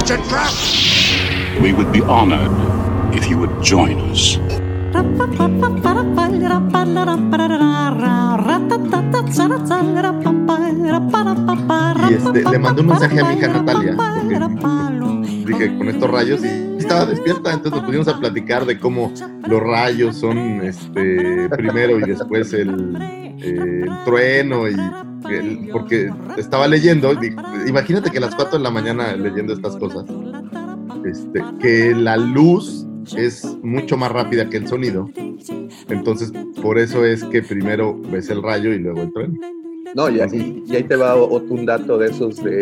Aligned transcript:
It's 0.00 0.10
a 0.10 0.16
trap! 0.28 0.50
We 1.62 1.74
would 1.74 1.92
be 1.92 2.00
honored 2.00 2.50
if 3.14 3.28
you 3.28 3.36
would 3.36 3.62
join 3.62 4.00
us. 4.10 4.38
Y 12.08 12.14
este, 12.14 12.50
le 12.50 12.58
mandé 12.58 12.80
un 12.80 12.86
mensaje 12.88 13.20
a 13.20 13.24
mi 13.24 13.34
hija 13.34 13.48
Natalia. 13.48 13.96
dije, 15.44 15.76
con 15.76 15.88
estos 15.88 16.10
rayos, 16.10 16.40
y 16.44 16.78
estaba 16.78 17.04
despierta, 17.04 17.52
entonces 17.52 17.72
nos 17.72 17.82
pusimos 17.82 18.08
a 18.08 18.18
platicar 18.18 18.64
de 18.64 18.78
cómo 18.78 19.12
los 19.46 19.60
rayos 19.60 20.16
son 20.16 20.38
este, 20.62 21.48
primero 21.50 21.98
y 21.98 22.02
después 22.08 22.54
el, 22.54 22.96
eh, 23.00 23.36
el 23.38 23.90
trueno, 24.04 24.66
y 24.66 24.76
porque 25.72 26.10
estaba 26.36 26.66
leyendo, 26.68 27.12
imagínate 27.66 28.10
que 28.10 28.18
a 28.18 28.22
las 28.22 28.34
4 28.34 28.58
de 28.58 28.64
la 28.64 28.70
mañana 28.70 29.14
leyendo 29.16 29.52
estas 29.52 29.76
cosas, 29.76 30.04
este, 31.04 31.42
que 31.60 31.94
la 31.94 32.16
luz 32.16 32.86
es 33.16 33.56
mucho 33.62 33.96
más 33.96 34.12
rápida 34.12 34.48
que 34.48 34.58
el 34.58 34.68
sonido. 34.68 35.08
Entonces, 35.88 36.32
por 36.62 36.78
eso 36.78 37.04
es 37.04 37.24
que 37.24 37.42
primero 37.42 37.98
ves 38.10 38.30
el 38.30 38.42
rayo 38.42 38.72
y 38.72 38.78
luego 38.78 39.02
el 39.02 39.12
trueno. 39.12 39.34
No, 39.94 40.08
y, 40.08 40.20
y- 40.20 40.62
y 40.66 40.76
ahí 40.76 40.84
te 40.84 40.94
va 40.96 41.16
otro 41.16 41.54
un 41.54 41.66
dato 41.66 41.98
de 41.98 42.08
esos 42.10 42.36
de, 42.42 42.52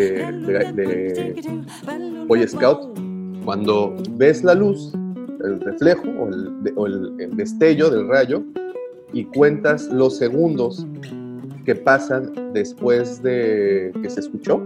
de, 0.47 0.73
de 0.73 1.43
Boy 2.27 2.47
Scout. 2.49 2.99
Cuando 3.45 3.95
ves 4.13 4.43
la 4.45 4.55
luz, 4.55 4.93
el 5.45 5.61
reflejo 5.61 6.05
o, 6.09 6.29
el, 6.29 6.73
o 6.77 6.87
el- 6.87 7.13
el 7.19 7.37
destello 7.37 7.91
del 7.91 8.09
rayo 8.09 8.43
y 9.13 9.25
cuentas 9.25 9.89
los 9.89 10.17
segundos 10.17 10.87
que 11.69 11.75
pasan 11.75 12.33
después 12.55 13.23
de 13.23 13.93
que 14.03 14.09
se 14.09 14.21
escuchó, 14.21 14.63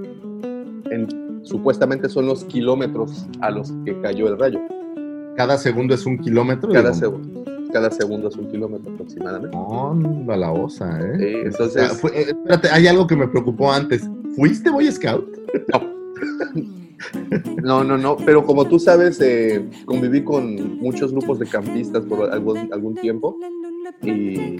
en- 0.88 1.40
supuestamente 1.42 2.08
son 2.08 2.26
los 2.26 2.44
kilómetros 2.44 3.26
a 3.40 3.50
los 3.50 3.72
que 3.84 4.00
cayó 4.00 4.28
el 4.28 4.38
rayo. 4.38 4.60
Cada 5.36 5.58
segundo 5.58 5.94
es 5.96 6.06
un 6.06 6.16
kilómetro. 6.18 6.70
Cada, 6.72 6.94
segundo, 6.94 7.44
cada 7.72 7.90
segundo 7.90 8.28
es 8.28 8.36
un 8.36 8.48
kilómetro 8.52 8.92
aproximadamente. 8.92 9.56
Onda 9.56 10.36
la 10.36 10.52
osa, 10.52 10.96
¿eh? 11.00 11.14
Sí, 11.18 11.26
entonces- 11.46 11.88
Ah, 11.90 11.94
fue- 11.96 12.12
eh, 12.20 12.24
espérate, 12.28 12.68
hay 12.70 12.86
algo 12.86 13.04
que 13.08 13.16
me 13.16 13.26
preocupó 13.26 13.72
antes. 13.72 14.08
¿Fuiste 14.36 14.70
Boy 14.70 14.86
Scout? 14.92 15.26
No, 17.64 17.82
no, 17.82 17.98
no, 17.98 18.16
pero 18.24 18.46
como 18.46 18.64
tú 18.66 18.78
sabes, 18.78 19.20
eh, 19.20 19.68
conviví 19.86 20.22
con 20.22 20.78
muchos 20.78 21.10
grupos 21.10 21.40
de 21.40 21.46
campistas 21.46 22.04
por 22.04 22.30
algún, 22.30 22.72
algún 22.72 22.94
tiempo 22.94 23.36
y 24.02 24.58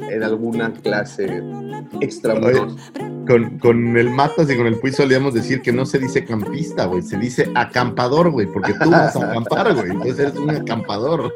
en 0.00 0.22
alguna 0.22 0.72
clase 0.72 1.42
extramuros. 2.00 2.76
Con, 3.26 3.58
con 3.58 3.96
el 3.96 4.10
Matas 4.10 4.48
y 4.50 4.56
con 4.56 4.68
el 4.68 4.78
Puy 4.78 4.92
solíamos 4.92 5.34
decir 5.34 5.60
que 5.60 5.72
no 5.72 5.84
se 5.84 5.98
dice 5.98 6.24
campista, 6.24 6.84
güey, 6.86 7.02
se 7.02 7.16
dice 7.16 7.50
acampador, 7.56 8.30
güey, 8.30 8.46
porque 8.46 8.72
tú 8.74 8.88
vas 8.88 9.16
a 9.16 9.30
acampar, 9.30 9.74
güey, 9.74 9.90
entonces 9.90 10.18
eres 10.20 10.36
un 10.36 10.50
acampador. 10.50 11.34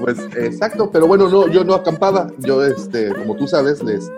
Pues 0.00 0.18
exacto, 0.36 0.88
pero 0.92 1.08
bueno, 1.08 1.28
no, 1.28 1.48
yo 1.48 1.64
no 1.64 1.74
acampaba, 1.74 2.30
yo, 2.38 2.64
este, 2.64 3.12
como 3.12 3.34
tú 3.34 3.48
sabes, 3.48 3.82
les, 3.82 4.08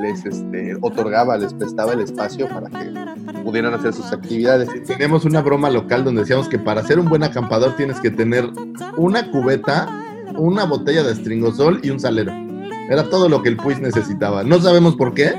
les 0.00 0.24
este, 0.24 0.76
otorgaba, 0.80 1.36
les 1.36 1.54
prestaba 1.54 1.92
el 1.92 2.00
espacio 2.00 2.48
para 2.48 2.68
que 2.68 3.42
pudieran 3.44 3.74
hacer 3.74 3.92
sus 3.92 4.12
actividades. 4.12 4.68
Tenemos 4.84 5.24
una 5.24 5.40
broma 5.40 5.70
local 5.70 6.04
donde 6.04 6.22
decíamos 6.22 6.48
que 6.48 6.58
para 6.58 6.82
ser 6.82 6.98
un 6.98 7.08
buen 7.08 7.22
acampador 7.22 7.76
tienes 7.76 8.00
que 8.00 8.10
tener 8.10 8.50
una 8.96 9.30
cubeta, 9.30 10.05
una 10.38 10.64
botella 10.64 11.02
de 11.02 11.14
stringosol 11.14 11.80
y 11.82 11.90
un 11.90 12.00
salero. 12.00 12.32
Era 12.88 13.08
todo 13.08 13.28
lo 13.28 13.42
que 13.42 13.48
el 13.50 13.56
Puy 13.56 13.74
necesitaba. 13.80 14.42
No 14.44 14.60
sabemos 14.60 14.94
por 14.96 15.12
qué, 15.14 15.32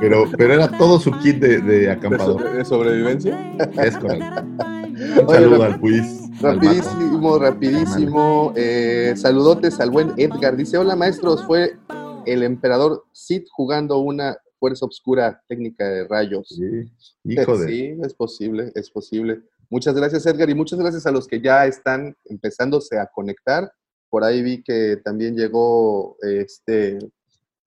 pero, 0.00 0.24
pero 0.36 0.54
era 0.54 0.68
todo 0.78 0.98
su 0.98 1.12
kit 1.18 1.36
de, 1.38 1.60
de 1.60 1.78
De, 1.80 1.90
acampador. 1.90 2.52
de 2.52 2.64
sobrevivencia. 2.64 3.38
Es 3.82 3.96
correcto. 3.96 4.42
Un 4.42 5.24
Oye, 5.26 5.34
saludo 5.38 5.58
rap- 5.62 5.72
al 5.74 5.80
Puis. 5.80 6.20
al. 6.42 6.54
Rapidísimo, 6.54 7.38
rapidísimo. 7.38 8.52
Eh, 8.56 9.12
saludotes 9.16 9.78
al 9.80 9.90
buen 9.90 10.12
Edgar. 10.16 10.56
Dice, 10.56 10.76
hola 10.78 10.96
maestros, 10.96 11.44
fue 11.46 11.76
el 12.26 12.42
emperador 12.42 13.04
Sid 13.12 13.44
jugando 13.52 13.98
una 13.98 14.36
fuerza 14.58 14.84
oscura 14.86 15.40
técnica 15.48 15.88
de 15.88 16.06
rayos. 16.08 16.48
Sí, 16.48 16.90
hijo 17.24 17.56
de. 17.58 17.66
Sí, 17.68 17.94
es 18.02 18.14
posible, 18.14 18.72
es 18.74 18.90
posible. 18.90 19.40
Muchas 19.70 19.94
gracias 19.94 20.26
Edgar 20.26 20.50
y 20.50 20.54
muchas 20.54 20.78
gracias 20.80 21.06
a 21.06 21.12
los 21.12 21.28
que 21.28 21.40
ya 21.40 21.64
están 21.66 22.16
empezándose 22.24 22.98
a 22.98 23.06
conectar. 23.06 23.70
Por 24.10 24.24
ahí 24.24 24.42
vi 24.42 24.62
que 24.62 24.96
también 25.04 25.36
llegó, 25.36 26.16
este, 26.20 26.98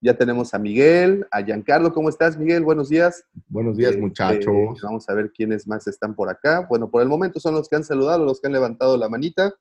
ya 0.01 0.17
tenemos 0.17 0.53
a 0.53 0.59
Miguel, 0.59 1.25
a 1.31 1.41
Giancarlo. 1.41 1.93
¿Cómo 1.93 2.09
estás 2.09 2.37
Miguel? 2.37 2.63
Buenos 2.63 2.89
días. 2.89 3.23
Buenos 3.47 3.77
días, 3.77 3.91
Este, 3.91 4.01
muchachos. 4.01 4.81
Vamos 4.83 5.07
a 5.07 5.13
ver 5.13 5.31
quiénes 5.31 5.65
más 5.65 5.87
están 5.87 6.13
por 6.13 6.29
acá. 6.29 6.67
Bueno, 6.69 6.91
por 6.91 7.01
el 7.01 7.07
momento 7.07 7.39
son 7.39 7.55
los 7.55 7.69
que 7.69 7.77
han 7.77 7.85
saludado, 7.85 8.25
los 8.25 8.41
que 8.41 8.47
han 8.47 8.53
levantado 8.53 8.97
la 8.97 9.07
manita. 9.07 9.53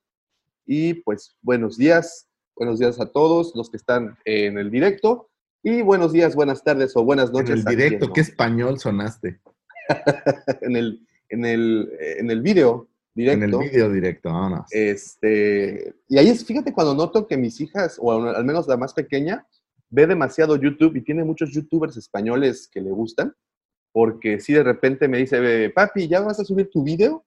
Y 0.66 0.94
pues 0.94 1.36
buenos 1.40 1.76
días, 1.76 2.26
buenos 2.56 2.80
días 2.80 3.00
a 3.00 3.06
todos 3.06 3.52
los 3.54 3.70
que 3.70 3.76
están 3.76 4.18
en 4.24 4.58
el 4.58 4.70
directo. 4.72 5.30
Y 5.62 5.82
buenos 5.82 6.12
días, 6.12 6.34
buenas 6.34 6.64
tardes 6.64 6.96
o 6.96 7.04
buenas 7.04 7.28
En 7.28 7.34
noches. 7.34 7.60
el 7.60 7.68
a 7.68 7.70
directo, 7.70 8.12
qué 8.12 8.22
español 8.22 8.80
sonaste. 8.80 9.40
en 10.62 10.74
el, 10.74 11.06
en 11.28 11.44
el, 11.44 11.92
en 12.18 12.30
el 12.32 12.42
video 12.42 12.88
directo. 13.14 13.44
En 13.44 13.52
el 13.62 13.70
video 13.70 13.90
directo, 13.90 14.30
vámonos. 14.32 14.66
Este, 14.70 15.94
y 16.08 16.18
ahí 16.18 16.28
es, 16.28 16.44
fíjate 16.44 16.72
cuando 16.72 16.94
noto 16.94 17.26
que 17.26 17.36
mis 17.36 17.60
hijas, 17.60 17.98
o 18.00 18.12
al 18.12 18.44
menos 18.44 18.66
la 18.68 18.76
más 18.76 18.94
pequeña, 18.94 19.46
ve 19.90 20.06
demasiado 20.06 20.56
YouTube 20.56 20.96
y 20.96 21.02
tiene 21.02 21.22
muchos 21.24 21.50
youtubers 21.52 21.96
españoles 21.96 22.68
que 22.72 22.80
le 22.80 22.90
gustan, 22.90 23.34
porque 23.92 24.40
si 24.40 24.54
de 24.54 24.62
repente 24.62 25.06
me 25.08 25.18
dice, 25.18 25.68
papi, 25.70 26.08
¿ya 26.08 26.20
vas 26.20 26.40
a 26.40 26.44
subir 26.44 26.70
tu 26.70 26.82
video? 26.82 27.24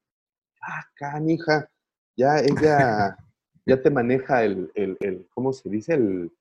Ah, 0.61 0.83
canija, 0.95 1.69
ya 2.17 2.39
ella, 2.39 3.15
ya 3.67 3.81
te 3.81 3.89
maneja 3.91 4.43
el, 4.43 4.71
el, 4.73 4.97
el- 4.99 5.27
¿cómo 5.29 5.53
se 5.53 5.69
dice? 5.69 5.93
El, 5.93 6.31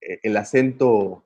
el 0.00 0.36
acento 0.36 1.24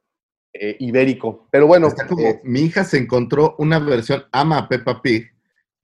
eh, 0.52 0.76
ibérico. 0.78 1.48
Pero 1.50 1.66
bueno, 1.66 1.88
Está 1.88 2.06
como, 2.06 2.22
eh, 2.26 2.40
mi 2.44 2.60
hija 2.60 2.84
se 2.84 2.98
encontró 2.98 3.56
una 3.58 3.78
versión, 3.80 4.22
ama 4.32 4.58
a 4.58 4.68
Peppa 4.68 5.02
Pig, 5.02 5.29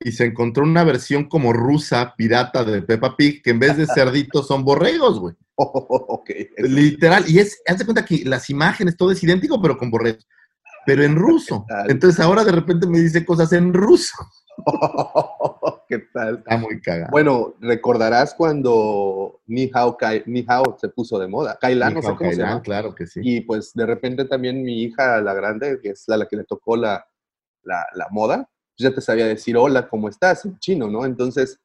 y 0.00 0.12
se 0.12 0.24
encontró 0.26 0.64
una 0.64 0.84
versión 0.84 1.28
como 1.28 1.52
rusa, 1.52 2.14
pirata 2.16 2.64
de 2.64 2.82
Peppa 2.82 3.16
Pig, 3.16 3.42
que 3.42 3.50
en 3.50 3.58
vez 3.58 3.76
de 3.76 3.86
cerditos 3.86 4.46
son 4.46 4.64
borregos, 4.64 5.18
güey. 5.20 5.34
Literal. 6.58 7.24
Y 7.28 7.38
es, 7.38 7.62
haz 7.66 7.78
de 7.78 7.84
cuenta 7.84 8.04
que 8.04 8.22
las 8.24 8.50
imágenes, 8.50 8.96
todo 8.96 9.10
es 9.10 9.22
idéntico, 9.22 9.60
pero 9.60 9.78
con 9.78 9.90
borregos. 9.90 10.26
Pero 10.84 11.02
en 11.02 11.16
ruso. 11.16 11.64
Entonces 11.88 12.20
ahora 12.20 12.44
de 12.44 12.52
repente 12.52 12.86
me 12.86 13.00
dice 13.00 13.24
cosas 13.24 13.52
en 13.52 13.72
ruso. 13.72 14.14
¿Qué 15.88 15.98
tal? 16.12 16.38
Está 16.38 16.56
muy 16.56 16.80
cagado. 16.80 17.10
Bueno, 17.10 17.54
recordarás 17.60 18.34
cuando 18.34 19.40
Ni 19.46 19.70
Hao, 19.72 19.96
Kai- 19.96 20.24
Ni 20.26 20.44
Hao 20.48 20.76
se 20.80 20.88
puso 20.88 21.18
de 21.18 21.28
moda. 21.28 21.58
Kailan, 21.60 21.94
no 21.94 22.02
sé 22.02 22.14
se 22.18 22.36
llama. 22.36 22.62
claro 22.62 22.94
que 22.94 23.06
sí. 23.06 23.20
Y 23.22 23.40
pues 23.42 23.72
de 23.74 23.86
repente 23.86 24.24
también 24.24 24.62
mi 24.62 24.82
hija, 24.82 25.20
la 25.20 25.34
grande, 25.34 25.78
que 25.82 25.90
es 25.90 26.04
la, 26.06 26.16
la 26.16 26.26
que 26.26 26.36
le 26.36 26.44
tocó 26.44 26.76
la, 26.76 27.06
la, 27.62 27.86
la 27.94 28.08
moda, 28.10 28.48
ya 28.78 28.94
te 28.94 29.00
sabía 29.00 29.26
decir 29.26 29.56
hola, 29.56 29.88
¿cómo 29.88 30.08
estás? 30.08 30.44
en 30.44 30.58
chino, 30.58 30.88
¿no? 30.90 31.04
Entonces, 31.04 31.58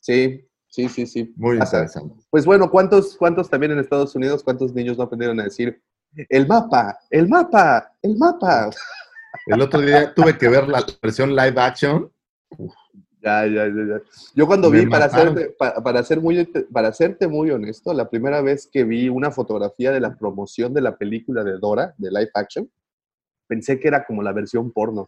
sí, 0.00 0.46
sí, 0.68 0.88
sí, 0.88 1.06
sí. 1.06 1.32
Muy 1.36 1.58
pasa. 1.58 1.78
interesante. 1.78 2.24
Pues 2.30 2.44
bueno, 2.46 2.70
¿cuántos, 2.70 3.16
¿cuántos 3.16 3.48
también 3.50 3.72
en 3.72 3.78
Estados 3.80 4.14
Unidos, 4.14 4.42
cuántos 4.42 4.72
niños 4.74 4.96
no 4.96 5.04
aprendieron 5.04 5.38
a 5.40 5.44
decir 5.44 5.82
el 6.28 6.46
mapa, 6.46 6.98
el 7.10 7.28
mapa, 7.28 7.92
el 8.02 8.16
mapa? 8.16 8.70
El 9.46 9.60
otro 9.60 9.80
día 9.80 10.14
tuve 10.14 10.38
que 10.38 10.48
ver 10.48 10.68
la 10.68 10.84
versión 11.02 11.30
live 11.34 11.54
action. 11.60 12.10
Ya, 13.20 13.46
ya, 13.46 13.66
ya, 13.66 13.84
ya. 13.88 14.00
Yo 14.34 14.46
cuando 14.46 14.70
Me 14.70 14.80
vi, 14.80 14.86
para 14.86 15.06
mataron. 15.06 15.28
hacerte, 15.32 15.54
pa- 15.58 15.82
para, 15.82 16.02
ser 16.02 16.20
muy, 16.20 16.44
para 16.72 16.92
serte 16.92 17.26
muy 17.26 17.50
honesto, 17.50 17.92
la 17.94 18.08
primera 18.08 18.42
vez 18.42 18.68
que 18.70 18.84
vi 18.84 19.08
una 19.08 19.30
fotografía 19.30 19.90
de 19.92 20.00
la 20.00 20.14
promoción 20.16 20.72
de 20.74 20.82
la 20.82 20.96
película 20.96 21.42
de 21.42 21.58
Dora, 21.58 21.94
de 21.98 22.10
live 22.10 22.30
action, 22.34 22.70
pensé 23.46 23.80
que 23.80 23.88
era 23.88 24.04
como 24.04 24.22
la 24.22 24.32
versión 24.32 24.70
porno. 24.72 25.06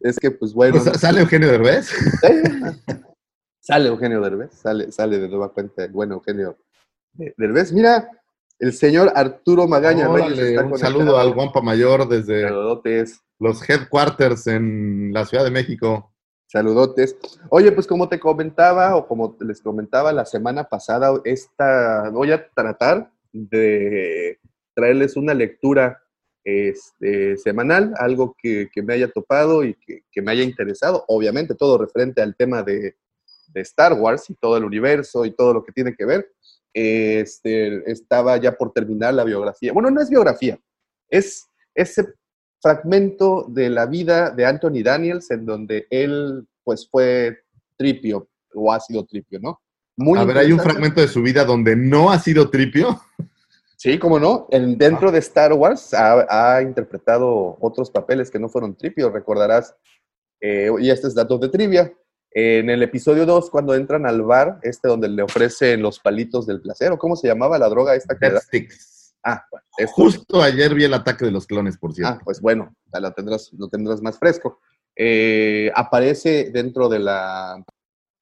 Es 0.00 0.18
que, 0.18 0.30
pues 0.30 0.52
bueno, 0.54 0.80
pues, 0.82 1.00
¿Sale 1.00 1.20
Eugenio 1.20 1.48
Derbez? 1.48 1.88
sale 3.60 3.88
Eugenio 3.88 4.20
Derbez, 4.20 4.52
sale, 4.54 4.92
sale 4.92 5.18
de 5.18 5.28
nueva 5.28 5.52
cuenta 5.52 5.84
el 5.84 5.92
buen 5.92 6.12
Eugenio 6.12 6.56
de- 7.12 7.34
Derbez. 7.36 7.72
Mira, 7.72 8.10
El 8.60 8.72
señor 8.72 9.12
Arturo 9.14 9.66
Magaña 9.68 10.08
Órale, 10.08 10.30
Reyes 10.34 10.48
está 10.50 10.64
un 10.64 10.78
saludo 10.78 11.18
al 11.18 11.32
Guampa 11.34 11.60
Mayor 11.60 12.08
desde 12.08 12.42
Saludotes, 12.42 13.20
los 13.38 13.68
headquarters 13.68 14.46
en 14.48 15.12
la 15.12 15.24
Ciudad 15.26 15.44
de 15.44 15.50
México. 15.50 16.12
saludotes. 16.46 17.16
Oye, 17.50 17.70
pues 17.72 17.86
como 17.86 18.08
te 18.08 18.18
comentaba 18.18 18.96
o 18.96 19.06
como 19.06 19.36
les 19.40 19.60
comentaba 19.60 20.12
la 20.12 20.24
semana 20.24 20.64
pasada, 20.68 21.12
esta 21.24 22.08
voy 22.10 22.32
a 22.32 22.48
tratar 22.50 23.12
de 23.32 24.40
traerles 24.74 25.16
una 25.16 25.34
lectura 25.34 26.02
este, 26.48 27.36
semanal, 27.36 27.92
algo 27.98 28.34
que, 28.38 28.70
que 28.72 28.82
me 28.82 28.94
haya 28.94 29.08
topado 29.08 29.64
y 29.64 29.74
que, 29.74 30.04
que 30.10 30.22
me 30.22 30.32
haya 30.32 30.42
interesado. 30.42 31.04
Obviamente, 31.08 31.54
todo 31.54 31.76
referente 31.76 32.22
al 32.22 32.34
tema 32.36 32.62
de, 32.62 32.96
de 33.48 33.60
Star 33.60 33.92
Wars 33.92 34.30
y 34.30 34.34
todo 34.34 34.56
el 34.56 34.64
universo 34.64 35.24
y 35.24 35.32
todo 35.32 35.52
lo 35.52 35.64
que 35.64 35.72
tiene 35.72 35.94
que 35.94 36.06
ver. 36.06 36.32
Este, 36.72 37.90
estaba 37.90 38.36
ya 38.38 38.56
por 38.56 38.72
terminar 38.72 39.12
la 39.14 39.24
biografía. 39.24 39.72
Bueno, 39.72 39.90
no 39.90 40.00
es 40.00 40.08
biografía, 40.08 40.58
es 41.08 41.46
ese 41.74 42.14
fragmento 42.60 43.46
de 43.48 43.70
la 43.70 43.86
vida 43.86 44.30
de 44.30 44.46
Anthony 44.46 44.82
Daniels 44.82 45.30
en 45.30 45.44
donde 45.44 45.86
él 45.90 46.46
pues 46.64 46.88
fue 46.90 47.38
tripio 47.76 48.28
o 48.54 48.72
ha 48.72 48.80
sido 48.80 49.04
tripio, 49.04 49.38
¿no? 49.40 49.60
Muy 49.96 50.18
a 50.18 50.24
ver, 50.24 50.38
hay 50.38 50.52
un 50.52 50.60
fragmento 50.60 51.00
de 51.00 51.08
su 51.08 51.22
vida 51.22 51.44
donde 51.44 51.74
no 51.74 52.10
ha 52.10 52.18
sido 52.18 52.50
tripio. 52.50 53.00
Sí, 53.78 53.96
cómo 53.98 54.18
no. 54.18 54.48
En- 54.50 54.76
dentro 54.76 55.12
de 55.12 55.20
Star 55.20 55.52
Wars 55.52 55.94
ha, 55.94 56.56
ha 56.56 56.62
interpretado 56.62 57.56
otros 57.60 57.90
papeles 57.92 58.28
que 58.30 58.38
no 58.40 58.48
fueron 58.48 58.76
tripio, 58.76 59.08
recordarás. 59.10 59.74
eh, 60.40 60.70
y 60.80 60.90
este 60.90 61.06
es 61.08 61.14
datos 61.14 61.40
de 61.40 61.48
trivia. 61.48 61.92
En 62.30 62.70
el 62.70 62.82
episodio 62.82 63.24
2, 63.24 63.50
cuando 63.50 63.74
entran 63.74 64.04
al 64.06 64.22
bar, 64.22 64.58
este 64.62 64.86
donde 64.88 65.08
le 65.08 65.22
ofrecen 65.22 65.80
los 65.82 65.98
palitos 66.00 66.46
del 66.46 66.60
placer, 66.60 66.92
¿o 66.92 66.98
cómo 66.98 67.16
se 67.16 67.26
llamaba 67.28 67.58
la 67.58 67.68
droga 67.68 67.94
esta 67.94 68.16
que. 68.18 68.26
Ah, 69.24 69.44
bueno, 69.50 69.64
esto- 69.78 69.94
Justo 69.94 70.42
ayer 70.42 70.74
vi 70.74 70.84
el 70.84 70.94
ataque 70.94 71.24
de 71.24 71.30
los 71.32 71.46
clones, 71.46 71.76
por 71.78 71.92
cierto. 71.94 72.14
Ah, 72.14 72.20
pues 72.24 72.40
bueno, 72.40 72.74
ya 72.92 73.00
lo 73.00 73.12
tendrás, 73.12 73.52
lo 73.52 73.68
tendrás 73.68 74.00
más 74.02 74.18
fresco. 74.18 74.60
Eh, 74.96 75.70
aparece 75.74 76.50
dentro 76.52 76.88
de 76.88 76.98
la, 77.00 77.64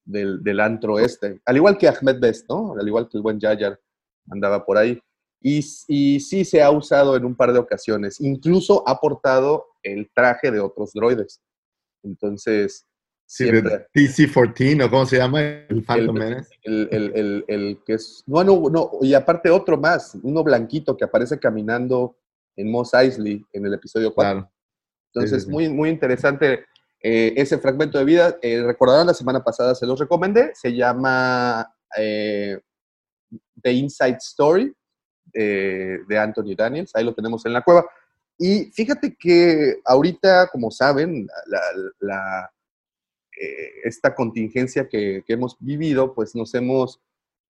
del, 0.04 0.42
del 0.42 0.60
antro 0.60 0.98
este, 0.98 1.40
al 1.44 1.56
igual 1.56 1.76
que 1.78 1.88
Ahmed 1.88 2.18
Best, 2.20 2.48
¿no? 2.48 2.74
Al 2.78 2.86
igual 2.86 3.08
que 3.08 3.16
el 3.18 3.22
buen 3.22 3.38
Yayar 3.40 3.78
andaba 4.30 4.64
por 4.64 4.76
ahí. 4.78 4.98
Y, 5.40 5.64
y 5.88 6.20
sí 6.20 6.44
se 6.44 6.62
ha 6.62 6.70
usado 6.70 7.16
en 7.16 7.24
un 7.24 7.36
par 7.36 7.52
de 7.52 7.58
ocasiones. 7.58 8.20
Incluso 8.20 8.82
ha 8.88 8.98
portado 9.00 9.66
el 9.82 10.10
traje 10.14 10.50
de 10.50 10.60
otros 10.60 10.92
droides. 10.92 11.40
Entonces, 12.02 12.86
sí, 13.26 13.44
siempre- 13.44 13.62
de 13.62 13.86
TC-14, 13.92 14.84
¿o 14.86 14.90
cómo 14.90 15.06
se 15.06 15.18
llama? 15.18 15.40
El 15.42 15.84
Phantom 15.84 16.16
El- 16.16 16.22
Menace. 16.28 16.50
el, 16.62 17.44
el- 17.48 17.78
que 17.84 17.94
es. 17.94 18.22
No, 18.26 18.42
no, 18.42 18.68
no. 18.70 18.90
Y 19.02 19.14
aparte 19.14 19.50
otro 19.50 19.76
más, 19.78 20.16
uno 20.22 20.42
blanquito 20.42 20.96
que 20.96 21.04
aparece 21.04 21.38
caminando 21.38 22.16
en 22.56 22.70
Moss 22.70 22.94
Eisley 22.94 23.44
en 23.52 23.66
el 23.66 23.74
episodio 23.74 24.12
4. 24.14 24.32
Claro. 24.34 24.52
Entonces, 25.14 25.44
sí. 25.44 25.50
muy, 25.50 25.68
muy 25.68 25.90
interesante 25.90 26.64
eh, 27.02 27.34
ese 27.36 27.58
fragmento 27.58 27.98
de 27.98 28.04
vida. 28.04 28.36
Eh, 28.42 28.62
recordarán, 28.62 29.06
la 29.06 29.14
semana 29.14 29.44
pasada 29.44 29.74
se 29.74 29.86
los 29.86 29.98
recomendé. 30.00 30.50
Se 30.54 30.74
llama 30.74 31.66
eh, 31.96 32.58
The 33.62 33.72
Inside 33.72 34.16
Story 34.20 34.74
eh, 35.36 35.98
de 36.08 36.18
Anthony 36.18 36.54
Daniels. 36.56 36.90
Ahí 36.94 37.04
lo 37.04 37.14
tenemos 37.14 37.44
en 37.46 37.52
la 37.52 37.62
cueva. 37.62 37.86
Y 38.38 38.66
fíjate 38.72 39.16
que 39.18 39.80
ahorita, 39.84 40.48
como 40.48 40.70
saben, 40.70 41.26
la, 42.00 42.50
eh, 43.40 43.70
esta 43.84 44.14
contingencia 44.14 44.88
que, 44.88 45.22
que 45.26 45.32
hemos 45.32 45.56
vivido, 45.60 46.14
pues 46.14 46.34
nos 46.34 46.54
hemos 46.54 47.00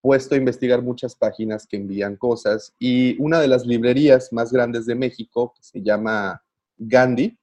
puesto 0.00 0.34
a 0.34 0.38
investigar 0.38 0.82
muchas 0.82 1.16
páginas 1.16 1.66
que 1.66 1.76
envían 1.76 2.16
cosas. 2.16 2.74
Y 2.78 3.20
una 3.20 3.40
de 3.40 3.48
las 3.48 3.66
librerías 3.66 4.32
más 4.32 4.52
grandes 4.52 4.86
de 4.86 4.94
México, 4.94 5.52
que 5.56 5.62
se 5.62 5.82
llama 5.82 6.42
Gandhi, 6.76 7.36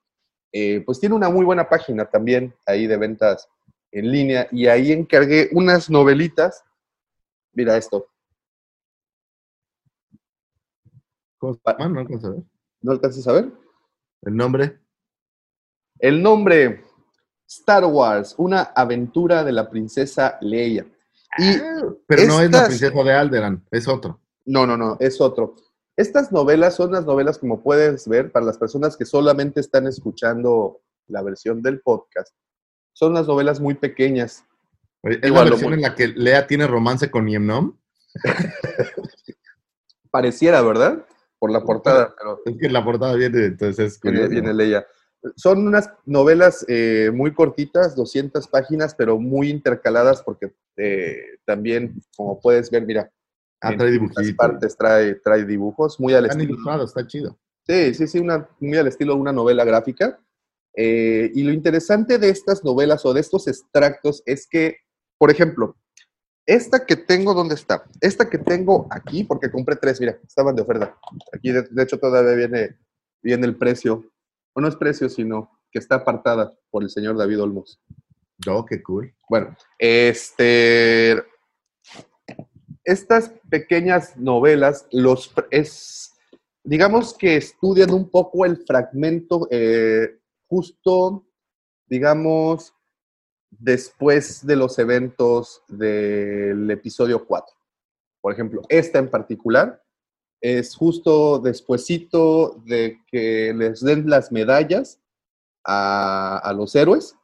eh, 0.55 0.83
pues 0.85 0.99
tiene 0.99 1.15
una 1.15 1.29
muy 1.29 1.43
buena 1.43 1.67
página 1.67 2.05
también 2.05 2.53
ahí 2.67 2.85
de 2.85 2.95
ventas 2.95 3.49
en 3.91 4.11
línea 4.11 4.47
y 4.51 4.67
ahí 4.67 4.91
encargué 4.91 5.49
unas 5.51 5.89
novelitas. 5.89 6.63
Mira 7.53 7.75
esto, 7.75 8.07
¿Cómo 11.43 11.55
se 11.55 11.59
llama? 11.73 11.89
No 11.89 11.99
alcanzo 11.99 12.27
a 12.27 12.29
ver. 12.31 12.43
¿no 12.83 12.91
alcanzas 12.93 13.27
a 13.27 13.33
ver? 13.33 13.51
El 14.21 14.37
nombre. 14.37 14.79
El 15.99 16.23
nombre, 16.23 16.85
Star 17.45 17.83
Wars, 17.83 18.33
una 18.37 18.61
aventura 18.61 19.43
de 19.43 19.51
la 19.51 19.69
princesa 19.69 20.37
Leia. 20.39 20.85
Y 21.37 21.57
Pero 22.07 22.23
no 22.27 22.39
es 22.39 22.49
la 22.49 22.65
princesa 22.67 23.03
de 23.03 23.11
Alderan, 23.11 23.61
es 23.71 23.87
otro. 23.89 24.21
no, 24.45 24.65
no, 24.65 24.77
no, 24.77 24.95
es 25.01 25.19
otro. 25.19 25.55
Estas 25.97 26.31
novelas 26.31 26.75
son 26.75 26.93
las 26.93 27.05
novelas, 27.05 27.37
como 27.37 27.61
puedes 27.61 28.07
ver, 28.07 28.31
para 28.31 28.45
las 28.45 28.57
personas 28.57 28.95
que 28.95 29.03
solamente 29.05 29.59
están 29.59 29.85
escuchando 29.85 30.81
la 31.07 31.21
versión 31.23 31.61
del 31.61 31.81
podcast. 31.81 32.33
Son 32.93 33.13
las 33.13 33.27
novelas 33.27 33.59
muy 33.59 33.73
pequeñas. 33.73 34.45
Oye, 35.01 35.19
¿Es 35.21 35.27
Igual 35.27 35.43
la 35.45 35.49
versión 35.51 35.71
muy- 35.71 35.77
en 35.79 35.81
la 35.81 35.93
que 35.95 36.07
Lea 36.07 36.47
tiene 36.47 36.67
romance 36.67 37.11
con 37.11 37.25
Niemnom? 37.25 37.77
Pareciera, 40.09 40.61
¿verdad? 40.61 41.05
Por 41.43 41.51
la 41.51 41.61
portada, 41.61 42.15
pero 42.17 42.39
Es 42.45 42.57
que 42.57 42.69
la 42.69 42.85
portada 42.85 43.15
viene, 43.15 43.47
entonces 43.47 43.95
es 43.95 44.01
viene, 44.01 44.29
viene 44.29 44.53
Leia. 44.53 44.87
Son 45.35 45.67
unas 45.67 45.89
novelas 46.05 46.65
eh, 46.69 47.11
muy 47.13 47.33
cortitas, 47.33 47.97
200 47.97 48.47
páginas, 48.47 48.95
pero 48.95 49.19
muy 49.19 49.49
intercaladas 49.49 50.23
porque 50.23 50.53
eh, 50.77 51.17
también, 51.43 52.01
como 52.15 52.39
puedes 52.39 52.71
ver, 52.71 52.85
mira, 52.85 53.11
Ah, 53.59 53.73
en 53.73 53.77
trae 53.77 53.99
las 54.15 54.33
partes 54.37 54.77
trae, 54.77 55.15
trae 55.15 55.43
dibujos, 55.43 55.99
muy 55.99 56.13
al 56.13 56.25
Están 56.25 56.41
estilo. 56.41 56.83
está 56.83 57.07
chido. 57.07 57.37
Sí, 57.67 57.93
sí, 57.93 58.07
sí, 58.07 58.19
una, 58.19 58.47
muy 58.61 58.77
al 58.77 58.87
estilo 58.87 59.15
de 59.15 59.19
una 59.19 59.33
novela 59.33 59.65
gráfica. 59.65 60.19
Eh, 60.77 61.29
y 61.33 61.43
lo 61.43 61.51
interesante 61.51 62.19
de 62.19 62.29
estas 62.29 62.63
novelas 62.63 63.05
o 63.05 63.13
de 63.13 63.19
estos 63.19 63.49
extractos 63.49 64.23
es 64.25 64.47
que, 64.47 64.77
por 65.17 65.29
ejemplo, 65.29 65.75
esta 66.45 66.85
que 66.85 66.95
tengo, 66.95 67.33
¿dónde 67.33 67.55
está? 67.55 67.85
Esta 68.01 68.29
que 68.29 68.37
tengo 68.37 68.87
aquí, 68.89 69.23
porque 69.23 69.51
compré 69.51 69.75
tres, 69.75 69.99
mira, 69.99 70.17
estaban 70.25 70.55
de 70.55 70.61
oferta. 70.61 70.97
Aquí, 71.31 71.51
de, 71.51 71.63
de 71.63 71.83
hecho, 71.83 71.99
todavía 71.99 72.33
viene, 72.33 72.77
viene 73.21 73.45
el 73.47 73.57
precio. 73.57 74.03
O 74.53 74.61
no 74.61 74.67
es 74.67 74.75
precio, 74.75 75.09
sino 75.09 75.59
que 75.71 75.79
está 75.79 75.95
apartada 75.95 76.53
por 76.69 76.83
el 76.83 76.89
señor 76.89 77.17
David 77.17 77.41
Olmos. 77.41 77.81
Oh, 78.47 78.65
qué 78.65 78.81
cool. 78.83 79.13
Bueno, 79.29 79.55
este, 79.79 81.23
estas 82.83 83.31
pequeñas 83.49 84.17
novelas, 84.17 84.87
los, 84.91 85.33
es, 85.49 86.13
digamos 86.63 87.13
que 87.17 87.37
estudian 87.37 87.91
un 87.91 88.09
poco 88.09 88.45
el 88.45 88.57
fragmento 88.65 89.47
eh, 89.49 90.19
justo, 90.47 91.25
digamos, 91.87 92.73
después 93.59 94.45
de 94.45 94.55
los 94.55 94.79
eventos 94.79 95.61
del 95.67 96.69
episodio 96.71 97.25
4. 97.25 97.55
Por 98.21 98.33
ejemplo, 98.33 98.61
esta 98.69 98.99
en 98.99 99.09
particular 99.09 99.81
es 100.41 100.75
justo 100.75 101.39
despuesito 101.39 102.61
de 102.65 102.99
que 103.07 103.53
les 103.55 103.81
den 103.81 104.09
las 104.09 104.31
medallas 104.31 104.99
a, 105.65 106.37
a 106.37 106.53
los 106.53 106.75
héroes. 106.75 107.15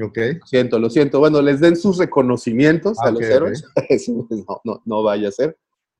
Ok. 0.00 0.18
Lo 0.40 0.46
siento, 0.46 0.78
lo 0.78 0.90
siento. 0.90 1.18
Bueno, 1.20 1.40
les 1.40 1.60
den 1.60 1.76
sus 1.76 1.98
reconocimientos 1.98 2.98
Ah, 3.00 3.08
a 3.08 3.10
los 3.10 3.22
ok, 3.22 3.30
héroes. 3.30 3.64
No, 4.46 4.60
no, 4.64 4.82
no 4.84 5.02
vaya 5.02 5.28
a 5.28 5.32
ser. 5.32 5.56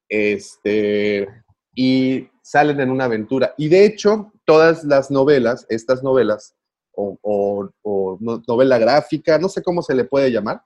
Este, 0.09 1.29
y 1.75 2.29
salen 2.43 2.81
en 2.81 2.91
una 2.91 3.05
aventura. 3.05 3.55
Y 3.57 3.69
de 3.69 3.85
hecho, 3.85 4.33
todas 4.45 4.85
las 4.85 5.11
novelas, 5.11 5.67
estas 5.69 6.03
novelas, 6.03 6.55
o, 6.97 7.19
o- 7.23 7.71
o 7.83 8.19
no- 8.21 8.43
novela 8.47 8.79
gráfica, 8.79 9.39
no 9.39 9.49
sé 9.49 9.63
cómo 9.63 9.83
se 9.83 9.95
le 9.95 10.05
puede 10.05 10.31
llamar, 10.31 10.63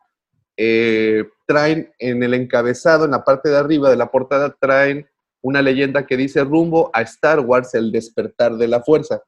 eh, 0.56 1.24
traen 1.46 1.92
en 1.98 2.22
el 2.22 2.34
encabezado, 2.34 3.04
en 3.04 3.12
la 3.12 3.24
parte 3.24 3.48
de 3.48 3.56
arriba 3.56 3.90
de 3.90 3.96
la 3.96 4.10
portada, 4.10 4.54
traen 4.60 5.06
una 5.40 5.62
leyenda 5.62 6.06
que 6.06 6.16
dice 6.16 6.42
rumbo 6.44 6.90
a 6.92 7.02
Star 7.02 7.40
Wars, 7.40 7.74
el 7.74 7.92
despertar 7.92 8.56
de 8.56 8.66
la 8.68 8.82
fuerza. 8.82 9.22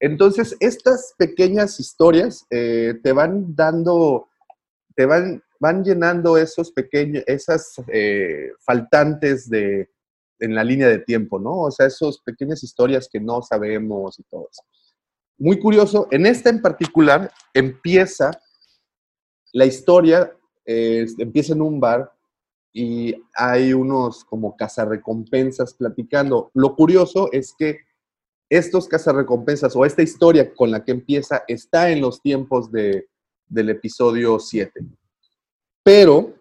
Entonces, 0.00 0.56
estas 0.60 1.14
pequeñas 1.16 1.78
historias 1.78 2.44
eh, 2.50 2.94
te 3.02 3.12
van 3.12 3.54
dando, 3.54 4.28
te 4.96 5.06
van, 5.06 5.42
van 5.60 5.84
llenando 5.84 6.36
esos 6.36 6.72
pequeños, 6.72 7.22
esas 7.26 7.74
eh, 7.92 8.50
faltantes 8.66 9.48
de, 9.48 9.88
en 10.40 10.54
la 10.56 10.64
línea 10.64 10.88
de 10.88 10.98
tiempo, 10.98 11.38
¿no? 11.38 11.62
O 11.62 11.70
sea, 11.70 11.86
esas 11.86 12.18
pequeñas 12.18 12.62
historias 12.64 13.08
que 13.10 13.20
no 13.20 13.40
sabemos 13.40 14.18
y 14.18 14.24
todo 14.24 14.48
eso. 14.50 14.62
Muy 15.38 15.58
curioso, 15.58 16.06
en 16.10 16.26
esta 16.26 16.48
en 16.50 16.62
particular 16.62 17.30
empieza 17.52 18.30
la 19.52 19.66
historia, 19.66 20.32
eh, 20.66 21.06
empieza 21.18 21.52
en 21.52 21.62
un 21.62 21.80
bar 21.80 22.12
y 22.72 23.14
hay 23.34 23.72
unos 23.72 24.24
como 24.24 24.56
cazarrecompensas 24.56 25.74
platicando. 25.74 26.50
Lo 26.54 26.74
curioso 26.74 27.28
es 27.32 27.54
que 27.56 27.78
estos 28.48 28.88
cazarrecompensas 28.88 29.74
o 29.76 29.84
esta 29.84 30.02
historia 30.02 30.52
con 30.54 30.70
la 30.70 30.84
que 30.84 30.92
empieza 30.92 31.44
está 31.48 31.90
en 31.90 32.00
los 32.00 32.20
tiempos 32.20 32.70
de, 32.70 33.08
del 33.46 33.70
episodio 33.70 34.38
7. 34.38 34.80
Pero 35.82 36.34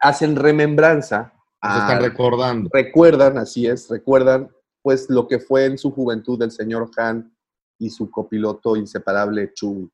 hacen 0.00 0.36
remembranza 0.36 1.32
Se 1.62 1.68
están 1.68 1.98
a- 1.98 2.00
recordando. 2.00 2.70
recuerdan, 2.72 3.38
así 3.38 3.66
es, 3.66 3.88
recuerdan 3.88 4.50
pues 4.82 5.10
lo 5.10 5.26
que 5.26 5.38
fue 5.40 5.64
en 5.64 5.78
su 5.78 5.90
juventud 5.90 6.40
el 6.42 6.50
señor 6.52 6.90
Han 6.96 7.34
y 7.78 7.90
su 7.90 8.10
copiloto 8.10 8.76
inseparable 8.76 9.52
Chewie. 9.54 9.88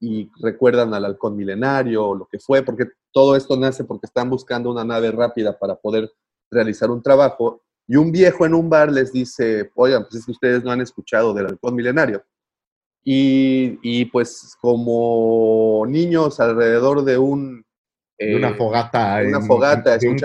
Y 0.00 0.30
recuerdan 0.40 0.92
al 0.94 1.04
halcón 1.06 1.36
milenario, 1.36 2.14
lo 2.14 2.26
que 2.26 2.38
fue, 2.38 2.62
porque 2.62 2.86
todo 3.12 3.34
esto 3.34 3.56
nace 3.56 3.84
porque 3.84 4.06
están 4.06 4.28
buscando 4.28 4.70
una 4.70 4.84
nave 4.84 5.10
rápida 5.10 5.58
para 5.58 5.74
poder 5.74 6.10
realizar 6.50 6.90
un 6.90 7.02
trabajo. 7.02 7.62
Y 7.88 7.96
un 7.96 8.12
viejo 8.12 8.44
en 8.44 8.54
un 8.54 8.68
bar 8.68 8.90
les 8.92 9.12
dice, 9.12 9.70
oigan, 9.74 10.02
pues 10.02 10.16
es 10.16 10.26
que 10.26 10.32
ustedes 10.32 10.64
no 10.64 10.70
han 10.70 10.80
escuchado 10.80 11.32
del 11.32 11.46
halcón 11.46 11.74
milenario. 11.74 12.22
Y, 13.04 13.78
y, 13.82 14.04
pues 14.06 14.56
como 14.60 15.84
niños 15.86 16.40
alrededor 16.40 17.04
de 17.04 17.16
un... 17.16 17.64
De 18.18 18.34
una 18.34 18.50
eh, 18.50 18.54
fogata. 18.54 19.20
una 19.26 19.38
en- 19.38 19.46
fogata, 19.46 19.96
de 19.96 20.08
un 20.08 20.16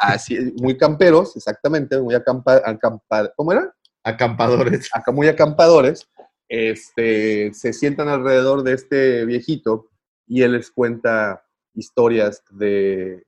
Así, 0.00 0.54
muy 0.60 0.76
camperos, 0.76 1.36
exactamente, 1.36 2.00
muy 2.00 2.14
acampa, 2.14 2.62
acampa- 2.64 3.32
¿cómo 3.36 3.52
era? 3.52 3.74
acampadores. 4.04 4.88
Acá 4.92 5.12
muy 5.12 5.28
acampadores, 5.28 6.08
este, 6.48 7.52
se 7.52 7.72
sientan 7.72 8.08
alrededor 8.08 8.62
de 8.62 8.72
este 8.74 9.24
viejito 9.24 9.88
y 10.26 10.42
él 10.42 10.52
les 10.52 10.70
cuenta 10.70 11.44
historias 11.74 12.42
de, 12.50 13.24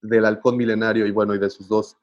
del 0.00 0.24
halcón 0.24 0.56
milenario 0.56 1.06
y 1.06 1.10
bueno, 1.10 1.34
y 1.34 1.38
de 1.38 1.50
sus 1.50 1.68
dos. 1.68 1.96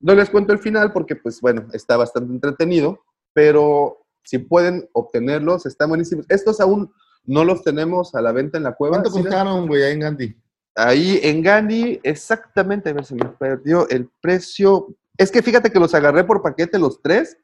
No 0.00 0.14
les 0.14 0.28
cuento 0.30 0.52
el 0.52 0.58
final 0.58 0.92
porque 0.92 1.16
pues 1.16 1.40
bueno, 1.40 1.66
está 1.72 1.96
bastante 1.96 2.32
entretenido, 2.32 3.00
pero 3.32 4.04
si 4.22 4.38
pueden 4.38 4.88
obtenerlos, 4.92 5.66
están 5.66 5.88
buenísimos. 5.90 6.26
Estos 6.28 6.60
aún 6.60 6.92
no 7.24 7.44
los 7.44 7.62
tenemos 7.62 8.14
a 8.14 8.20
la 8.20 8.32
venta 8.32 8.58
en 8.58 8.64
la 8.64 8.74
cueva. 8.74 8.96
¿Cuánto 8.96 9.10
¿sí 9.10 9.16
les- 9.18 9.26
costaron, 9.26 9.66
güey, 9.66 9.82
ahí 9.82 9.92
en 9.92 10.00
Gandhi? 10.00 10.36
Ahí 10.76 11.20
en 11.22 11.40
Gandhi, 11.42 12.00
exactamente, 12.02 12.90
a 12.90 12.92
ver, 12.94 13.04
se 13.04 13.14
me 13.14 13.24
perdió 13.26 13.88
el 13.88 14.10
precio. 14.20 14.88
Es 15.16 15.30
que 15.30 15.40
fíjate 15.42 15.70
que 15.70 15.78
los 15.78 15.94
agarré 15.94 16.24
por 16.24 16.42
paquete 16.42 16.78
los 16.78 17.00
tres 17.00 17.38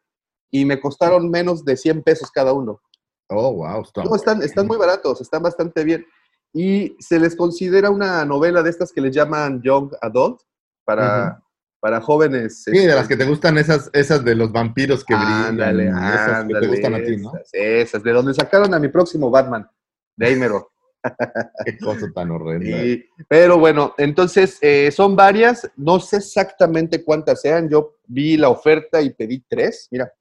y 0.51 0.65
me 0.65 0.81
costaron 0.81 1.31
menos 1.31 1.65
de 1.65 1.77
100 1.77 2.03
pesos 2.03 2.31
cada 2.31 2.53
uno. 2.53 2.81
Oh, 3.29 3.53
wow. 3.55 3.83
Está 3.83 4.05
No, 4.05 4.17
están, 4.17 4.43
están 4.43 4.67
muy 4.67 4.77
baratos, 4.77 5.21
están 5.21 5.43
bastante 5.43 5.85
bien. 5.85 6.05
Y 6.53 6.97
se 6.99 7.21
les 7.21 7.37
considera 7.37 7.91
una 7.91 8.25
novela 8.25 8.63
de 8.63 8.71
estas 8.71 8.93
que 8.93 9.01
les 9.01 9.15
llaman 9.15 9.63
Young 9.63 9.93
Adult, 10.01 10.41
para, 10.85 11.43
para 11.81 12.01
jóvenes. 12.01 12.65
Sí, 12.65 12.73
de 12.73 12.79
este, 12.79 12.95
las 12.95 13.09
que 13.09 13.17
te 13.17 13.25
gustan 13.25 13.59
esas, 13.59 13.91
esas 13.93 14.25
de 14.25 14.35
los 14.35 14.53
vampiros 14.53 15.05
que 15.05 15.15
brillan. 15.15 15.47
Ándale, 15.47 15.89
esas 15.89 16.27
que 16.27 16.35
ándale, 16.35 16.61
te 16.61 16.73
gustan 16.73 16.95
a 16.95 17.03
ti, 17.03 17.17
¿no? 17.17 17.33
Esas, 17.37 17.51
esas, 17.53 18.03
de 18.03 18.13
donde 18.13 18.35
sacaron 18.35 18.75
a 18.75 18.79
mi 18.79 18.89
próximo 18.89 19.31
Batman, 19.31 19.69
de 20.17 20.27
ahí 20.27 20.37
mero. 20.37 20.71
Qué 21.65 21.79
cosa 21.79 22.11
tan 22.15 22.31
horrenda. 22.31 22.83
Sí, 22.83 23.05
pero 23.29 23.59
bueno, 23.59 23.95
entonces 23.97 24.59
eh, 24.61 24.91
son 24.91 25.17
varias, 25.17 25.71
no 25.77 25.99
sé 25.99 26.19
exactamente 26.19 27.03
cuántas 27.05 27.41
sean, 27.41 27.71
yo 27.71 27.97
vi 28.07 28.37
la 28.37 28.51
oferta 28.51 29.01
y 29.01 29.11
pedí 29.11 29.43
tres, 29.49 29.89
mira, 29.91 30.13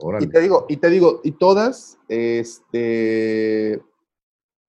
Órale. 0.00 0.26
y 0.26 0.28
te 0.28 0.40
digo, 0.40 0.66
y 0.68 0.76
te 0.76 0.88
digo, 0.88 1.20
y 1.24 1.32
todas, 1.32 1.98
este, 2.08 3.82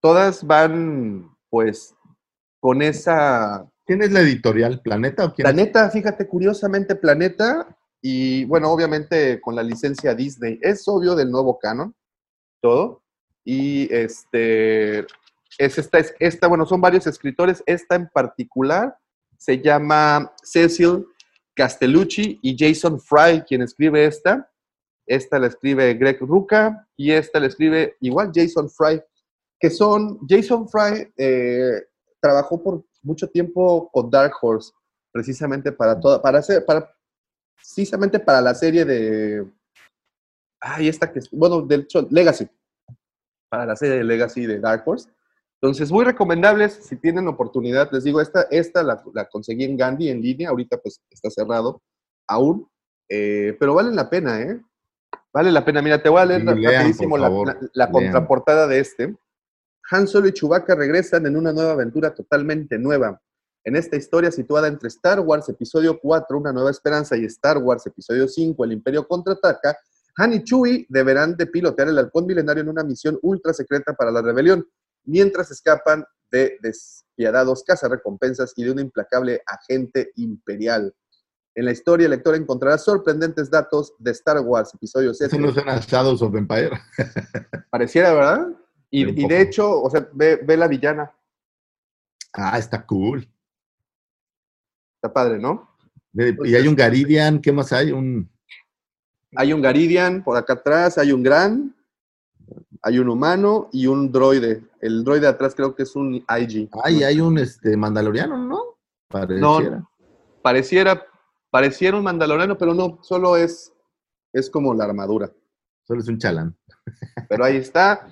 todas 0.01 0.45
van 0.45 1.35
pues 1.49 1.95
con 2.59 2.81
esa, 2.81 3.65
¿Quién 3.85 4.03
es 4.03 4.11
la 4.11 4.21
editorial? 4.21 4.81
¿Planeta 4.81 5.25
o 5.25 5.33
quién? 5.33 5.47
es? 5.47 5.53
Planeta, 5.53 5.89
fíjate, 5.89 6.27
curiosamente 6.27 6.95
Planeta, 6.95 7.75
y 8.01 8.45
bueno, 8.45 8.71
obviamente 8.71 9.41
con 9.41 9.55
la 9.55 9.63
licencia 9.63 10.13
Disney, 10.13 10.59
es 10.61 10.87
obvio 10.87 11.15
del 11.15 11.31
nuevo 11.31 11.59
canon, 11.59 11.95
todo, 12.61 13.03
y 13.43 13.93
este, 13.93 14.99
es 15.57 15.77
esta, 15.77 15.97
es 15.97 16.13
esta, 16.19 16.47
bueno, 16.47 16.65
son 16.65 16.81
varios 16.81 17.07
escritores, 17.07 17.63
esta 17.65 17.95
en 17.95 18.07
particular 18.07 18.95
se 19.37 19.59
llama 19.59 20.31
Cecil 20.43 21.07
Castellucci 21.55 22.39
y 22.41 22.55
Jason 22.57 22.99
Fry, 22.99 23.41
quien 23.41 23.63
escribe 23.63 24.05
esta, 24.05 24.50
esta 25.05 25.39
la 25.39 25.47
escribe 25.47 25.93
Greg 25.95 26.19
Ruca, 26.19 26.87
y 26.95 27.11
esta 27.11 27.39
la 27.39 27.47
escribe 27.47 27.95
igual 27.99 28.31
Jason 28.33 28.69
Fry, 28.69 29.01
que 29.59 29.69
son, 29.69 30.19
Jason 30.27 30.67
Fry 30.67 31.11
eh, 31.17 31.83
trabajó 32.19 32.61
por 32.61 32.83
mucho 33.03 33.29
tiempo 33.29 33.89
con 33.91 34.09
Dark 34.09 34.33
Horse, 34.41 34.71
precisamente 35.11 35.71
para 35.71 35.99
toda, 35.99 36.21
para 36.21 36.39
hacer, 36.39 36.65
para, 36.65 36.89
precisamente 37.55 38.19
para 38.19 38.41
la 38.41 38.55
serie 38.55 38.85
de, 38.85 39.45
ay, 40.59 40.87
esta 40.87 41.11
que, 41.11 41.19
bueno, 41.31 41.61
del 41.61 41.81
hecho, 41.81 42.07
Legacy, 42.09 42.47
para 43.49 43.65
la 43.65 43.75
serie 43.75 43.97
de 43.97 44.03
Legacy 44.03 44.45
de 44.45 44.59
Dark 44.59 44.83
Horse. 44.85 45.09
Entonces, 45.61 45.91
muy 45.91 46.03
recomendables, 46.03 46.73
si 46.73 46.95
tienen 46.95 47.27
oportunidad, 47.27 47.91
les 47.91 48.03
digo, 48.03 48.19
esta, 48.19 48.43
esta 48.49 48.81
la, 48.81 49.03
la 49.13 49.29
conseguí 49.29 49.63
en 49.63 49.77
Gandhi 49.77 50.09
en 50.09 50.21
línea, 50.21 50.49
ahorita 50.49 50.77
pues 50.77 51.01
está 51.11 51.29
cerrado 51.29 51.83
aún, 52.27 52.67
eh, 53.09 53.55
pero 53.59 53.75
vale 53.75 53.91
la 53.91 54.09
pena, 54.09 54.41
¿eh? 54.41 54.59
Vale 55.33 55.51
la 55.51 55.63
pena. 55.63 55.81
Mira, 55.81 56.01
te 56.01 56.09
voy 56.09 56.21
a 56.21 56.25
leer 56.25 56.43
lean, 56.43 56.61
rapidísimo 56.63 57.17
la, 57.17 57.91
contraportada 57.91 58.67
de 58.67 58.79
este. 58.79 59.15
Han 59.91 60.07
Solo 60.07 60.27
y 60.27 60.33
Chewbacca 60.33 60.75
regresan 60.75 61.25
en 61.25 61.35
una 61.35 61.53
nueva 61.53 61.71
aventura 61.71 62.13
totalmente 62.13 62.77
nueva. 62.77 63.21
En 63.63 63.75
esta 63.75 63.95
historia 63.95 64.31
situada 64.31 64.67
entre 64.67 64.87
Star 64.87 65.19
Wars 65.19 65.47
Episodio 65.49 65.99
4, 65.99 66.37
Una 66.37 66.51
Nueva 66.51 66.71
Esperanza, 66.71 67.15
y 67.15 67.25
Star 67.25 67.59
Wars 67.59 67.85
Episodio 67.85 68.27
5, 68.27 68.63
El 68.65 68.73
Imperio 68.73 69.07
Contraataca, 69.07 69.77
Han 70.17 70.33
y 70.33 70.43
Chewie 70.43 70.85
deberán 70.89 71.37
de 71.37 71.45
pilotear 71.45 71.89
el 71.89 71.97
halcón 71.97 72.25
milenario 72.25 72.63
en 72.63 72.69
una 72.69 72.83
misión 72.83 73.19
ultra 73.21 73.53
secreta 73.53 73.93
para 73.93 74.11
la 74.11 74.21
rebelión, 74.21 74.65
mientras 75.03 75.51
escapan 75.51 76.03
de 76.31 76.57
despiadados 76.61 77.63
cazarrecompensas 77.63 78.53
y 78.55 78.63
de 78.63 78.71
un 78.71 78.79
implacable 78.79 79.41
agente 79.45 80.11
imperial. 80.15 80.93
En 81.53 81.65
la 81.65 81.71
historia, 81.71 82.05
el 82.05 82.11
lector 82.11 82.35
encontrará 82.35 82.77
sorprendentes 82.77 83.49
datos 83.49 83.93
de 83.99 84.11
Star 84.11 84.39
Wars 84.39 84.73
Episodio 84.73 85.13
7. 85.13 85.35
Eso 85.35 85.45
no 85.45 85.53
suena 85.53 85.79
Shadows 85.79 86.21
of 86.21 86.35
Empire. 86.35 86.71
Pareciera, 87.69 88.13
¿verdad? 88.13 88.47
Y, 88.89 89.27
de 89.27 89.41
hecho, 89.41 89.81
o 89.81 89.89
sea, 89.89 90.07
ve, 90.13 90.37
ve 90.43 90.57
la 90.57 90.67
villana. 90.67 91.11
Ah, 92.33 92.57
está 92.57 92.85
cool. 92.85 93.27
Está 94.95 95.13
padre, 95.13 95.39
¿no? 95.39 95.69
Y 96.13 96.55
hay 96.55 96.67
un 96.67 96.75
Garidian, 96.75 97.39
¿qué 97.41 97.51
más 97.51 97.71
hay? 97.71 97.91
Un... 97.91 98.29
Hay 99.35 99.53
un 99.53 99.61
Garidian 99.61 100.23
por 100.23 100.37
acá 100.37 100.53
atrás, 100.53 100.97
hay 100.97 101.13
un 101.13 101.23
Gran, 101.23 101.73
hay 102.81 102.99
un 102.99 103.09
humano 103.09 103.69
y 103.71 103.87
un 103.87 104.11
droide. 104.11 104.63
El 104.81 105.03
droide 105.03 105.21
de 105.21 105.27
atrás 105.27 105.55
creo 105.55 105.73
que 105.73 105.83
es 105.83 105.95
un 105.95 106.15
IG. 106.15 106.69
Ay, 106.83 107.03
hay 107.03 107.21
un 107.21 107.37
este, 107.37 107.77
Mandaloriano, 107.77 108.37
¿no? 108.37 108.61
Pareciera. 109.07 109.87
Pareciera, 110.41 111.05
pareciera 111.51 111.97
un 111.97 112.03
mandaloriano, 112.03 112.57
pero 112.57 112.73
no, 112.73 112.99
solo 113.03 113.37
es, 113.37 113.71
es 114.33 114.49
como 114.49 114.73
la 114.73 114.85
armadura. 114.85 115.31
Solo 115.83 116.01
es 116.01 116.07
un 116.07 116.17
chalán. 116.17 116.57
Pero 117.29 117.43
ahí 117.43 117.57
está. 117.57 118.07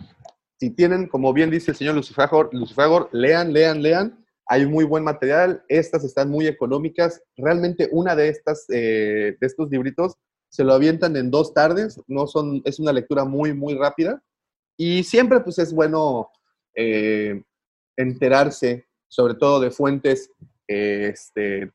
Si 0.59 0.69
tienen, 0.71 1.07
como 1.07 1.33
bien 1.33 1.49
dice 1.49 1.71
el 1.71 1.77
señor 1.77 1.95
Lucifagor, 1.95 2.53
Lucifagor, 2.53 3.09
lean, 3.13 3.53
lean, 3.53 3.81
lean. 3.81 4.25
Hay 4.45 4.65
muy 4.65 4.83
buen 4.83 5.03
material. 5.03 5.63
Estas 5.69 6.03
están 6.03 6.29
muy 6.29 6.47
económicas. 6.47 7.23
Realmente 7.37 7.87
una 7.91 8.15
de 8.15 8.27
estas, 8.27 8.65
eh, 8.69 9.37
de 9.39 9.47
estos 9.47 9.69
libritos, 9.69 10.15
se 10.49 10.63
lo 10.63 10.73
avientan 10.73 11.15
en 11.15 11.31
dos 11.31 11.53
tardes. 11.53 12.01
No 12.07 12.27
son, 12.27 12.61
es 12.65 12.79
una 12.79 12.91
lectura 12.91 13.23
muy, 13.23 13.53
muy 13.53 13.75
rápida. 13.75 14.21
Y 14.75 15.03
siempre, 15.03 15.39
pues, 15.39 15.59
es 15.59 15.73
bueno 15.73 16.29
eh, 16.75 17.41
enterarse, 17.95 18.87
sobre 19.07 19.35
todo 19.35 19.61
de 19.61 19.71
fuentes 19.71 20.31
eh, 20.67 21.11
este, 21.13 21.71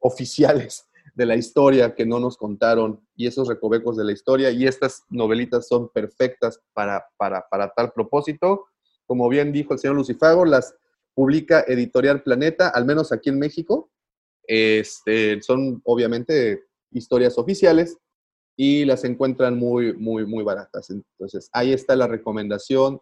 oficiales 0.00 0.87
de 1.18 1.26
la 1.26 1.34
historia 1.34 1.96
que 1.96 2.06
no 2.06 2.20
nos 2.20 2.36
contaron 2.36 3.04
y 3.16 3.26
esos 3.26 3.48
recovecos 3.48 3.96
de 3.96 4.04
la 4.04 4.12
historia 4.12 4.52
y 4.52 4.68
estas 4.68 5.02
novelitas 5.10 5.66
son 5.66 5.88
perfectas 5.88 6.60
para, 6.72 7.04
para, 7.16 7.44
para 7.50 7.70
tal 7.74 7.90
propósito. 7.90 8.66
Como 9.04 9.28
bien 9.28 9.52
dijo 9.52 9.72
el 9.74 9.80
señor 9.80 9.96
Lucifago, 9.96 10.44
las 10.44 10.76
publica 11.16 11.64
Editorial 11.66 12.22
Planeta, 12.22 12.68
al 12.68 12.84
menos 12.84 13.10
aquí 13.10 13.30
en 13.30 13.40
México. 13.40 13.90
Este, 14.44 15.42
son 15.42 15.82
obviamente 15.84 16.66
historias 16.92 17.36
oficiales 17.36 17.98
y 18.56 18.84
las 18.84 19.02
encuentran 19.02 19.58
muy, 19.58 19.94
muy, 19.94 20.24
muy 20.24 20.44
baratas. 20.44 20.88
Entonces, 20.90 21.50
ahí 21.52 21.72
está 21.72 21.96
la 21.96 22.06
recomendación 22.06 23.00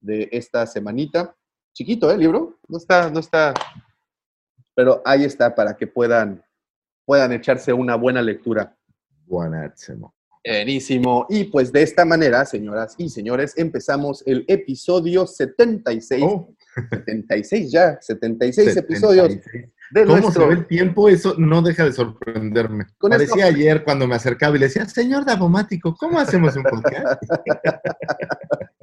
de 0.00 0.30
esta 0.32 0.66
semanita. 0.66 1.36
Chiquito, 1.74 2.10
¿eh? 2.10 2.14
El 2.14 2.20
libro. 2.20 2.58
No 2.66 2.78
está, 2.78 3.10
no 3.10 3.20
está, 3.20 3.52
pero 4.74 5.02
ahí 5.04 5.24
está 5.24 5.54
para 5.54 5.76
que 5.76 5.86
puedan, 5.86 6.42
puedan 7.08 7.32
echarse 7.32 7.72
una 7.72 7.94
buena 7.96 8.20
lectura. 8.20 8.76
Buenísimo. 9.24 10.14
Buenísimo. 10.44 11.24
Y 11.30 11.44
pues 11.44 11.72
de 11.72 11.82
esta 11.82 12.04
manera, 12.04 12.44
señoras 12.44 12.94
y 12.98 13.08
señores, 13.08 13.54
empezamos 13.56 14.22
el 14.26 14.44
episodio 14.46 15.26
76. 15.26 16.22
Oh, 16.22 16.54
76 16.90 17.72
ya, 17.72 17.98
76 17.98 18.76
episodios 18.76 19.28
76. 19.28 19.72
de 19.92 20.04
¿Cómo 20.04 20.18
nuestro... 20.18 20.42
se 20.42 20.48
ve 20.48 20.54
el 20.56 20.66
tiempo? 20.66 21.08
Eso 21.08 21.34
no 21.38 21.62
deja 21.62 21.86
de 21.86 21.94
sorprenderme. 21.94 22.84
Con 22.98 23.08
Parecía 23.10 23.46
esto- 23.48 23.56
ayer 23.56 23.84
cuando 23.84 24.06
me 24.06 24.14
acercaba 24.14 24.54
y 24.56 24.58
le 24.58 24.66
decía, 24.66 24.84
señor 24.84 25.24
Davomático, 25.24 25.94
¿cómo 25.96 26.18
hacemos 26.20 26.56
un 26.56 26.64
podcast? 26.64 27.22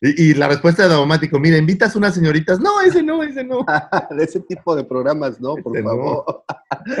Y, 0.00 0.30
y 0.30 0.34
la 0.34 0.48
respuesta 0.48 0.84
de 0.84 0.88
Daumático, 0.88 1.38
mira, 1.38 1.58
invitas 1.58 1.94
unas 1.94 2.14
señoritas. 2.14 2.58
No, 2.58 2.80
ese 2.80 3.02
no, 3.02 3.22
ese 3.22 3.44
no. 3.44 3.66
de 4.10 4.24
ese 4.24 4.40
tipo 4.40 4.74
de 4.74 4.84
programas, 4.84 5.40
¿no? 5.40 5.56
Por 5.56 5.78
no. 5.78 5.88
favor. 5.88 6.44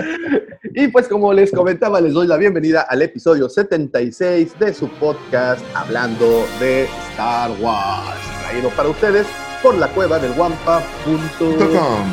y 0.74 0.88
pues 0.88 1.08
como 1.08 1.32
les 1.32 1.50
comentaba, 1.50 2.00
les 2.00 2.12
doy 2.12 2.26
la 2.26 2.36
bienvenida 2.36 2.82
al 2.82 3.02
episodio 3.02 3.48
76 3.48 4.58
de 4.58 4.74
su 4.74 4.88
podcast 4.88 5.64
Hablando 5.74 6.44
de 6.60 6.84
Star 7.10 7.50
Wars, 7.60 8.20
traído 8.42 8.68
para 8.70 8.90
ustedes 8.90 9.26
por 9.62 9.76
la 9.76 9.88
cueva 9.88 10.18
del 10.18 10.32
Wampa.com. 10.38 12.04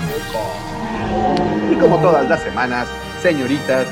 Y 1.72 1.76
como 1.76 2.00
todas 2.00 2.28
las 2.30 2.42
semanas, 2.44 2.88
señoritas, 3.22 3.88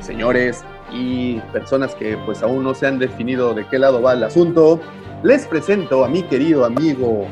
señores 0.00 0.64
y 0.92 1.38
personas 1.52 1.94
que 1.94 2.16
pues 2.26 2.42
aún 2.42 2.64
no 2.64 2.74
se 2.74 2.86
han 2.86 2.98
definido 2.98 3.54
de 3.54 3.66
qué 3.68 3.78
lado 3.78 4.02
va 4.02 4.14
el 4.14 4.24
asunto, 4.24 4.80
les 5.22 5.46
presento 5.46 6.04
a 6.04 6.08
mi 6.08 6.22
querido 6.22 6.64
amigo, 6.64 7.26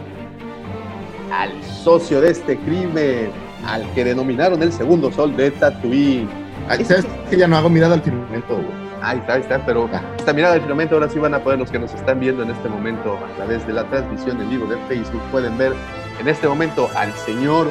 al 1.32 1.50
socio 1.64 2.20
de 2.20 2.30
este 2.30 2.58
crimen, 2.58 3.30
al 3.66 3.82
que 3.94 4.04
denominaron 4.04 4.62
el 4.62 4.72
segundo 4.72 5.10
sol 5.12 5.36
de 5.36 5.50
Tatooine. 5.52 6.28
Ay, 6.68 6.84
¿Sabes 6.84 7.06
que 7.30 7.36
ya 7.36 7.48
no 7.48 7.56
hago 7.56 7.70
mirada 7.70 7.94
al 7.94 8.02
firmamento, 8.02 8.54
güey? 8.56 8.88
Ahí 9.00 9.18
está, 9.18 9.34
ahí 9.34 9.40
está, 9.42 9.64
pero 9.64 9.88
Ah. 9.92 10.02
esta 10.18 10.32
mirada 10.32 10.54
del 10.54 10.62
firmamento 10.62 10.96
ahora 10.96 11.08
sí 11.08 11.18
van 11.18 11.32
a 11.32 11.38
poder 11.38 11.58
los 11.60 11.70
que 11.70 11.78
nos 11.78 11.94
están 11.94 12.18
viendo 12.20 12.42
en 12.42 12.50
este 12.50 12.68
momento 12.68 13.16
a 13.16 13.36
través 13.36 13.64
de 13.66 13.72
la 13.72 13.84
transmisión 13.84 14.40
en 14.40 14.50
vivo 14.50 14.66
de 14.66 14.76
Facebook, 14.88 15.22
pueden 15.30 15.56
ver 15.56 15.72
en 16.20 16.28
este 16.28 16.48
momento 16.48 16.90
al 16.96 17.12
señor 17.12 17.70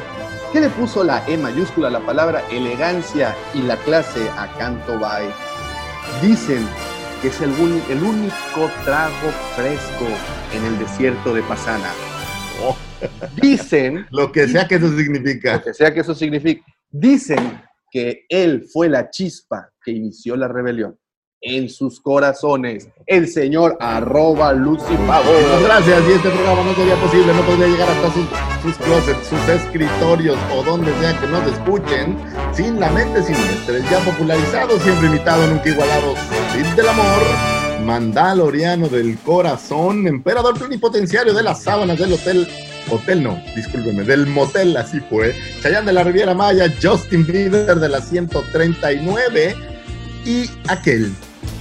que 0.52 0.60
le 0.60 0.70
puso 0.70 1.04
la 1.04 1.22
E 1.28 1.36
mayúscula, 1.36 1.90
la 1.90 2.00
palabra 2.00 2.42
elegancia 2.50 3.36
y 3.52 3.60
la 3.60 3.76
clase 3.76 4.30
a 4.38 4.46
Canto 4.58 4.98
Bay. 4.98 5.28
Dicen 6.22 6.66
que 7.22 7.28
es 7.28 7.40
el, 7.40 7.50
uni- 7.50 7.82
el 7.90 8.02
único 8.02 8.70
trago 8.84 9.30
fresco 9.56 10.06
en 10.54 10.64
el 10.64 10.78
desierto 10.78 11.34
de 11.34 11.42
Pasana. 11.42 11.90
Oh. 12.62 12.76
Dicen 13.40 14.06
Lo 14.10 14.30
que 14.32 14.46
sea 14.48 14.66
que 14.68 14.76
eso 14.76 14.88
lo 14.88 14.98
significa. 14.98 15.62
que 15.62 15.74
sea 15.74 15.92
que 15.92 16.00
eso 16.00 16.14
signifique. 16.14 16.62
Dicen 16.90 17.60
que 17.90 18.24
él 18.28 18.66
fue 18.72 18.88
la 18.88 19.10
chispa 19.10 19.70
que 19.82 19.92
inició 19.92 20.36
la 20.36 20.48
rebelión. 20.48 20.98
En 21.40 21.68
sus 21.68 22.00
corazones, 22.00 22.88
el 23.06 23.28
señor 23.28 23.76
arroba 23.78 24.52
Lucy 24.52 24.90
Muchas 24.90 25.06
Pavo. 25.06 25.30
gracias. 25.62 26.02
Y 26.08 26.12
este 26.12 26.30
programa 26.30 26.64
no 26.64 26.74
sería 26.74 26.96
posible, 26.96 27.32
no 27.32 27.42
podría 27.42 27.68
llegar 27.68 27.88
hasta 27.88 28.12
sus, 28.12 28.26
sus 28.60 28.76
closets, 28.84 29.28
sus 29.28 29.48
escritorios 29.48 30.36
o 30.52 30.64
donde 30.64 30.92
sea 30.98 31.16
que 31.20 31.28
nos 31.28 31.46
escuchen 31.46 32.16
sin 32.52 32.80
la 32.80 32.90
mente 32.90 33.22
siniestres, 33.22 33.88
ya 33.88 34.00
popularizado, 34.00 34.80
siempre 34.80 35.06
imitado, 35.06 35.46
nunca 35.46 35.68
igualado, 35.68 36.16
Cid 36.52 36.66
del 36.74 36.88
amor, 36.88 37.22
mandaloriano 37.84 38.88
del 38.88 39.16
corazón, 39.18 40.08
emperador 40.08 40.58
plenipotenciario 40.58 41.32
de 41.34 41.44
las 41.44 41.62
sábanas 41.62 41.98
del 41.98 42.14
hotel. 42.14 42.48
Hotel 42.90 43.22
no, 43.22 43.40
discúlpeme, 43.54 44.02
del 44.02 44.26
motel, 44.26 44.76
así 44.76 44.98
fue. 45.08 45.36
Chayán 45.62 45.86
de 45.86 45.92
la 45.92 46.02
Riviera 46.02 46.34
Maya, 46.34 46.66
Justin 46.82 47.24
Bieber 47.24 47.76
de 47.76 47.88
la 47.88 48.00
139 48.00 49.54
y 50.24 50.50
aquel 50.66 51.12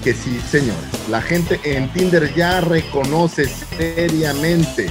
que 0.04 0.13
sí, 0.13 0.39
señores, 0.39 1.10
la 1.10 1.22
gente 1.22 1.60
en 1.63 1.92
Tinder 1.94 2.34
ya 2.36 2.62
reconoce 2.62 3.46
seriamente 3.48 4.89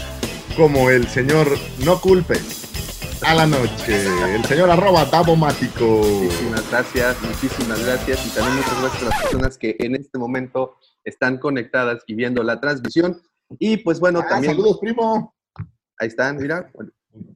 como 0.57 0.91
el 0.91 1.07
señor 1.07 1.49
no 1.85 2.01
culpes 2.01 2.63
a 3.23 3.35
la 3.35 3.47
noche, 3.47 4.07
el 4.35 4.45
señor 4.45 4.71
arroba 4.71 5.05
Davomático. 5.07 5.85
Muchísimas 5.85 6.71
gracias, 6.71 7.17
muchísimas 7.23 7.85
gracias. 7.85 8.27
Y 8.27 8.31
también 8.31 8.57
muchas 8.57 8.81
gracias 8.81 9.03
a 9.03 9.07
las 9.09 9.23
personas 9.23 9.59
que 9.59 9.77
en 9.79 9.95
este 9.97 10.19
momento 10.19 10.77
están 11.05 11.39
conectadas 11.39 12.03
y 12.07 12.15
viendo 12.15 12.43
la 12.43 12.61
transmisión. 12.61 13.21
Y 13.59 13.79
pues 13.79 14.01
bueno, 14.01 14.21
Ah, 14.23 14.29
también 14.29 14.55
saludos, 14.55 14.79
primo. 14.81 15.35
ahí 15.99 16.09
están, 16.09 16.37
mira. 16.37 16.71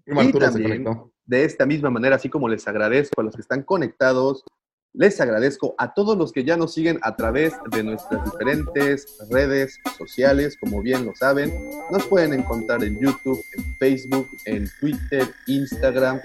Primo 0.05 0.23
Y 0.23 0.27
Arturo 0.27 0.47
se 0.47 0.53
también- 0.53 0.85
conectó. 0.85 1.13
de 1.25 1.45
esta 1.45 1.65
misma 1.65 1.89
manera, 1.91 2.17
así 2.17 2.29
como 2.29 2.49
les 2.49 2.67
agradezco 2.69 3.21
a 3.21 3.25
los 3.25 3.35
que 3.35 3.41
están 3.41 3.63
conectados, 3.63 4.45
les 4.93 5.21
agradezco 5.21 5.75
a 5.79 5.95
todos 5.95 6.19
los 6.19 6.33
que 6.33 6.45
ya 6.45 6.57
nos 6.57 6.75
siguen 6.75 6.99
a 7.03 7.15
través 7.15 7.55
de 7.71 7.83
nuestras 7.85 8.25
diferentes 8.25 9.19
redes 9.31 9.79
sociales, 9.97 10.57
como 10.61 10.83
bien 10.83 11.07
lo 11.07 11.15
saben. 11.15 11.53
Nos 11.93 12.05
pueden 12.07 12.33
encontrar 12.33 12.83
en 12.83 12.99
YouTube, 13.01 13.41
en 13.57 13.77
Facebook, 13.77 14.29
en 14.47 14.69
Twitter, 14.81 15.29
Instagram. 15.47 16.21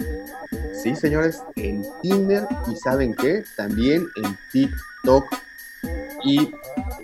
Sí, 0.82 0.96
señores, 0.96 1.42
en 1.54 1.84
Tinder 2.02 2.46
y 2.70 2.76
saben 2.76 3.14
qué, 3.14 3.44
también 3.56 4.06
en 4.16 4.36
TikTok. 4.52 5.24
Y 6.24 6.50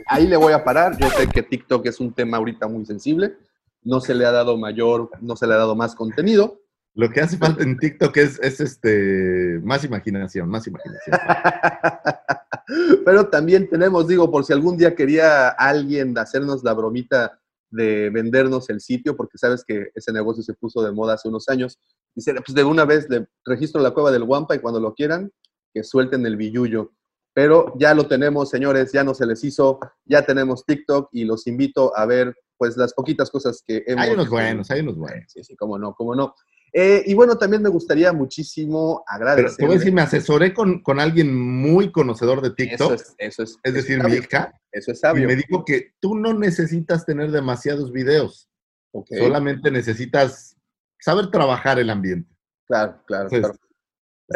ahí 0.06 0.26
le 0.26 0.36
voy 0.36 0.52
a 0.52 0.64
parar. 0.64 0.98
Yo 0.98 1.08
sé 1.10 1.28
que 1.28 1.42
TikTok 1.42 1.86
es 1.86 2.00
un 2.00 2.12
tema 2.12 2.38
ahorita 2.38 2.66
muy 2.66 2.84
sensible. 2.86 3.36
No 3.84 4.00
se 4.00 4.14
le 4.14 4.26
ha 4.26 4.32
dado 4.32 4.56
mayor, 4.56 5.10
no 5.20 5.36
se 5.36 5.46
le 5.46 5.54
ha 5.54 5.58
dado 5.58 5.76
más 5.76 5.94
contenido. 5.94 6.61
Lo 6.94 7.10
que 7.10 7.20
hace 7.20 7.38
falta 7.38 7.62
en 7.62 7.78
TikTok 7.78 8.16
es, 8.18 8.38
es 8.40 8.60
este 8.60 9.60
más 9.62 9.82
imaginación, 9.84 10.48
más 10.48 10.66
imaginación. 10.66 11.16
Pero 13.04 13.28
también 13.28 13.68
tenemos, 13.68 14.06
digo, 14.06 14.30
por 14.30 14.44
si 14.44 14.52
algún 14.52 14.76
día 14.76 14.94
quería 14.94 15.48
alguien 15.48 16.16
hacernos 16.18 16.62
la 16.62 16.74
bromita 16.74 17.38
de 17.70 18.10
vendernos 18.10 18.68
el 18.68 18.80
sitio, 18.80 19.16
porque 19.16 19.38
sabes 19.38 19.64
que 19.64 19.90
ese 19.94 20.12
negocio 20.12 20.42
se 20.42 20.52
puso 20.52 20.82
de 20.82 20.92
moda 20.92 21.14
hace 21.14 21.28
unos 21.28 21.48
años. 21.48 21.78
Dice, 22.14 22.34
pues 22.34 22.54
de 22.54 22.62
una 22.62 22.84
vez 22.84 23.08
le 23.08 23.26
registro 23.44 23.80
la 23.80 23.92
cueva 23.92 24.10
del 24.10 24.24
Guampa 24.24 24.54
y 24.54 24.58
cuando 24.58 24.78
lo 24.78 24.94
quieran, 24.94 25.32
que 25.72 25.82
suelten 25.82 26.26
el 26.26 26.36
billullo. 26.36 26.92
Pero 27.34 27.72
ya 27.78 27.94
lo 27.94 28.06
tenemos, 28.06 28.50
señores, 28.50 28.92
ya 28.92 29.02
no 29.02 29.14
se 29.14 29.24
les 29.24 29.42
hizo, 29.42 29.80
ya 30.04 30.26
tenemos 30.26 30.66
TikTok 30.66 31.08
y 31.12 31.24
los 31.24 31.46
invito 31.46 31.96
a 31.96 32.04
ver, 32.04 32.36
pues, 32.58 32.76
las 32.76 32.92
poquitas 32.92 33.30
cosas 33.30 33.62
que 33.66 33.82
hemos... 33.86 34.04
Hay 34.04 34.12
unos 34.12 34.28
buenos, 34.28 34.70
hay 34.70 34.80
unos 34.80 34.96
buenos. 34.96 35.32
Sí, 35.32 35.42
sí, 35.42 35.56
cómo 35.56 35.78
no, 35.78 35.94
cómo 35.94 36.14
no. 36.14 36.34
Eh, 36.74 37.02
y 37.04 37.12
bueno, 37.14 37.36
también 37.36 37.62
me 37.62 37.68
gustaría 37.68 38.12
muchísimo 38.14 39.04
Pero 39.06 39.16
agradecer. 39.24 39.56
te 39.58 39.66
voy 39.66 39.74
a 39.74 39.78
decir, 39.78 39.92
me 39.92 40.00
asesoré 40.00 40.54
con, 40.54 40.82
con 40.82 40.98
alguien 41.00 41.34
muy 41.36 41.92
conocedor 41.92 42.40
de 42.40 42.50
TikTok, 42.50 42.92
Eso 42.92 42.94
es, 42.94 43.14
es, 43.18 43.38
eso 43.38 43.42
es, 43.62 43.74
decir, 43.74 43.98
eso 43.98 44.06
es 44.06 44.12
mi 44.12 44.18
hija, 44.18 44.60
Eso 44.72 44.92
es 44.92 44.98
y 44.98 45.00
sabio. 45.00 45.28
me 45.28 45.36
dijo 45.36 45.64
que 45.66 45.92
tú 46.00 46.14
no 46.16 46.32
necesitas 46.32 47.04
tener 47.04 47.30
demasiados 47.30 47.92
videos, 47.92 48.48
Ok, 48.94 49.08
solamente 49.18 49.70
necesitas 49.70 50.56
saber 50.98 51.30
trabajar 51.30 51.78
el 51.78 51.90
ambiente. 51.90 52.30
Claro, 52.66 53.02
claro, 53.06 53.28
Entonces, 53.30 53.58
claro. 53.58 53.58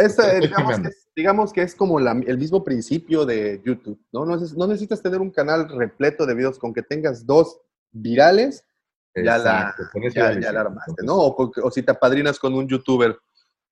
Esta, 0.06 0.40
digamos, 0.40 0.80
que, 0.80 0.88
es- 0.88 1.08
digamos 1.16 1.52
que 1.54 1.62
es 1.62 1.74
como 1.74 1.98
la- 2.00 2.20
el 2.26 2.36
mismo 2.38 2.62
principio 2.64 3.24
de 3.24 3.62
YouTube, 3.64 3.98
¿no? 4.12 4.26
No 4.26 4.66
necesitas 4.66 5.00
tener 5.00 5.20
un 5.22 5.30
canal 5.30 5.68
repleto 5.70 6.26
de 6.26 6.34
videos, 6.34 6.58
con 6.58 6.74
que 6.74 6.82
tengas 6.82 7.24
dos 7.24 7.60
virales, 7.92 8.62
ya 9.24 9.38
la, 9.38 9.74
Exacto, 9.94 10.40
ya, 10.40 10.52
la 10.52 10.60
armaste, 10.60 11.04
¿no? 11.04 11.16
O, 11.16 11.70
si 11.70 11.82
te 11.82 11.92
apadrinas 11.92 12.38
con 12.38 12.54
un 12.54 12.66
youtuber 12.68 13.16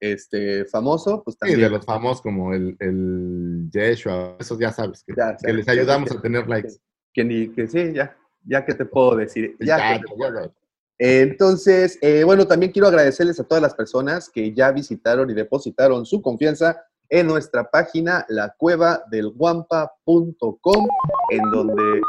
este, 0.00 0.64
famoso, 0.66 1.22
pues 1.22 1.34
Sí, 1.34 1.38
también. 1.40 1.60
de 1.60 1.70
los 1.70 1.84
famosos 1.84 2.22
como 2.22 2.52
el, 2.52 2.76
el 2.80 3.68
Yeshua, 3.72 4.36
esos 4.38 4.58
ya 4.58 4.72
sabes, 4.72 5.02
que, 5.04 5.14
Ya, 5.16 5.36
que 5.36 5.48
ya, 5.48 5.52
les 5.54 5.68
ayudamos 5.68 6.10
a 6.10 6.20
tener 6.20 6.48
likes. 6.48 6.74
Que 7.12 7.24
ni, 7.24 7.48
que 7.48 7.66
sí, 7.68 7.92
ya, 7.92 8.16
ya 8.44 8.64
que 8.64 8.74
te 8.74 8.84
puedo 8.84 9.16
decir. 9.16 9.56
Ya 9.60 9.94
Exacto, 9.94 10.14
te. 10.16 10.50
Entonces, 10.98 11.98
eh, 12.02 12.22
bueno, 12.24 12.46
también 12.46 12.70
quiero 12.70 12.88
agradecerles 12.88 13.40
a 13.40 13.44
todas 13.44 13.62
las 13.62 13.74
personas 13.74 14.30
que 14.30 14.54
ya 14.54 14.70
visitaron 14.70 15.28
y 15.28 15.34
depositaron 15.34 16.06
su 16.06 16.22
confianza 16.22 16.84
en 17.08 17.26
nuestra 17.26 17.70
página, 17.70 18.24
la 18.28 18.54
cueva 18.56 19.02
del 19.10 19.30
guampa.com, 19.30 20.88
en 21.30 21.50
donde, 21.50 22.00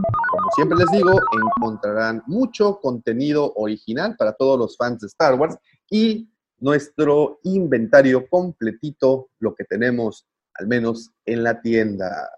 como 0.45 0.53
siempre 0.53 0.77
les 0.77 0.91
digo, 0.91 1.11
encontrarán 1.57 2.21
mucho 2.27 2.79
contenido 2.79 3.51
original 3.55 4.15
para 4.15 4.31
todos 4.33 4.59
los 4.59 4.77
fans 4.77 4.99
de 4.99 5.07
Star 5.07 5.33
Wars 5.33 5.57
y 5.89 6.29
nuestro 6.59 7.39
inventario 7.43 8.29
completito, 8.29 9.29
lo 9.39 9.55
que 9.55 9.63
tenemos 9.63 10.27
al 10.53 10.67
menos 10.67 11.09
en 11.25 11.41
la 11.43 11.59
tienda. 11.61 12.29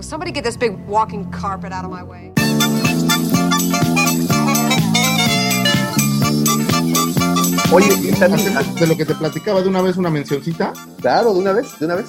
Somebody 0.00 0.32
get 0.32 0.42
this 0.42 0.56
carpet 1.30 1.72
out 1.72 1.84
of 1.84 1.90
my? 1.90 2.30
Oye, 7.72 7.88
de 8.80 8.86
lo 8.86 8.96
que 8.96 9.04
te 9.04 9.14
platicaba 9.14 9.62
de 9.62 9.68
una 9.68 9.80
vez 9.80 9.96
una 9.96 10.10
mencioncita. 10.10 10.72
claro, 11.00 11.32
de 11.34 11.40
una 11.40 11.52
vez, 11.52 11.78
de 11.78 11.86
una 11.86 11.94
vez. 11.96 12.06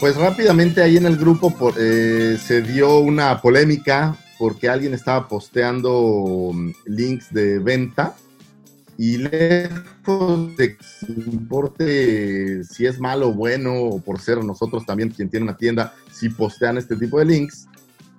Pues 0.00 0.16
rápidamente 0.16 0.82
ahí 0.82 0.96
en 0.96 1.06
el 1.06 1.16
grupo 1.16 1.50
por- 1.50 1.74
eh, 1.78 2.38
se 2.42 2.62
dio 2.62 2.98
una 3.00 3.40
polémica 3.40 4.16
porque 4.38 4.68
alguien 4.68 4.94
estaba 4.94 5.28
posteando 5.28 6.50
mm, 6.54 6.70
links 6.86 7.32
de 7.32 7.58
venta 7.58 8.14
y 8.96 9.18
lejos 9.18 10.56
de 10.56 10.76
que 10.76 11.12
importe 11.26 12.64
si 12.64 12.86
es 12.86 12.98
malo 12.98 13.28
o 13.28 13.34
bueno 13.34 13.74
o 13.74 14.00
por 14.00 14.20
ser 14.20 14.42
nosotros 14.42 14.86
también 14.86 15.10
quien 15.10 15.28
tiene 15.28 15.44
una 15.44 15.56
tienda, 15.56 15.92
si 16.12 16.28
postean 16.30 16.78
este 16.78 16.96
tipo 16.96 17.18
de 17.18 17.26
links, 17.26 17.66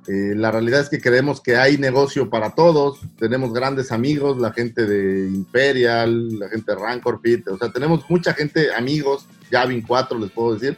eh, 0.07 0.33
la 0.35 0.51
realidad 0.51 0.81
es 0.81 0.89
que 0.89 1.01
creemos 1.01 1.41
que 1.41 1.55
hay 1.55 1.77
negocio 1.77 2.29
para 2.29 2.55
todos, 2.55 2.99
tenemos 3.17 3.53
grandes 3.53 3.91
amigos, 3.91 4.37
la 4.39 4.51
gente 4.53 4.85
de 4.85 5.27
Imperial, 5.27 6.39
la 6.39 6.49
gente 6.49 6.71
de 6.71 6.77
Rancor 6.77 7.21
Pit, 7.21 7.47
o 7.47 7.57
sea, 7.57 7.71
tenemos 7.71 8.09
mucha 8.09 8.33
gente, 8.33 8.73
amigos, 8.73 9.25
Gavin 9.49 9.81
4 9.81 10.19
les 10.19 10.31
puedo 10.31 10.53
decir, 10.53 10.77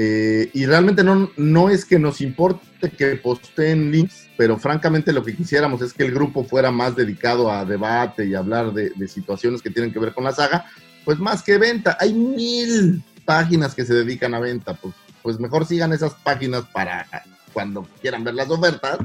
Eh, 0.00 0.50
y 0.54 0.64
realmente 0.64 1.02
no, 1.02 1.28
no 1.36 1.68
es 1.70 1.84
que 1.84 1.98
nos 1.98 2.20
importe 2.20 2.88
que 2.96 3.16
posteen 3.16 3.90
links, 3.90 4.28
pero 4.36 4.56
francamente 4.56 5.12
lo 5.12 5.24
que 5.24 5.34
quisiéramos 5.34 5.82
es 5.82 5.92
que 5.92 6.04
el 6.04 6.12
grupo 6.12 6.44
fuera 6.44 6.70
más 6.70 6.94
dedicado 6.94 7.50
a 7.50 7.64
debate 7.64 8.24
y 8.24 8.36
hablar 8.36 8.72
de, 8.72 8.90
de 8.94 9.08
situaciones 9.08 9.60
que 9.60 9.70
tienen 9.70 9.92
que 9.92 9.98
ver 9.98 10.14
con 10.14 10.22
la 10.22 10.30
saga, 10.30 10.66
pues 11.04 11.18
más 11.18 11.42
que 11.42 11.58
venta. 11.58 11.96
Hay 11.98 12.14
mil 12.14 13.02
páginas 13.24 13.74
que 13.74 13.84
se 13.84 13.92
dedican 13.92 14.34
a 14.34 14.38
venta, 14.38 14.74
pues, 14.74 14.94
pues 15.20 15.40
mejor 15.40 15.66
sigan 15.66 15.92
esas 15.92 16.14
páginas 16.14 16.62
para 16.72 17.04
cuando 17.58 17.88
quieran 18.00 18.22
ver 18.22 18.34
las 18.34 18.48
ofertas 18.50 18.98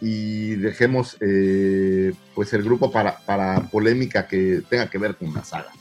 y 0.00 0.54
dejemos 0.54 1.16
eh, 1.18 2.12
pues 2.32 2.52
el 2.52 2.62
grupo 2.62 2.92
para, 2.92 3.18
para 3.18 3.60
polémica 3.62 4.28
que 4.28 4.62
tenga 4.70 4.88
que 4.88 4.98
ver 4.98 5.16
con 5.16 5.34
la 5.34 5.42
saga. 5.42 5.72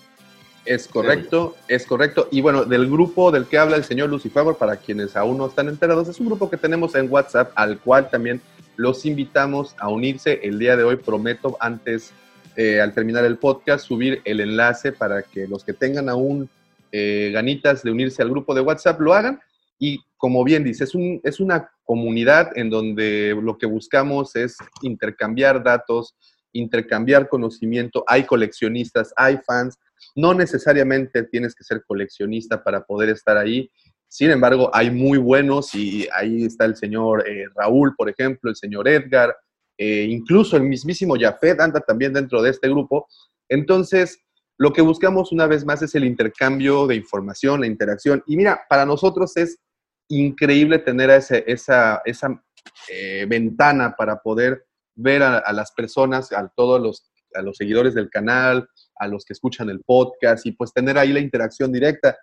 Es 0.66 0.88
correcto, 0.88 1.56
es 1.68 1.86
correcto. 1.86 2.28
Y 2.32 2.42
bueno, 2.42 2.66
del 2.66 2.90
grupo 2.90 3.30
del 3.30 3.46
que 3.46 3.60
habla 3.60 3.76
el 3.76 3.84
señor 3.84 4.10
Lucifer, 4.10 4.56
para 4.58 4.78
quienes 4.78 5.16
aún 5.16 5.38
no 5.38 5.46
están 5.46 5.70
enterados, 5.70 6.08
es 6.08 6.20
un 6.20 6.26
grupo 6.26 6.50
que 6.50 6.58
tenemos 6.58 6.96
en 6.96 7.08
WhatsApp, 7.08 7.52
al 7.54 7.78
cual 7.78 8.10
también 8.10 8.42
los 8.78 9.06
invitamos 9.06 9.76
a 9.78 9.90
unirse. 9.90 10.40
El 10.42 10.58
día 10.58 10.76
de 10.76 10.84
hoy 10.84 10.96
prometo, 10.96 11.56
antes, 11.60 12.14
eh, 12.56 12.82
al 12.82 12.96
terminar 12.96 13.26
el 13.26 13.38
podcast, 13.38 13.86
subir 13.86 14.24
el 14.26 14.40
enlace 14.40 14.92
para 14.92 15.22
que 15.22 15.48
los 15.48 15.64
que 15.64 15.74
tengan 15.74 16.10
aún 16.10 16.50
eh, 16.92 17.30
ganitas 17.32 17.84
de 17.84 17.92
unirse 17.92 18.24
al 18.24 18.32
grupo 18.32 18.56
de 18.56 18.62
WhatsApp 18.62 19.00
lo 19.00 19.14
hagan. 19.14 19.40
Y 19.78 20.00
como 20.18 20.44
bien 20.44 20.64
dice, 20.64 20.84
es, 20.86 20.96
un, 20.96 21.20
es 21.24 21.40
una 21.40 21.70
comunidad 21.84 22.52
en 22.56 22.70
donde 22.70 23.38
lo 23.42 23.58
que 23.58 23.66
buscamos 23.66 24.36
es 24.36 24.58
intercambiar 24.82 25.64
datos, 25.64 26.16
intercambiar 26.54 27.28
conocimiento. 27.28 28.04
Hay 28.08 28.24
coleccionistas, 28.26 29.14
hay 29.16 29.38
fans. 29.46 29.78
No 30.16 30.34
necesariamente 30.34 31.24
tienes 31.24 31.54
que 31.54 31.64
ser 31.64 31.84
coleccionista 31.86 32.64
para 32.64 32.84
poder 32.84 33.10
estar 33.10 33.38
ahí. 33.38 33.70
Sin 34.08 34.32
embargo, 34.32 34.70
hay 34.74 34.92
muy 34.92 35.18
buenos 35.18 35.76
y 35.76 36.08
ahí 36.14 36.46
está 36.46 36.66
el 36.66 36.76
señor 36.76 37.28
eh, 37.28 37.46
Raúl, 37.56 37.96
por 37.96 38.10
ejemplo, 38.10 38.50
el 38.50 38.56
señor 38.56 38.88
Edgar, 38.88 39.36
eh, 39.78 40.08
incluso 40.10 40.56
el 40.56 40.64
mismísimo 40.64 41.16
Jafet 41.20 41.60
anda 41.60 41.82
también 41.82 42.14
dentro 42.14 42.42
de 42.42 42.52
este 42.52 42.70
grupo. 42.70 43.08
Entonces, 43.50 44.20
lo 44.58 44.72
que 44.72 44.82
buscamos 44.82 45.34
una 45.34 45.48
vez 45.48 45.66
más 45.66 45.82
es 45.82 45.96
el 45.96 46.06
intercambio 46.06 46.88
de 46.88 46.96
información, 46.96 47.60
la 47.60 47.68
interacción. 47.68 48.24
Y 48.26 48.38
mira, 48.38 48.62
para 48.70 48.86
nosotros 48.86 49.36
es 49.36 49.60
increíble 50.08 50.80
tener 50.80 51.10
ese, 51.10 51.44
esa, 51.48 52.02
esa 52.06 52.44
eh, 52.90 53.26
ventana 53.28 53.96
para 53.96 54.22
poder 54.22 54.66
ver 54.96 55.24
a, 55.24 55.52
las 55.52 55.72
personas, 55.72 56.32
a 56.32 56.48
todos 56.56 56.82
los, 56.82 57.12
a 57.34 57.42
los 57.42 57.58
seguidores 57.58 57.94
del 57.94 58.10
canal, 58.10 58.68
a 58.96 59.08
los 59.08 59.26
que 59.26 59.34
escuchan 59.34 59.70
el 59.70 59.82
podcast 59.82 60.46
y 60.46 60.54
pues 60.54 60.74
tener 60.74 60.98
ahí 60.98 61.12
la 61.12 61.20
interacción 61.20 61.72
directa. 61.72 62.18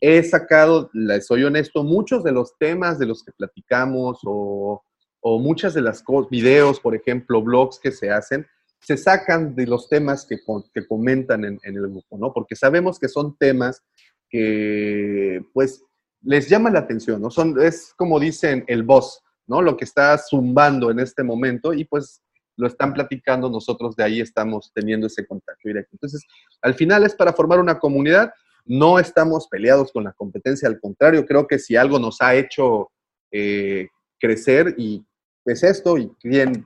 He 0.00 0.22
sacado, 0.22 0.90
soy 1.20 1.44
honesto, 1.44 1.84
muchos 1.84 2.24
de 2.24 2.32
los 2.32 2.56
temas 2.58 2.98
de 2.98 3.06
los 3.06 3.22
que 3.22 3.32
platicamos 3.32 4.20
o, 4.24 4.82
o 5.20 5.38
muchas 5.38 5.74
de 5.74 5.82
las 5.82 6.02
videos, 6.30 6.80
por 6.80 6.94
ejemplo, 6.94 7.42
blogs 7.42 7.78
que 7.78 7.92
se 7.92 8.10
hacen, 8.10 8.46
se 8.80 8.96
sacan 8.96 9.54
de 9.54 9.66
los 9.66 9.88
temas 9.88 10.26
que, 10.26 10.38
que 10.72 10.86
comentan 10.86 11.44
en, 11.44 11.58
en, 11.62 11.76
el 11.76 11.88
grupo, 11.88 12.18
¿no? 12.18 12.32
Porque 12.32 12.56
sabemos 12.56 12.98
que 12.98 13.08
son 13.08 13.36
temas 13.36 13.82
que, 14.28 15.42
pues, 15.52 15.82
les 16.24 16.48
llama 16.48 16.70
la 16.70 16.80
atención, 16.80 17.20
¿no? 17.20 17.30
Son, 17.30 17.60
es 17.60 17.92
como 17.96 18.18
dicen 18.18 18.64
el 18.66 18.82
boss, 18.82 19.22
¿no? 19.46 19.62
Lo 19.62 19.76
que 19.76 19.84
está 19.84 20.16
zumbando 20.18 20.90
en 20.90 20.98
este 20.98 21.22
momento 21.22 21.72
y 21.72 21.84
pues 21.84 22.22
lo 22.56 22.66
están 22.66 22.92
platicando, 22.92 23.50
nosotros 23.50 23.96
de 23.96 24.04
ahí 24.04 24.20
estamos 24.20 24.70
teniendo 24.74 25.06
ese 25.06 25.26
contacto 25.26 25.68
directo. 25.68 25.90
Entonces, 25.92 26.24
al 26.62 26.74
final 26.74 27.04
es 27.04 27.14
para 27.14 27.32
formar 27.32 27.60
una 27.60 27.78
comunidad, 27.78 28.32
no 28.64 28.98
estamos 28.98 29.48
peleados 29.48 29.92
con 29.92 30.04
la 30.04 30.12
competencia, 30.12 30.68
al 30.68 30.80
contrario, 30.80 31.26
creo 31.26 31.46
que 31.46 31.58
si 31.58 31.76
algo 31.76 31.98
nos 31.98 32.20
ha 32.20 32.34
hecho 32.34 32.90
eh, 33.30 33.88
crecer 34.18 34.74
y 34.78 35.04
es 35.44 35.62
esto, 35.62 35.98
y 35.98 36.08
quien, 36.20 36.64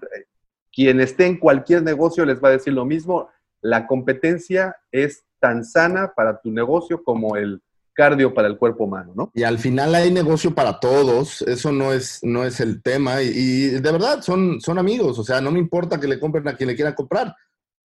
quien 0.71 1.01
esté 1.01 1.27
en 1.27 1.39
cualquier 1.39 1.83
negocio 1.83 2.25
les 2.25 2.43
va 2.43 2.49
a 2.49 2.53
decir 2.53 2.73
lo 2.73 2.85
mismo, 2.85 3.29
la 3.61 3.87
competencia 3.87 4.77
es 4.93 5.25
tan 5.41 5.65
sana 5.65 6.13
para 6.15 6.41
tu 6.41 6.53
negocio 6.53 7.03
como 7.03 7.37
el 7.37 7.61
cardio 7.99 8.33
para 8.33 8.47
el 8.47 8.57
cuerpo 8.57 8.85
humano, 8.85 9.13
¿no? 9.17 9.33
Y 9.35 9.43
al 9.43 9.59
final 9.59 9.93
hay 9.93 10.13
negocio 10.13 10.55
para 10.55 10.79
todos, 10.79 11.43
eso 11.43 11.73
no 11.73 11.93
es, 11.93 12.21
no 12.23 12.45
es 12.45 12.61
el 12.61 12.81
tema. 12.81 13.21
Y, 13.23 13.71
de 13.71 13.93
verdad, 13.93 14.23
son, 14.23 14.61
son 14.61 14.79
amigos, 14.79 15.19
o 15.19 15.25
sea, 15.25 15.41
no 15.41 15.51
me 15.51 15.59
importa 15.59 15.99
que 15.99 16.07
le 16.07 16.21
compren 16.21 16.47
a 16.47 16.55
quien 16.55 16.69
le 16.69 16.77
quiera 16.77 16.95
comprar, 16.95 17.35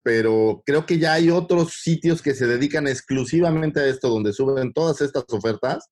pero 0.02 0.62
creo 0.66 0.84
que 0.84 0.98
ya 0.98 1.14
hay 1.14 1.30
otros 1.30 1.80
sitios 1.80 2.20
que 2.20 2.34
se 2.34 2.46
dedican 2.46 2.86
exclusivamente 2.86 3.80
a 3.80 3.86
esto, 3.86 4.10
donde 4.10 4.34
suben 4.34 4.74
todas 4.74 5.00
estas 5.00 5.24
ofertas. 5.30 5.88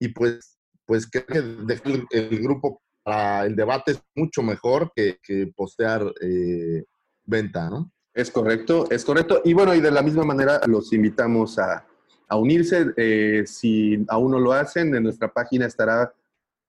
Y 0.00 0.08
pues, 0.08 0.58
pues 0.84 1.08
creo 1.08 1.26
que 1.26 1.38
el, 1.38 2.06
el 2.10 2.40
grupo 2.40 2.82
para 3.04 3.46
el 3.46 3.54
debate 3.54 3.92
es 3.92 4.02
mucho 4.16 4.42
mejor 4.42 4.90
que, 4.96 5.18
que 5.22 5.46
postear 5.54 6.12
eh, 6.20 6.82
venta, 7.24 7.70
¿no? 7.70 7.92
Es 8.12 8.32
correcto, 8.32 8.88
es 8.90 9.04
correcto. 9.04 9.42
Y 9.44 9.52
bueno, 9.52 9.76
y 9.76 9.80
de 9.80 9.92
la 9.92 10.02
misma 10.02 10.24
manera 10.24 10.60
los 10.66 10.92
invitamos 10.92 11.56
a, 11.60 11.86
a 12.28 12.36
unirse. 12.36 12.86
Eh, 12.96 13.44
si 13.46 14.04
aún 14.08 14.32
no 14.32 14.38
lo 14.38 14.52
hacen, 14.52 14.94
en 14.94 15.02
nuestra 15.02 15.32
página 15.32 15.66
estará 15.66 16.12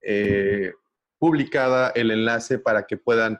eh, 0.01 0.73
publicada 1.19 1.89
el 1.89 2.11
enlace 2.11 2.59
para 2.59 2.83
que 2.87 2.97
puedan 2.97 3.39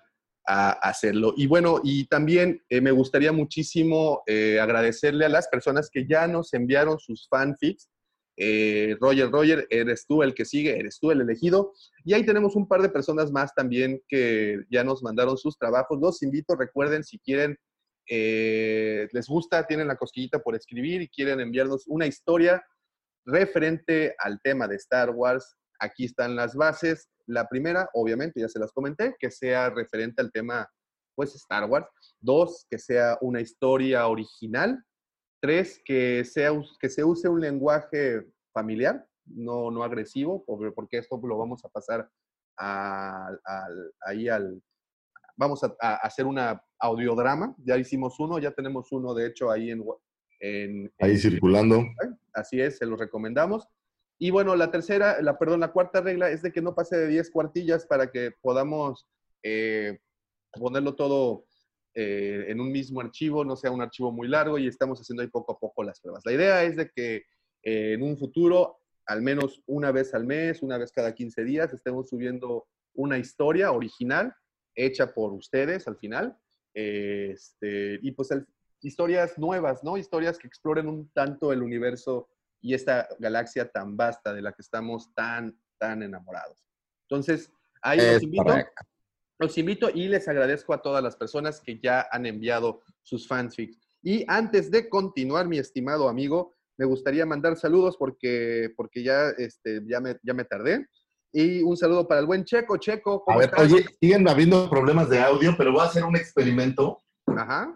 hacerlo. 0.52 1.36
Y 1.38 1.46
bueno, 1.46 1.80
y 1.84 2.08
también 2.08 2.64
eh, 2.70 2.82
me 2.82 2.90
gustaría 2.90 3.32
muchísimo 3.32 4.24
agradecerle 4.60 5.26
a 5.26 5.30
las 5.30 5.48
personas 5.48 5.92
que 5.92 6.08
ya 6.08 6.28
nos 6.28 6.56
enviaron 6.56 6.98
sus 6.98 7.28
fanfics. 7.30 7.88
Roger, 9.00 9.30
Roger, 9.30 9.68
eres 9.70 10.08
tú 10.08 10.24
el 10.24 10.34
que 10.34 10.46
sigue, 10.46 10.80
eres 10.80 10.98
tú 11.00 11.12
el 11.12 11.22
elegido. 11.22 11.74
Y 12.04 12.16
ahí 12.16 12.26
tenemos 12.26 12.56
un 12.56 12.68
par 12.68 12.82
de 12.82 12.90
personas 12.90 13.32
más 13.32 13.54
también 13.54 14.02
que 14.08 14.62
ya 14.72 14.84
nos 14.84 15.04
mandaron 15.04 15.38
sus 15.38 15.56
trabajos. 15.56 16.00
Los 16.02 16.24
invito, 16.24 16.56
recuerden, 16.56 17.04
si 17.04 17.20
quieren 17.20 17.56
eh, 18.10 19.08
les 19.12 19.28
gusta, 19.28 19.68
tienen 19.68 19.88
la 19.88 19.96
cosquillita 19.96 20.40
por 20.40 20.56
escribir 20.56 21.02
y 21.02 21.10
quieren 21.10 21.40
enviarnos 21.40 21.86
una 21.88 22.08
historia 22.08 22.64
referente 23.26 24.16
al 24.18 24.40
tema 24.42 24.68
de 24.68 24.76
Star 24.78 25.12
Wars, 25.12 25.56
aquí 25.80 26.06
están 26.06 26.36
las 26.36 26.56
bases. 26.56 27.10
La 27.28 27.48
primera, 27.48 27.90
obviamente, 27.94 28.42
ya 28.42 28.50
se 28.50 28.60
las 28.60 28.72
comenté, 28.72 29.16
que 29.20 29.30
sea 29.30 29.70
referente 29.70 30.22
al 30.22 30.32
tema, 30.32 30.68
pues, 31.16 31.36
Star 31.36 31.70
Wars. 31.70 31.88
Dos, 32.20 32.66
que 32.70 32.80
sea 32.80 33.18
una 33.22 33.42
historia 33.42 34.08
original. 34.08 34.84
Tres, 35.42 35.80
que, 35.86 36.26
sea, 36.26 36.52
que 36.80 36.90
se 36.90 37.04
use 37.04 37.30
un 37.30 37.40
lenguaje 37.40 38.26
familiar, 38.52 39.06
no, 39.26 39.70
no 39.70 39.84
agresivo, 39.84 40.44
porque 40.46 40.98
esto 40.98 41.20
lo 41.24 41.38
vamos 41.38 41.64
a 41.64 41.70
pasar 41.70 42.10
ahí 44.02 44.28
al, 44.28 44.62
vamos 45.38 45.64
a, 45.64 45.96
hacer 45.96 46.26
una 46.26 46.62
audiodrama. 46.80 47.56
Ya 47.64 47.78
hicimos 47.78 48.20
uno, 48.20 48.40
ya 48.40 48.52
tenemos 48.52 48.92
uno, 48.92 49.14
de 49.14 49.28
hecho, 49.28 49.52
ahí 49.52 49.72
en... 49.72 49.84
ahí 51.00 51.18
circulando. 51.18 51.84
Así 52.34 52.60
es, 52.60 52.78
se 52.78 52.86
los 52.86 53.00
recomendamos. 53.00 53.68
Y 54.18 54.32
bueno, 54.32 54.56
la 54.56 54.70
tercera, 54.70 55.22
la, 55.22 55.38
perdón, 55.38 55.62
la 55.62 55.72
cuarta 55.72 56.02
regla 56.02 56.30
es 56.30 56.42
de 56.42 56.52
que 56.52 56.62
no 56.62 56.76
pase 56.76 56.98
de 56.98 57.08
10 57.08 57.32
cuartillas 57.32 57.86
para 57.86 58.12
que 58.12 58.32
podamos 58.42 59.08
eh, 59.44 60.00
ponerlo 60.52 60.96
todo 60.96 61.46
eh, 61.96 62.46
en 62.50 62.60
un 62.60 62.72
mismo 62.72 63.00
archivo, 63.02 63.46
no 63.46 63.56
sea 63.56 63.72
un 63.72 63.82
archivo 63.82 64.12
muy 64.12 64.28
largo 64.28 64.58
y 64.58 64.68
estamos 64.68 65.00
haciendo 65.00 65.22
ahí 65.22 65.30
poco 65.30 65.54
a 65.54 65.60
poco 65.60 65.84
las 65.84 66.02
pruebas. 66.02 66.26
La 66.26 66.34
idea 66.34 66.64
es 66.64 66.76
de 66.76 66.90
que 66.90 67.24
eh, 67.64 67.94
en 67.94 68.04
un 68.04 68.18
futuro, 68.18 68.80
al 69.06 69.22
menos 69.22 69.64
una 69.68 69.92
vez 69.92 70.14
al 70.14 70.26
mes, 70.26 70.62
una 70.62 70.78
vez 70.78 70.92
cada 70.92 71.16
15 71.16 71.44
días, 71.46 71.74
estemos 71.74 72.10
subiendo 72.10 72.68
una 72.94 73.18
historia 73.18 73.72
original 73.72 74.34
hecha 74.76 75.14
por 75.14 75.34
ustedes 75.34 75.88
al 75.88 75.98
final. 75.98 76.38
Este, 76.80 78.00
y 78.02 78.12
pues 78.12 78.30
historias 78.82 79.38
nuevas, 79.38 79.84
¿no? 79.84 79.98
Historias 79.98 80.38
que 80.38 80.48
exploren 80.48 80.88
un 80.88 81.10
tanto 81.10 81.52
el 81.52 81.62
universo 81.62 82.30
y 82.62 82.74
esta 82.74 83.08
galaxia 83.20 83.70
tan 83.70 83.98
vasta 83.98 84.34
de 84.34 84.42
la 84.42 84.54
que 84.54 84.62
estamos 84.62 85.14
tan, 85.14 85.60
tan 85.78 86.04
enamorados. 86.04 86.66
Entonces, 87.10 87.52
ahí 87.82 87.98
los 87.98 88.24
invito. 88.24 88.56
Los 89.42 89.58
invito 89.58 89.90
y 89.90 90.10
les 90.10 90.28
agradezco 90.28 90.74
a 90.74 90.82
todas 90.82 91.02
las 91.02 91.16
personas 91.16 91.62
que 91.62 91.80
ya 91.80 92.08
han 92.12 92.26
enviado 92.26 92.82
sus 93.02 93.26
fanfics. 93.26 93.78
Y 94.02 94.26
antes 94.28 94.70
de 94.70 94.90
continuar, 94.90 95.48
mi 95.48 95.58
estimado 95.58 96.10
amigo, 96.10 96.56
me 96.78 96.86
gustaría 96.86 97.26
mandar 97.26 97.58
saludos 97.58 97.96
porque, 97.98 98.74
porque 98.76 99.02
ya, 99.02 99.30
este, 99.38 99.82
ya, 99.86 100.02
me, 100.02 100.18
ya 100.24 100.34
me 100.34 100.44
tardé. 100.44 100.88
Y 101.32 101.62
un 101.62 101.78
saludo 101.78 102.08
para 102.08 102.22
el 102.22 102.26
buen 102.26 102.44
Checo. 102.44 102.78
Checo, 102.78 103.24
¿cómo 103.24 103.38
a 103.38 103.42
ver, 103.42 103.52
Oye, 103.58 103.86
siguen 104.00 104.28
habiendo 104.28 104.70
problemas 104.70 105.10
de 105.10 105.20
audio, 105.20 105.54
pero 105.58 105.72
voy 105.72 105.82
a 105.82 105.86
hacer 105.86 106.04
un 106.04 106.16
experimento. 106.16 107.04
Ajá. 107.28 107.76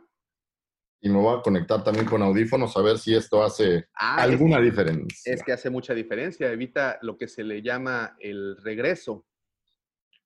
Y 1.02 1.10
me 1.10 1.20
voy 1.20 1.38
a 1.38 1.42
conectar 1.42 1.84
también 1.84 2.06
con 2.06 2.22
audífonos 2.22 2.76
a 2.78 2.82
ver 2.82 2.98
si 2.98 3.14
esto 3.14 3.44
hace 3.44 3.88
ah, 3.96 4.22
alguna 4.22 4.60
diferencia. 4.60 5.34
Es 5.34 5.44
que 5.44 5.52
hace 5.52 5.70
mucha 5.70 5.94
diferencia, 5.94 6.52
evita 6.52 6.98
lo 7.02 7.18
que 7.18 7.28
se 7.28 7.44
le 7.44 7.62
llama 7.62 8.16
el 8.20 8.58
regreso. 8.64 9.26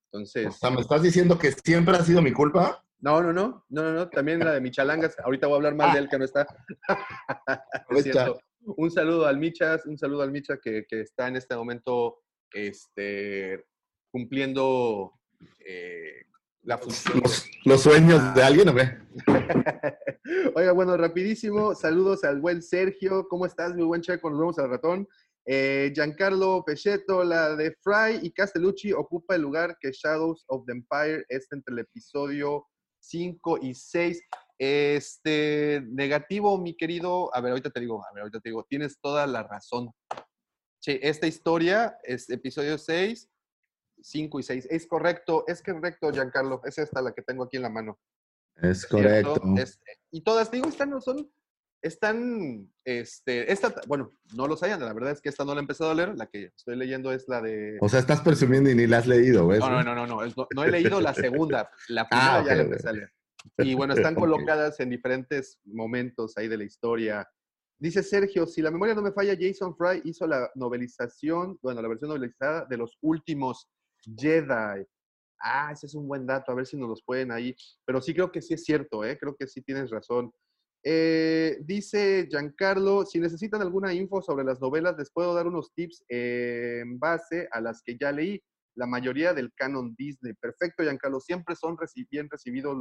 Entonces. 0.06 0.48
O 0.48 0.52
sea, 0.52 0.70
¿me 0.70 0.82
estás 0.82 1.02
diciendo 1.02 1.38
que 1.38 1.52
siempre 1.52 1.98
ha 1.98 2.04
sido 2.04 2.22
mi 2.22 2.32
culpa? 2.32 2.84
No, 3.00 3.22
no, 3.22 3.34
no, 3.34 3.66
no, 3.70 3.84
no, 3.84 3.92
no. 3.92 4.10
También 4.10 4.40
la 4.40 4.54
de 4.54 4.62
Michalangas. 4.62 5.18
Ahorita 5.20 5.48
voy 5.48 5.56
a 5.56 5.58
hablar 5.58 5.76
más 5.76 5.94
de 5.94 6.00
él 6.00 6.10
que 6.10 6.18
no 6.18 6.26
está. 6.26 6.48
Un 8.76 8.92
saludo 8.92 9.26
al 9.26 9.38
Michas, 9.38 9.86
un 9.86 9.98
saludo 9.98 10.24
al 10.24 10.32
Micha 10.32 10.58
que, 10.58 10.86
que 10.90 11.00
está 11.00 11.30
en 11.30 11.38
este 11.38 11.56
momento 11.56 12.18
este, 12.54 13.66
cumpliendo 14.12 15.14
eh, 15.60 16.24
la 16.64 16.78
función. 16.78 17.22
Los, 17.22 17.50
los 17.66 17.82
sueños 17.82 18.34
de 18.36 18.44
alguien, 18.44 18.70
¿o 18.70 18.76
qué? 18.76 18.98
Oiga, 20.56 20.72
bueno, 20.72 20.98
rapidísimo, 20.98 21.76
saludos 21.76 22.24
al 22.24 22.42
buen 22.42 22.62
Sergio. 22.62 23.28
¿Cómo 23.30 23.46
estás, 23.46 23.74
mi 23.76 23.84
buen 23.84 24.02
Checo? 24.02 24.30
Nos 24.30 24.40
vemos 24.40 24.60
al 24.60 24.70
ratón. 24.70 25.08
Eh, 25.50 25.94
Giancarlo 25.96 26.62
Pechetto, 26.66 27.24
la 27.24 27.56
de 27.56 27.74
Fry 27.82 28.20
y 28.22 28.32
Castellucci 28.32 28.92
ocupa 28.92 29.36
el 29.36 29.44
lugar 29.44 29.78
que 29.80 29.94
Shadows 29.94 30.44
of 30.48 30.66
the 30.66 30.74
Empire 30.74 31.24
está 31.30 31.56
entre 31.56 31.74
el 31.74 31.80
episodio 31.80 32.68
5 33.00 33.60
y 33.62 33.74
6. 33.74 34.22
Este, 34.60 35.82
negativo, 35.88 36.58
mi 36.58 36.76
querido. 36.76 37.34
A 37.34 37.40
ver, 37.40 37.52
ahorita 37.52 37.70
te 37.70 37.80
digo, 37.80 38.04
a 38.06 38.14
ver, 38.14 38.24
ahorita 38.24 38.42
te 38.42 38.50
digo, 38.50 38.66
tienes 38.68 39.00
toda 39.00 39.26
la 39.26 39.44
razón. 39.44 39.90
Sí, 40.88 40.98
esta 41.04 41.28
historia 41.28 41.98
es 42.02 42.30
episodio 42.30 42.78
6, 42.78 43.30
5 44.02 44.40
y 44.40 44.44
6. 44.44 44.68
Es 44.72 44.88
correcto, 44.88 45.44
es 45.46 45.62
correcto, 45.62 46.14
Giancarlo. 46.14 46.62
Es 46.64 46.78
esta 46.78 47.02
la 47.02 47.12
que 47.12 47.22
tengo 47.24 47.44
aquí 47.44 47.58
en 47.58 47.64
la 47.64 47.70
mano. 47.70 48.00
Es 48.56 48.86
correcto. 48.86 49.36
Es- 49.58 49.82
y 50.12 50.22
todas, 50.22 50.50
digo, 50.50 50.70
están, 50.70 51.02
son, 51.02 51.30
están, 51.82 52.72
este, 52.86 53.52
esta, 53.52 53.76
bueno, 53.86 54.14
no 54.34 54.48
los 54.48 54.64
hayan, 54.64 54.80
la 54.80 54.94
verdad 54.94 55.12
es 55.12 55.20
que 55.20 55.28
esta 55.28 55.44
no 55.44 55.54
la 55.54 55.60
he 55.60 55.64
empezado 55.64 55.92
a 55.92 55.94
leer, 55.94 56.16
la 56.16 56.28
que 56.28 56.54
estoy 56.56 56.78
leyendo 56.78 57.12
es 57.12 57.28
la 57.28 57.42
de... 57.42 57.78
O 57.82 57.90
sea, 57.90 58.00
estás 58.00 58.22
presumiendo 58.22 58.70
y 58.70 58.76
ni 58.76 58.88
la 58.88 59.00
has 59.00 59.08
leído, 59.08 59.46
¿ves? 59.46 59.60
No, 59.60 59.70
no, 59.70 59.84
no, 59.84 59.94
no, 59.94 60.08
no, 60.08 60.26
no, 60.26 60.48
no 60.56 60.64
he 60.64 60.72
leído 60.72 61.02
la 61.02 61.14
segunda, 61.14 61.70
la 61.90 62.08
primera 62.10 62.36
Ah, 62.36 62.40
ok, 62.40 62.48
ya 62.48 62.56
la 62.56 62.62
empecé 62.62 62.88
a 62.88 62.94
leer. 62.94 63.14
Y 63.58 63.76
bueno, 63.76 63.94
están 63.94 64.16
colocadas 64.56 64.80
en 64.80 64.90
diferentes 64.90 65.60
momentos 65.66 66.38
ahí 66.38 66.48
de 66.48 66.58
la 66.60 66.64
historia. 66.64 67.30
Dice 67.80 68.02
Sergio, 68.02 68.48
si 68.48 68.62
la 68.62 68.72
memoria 68.72 68.96
no 68.96 69.04
me 69.04 69.12
falla, 69.12 69.38
Jason 69.40 69.76
Fry 69.76 70.02
hizo 70.04 70.26
la 70.26 70.50
novelización, 70.56 71.60
bueno, 71.62 71.82
la 71.82 71.88
versión 71.88 72.10
novelizada 72.10 72.66
de 72.66 72.78
los 72.78 72.98
últimos 73.02 73.70
Jedi. 74.18 74.84
Ah, 75.40 75.72
ese 75.72 75.86
es 75.86 75.94
un 75.94 76.08
buen 76.08 76.26
dato, 76.26 76.52
a 76.52 76.56
ver 76.56 76.66
si 76.66 76.76
nos 76.76 76.90
los 76.90 77.04
pueden 77.04 77.32
ahí. 77.32 77.56
Pero 77.86 78.02
sí 78.02 78.14
creo 78.14 78.32
que 78.32 78.42
sí 78.42 78.56
es 78.56 78.64
cierto, 78.64 79.06
¿eh? 79.06 79.18
creo 79.20 79.36
que 79.36 79.48
sí 79.48 79.62
tienes 79.62 79.92
razón. 79.92 80.32
Eh, 80.84 81.58
dice 81.66 82.28
Giancarlo, 82.30 83.06
si 83.06 83.20
necesitan 83.20 83.62
alguna 83.62 83.94
info 83.94 84.22
sobre 84.22 84.46
las 84.46 84.62
novelas, 84.62 84.96
les 84.98 85.12
puedo 85.12 85.34
dar 85.34 85.46
unos 85.46 85.74
tips 85.74 86.04
en 86.08 86.98
base 86.98 87.48
a 87.52 87.62
las 87.62 87.82
que 87.84 87.98
ya 88.00 88.12
leí. 88.12 88.42
La 88.76 88.88
mayoría 88.88 89.34
del 89.34 89.52
canon 89.54 89.96
Disney. 89.96 90.34
Perfecto, 90.34 90.84
Giancarlo. 90.84 91.20
Siempre 91.20 91.56
son 91.56 91.78
bien 92.10 92.30
recibidos 92.30 92.78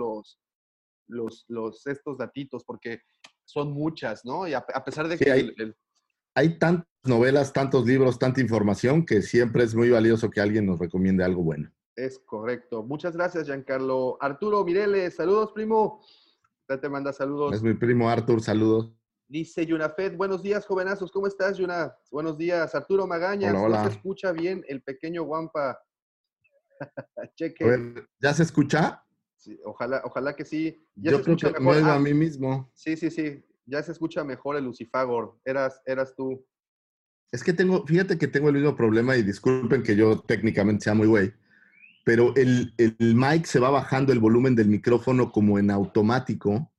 los, 1.08 1.86
estos 1.86 2.18
datitos, 2.18 2.64
porque 2.64 3.00
son 3.46 3.72
muchas, 3.72 4.24
¿no? 4.24 4.46
Y 4.46 4.52
a, 4.54 4.58
a 4.74 4.84
pesar 4.84 5.08
de 5.08 5.16
Sí, 5.16 5.24
que 5.24 5.32
hay- 5.32 5.40
el- 5.40 5.54
el- 5.58 5.76
Hay 6.34 6.58
tantas 6.58 6.86
novelas, 7.04 7.50
tantos 7.54 7.86
libros, 7.86 8.18
tanta 8.18 8.42
información 8.42 9.06
que 9.06 9.22
siempre 9.22 9.64
es 9.64 9.74
muy 9.74 9.88
valioso 9.88 10.28
que 10.28 10.40
alguien 10.42 10.66
nos 10.66 10.78
recomiende 10.78 11.24
algo 11.24 11.42
bueno. 11.42 11.72
Es 11.94 12.18
correcto. 12.18 12.82
Muchas 12.82 13.16
gracias, 13.16 13.46
Giancarlo. 13.46 14.18
Arturo 14.20 14.62
Mireles, 14.62 15.16
saludos, 15.16 15.52
primo. 15.54 16.04
Ya 16.68 16.78
te 16.78 16.90
manda 16.90 17.10
saludos. 17.14 17.54
Es 17.54 17.62
mi 17.62 17.72
primo 17.72 18.10
Arthur, 18.10 18.42
saludos. 18.42 18.92
Dice 19.28 19.64
Yunafed, 19.64 20.14
buenos 20.16 20.42
días, 20.42 20.66
jovenazos. 20.66 21.10
¿Cómo 21.10 21.26
estás, 21.26 21.56
Yuna? 21.56 21.96
Buenos 22.10 22.36
días. 22.36 22.74
Arturo 22.74 23.06
Magañas, 23.06 23.54
Hola, 23.56 23.82
no 23.84 23.88
se 23.88 23.96
escucha 23.96 24.30
bien 24.32 24.62
el 24.68 24.82
pequeño 24.82 25.22
Guampa. 25.24 25.78
Cheque. 27.36 27.64
A 27.64 27.68
ver, 27.68 28.08
¿ya 28.20 28.34
se 28.34 28.42
escucha? 28.42 29.02
Sí, 29.36 29.58
ojalá, 29.64 30.00
ojalá 30.04 30.34
que 30.34 30.44
sí. 30.44 30.82
Ya 30.96 31.12
Yo 31.12 31.18
se 31.18 31.24
creo 31.24 31.36
que 31.36 31.46
me 31.46 31.58
mejor. 31.60 31.76
oigo 31.76 31.88
Ah, 31.88 31.94
a 31.96 32.00
mí 32.00 32.14
mismo. 32.14 32.70
sí, 32.74 32.96
sí, 32.96 33.10
sí. 33.10 33.44
Ya 33.66 33.82
se 33.82 33.92
escucha 33.92 34.24
mejor 34.24 34.56
el 34.56 34.64
Lucifagor. 34.64 35.38
Eras, 35.44 35.80
eras 35.84 36.14
tú. 36.16 36.44
Es 37.32 37.42
que 37.42 37.52
tengo, 37.52 37.84
fíjate 37.86 38.16
que 38.18 38.28
tengo 38.28 38.48
el 38.48 38.54
mismo 38.54 38.76
problema 38.76 39.16
y 39.16 39.22
disculpen 39.22 39.82
que 39.82 39.96
yo 39.96 40.20
técnicamente 40.20 40.84
sea 40.84 40.94
muy 40.94 41.08
güey, 41.08 41.34
pero 42.04 42.32
el, 42.36 42.72
el 42.78 42.96
mic 43.16 43.44
se 43.46 43.58
va 43.58 43.68
bajando 43.70 44.12
el 44.12 44.20
volumen 44.20 44.54
del 44.54 44.68
micrófono 44.68 45.32
como 45.32 45.58
en 45.58 45.70
automático, 45.72 46.70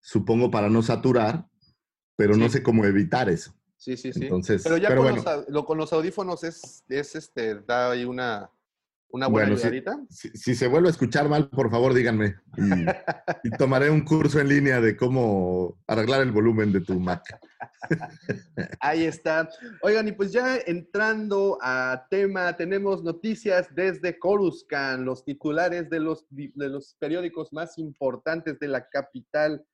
supongo 0.00 0.50
para 0.50 0.68
no 0.68 0.82
saturar, 0.82 1.48
pero 2.16 2.36
no 2.36 2.46
Sí. 2.46 2.54
sé 2.54 2.62
cómo 2.64 2.84
evitar 2.84 3.28
eso. 3.28 3.54
Sí, 3.76 3.96
sí, 3.96 4.12
sí. 4.12 4.24
Entonces, 4.24 4.62
pero 4.64 4.76
ya 4.76 4.88
pero 4.88 5.02
con, 5.02 5.12
bueno. 5.14 5.30
los, 5.36 5.48
lo- 5.48 5.64
con 5.64 5.78
los 5.78 5.92
audífonos 5.92 6.42
es, 6.42 6.84
es 6.88 7.14
este, 7.14 7.60
da 7.60 7.92
ahí 7.92 8.04
una, 8.04 8.50
una 9.10 9.26
buena 9.26 9.48
Bueno, 9.48 9.60
ayudadita. 9.60 9.98
Si, 10.10 10.28
si 10.30 10.54
se 10.54 10.68
vuelve 10.68 10.88
a 10.88 10.90
escuchar 10.90 11.28
mal, 11.28 11.48
por 11.48 11.70
favor 11.70 11.94
díganme 11.94 12.36
y, 12.56 12.62
y 13.44 13.50
tomaré 13.56 13.90
un 13.90 14.02
curso 14.02 14.40
en 14.40 14.48
línea 14.48 14.80
de 14.80 14.96
cómo 14.96 15.78
arreglar 15.86 16.22
el 16.22 16.32
volumen 16.32 16.72
de 16.72 16.80
tu 16.80 17.00
Mac. 17.00 17.22
Ahí 18.80 19.04
está. 19.04 19.48
Oigan, 19.82 20.08
y 20.08 20.12
pues 20.12 20.32
ya 20.32 20.58
entrando 20.66 21.58
a 21.62 22.06
tema, 22.10 22.56
tenemos 22.56 23.02
noticias 23.02 23.74
desde 23.74 24.18
Coruscant, 24.18 25.04
los 25.04 25.24
titulares 25.24 25.88
de 25.88 26.00
los, 26.00 26.26
de 26.30 26.68
los 26.68 26.94
periódicos 26.98 27.52
más 27.52 27.78
importantes 27.78 28.58
de 28.58 28.68
la 28.68 28.88
capital 28.88 29.64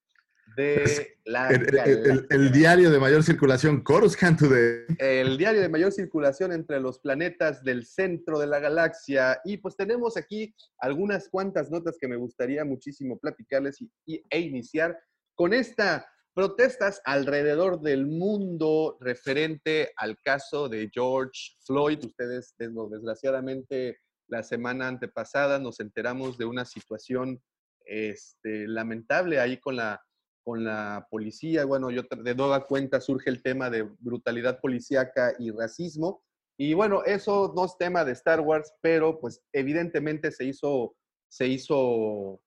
de 0.57 1.17
la 1.25 1.49
El, 1.49 2.53
diario 2.53 2.91
de 2.91 2.99
mayor 2.99 3.23
circulación, 3.23 3.83
Coruscant 3.83 4.39
Today. 4.39 4.85
el 4.99 5.37
diario 5.37 5.61
de 5.61 5.69
mayor 5.69 5.91
circulación 5.93 6.53
entre 6.53 6.81
los 6.81 7.01
planetas 7.01 7.63
del 7.65 7.85
centro 7.87 8.39
de 8.39 8.47
la 8.47 8.61
galaxia. 8.61 9.41
Y 9.45 9.57
pues 9.57 9.77
tenemos 9.77 10.17
aquí 10.17 10.55
algunas 10.79 11.29
cuantas 11.29 11.71
notas 11.71 11.97
que 12.01 12.09
me 12.09 12.17
gustaría 12.17 12.65
muchísimo 12.65 13.19
platicarles 13.19 13.81
y, 13.81 13.91
y- 14.07 14.23
e 14.31 14.41
iniciar 14.41 14.99
con 15.35 15.53
esta 15.53 16.07
protestas 16.35 17.01
alrededor 17.05 17.81
del 17.81 18.07
mundo 18.07 18.99
referente 19.01 19.93
al 19.97 20.19
caso 20.21 20.69
de 20.69 20.91
George 20.93 21.53
Floyd. 21.65 22.05
Ustedes, 22.05 22.55
desgraciadamente, 22.59 23.99
la 24.29 24.43
semana 24.43 24.89
antepasada 24.89 25.59
nos 25.61 25.79
enteramos 25.79 26.37
de 26.37 26.45
una 26.45 26.65
situación 26.65 27.41
este, 27.87 28.67
lamentable 28.67 29.39
ahí 29.39 29.59
con 29.59 29.77
la, 29.77 30.03
con 30.45 30.63
la 30.63 31.07
policía. 31.11 31.65
Bueno, 31.65 31.91
yo 31.91 32.03
de 32.03 32.35
nueva 32.35 32.67
cuenta 32.67 33.01
surge 33.01 33.31
el 33.31 33.43
tema 33.43 33.71
de 33.71 33.83
brutalidad 34.01 34.61
policíaca 34.61 35.35
y 35.39 35.51
racismo. 35.51 36.23
Y 36.57 36.75
bueno, 36.75 37.03
eso 37.05 37.53
no 37.57 37.65
es 37.65 37.77
tema 37.79 38.05
de 38.05 38.13
Star 38.13 38.41
Wars, 38.41 38.73
pero 38.81 39.19
pues 39.19 39.43
evidentemente 39.53 40.31
se 40.31 40.45
hizo, 40.45 40.95
se 41.29 41.49
hizo 41.49 42.41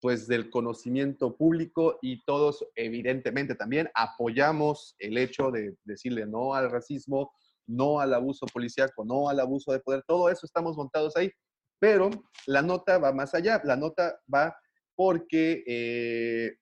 pues 0.00 0.26
del 0.26 0.50
conocimiento 0.50 1.36
público 1.36 1.98
y 2.00 2.22
todos 2.24 2.64
evidentemente 2.74 3.54
también 3.54 3.90
apoyamos 3.94 4.94
el 4.98 5.18
hecho 5.18 5.50
de 5.50 5.76
decirle 5.84 6.26
no 6.26 6.54
al 6.54 6.70
racismo, 6.70 7.32
no 7.66 8.00
al 8.00 8.14
abuso 8.14 8.46
policíaco, 8.46 9.04
no 9.04 9.28
al 9.28 9.40
abuso 9.40 9.72
de 9.72 9.80
poder, 9.80 10.02
todo 10.06 10.30
eso 10.30 10.46
estamos 10.46 10.76
montados 10.76 11.16
ahí, 11.16 11.30
pero 11.78 12.10
la 12.46 12.62
nota 12.62 12.98
va 12.98 13.12
más 13.12 13.34
allá, 13.34 13.60
la 13.64 13.76
nota 13.76 14.18
va 14.32 14.56
porque 14.96 15.62
eh, 15.66 16.56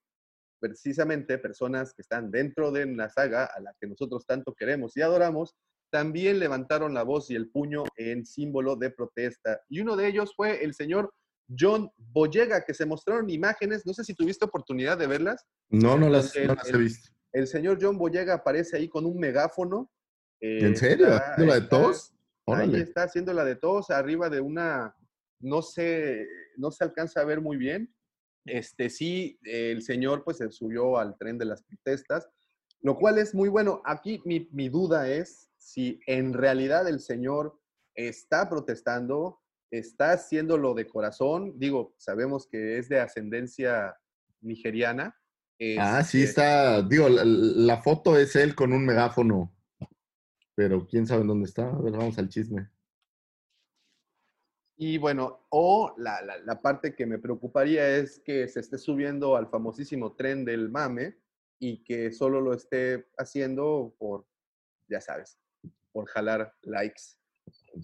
precisamente 0.60 1.38
personas 1.38 1.92
que 1.94 2.02
están 2.02 2.30
dentro 2.30 2.70
de 2.70 2.86
la 2.86 3.08
saga 3.08 3.44
a 3.46 3.60
la 3.60 3.74
que 3.80 3.86
nosotros 3.86 4.26
tanto 4.26 4.54
queremos 4.54 4.96
y 4.96 5.02
adoramos, 5.02 5.54
también 5.90 6.38
levantaron 6.38 6.92
la 6.94 7.02
voz 7.02 7.30
y 7.30 7.34
el 7.36 7.48
puño 7.50 7.84
en 7.96 8.26
símbolo 8.26 8.76
de 8.76 8.90
protesta. 8.90 9.60
Y 9.68 9.80
uno 9.80 9.96
de 9.96 10.08
ellos 10.08 10.34
fue 10.36 10.62
el 10.62 10.74
señor 10.74 11.12
John 11.58 11.90
Boyega, 11.96 12.64
que 12.64 12.74
se 12.74 12.84
mostraron 12.84 13.30
imágenes, 13.30 13.86
no 13.86 13.94
sé 13.94 14.04
si 14.04 14.14
tuviste 14.14 14.44
oportunidad 14.44 14.98
de 14.98 15.06
verlas. 15.06 15.46
No, 15.70 15.96
no 15.96 16.10
las, 16.10 16.34
no 16.46 16.54
las 16.54 16.68
he 16.68 16.76
visto. 16.76 17.10
El 17.32 17.46
señor 17.46 17.78
John 17.80 17.96
Boyega 17.96 18.34
aparece 18.34 18.76
ahí 18.76 18.88
con 18.88 19.06
un 19.06 19.18
megáfono. 19.18 19.90
eh, 20.40 20.58
¿En 20.62 20.76
serio? 20.76 21.06
está- 21.08 21.32
¿Haciendo 21.32 21.46
la 21.46 21.54
de 21.60 21.68
tos? 21.68 22.12
Ahí 22.46 22.80
está 22.80 23.02
haciendo 23.04 23.32
la 23.32 23.44
de 23.44 23.56
todos, 23.56 23.90
arriba 23.90 24.30
de 24.30 24.40
una, 24.40 24.94
no 25.40 25.60
sé, 25.62 26.26
no 26.56 26.70
se 26.70 26.84
alcanza 26.84 27.20
a 27.20 27.24
ver 27.24 27.40
muy 27.40 27.56
bien. 27.56 27.94
Este 28.44 28.88
sí, 28.90 29.38
el 29.42 29.82
señor 29.82 30.24
pues 30.24 30.38
se 30.38 30.50
subió 30.50 30.98
al 30.98 31.16
tren 31.18 31.38
de 31.38 31.44
las 31.44 31.62
protestas, 31.62 32.28
lo 32.80 32.96
cual 32.96 33.18
es 33.18 33.34
muy 33.34 33.48
bueno. 33.48 33.82
Aquí 33.84 34.20
mi, 34.24 34.48
mi 34.52 34.68
duda 34.68 35.08
es 35.08 35.50
si 35.58 36.00
en 36.06 36.32
realidad 36.32 36.88
el 36.88 37.00
señor 37.00 37.58
está 37.94 38.48
protestando, 38.48 39.40
está 39.70 40.12
haciéndolo 40.12 40.74
de 40.74 40.86
corazón. 40.86 41.58
Digo, 41.58 41.94
sabemos 41.98 42.46
que 42.46 42.78
es 42.78 42.88
de 42.88 43.00
ascendencia 43.00 43.96
nigeriana. 44.40 45.14
Ah, 45.78 46.02
sí, 46.04 46.22
Este, 46.22 46.30
está. 46.30 46.82
Digo, 46.82 47.08
la, 47.08 47.24
la 47.24 47.82
foto 47.82 48.16
es 48.16 48.36
él 48.36 48.54
con 48.54 48.72
un 48.72 48.86
megáfono. 48.86 49.52
Pero 50.54 50.86
quién 50.86 51.06
sabe 51.06 51.24
dónde 51.24 51.48
está. 51.48 51.68
A 51.68 51.80
ver, 51.80 51.92
vamos 51.92 52.18
al 52.18 52.28
chisme. 52.28 52.70
Y 54.80 54.96
bueno, 54.96 55.44
o 55.50 55.92
la, 55.98 56.22
la- 56.22 56.38
la 56.38 56.62
parte 56.62 56.94
que 56.94 57.04
me 57.04 57.18
preocuparía 57.18 57.96
es 57.96 58.20
que 58.20 58.46
se 58.48 58.60
esté 58.60 58.78
subiendo 58.78 59.36
al 59.36 59.48
famosísimo 59.48 60.12
tren 60.14 60.44
del 60.44 60.70
mame 60.70 61.16
y 61.58 61.82
que 61.82 62.12
solo 62.12 62.40
lo 62.40 62.54
esté 62.54 63.06
haciendo 63.18 63.94
por, 63.98 64.24
ya 64.88 65.00
sabes, 65.00 65.36
por 65.92 66.06
jalar 66.06 66.54
likes. 66.62 67.02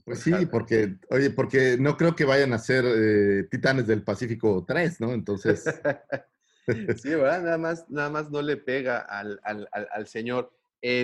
Pues 0.05 0.21
sí, 0.21 0.31
jalar- 0.31 0.51
porque, 0.51 0.97
oye, 1.11 1.31
porque 1.31 1.77
no 1.81 1.97
creo 1.97 2.15
que 2.15 2.25
vayan 2.25 2.53
a 2.53 2.59
ser 2.59 2.85
eh, 2.87 3.49
Titanes 3.51 3.89
del 3.89 4.05
Pacífico 4.05 4.65
3, 4.67 5.01
¿no? 5.01 5.13
Entonces, 5.13 5.65
Sí, 6.97 7.11
¿verdad? 7.11 7.43
Nada 7.43 7.59
más, 7.59 7.91
nada 7.91 8.09
más 8.09 8.31
no 8.31 8.41
le 8.41 8.57
pega 8.57 8.99
al, 9.01 9.39
al- 9.43 9.69
al- 9.73 9.89
al 9.93 10.07
señor. 10.07 10.51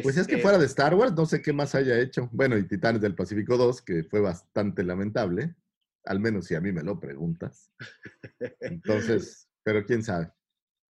Pues 0.03 0.17
es 0.17 0.27
que 0.27 0.35
Este, 0.35 0.39
fuera 0.43 0.57
de 0.59 0.65
Star 0.67 0.95
Wars, 0.95 1.13
no 1.15 1.27
sé 1.27 1.43
qué 1.43 1.53
más 1.53 1.75
haya 1.75 1.99
hecho. 1.99 2.29
Bueno, 2.33 2.57
y 2.57 2.67
Titanes 2.67 3.03
del 3.03 3.15
Pacífico 3.15 3.57
2, 3.59 3.83
que 3.83 4.05
fue 4.05 4.21
bastante 4.21 4.83
lamentable, 4.85 5.55
al 6.05 6.21
menos 6.21 6.47
si 6.47 6.55
a 6.55 6.61
mí 6.61 6.73
me 6.73 6.83
lo 6.83 6.99
preguntas. 6.99 7.71
Entonces, 8.61 9.49
pero 9.63 9.85
quién 9.85 10.03
sabe. 10.03 10.33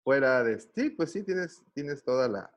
fuera 0.05 0.42
de... 0.44 0.59
Sí, 0.61 0.90
pues 0.90 1.12
sí, 1.12 1.23
tienes, 1.23 1.62
tienes 1.75 2.03
toda 2.05 2.29
la, 2.29 2.51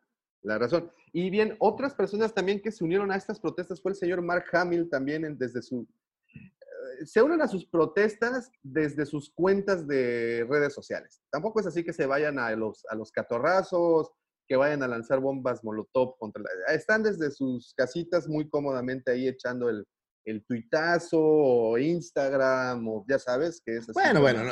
la 0.44 0.58
razón. 0.58 0.92
Y 1.12 1.30
bien, 1.30 1.56
otras 1.60 1.94
personas 1.94 2.34
también 2.34 2.62
que 2.62 2.72
se 2.72 2.84
unieron 2.84 3.12
a 3.12 3.16
estas 3.16 3.40
protestas 3.40 3.82
fue 3.82 3.92
el 3.92 3.98
señor 3.98 4.22
Mark 4.22 4.46
Hamill 4.54 4.90
también 4.90 5.26
en- 5.26 5.38
desde 5.38 5.62
su... 5.62 5.88
eh, 6.34 7.06
Se 7.06 7.22
unen 7.22 7.42
a 7.42 7.48
sus 7.48 7.66
protestas 7.66 8.52
desde 8.62 9.06
sus 9.06 9.32
cuentas 9.32 9.88
de 9.88 10.46
redes 10.50 10.74
sociales. 10.74 11.22
Tampoco 11.32 11.60
es 11.60 11.68
así 11.68 11.84
que 11.84 11.94
se 11.94 12.06
vayan 12.06 12.40
a 12.40 12.52
los, 12.56 12.86
a 12.90 12.96
los 12.96 13.12
catorrazos, 13.12 14.12
que 14.48 14.56
vayan 14.58 14.84
a 14.84 14.88
lanzar 14.88 15.20
bombas 15.20 15.64
molotov 15.64 16.18
contra 16.18 16.44
la... 16.44 16.74
Están 16.74 17.02
desde 17.04 17.32
sus 17.32 17.74
casitas 17.76 18.28
muy 18.28 18.50
cómodamente 18.50 19.12
ahí 19.12 19.28
echando 19.28 19.70
el, 19.70 19.86
el 20.26 20.46
tuitazo 20.46 21.20
o 21.22 21.78
Instagram 21.78 22.88
o 22.88 23.06
ya 23.08 23.20
sabes 23.20 23.62
que 23.66 23.78
es 23.78 23.84
así. 23.84 23.92
Bueno, 23.94 24.22
bueno, 24.22 24.44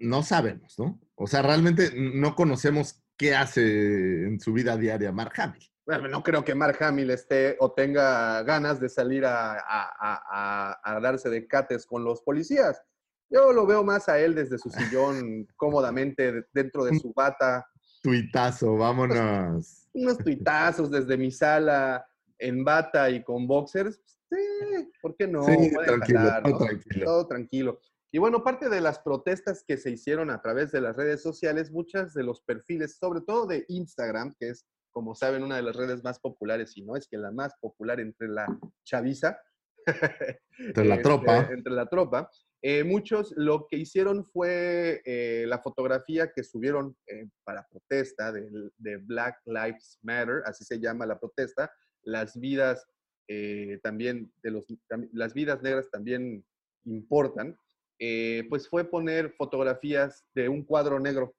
no, 0.00 0.22
sabemos, 0.22 0.78
¿no? 0.78 1.00
O 1.14 1.26
sea, 1.26 1.42
realmente 1.42 1.90
no 1.94 2.34
conocemos 2.34 3.02
qué 3.16 3.34
hace 3.34 4.24
en 4.26 4.40
su 4.40 4.52
vida 4.52 4.76
diaria 4.76 5.12
Mark 5.12 5.32
Hamill. 5.38 5.62
Bueno, 5.86 6.08
no 6.08 6.22
creo 6.22 6.44
que 6.44 6.54
Mark 6.54 6.76
Hamill 6.82 7.10
esté 7.10 7.56
o 7.60 7.72
tenga 7.72 8.42
ganas 8.42 8.80
de 8.80 8.88
salir 8.88 9.24
a, 9.24 9.52
a- 9.54 10.76
a- 10.84 11.00
darse 11.00 11.30
de 11.30 11.46
cates 11.46 11.86
con 11.86 12.02
los 12.04 12.20
policías. 12.22 12.82
Yo 13.30 13.52
lo 13.52 13.66
veo 13.66 13.84
más 13.84 14.08
a 14.08 14.18
él 14.18 14.34
desde 14.34 14.58
su 14.58 14.68
sillón 14.70 15.46
cómodamente 15.56 16.32
de- 16.32 16.44
dentro 16.52 16.84
de 16.84 16.98
su 16.98 17.12
bata, 17.14 17.66
Tuitazo, 18.02 18.76
vámonos. 18.76 19.88
unos 19.92 20.18
tuitazos 20.18 20.90
desde 20.90 21.16
mi 21.16 21.30
sala 21.32 22.06
en 22.38 22.64
bata 22.64 23.08
y 23.10 23.22
con 23.24 23.46
boxers. 23.46 24.00
Sí, 24.30 24.90
¿por 25.00 25.16
qué 25.16 25.26
no? 25.28 25.44
sí, 25.44 25.70
tranquilo, 25.84 26.18
jalar, 26.18 26.42
todo 26.42 26.58
tranquilo. 26.58 27.04
todo 27.04 27.26
tranquilo. 27.26 27.80
Y 28.12 28.18
bueno, 28.18 28.42
parte 28.42 28.68
de 28.68 28.80
las 28.80 28.98
protestas 28.98 29.64
que 29.66 29.76
se 29.76 29.90
hicieron 29.90 30.30
a 30.30 30.40
través 30.40 30.72
de 30.72 30.80
las 30.80 30.96
redes 30.96 31.22
sociales, 31.22 31.70
muchas 31.70 32.14
de 32.14 32.22
los 32.22 32.40
perfiles, 32.42 32.96
sobre 32.96 33.20
todo 33.20 33.46
de 33.46 33.64
Instagram, 33.68 34.34
que 34.38 34.50
es, 34.50 34.66
como 34.90 35.14
saben, 35.14 35.42
una 35.42 35.56
de 35.56 35.62
las 35.62 35.76
redes 35.76 36.02
más 36.02 36.18
populares, 36.18 36.76
y 36.76 36.82
no 36.82 36.96
es 36.96 37.06
que 37.08 37.18
la 37.18 37.30
más 37.30 37.54
popular 37.60 38.00
entre 38.00 38.28
la 38.28 38.46
chaviza. 38.84 39.38
Entre 40.58 40.84
la 40.84 40.94
este, 40.94 41.04
tropa. 41.04 41.48
Entre 41.52 41.72
la 41.72 41.86
tropa. 41.86 42.30
Eh, 42.62 42.82
muchos 42.82 43.32
lo 43.36 43.66
que 43.68 43.76
hicieron 43.76 44.24
fue 44.24 45.02
eh, 45.04 45.44
la 45.46 45.60
fotografía 45.60 46.32
que 46.32 46.42
subieron 46.42 46.96
eh, 47.06 47.28
para 47.44 47.66
protesta 47.70 48.32
de, 48.32 48.96
Black 49.02 49.40
Lives 49.44 49.98
Matter, 50.02 50.42
así 50.46 50.64
se 50.64 50.80
llama 50.80 51.06
la 51.06 51.18
protesta, 51.18 51.70
las 52.02 52.34
vidas 52.40 52.84
eh, 53.28 53.80
también 53.82 54.32
de 54.42 54.50
los, 54.50 54.66
las 55.12 55.34
vidas 55.34 55.62
negras 55.62 55.90
también 55.90 56.44
importan, 56.84 57.58
eh, 57.98 58.46
pues 58.48 58.68
fue 58.68 58.84
poner 58.84 59.32
fotografías 59.32 60.24
de 60.34 60.48
un 60.48 60.64
cuadro 60.64 61.00
negro. 61.00 61.34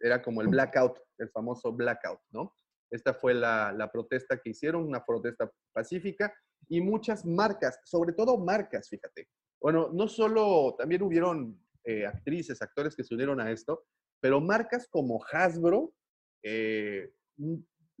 Era 0.00 0.22
como 0.22 0.42
el 0.42 0.48
blackout, 0.48 0.98
el 1.18 1.30
famoso 1.30 1.72
blackout, 1.72 2.20
¿no? 2.30 2.54
Esta 2.90 3.14
fue 3.14 3.34
la, 3.34 3.72
la 3.72 3.90
protesta 3.90 4.38
que 4.38 4.50
hicieron, 4.50 4.84
una 4.84 5.04
protesta 5.04 5.50
pacífica 5.72 6.32
y 6.68 6.80
muchas 6.80 7.24
marcas, 7.24 7.80
sobre 7.84 8.12
todo 8.12 8.38
marcas, 8.38 8.88
fíjate. 8.88 9.28
Bueno, 9.60 9.90
no 9.92 10.08
solo, 10.08 10.74
también 10.78 11.02
hubieron 11.02 11.58
eh, 11.84 12.06
actrices, 12.06 12.60
actores 12.62 12.94
que 12.94 13.04
se 13.04 13.14
unieron 13.14 13.40
a 13.40 13.50
esto, 13.50 13.84
pero 14.20 14.40
marcas 14.40 14.88
como 14.88 15.22
Hasbro, 15.32 15.94
eh, 16.42 17.12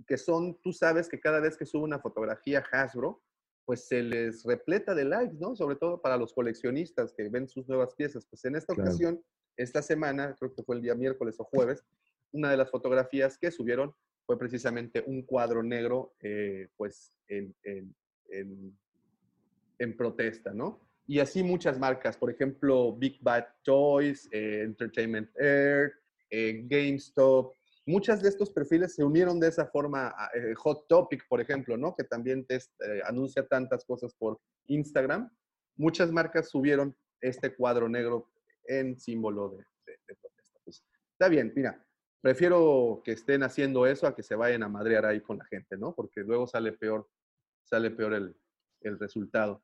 que 0.06 0.16
son, 0.16 0.58
tú 0.62 0.72
sabes 0.72 1.08
que 1.08 1.20
cada 1.20 1.40
vez 1.40 1.56
que 1.56 1.66
sube 1.66 1.82
una 1.84 1.98
fotografía 2.00 2.62
Hasbro, 2.72 3.22
pues 3.64 3.86
se 3.88 4.02
les 4.02 4.44
repleta 4.44 4.94
de 4.94 5.04
likes, 5.04 5.36
¿no? 5.40 5.56
Sobre 5.56 5.76
todo 5.76 6.00
para 6.02 6.16
los 6.16 6.34
coleccionistas 6.34 7.14
que 7.16 7.28
ven 7.28 7.48
sus 7.48 7.66
nuevas 7.68 7.94
piezas. 7.94 8.26
Pues 8.26 8.44
en 8.44 8.56
esta 8.56 8.74
Claro. 8.74 8.90
ocasión, 8.90 9.24
esta 9.56 9.80
semana, 9.80 10.34
creo 10.38 10.52
que 10.54 10.62
fue 10.62 10.76
el 10.76 10.82
día 10.82 10.94
miércoles 10.94 11.36
o 11.38 11.44
jueves, 11.44 11.84
una 12.32 12.50
de 12.50 12.56
las 12.56 12.70
fotografías 12.70 13.38
que 13.38 13.50
subieron 13.50 13.94
fue 14.26 14.38
precisamente 14.38 15.02
un 15.06 15.22
cuadro 15.22 15.62
negro, 15.62 16.14
eh, 16.20 16.68
pues 16.76 17.16
en, 17.28 17.54
en- 17.62 17.94
en- 18.30 18.78
en 19.78 19.96
protesta, 19.96 20.52
¿no? 20.52 20.80
Y 21.06 21.18
así 21.20 21.42
muchas 21.42 21.78
marcas, 21.78 22.16
por 22.16 22.30
ejemplo, 22.30 22.94
Big 22.96 23.18
Bad 23.22 23.44
Toys, 23.62 24.28
eh, 24.32 24.62
Entertainment 24.62 25.30
Air, 25.38 25.92
eh, 26.30 26.62
GameStop, 26.66 27.54
muchas 27.86 28.22
de 28.22 28.28
estos 28.28 28.50
perfiles 28.50 28.94
se 28.94 29.04
unieron 29.04 29.38
de 29.40 29.48
esa 29.48 29.66
forma. 29.66 30.14
a, 30.16 30.30
eh, 30.34 30.54
Hot 30.56 30.86
Topic, 30.88 31.26
por 31.28 31.40
ejemplo, 31.40 31.76
¿no? 31.76 31.94
Que 31.94 32.04
también 32.04 32.46
te, 32.46 32.56
eh, 32.56 33.02
anuncia 33.04 33.46
tantas 33.46 33.84
cosas 33.84 34.14
por 34.14 34.40
Instagram. 34.66 35.30
Muchas 35.76 36.10
marcas 36.10 36.50
subieron 36.50 36.96
este 37.20 37.54
cuadro 37.54 37.88
negro 37.88 38.30
en 38.64 38.98
símbolo 38.98 39.50
de, 39.86 40.16
protesta. 40.20 40.58
Pues, 40.64 40.84
está 41.12 41.28
bien, 41.28 41.52
mira, 41.54 41.84
prefiero 42.20 43.02
que 43.04 43.12
estén 43.12 43.42
haciendo 43.42 43.86
eso 43.86 44.06
a 44.06 44.14
que 44.14 44.22
se 44.22 44.34
vayan 44.34 44.62
a 44.62 44.68
madrear 44.68 45.04
ahí 45.04 45.20
con 45.20 45.38
la 45.38 45.44
gente, 45.46 45.76
¿no? 45.76 45.94
Porque 45.94 46.20
luego 46.20 46.46
sale 46.46 46.72
peor, 46.72 47.08
sale 47.64 47.90
peor 47.90 48.14
el, 48.14 48.36
el 48.80 48.98
resultado. 48.98 49.62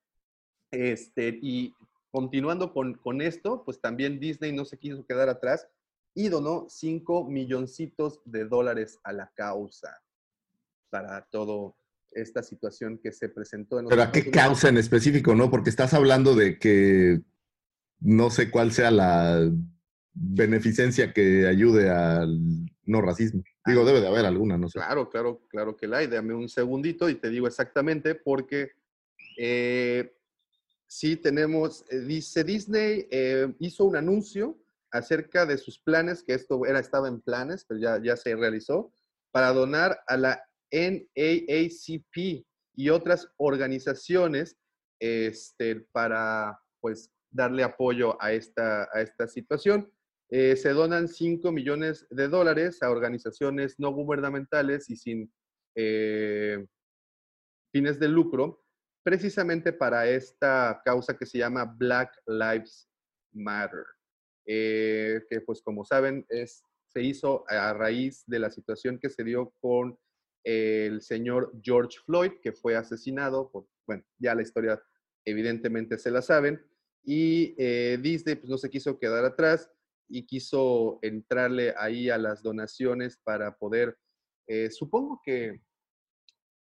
Este, 0.70 1.38
y 1.40 1.74
continuando 2.10 2.72
con, 2.72 2.94
con 2.94 3.20
esto, 3.20 3.64
pues 3.64 3.80
también 3.80 4.20
Disney 4.20 4.52
no 4.52 4.64
se 4.64 4.78
quiso 4.78 5.06
quedar 5.06 5.28
atrás 5.28 5.68
y 6.14 6.28
donó 6.28 6.66
5 6.68 7.28
milloncitos 7.28 8.20
de 8.24 8.44
dólares 8.44 8.98
a 9.04 9.12
la 9.12 9.30
causa 9.34 10.02
para 10.90 11.26
toda 11.30 11.72
esta 12.10 12.42
situación 12.42 12.98
que 12.98 13.12
se 13.12 13.28
presentó 13.28 13.78
en 13.78 13.86
Pero 13.86 14.02
¿a 14.02 14.10
qué 14.10 14.30
causa 14.30 14.68
en 14.68 14.78
específico, 14.78 15.34
no? 15.34 15.50
Porque 15.50 15.70
estás 15.70 15.94
hablando 15.94 16.34
de 16.34 16.58
que 16.58 17.20
no 18.00 18.30
sé 18.30 18.50
cuál 18.50 18.72
sea 18.72 18.90
la 18.90 19.48
beneficencia 20.12 21.12
que 21.12 21.46
ayude 21.46 21.90
al 21.90 22.38
no 22.84 23.00
racismo. 23.00 23.42
Digo, 23.64 23.84
debe 23.84 24.00
de 24.00 24.08
haber 24.08 24.26
alguna, 24.26 24.58
no 24.58 24.68
sé. 24.68 24.78
Claro, 24.78 25.08
claro, 25.08 25.42
claro 25.48 25.76
que 25.76 25.86
la 25.86 25.98
hay. 25.98 26.08
Dame 26.08 26.34
un 26.34 26.48
segundito 26.48 27.08
y 27.08 27.14
te 27.14 27.30
digo 27.30 27.46
exactamente 27.46 28.16
porque 28.16 28.72
eh, 29.36 30.12
sí 30.86 31.16
tenemos, 31.16 31.84
eh, 31.90 32.00
dice 32.00 32.42
Disney, 32.42 33.06
eh, 33.10 33.52
hizo 33.60 33.84
un 33.84 33.96
anuncio 33.96 34.58
acerca 34.92 35.46
de 35.46 35.58
sus 35.58 35.78
planes, 35.78 36.22
que 36.22 36.34
esto 36.34 36.64
era, 36.66 36.78
estaba 36.80 37.08
en 37.08 37.20
planes, 37.20 37.64
pero 37.66 37.80
ya, 37.80 38.02
ya 38.02 38.16
se 38.16 38.34
realizó, 38.34 38.92
para 39.32 39.52
donar 39.52 40.00
a 40.06 40.16
la 40.16 40.44
NAACP 40.72 42.44
y 42.74 42.88
otras 42.90 43.28
organizaciones 43.36 44.56
este, 45.00 45.76
para 45.92 46.58
pues 46.80 47.10
darle 47.30 47.62
apoyo 47.62 48.20
a 48.22 48.32
esta, 48.32 48.88
a 48.92 49.00
esta 49.00 49.26
situación. 49.28 49.90
Eh, 50.30 50.56
se 50.56 50.70
donan 50.70 51.08
5 51.08 51.50
millones 51.50 52.06
de 52.10 52.28
dólares 52.28 52.82
a 52.82 52.90
organizaciones 52.90 53.78
no 53.78 53.92
gubernamentales 53.92 54.88
y 54.88 54.96
sin 54.96 55.32
eh, 55.74 56.64
fines 57.72 57.98
de 57.98 58.08
lucro, 58.08 58.62
precisamente 59.02 59.72
para 59.72 60.06
esta 60.08 60.82
causa 60.84 61.16
que 61.16 61.26
se 61.26 61.38
llama 61.38 61.64
Black 61.64 62.12
Lives 62.26 62.88
Matter, 63.32 63.84
eh, 64.46 65.20
que 65.28 65.40
pues 65.40 65.62
como 65.62 65.84
saben 65.84 66.24
es, 66.28 66.64
se 66.88 67.02
hizo 67.02 67.44
a 67.48 67.72
raíz 67.72 68.24
de 68.26 68.38
la 68.38 68.50
situación 68.50 68.98
que 68.98 69.10
se 69.10 69.24
dio 69.24 69.52
con 69.60 69.98
el 70.44 71.02
señor 71.02 71.52
George 71.62 71.98
Floyd, 72.04 72.32
que 72.42 72.52
fue 72.52 72.76
asesinado, 72.76 73.50
por, 73.50 73.66
bueno, 73.86 74.02
ya 74.18 74.34
la 74.34 74.42
historia 74.42 74.80
evidentemente 75.24 75.98
se 75.98 76.10
la 76.10 76.22
saben, 76.22 76.60
y 77.04 77.54
eh, 77.58 77.98
Disney 78.00 78.36
pues 78.36 78.50
no 78.50 78.58
se 78.58 78.70
quiso 78.70 78.98
quedar 78.98 79.24
atrás 79.24 79.70
y 80.08 80.26
quiso 80.26 80.98
entrarle 81.02 81.74
ahí 81.76 82.10
a 82.10 82.18
las 82.18 82.42
donaciones 82.42 83.18
para 83.22 83.56
poder, 83.56 83.96
eh, 84.46 84.70
supongo 84.70 85.20
que 85.24 85.60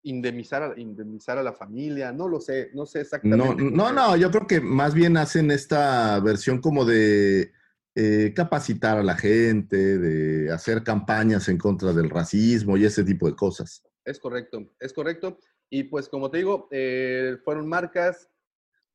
indemnizar 0.04 0.64
a, 0.64 0.80
indemnizar 0.80 1.38
a 1.38 1.44
la 1.44 1.54
familia, 1.54 2.12
no 2.12 2.28
lo 2.28 2.40
sé, 2.40 2.72
no 2.74 2.86
sé 2.86 3.02
exactamente. 3.02 3.64
no, 3.64 3.92
no, 3.92 4.16
yo 4.16 4.32
creo 4.32 4.48
que 4.48 4.62
más 4.62 4.94
bien 4.94 5.18
hacen 5.18 5.52
esta 5.52 6.20
versión 6.20 6.62
como 6.62 6.86
de 6.86 7.52
eh, 7.96 8.34
capacitar 8.36 8.98
a 8.98 9.04
la 9.04 9.18
gente, 9.18 9.98
de 9.98 10.52
hacer 10.52 10.84
campañas 10.84 11.50
en 11.50 11.58
contra 11.58 11.92
del 11.92 12.10
racismo 12.10 12.78
y 12.78 12.86
ese 12.86 13.04
tipo 13.04 13.28
de 13.28 13.36
cosas. 13.36 13.84
Es 14.06 14.20
correcto, 14.20 14.72
es 14.80 14.94
correcto. 14.94 15.40
Y 15.70 15.84
pues 15.84 16.08
como 16.08 16.30
te 16.30 16.38
digo, 16.38 16.68
eh, 16.72 17.38
fueron 17.44 17.68
marcas, 17.68 18.30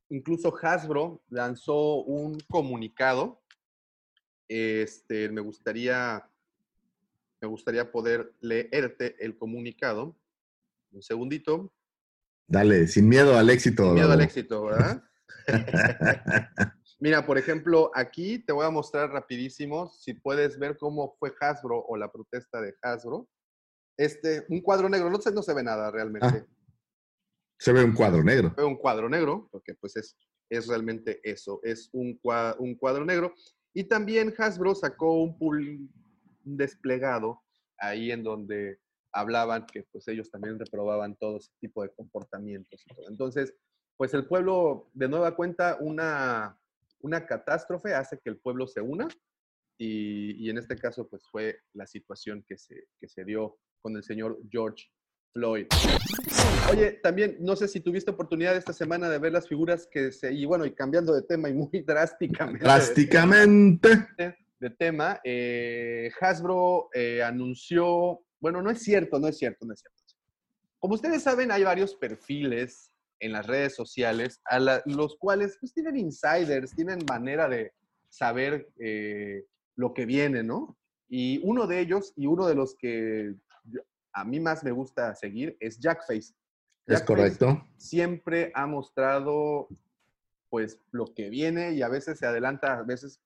incluso 0.09 0.53
Hasbro 0.61 1.21
lanzó 1.29 2.03
un 2.03 2.37
comunicado. 2.49 3.41
Este, 4.47 5.29
me 5.29 5.41
gustaría, 5.41 6.29
me 7.41 7.47
gustaría 7.47 7.91
poder 7.91 8.33
leerte 8.39 9.15
el 9.23 9.37
comunicado. 9.37 10.17
Un 10.91 11.01
segundito. 11.01 11.73
Dale, 12.47 12.87
sin 12.87 13.09
miedo 13.09 13.37
al 13.37 13.49
éxito. 13.49 13.83
Sin 13.83 13.93
miedo 13.93 14.11
al 14.11 14.21
éxito, 14.21 14.65
¿verdad? 14.65 15.03
Mira, 16.99 17.25
por 17.25 17.37
ejemplo, 17.37 17.91
aquí 17.93 18.39
te 18.39 18.53
voy 18.53 18.65
a 18.65 18.69
mostrar 18.69 19.09
rapidísimo, 19.11 19.87
si 19.89 20.13
puedes 20.13 20.57
ver 20.57 20.77
cómo 20.77 21.15
fue 21.19 21.33
Hasbro 21.39 21.79
o 21.85 21.97
la 21.97 22.11
protesta 22.11 22.61
de 22.61 22.73
Hasbro. 22.81 23.27
Este, 23.97 24.45
un 24.49 24.61
cuadro 24.61 24.89
negro, 24.89 25.09
no 25.09 25.19
se, 25.21 25.31
no 25.31 25.41
se 25.41 25.53
ve 25.53 25.63
nada 25.63 25.91
realmente. 25.91 26.27
Ah. 26.27 26.45
Se 27.59 27.71
ve 27.71 27.83
un 27.83 27.93
cuadro 27.93 28.23
negro. 28.23 28.51
Fue 28.55 28.65
un 28.65 28.75
cuadro 28.77 29.09
negro, 29.09 29.47
porque 29.51 29.73
pues 29.75 29.95
es, 29.95 30.17
es 30.49 30.67
realmente 30.67 31.19
eso, 31.23 31.59
es 31.63 31.89
un, 31.93 32.19
cua- 32.21 32.55
un 32.59 32.75
cuadro 32.75 33.05
negro. 33.05 33.33
Y 33.73 33.85
también 33.85 34.33
Hasbro 34.37 34.75
sacó 34.75 35.21
un, 35.21 35.37
pul- 35.37 35.89
un 36.45 36.57
desplegado 36.57 37.41
ahí 37.77 38.11
en 38.11 38.23
donde 38.23 38.79
hablaban 39.11 39.65
que 39.65 39.83
pues 39.91 40.07
ellos 40.09 40.29
también 40.29 40.59
reprobaban 40.59 41.15
todo 41.15 41.37
ese 41.37 41.51
tipo 41.59 41.81
de 41.83 41.89
comportamientos. 41.93 42.85
Entonces, 43.09 43.53
pues 43.97 44.13
el 44.13 44.27
pueblo, 44.27 44.89
de 44.93 45.07
nueva 45.07 45.35
cuenta, 45.35 45.77
una, 45.79 46.59
una 47.05 47.25
catástrofe 47.27 47.93
hace 47.93 48.19
que 48.19 48.31
el 48.31 48.39
pueblo 48.39 48.65
se 48.67 48.81
una 48.81 49.07
y, 49.79 50.43
y 50.43 50.49
en 50.49 50.57
este 50.57 50.75
caso 50.75 51.07
pues 51.07 51.23
fue 51.29 51.59
la 51.73 51.85
situación 51.85 52.43
que 52.47 52.57
se, 52.57 52.87
que 52.99 53.07
se 53.07 53.23
dio 53.23 53.59
con 53.81 53.95
el 53.95 54.03
señor 54.03 54.39
George 54.49 54.85
Floyd. 55.31 55.67
Oye, 56.71 56.93
también 57.03 57.37
no 57.41 57.55
sé 57.55 57.67
si 57.67 57.79
tuviste 57.79 58.09
oportunidad 58.09 58.55
esta 58.55 58.73
semana 58.73 59.07
de 59.07 59.19
ver 59.19 59.33
las 59.33 59.47
figuras 59.47 59.87
que 59.91 60.11
se, 60.11 60.33
y 60.33 60.45
bueno, 60.45 60.65
y 60.65 60.73
cambiando 60.73 61.13
de 61.13 61.21
tema 61.21 61.47
y 61.47 61.53
muy 61.53 61.81
drásticamente. 61.85 62.63
Drásticamente. 62.63 64.07
De 64.57 64.69
tema, 64.71 65.19
eh, 65.23 66.09
Hasbro 66.19 66.89
eh, 66.93 67.21
anunció, 67.21 68.25
bueno, 68.39 68.63
no 68.63 68.71
es 68.71 68.81
cierto, 68.81 69.19
no 69.19 69.27
es 69.27 69.37
cierto, 69.37 69.65
no 69.65 69.73
es 69.73 69.81
cierto. 69.81 70.01
Como 70.79 70.95
ustedes 70.95 71.21
saben, 71.21 71.51
hay 71.51 71.63
varios 71.63 71.93
perfiles 71.93 72.89
en 73.19 73.31
las 73.31 73.47
redes 73.47 73.75
sociales 73.75 74.39
a 74.45 74.59
la- 74.59 74.81
los 74.85 75.17
cuales 75.17 75.57
pues 75.59 75.73
tienen 75.73 75.97
insiders, 75.97 76.75
tienen 76.75 76.99
manera 77.07 77.47
de 77.47 77.71
saber 78.09 78.69
eh, 78.79 79.45
lo 79.75 79.93
que 79.93 80.05
viene, 80.05 80.43
¿no? 80.43 80.77
Y 81.09 81.39
uno 81.43 81.67
de 81.67 81.79
ellos, 81.79 82.13
y 82.15 82.27
uno 82.27 82.47
de 82.47 82.55
los 82.55 82.75
que 82.75 83.35
a 84.13 84.23
mí 84.23 84.39
más 84.39 84.63
me 84.63 84.71
gusta 84.71 85.13
seguir, 85.15 85.57
es 85.59 85.79
Jackface. 85.79 86.19
Es 86.87 86.99
Jackface 86.99 87.05
correcto. 87.05 87.67
siempre 87.77 88.51
ha 88.55 88.65
mostrado 88.67 89.67
pues 90.49 90.79
lo 90.91 91.13
que 91.13 91.29
viene 91.29 91.73
y 91.73 91.81
a 91.81 91.89
veces 91.89 92.19
se 92.19 92.25
adelanta, 92.25 92.77
a 92.79 92.83
veces 92.83 93.19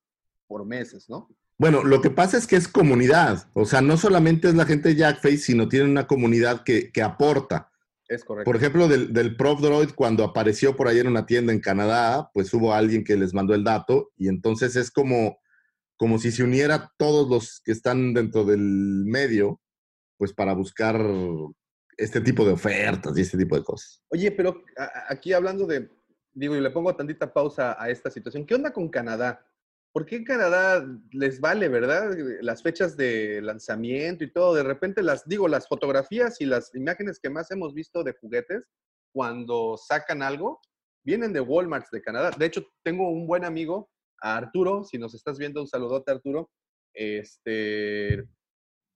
por 0.47 0.65
meses, 0.65 1.07
¿no? 1.09 1.29
Bueno, 1.59 1.83
lo 1.83 2.01
que 2.01 2.09
pasa 2.09 2.37
es 2.37 2.47
que 2.47 2.55
es 2.55 2.67
comunidad. 2.67 3.47
O 3.53 3.65
sea, 3.65 3.81
no 3.81 3.97
solamente 3.97 4.47
es 4.47 4.55
la 4.55 4.65
gente 4.65 4.89
de 4.89 4.95
Jackface, 4.95 5.37
sino 5.37 5.67
tiene 5.67 5.85
una 5.85 6.07
comunidad 6.07 6.63
que, 6.63 6.89
que 6.91 7.01
aporta. 7.03 7.68
Es 8.09 8.25
correcto. 8.25 8.49
Por 8.49 8.55
ejemplo, 8.55 8.87
del, 8.87 9.13
del 9.13 9.37
Prof 9.37 9.61
Droid, 9.61 9.91
cuando 9.91 10.23
apareció 10.23 10.75
por 10.75 10.87
ahí 10.87 10.97
en 10.97 11.07
una 11.07 11.27
tienda 11.27 11.53
en 11.53 11.59
Canadá, 11.59 12.31
pues 12.33 12.51
hubo 12.53 12.73
alguien 12.73 13.03
que 13.03 13.15
les 13.15 13.33
mandó 13.35 13.53
el 13.53 13.63
dato 13.63 14.11
y 14.17 14.27
entonces 14.27 14.75
es 14.75 14.89
como, 14.89 15.39
como 15.95 16.17
si 16.17 16.31
se 16.31 16.43
uniera 16.43 16.91
todos 16.97 17.29
los 17.29 17.61
que 17.63 17.71
están 17.71 18.15
dentro 18.15 18.45
del 18.45 18.59
medio, 18.59 19.61
pues 20.17 20.33
para 20.33 20.53
buscar 20.53 20.99
este 21.97 22.19
tipo 22.21 22.43
de 22.43 22.53
ofertas 22.53 23.15
y 23.15 23.21
este 23.21 23.37
tipo 23.37 23.55
de 23.55 23.63
cosas. 23.63 24.01
Oye, 24.09 24.31
pero 24.31 24.63
aquí 25.07 25.31
hablando 25.33 25.67
de, 25.67 25.89
digo, 26.33 26.55
y 26.55 26.61
le 26.61 26.71
pongo 26.71 26.95
tantita 26.95 27.31
pausa 27.31 27.75
a 27.79 27.89
esta 27.89 28.09
situación, 28.09 28.45
¿qué 28.45 28.55
onda 28.55 28.73
con 28.73 28.89
Canadá? 28.89 29.45
¿Por 29.99 30.05
qué 30.05 30.23
Canadá 30.23 30.87
les 31.11 31.41
vale, 31.41 31.67
verdad? 31.67 32.15
Las 32.39 32.63
fechas 32.63 32.95
de 32.95 33.41
lanzamiento 33.41 34.23
y 34.23 34.31
todo, 34.31 34.53
de 34.53 34.63
repente 34.63 35.03
las, 35.03 35.27
digo, 35.27 35.49
las 35.49 35.67
fotografías 35.67 36.39
y 36.39 36.45
las 36.45 36.73
imágenes 36.73 37.19
que 37.19 37.29
más 37.29 37.51
hemos 37.51 37.73
visto 37.73 38.01
de 38.01 38.13
juguetes, 38.13 38.63
cuando 39.11 39.75
sacan 39.75 40.23
algo, 40.23 40.61
vienen 41.03 41.33
de 41.33 41.41
Walmart 41.41 41.87
de 41.91 42.01
Canadá. 42.01 42.31
De 42.31 42.45
hecho, 42.45 42.65
tengo 42.81 43.09
un 43.09 43.27
buen 43.27 43.43
amigo, 43.43 43.89
Arturo, 44.21 44.85
si 44.85 44.97
nos 44.97 45.13
estás 45.15 45.37
viendo, 45.37 45.59
un 45.59 45.67
saludote 45.67 46.11
Arturo, 46.11 46.49
este, 46.93 48.23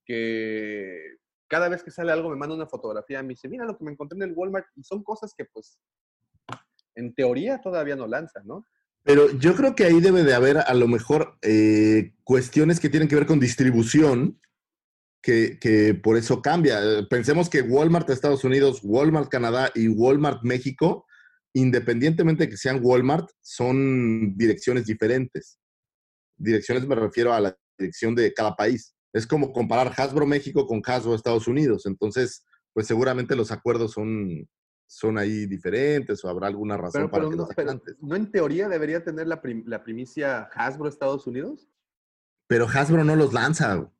que 0.06 1.18
cada 1.48 1.68
vez 1.68 1.82
que 1.82 1.90
sale 1.90 2.12
algo 2.12 2.30
me 2.30 2.36
manda 2.36 2.54
una 2.54 2.66
fotografía, 2.66 3.22
me 3.22 3.34
dice, 3.34 3.50
mira 3.50 3.66
lo 3.66 3.76
que 3.76 3.84
me 3.84 3.92
encontré 3.92 4.16
en 4.16 4.22
el 4.22 4.32
Walmart, 4.34 4.68
y 4.74 4.82
son 4.82 5.04
cosas 5.04 5.34
que 5.36 5.44
pues 5.44 5.78
en 6.94 7.14
teoría 7.14 7.60
todavía 7.60 7.94
no 7.94 8.06
lanzan, 8.06 8.46
¿no? 8.46 8.64
Pero 9.04 9.30
yo 9.38 9.54
creo 9.54 9.74
que 9.74 9.84
ahí 9.84 10.00
debe 10.00 10.24
de 10.24 10.34
haber 10.34 10.58
a 10.58 10.74
lo 10.74 10.88
mejor 10.88 11.36
eh, 11.42 12.14
cuestiones 12.24 12.80
que 12.80 12.88
tienen 12.88 13.08
que 13.08 13.14
ver 13.16 13.26
con 13.26 13.38
distribución, 13.38 14.40
que, 15.22 15.58
que 15.60 15.94
por 15.94 16.16
eso 16.16 16.40
cambia. 16.40 16.80
Pensemos 17.08 17.50
que 17.50 17.60
Walmart 17.62 18.08
Estados 18.08 18.44
Unidos, 18.44 18.80
Walmart 18.82 19.28
Canadá 19.28 19.70
y 19.74 19.88
Walmart 19.88 20.42
México, 20.42 21.06
independientemente 21.54 22.44
de 22.44 22.50
que 22.50 22.56
sean 22.56 22.80
Walmart, 22.82 23.30
son 23.42 24.36
direcciones 24.36 24.86
diferentes. 24.86 25.58
Direcciones 26.36 26.86
me 26.86 26.94
refiero 26.94 27.32
a 27.32 27.40
la 27.40 27.56
dirección 27.78 28.14
de 28.14 28.32
cada 28.32 28.56
país. 28.56 28.94
Es 29.12 29.26
como 29.26 29.52
comparar 29.52 29.92
Hasbro 29.96 30.26
México 30.26 30.66
con 30.66 30.82
Hasbro 30.84 31.14
Estados 31.14 31.46
Unidos. 31.46 31.86
Entonces, 31.86 32.44
pues 32.72 32.86
seguramente 32.86 33.36
los 33.36 33.52
acuerdos 33.52 33.92
son, 33.92 34.48
son 34.86 35.18
ahí 35.18 35.46
diferentes 35.46 36.24
o 36.24 36.28
habrá 36.28 36.46
alguna 36.48 36.76
razón 36.76 37.02
Pero, 37.02 37.10
para 37.10 37.22
pero 37.24 37.30
que 37.30 37.36
no, 37.36 37.48
pero, 37.56 37.70
antes. 37.70 37.96
¿no 38.00 38.16
en 38.16 38.30
teoría 38.30 38.68
debería 38.68 39.02
tener 39.02 39.26
la, 39.26 39.40
prim- 39.42 39.64
la 39.66 39.82
primicia 39.82 40.48
Hasbro 40.54 40.88
Estados 40.88 41.26
Unidos? 41.26 41.68
Pero 42.46 42.66
Hasbro 42.68 43.04
no 43.04 43.16
los 43.16 43.32
lanza. 43.32 43.90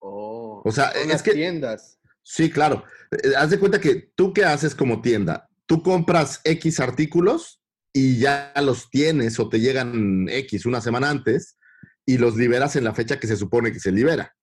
Oh, 0.00 0.62
O 0.64 0.72
sea, 0.72 0.92
son 0.92 1.02
es 1.02 1.08
las 1.08 1.22
que- 1.22 1.32
tiendas. 1.32 2.00
Sí, 2.22 2.50
claro. 2.50 2.84
Eh, 3.10 3.32
Haz 3.36 3.50
de 3.50 3.58
cuenta 3.58 3.80
que 3.80 4.12
tú 4.14 4.32
qué 4.32 4.44
haces 4.44 4.74
como 4.74 5.00
tienda. 5.00 5.48
Tú 5.66 5.82
compras 5.82 6.40
X 6.44 6.78
artículos 6.80 7.60
y 7.92 8.18
ya 8.18 8.52
los 8.62 8.90
tienes 8.90 9.38
o 9.40 9.48
te 9.48 9.60
llegan 9.60 10.28
X 10.28 10.66
una 10.66 10.80
semana 10.80 11.10
antes 11.10 11.58
y 12.06 12.18
los 12.18 12.36
liberas 12.36 12.76
en 12.76 12.84
la 12.84 12.94
fecha 12.94 13.18
que 13.18 13.26
se 13.26 13.36
supone 13.36 13.72
que 13.72 13.80
se 13.80 13.92
libera. 13.92 14.34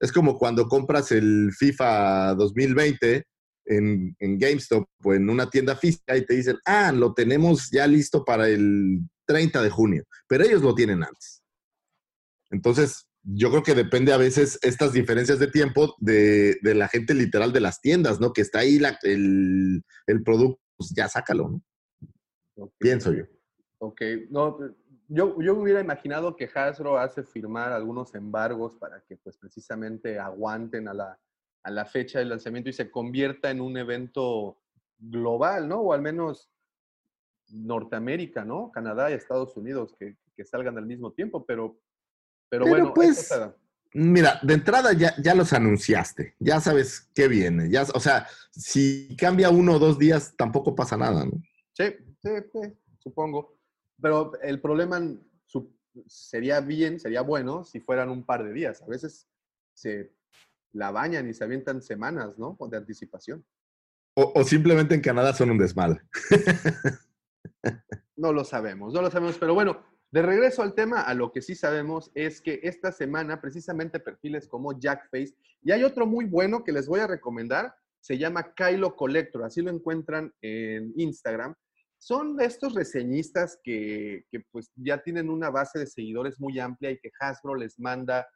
Es 0.00 0.12
como 0.12 0.38
cuando 0.38 0.66
compras 0.68 1.12
el 1.12 1.52
FIFA 1.56 2.34
2020 2.34 3.24
en, 3.66 4.16
en 4.18 4.38
GameStop 4.38 4.86
o 5.04 5.14
en 5.14 5.28
una 5.28 5.48
tienda 5.50 5.76
física 5.76 6.16
y 6.16 6.24
te 6.24 6.34
dicen, 6.34 6.56
ah, 6.64 6.92
lo 6.92 7.14
tenemos 7.14 7.70
ya 7.70 7.86
listo 7.86 8.24
para 8.24 8.48
el 8.48 9.00
30 9.26 9.62
de 9.62 9.70
junio, 9.70 10.04
pero 10.28 10.44
ellos 10.44 10.62
lo 10.62 10.74
tienen 10.74 11.02
antes. 11.02 11.42
Entonces, 12.50 13.06
yo 13.22 13.50
creo 13.50 13.62
que 13.62 13.74
depende 13.74 14.12
a 14.12 14.16
veces 14.18 14.58
estas 14.62 14.92
diferencias 14.92 15.38
de 15.40 15.48
tiempo 15.48 15.96
de, 15.98 16.58
de 16.62 16.74
la 16.74 16.86
gente 16.88 17.12
literal 17.12 17.52
de 17.52 17.60
las 17.60 17.80
tiendas, 17.80 18.20
¿no? 18.20 18.32
Que 18.32 18.42
está 18.42 18.60
ahí 18.60 18.78
la- 18.78 18.98
el, 19.02 19.82
el 20.06 20.22
producto, 20.22 20.60
pues 20.76 20.92
ya 20.96 21.08
sácalo, 21.08 21.48
¿no? 21.48 21.62
Ok. 22.56 22.72
Pienso 22.78 23.12
yo. 23.12 23.24
Ok, 23.78 24.00
no, 24.30 24.58
yo, 25.08 25.40
yo 25.42 25.54
hubiera 25.58 25.80
imaginado 25.80 26.36
que 26.36 26.48
Hasbro 26.54 26.98
hace 26.98 27.22
firmar 27.24 27.72
algunos 27.72 28.14
embargos 28.14 28.76
para 28.76 29.02
que 29.02 29.16
pues 29.16 29.36
precisamente 29.36 30.18
aguanten 30.18 30.88
a 30.88 30.94
la, 30.94 31.18
a 31.66 31.70
la 31.70 31.84
fecha 31.84 32.20
del 32.20 32.28
lanzamiento 32.28 32.70
y 32.70 32.72
se 32.72 32.92
convierta 32.92 33.50
en 33.50 33.60
un 33.60 33.76
evento 33.76 34.56
global, 34.98 35.68
¿no? 35.68 35.80
O 35.80 35.92
al 35.92 36.00
menos 36.00 36.48
Norteamérica, 37.48 38.44
¿no? 38.44 38.70
Canadá 38.70 39.10
y 39.10 39.14
Estados 39.14 39.56
Unidos, 39.56 39.92
que, 39.98 40.16
que 40.36 40.44
salgan 40.44 40.78
al 40.78 40.86
mismo 40.86 41.10
tiempo, 41.10 41.44
pero, 41.44 41.76
pero, 42.48 42.66
Pero, 42.66 42.68
bueno, 42.68 42.94
pues, 42.94 43.32
Mira, 43.94 44.38
de 44.42 44.54
entrada 44.54 44.92
ya, 44.92 45.14
ya 45.20 45.34
los 45.34 45.52
anunciaste, 45.52 46.36
ya 46.38 46.60
sabes 46.60 47.10
qué 47.14 47.26
viene, 47.26 47.68
ya, 47.68 47.82
o 47.94 48.00
sea, 48.00 48.28
si 48.52 49.16
cambia 49.16 49.50
uno 49.50 49.74
o 49.74 49.78
dos 49.80 49.98
días 49.98 50.34
tampoco 50.36 50.74
pasa 50.74 50.96
nada, 50.96 51.24
¿no? 51.24 51.32
Sí, 51.72 51.84
sí, 52.22 52.30
sí, 52.52 52.60
supongo. 52.98 53.58
Pero 54.00 54.32
el 54.42 54.60
problema 54.60 55.00
sería 56.06 56.60
bien, 56.60 57.00
sería 57.00 57.22
bueno 57.22 57.64
si 57.64 57.80
fueran 57.80 58.10
un 58.10 58.24
par 58.24 58.44
de 58.44 58.52
días. 58.52 58.82
A 58.82 58.86
veces 58.86 59.26
se 59.74 60.12
la 60.76 60.90
bañan 60.90 61.28
y 61.28 61.34
se 61.34 61.44
avientan 61.44 61.82
semanas, 61.82 62.38
¿no? 62.38 62.56
De 62.70 62.76
anticipación. 62.76 63.44
O, 64.14 64.32
o 64.34 64.44
simplemente 64.44 64.94
en 64.94 65.00
Canadá 65.00 65.32
son 65.32 65.50
un 65.50 65.58
desmadre. 65.58 66.00
No 68.16 68.32
lo 68.32 68.44
sabemos, 68.44 68.94
no 68.94 69.02
lo 69.02 69.10
sabemos. 69.10 69.36
Pero 69.38 69.54
bueno, 69.54 69.84
de 70.10 70.22
regreso 70.22 70.62
al 70.62 70.74
tema, 70.74 71.02
a 71.02 71.14
lo 71.14 71.32
que 71.32 71.42
sí 71.42 71.54
sabemos 71.54 72.10
es 72.14 72.40
que 72.40 72.60
esta 72.62 72.90
semana 72.90 73.40
precisamente 73.40 74.00
perfiles 74.00 74.48
como 74.48 74.78
Jackface 74.78 75.34
y 75.62 75.72
hay 75.72 75.84
otro 75.84 76.06
muy 76.06 76.24
bueno 76.24 76.64
que 76.64 76.72
les 76.72 76.86
voy 76.86 77.00
a 77.00 77.06
recomendar, 77.06 77.74
se 78.00 78.16
llama 78.16 78.54
Kylo 78.54 78.96
Collector, 78.96 79.44
así 79.44 79.60
lo 79.60 79.70
encuentran 79.70 80.32
en 80.40 80.92
Instagram. 80.96 81.54
Son 81.98 82.40
estos 82.40 82.74
reseñistas 82.74 83.58
que, 83.62 84.24
que, 84.30 84.40
pues 84.50 84.70
ya 84.76 85.02
tienen 85.02 85.28
una 85.28 85.50
base 85.50 85.78
de 85.78 85.86
seguidores 85.86 86.40
muy 86.40 86.58
amplia 86.58 86.90
y 86.90 86.98
que 86.98 87.10
Hasbro 87.18 87.54
les 87.54 87.78
manda 87.78 88.28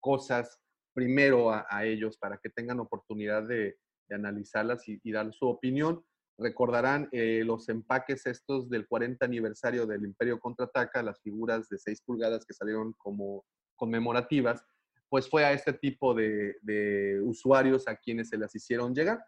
cosas 0.00 0.58
primero 0.94 1.52
a, 1.52 1.84
ellos 1.84 2.16
para 2.18 2.38
que 2.38 2.50
tengan 2.50 2.80
oportunidad 2.80 3.46
de, 3.46 3.76
analizarlas 4.10 4.88
y, 4.88 5.12
dar 5.12 5.32
su 5.32 5.46
opinión. 5.46 6.02
Recordarán 6.38 7.08
eh, 7.12 7.42
los 7.44 7.68
empaques 7.68 8.26
estos 8.26 8.70
del 8.70 8.86
40 8.86 9.24
aniversario 9.24 9.86
del 9.86 10.04
Imperio 10.04 10.38
Contraataca, 10.40 11.02
las 11.02 11.20
figuras 11.20 11.68
de 11.68 11.78
6 11.78 12.02
pulgadas 12.02 12.46
que 12.46 12.54
salieron 12.54 12.94
como 12.94 13.44
conmemorativas, 13.76 14.64
pues 15.08 15.28
fue 15.28 15.44
a 15.44 15.52
este 15.52 15.72
tipo 15.72 16.14
de, 16.14 16.56
de 16.62 17.20
usuarios 17.22 17.86
a 17.88 17.96
quienes 17.96 18.28
se 18.28 18.38
las 18.38 18.54
hicieron 18.54 18.94
llegar. 18.94 19.20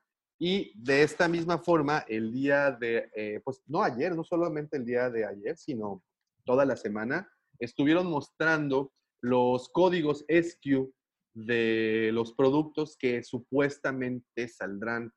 Y 0.42 0.72
de 0.74 1.02
esta 1.02 1.28
misma 1.28 1.58
forma, 1.58 2.06
el 2.08 2.32
día 2.32 2.70
de, 2.70 3.10
eh, 3.14 3.42
pues 3.44 3.62
no 3.66 3.82
ayer, 3.82 4.16
no 4.16 4.24
solamente 4.24 4.78
el 4.78 4.86
día 4.86 5.10
de 5.10 5.26
ayer, 5.26 5.58
sino 5.58 6.02
toda 6.44 6.64
la 6.64 6.76
semana, 6.76 7.30
estuvieron 7.58 8.06
mostrando 8.06 8.90
los 9.20 9.68
códigos 9.68 10.24
SQ 10.28 10.90
de 11.34 12.10
los 12.12 12.32
productos 12.34 12.96
que 12.98 13.22
supuestamente 13.22 14.48
saldrán 14.48 15.12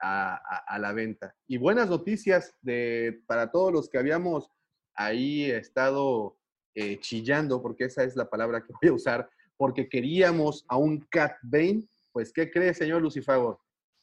a, 0.00 0.34
a- 0.34 0.64
a 0.66 0.78
la 0.78 0.92
venta. 0.92 1.34
Y 1.48 1.56
buenas 1.58 1.88
noticias 1.88 2.54
de, 2.60 3.22
para 3.26 3.50
todos 3.50 3.72
los 3.72 3.88
que 3.88 3.98
habíamos 3.98 4.50
ahí 4.94 5.50
estado 5.50 6.38
eh, 6.74 6.98
chillando, 7.00 7.62
porque 7.62 7.84
esa 7.84 8.04
es 8.04 8.16
la 8.16 8.28
palabra 8.28 8.62
que 8.62 8.72
voy 8.80 8.90
a 8.90 8.94
usar, 8.94 9.28
porque 9.56 9.88
queríamos 9.88 10.64
a 10.68 10.76
un 10.76 11.00
Cat 11.10 11.36
Bane. 11.42 11.82
Pues, 12.12 12.32
¿qué 12.32 12.50
cree, 12.50 12.74
señor 12.74 13.02
Lucifagor? 13.02 13.58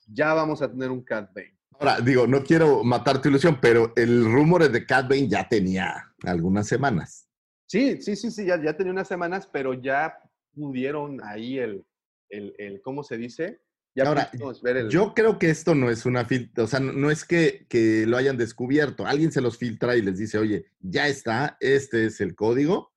Ya 0.08 0.34
vamos 0.34 0.62
a 0.62 0.70
tener 0.70 0.90
un 0.92 1.04
Cat 1.04 1.30
Bane. 1.34 1.58
Ahora, 1.80 2.00
digo, 2.02 2.28
no 2.28 2.44
quiero 2.44 2.84
matar 2.84 3.22
tu 3.22 3.30
ilusión, 3.30 3.60
pero 3.62 3.94
el 3.96 4.26
rumor 4.26 4.70
de 4.70 4.86
Cat 4.86 5.08
Bane 5.08 5.28
ya 5.28 5.48
tenía 5.48 6.14
algunas 6.24 6.68
semanas. 6.68 7.28
Sí, 7.68 8.02
sí, 8.02 8.16
sí, 8.16 8.30
sí, 8.30 8.46
ya, 8.46 8.62
ya 8.62 8.76
tenía 8.76 8.92
unas 8.92 9.08
semanas, 9.08 9.48
pero 9.52 9.74
ya 9.74 10.16
pudieron 10.54 11.22
ahí 11.24 11.60
el, 11.60 11.86
el, 12.30 12.54
el 12.58 12.82
¿cómo 12.82 13.04
se 13.04 13.18
dice? 13.18 13.62
Ya 13.96 14.06
Ahora, 14.08 14.32
ver 14.64 14.78
el... 14.78 14.90
Yo 14.90 15.14
creo 15.14 15.38
que 15.38 15.52
esto 15.52 15.76
no 15.76 15.92
es 15.92 16.06
una 16.06 16.26
filtra, 16.26 16.64
o 16.64 16.68
sea, 16.68 16.80
no, 16.80 16.94
no 16.94 17.12
es 17.12 17.26
que, 17.26 17.68
que 17.70 18.06
lo 18.08 18.18
hayan 18.18 18.38
descubierto. 18.38 19.06
Alguien 19.06 19.32
se 19.32 19.42
los 19.42 19.58
filtra 19.58 19.96
y 19.96 20.02
les 20.02 20.18
dice, 20.18 20.40
oye, 20.40 20.66
ya 20.80 21.08
está, 21.08 21.58
este 21.60 22.06
es 22.06 22.20
el 22.20 22.34
código, 22.34 22.92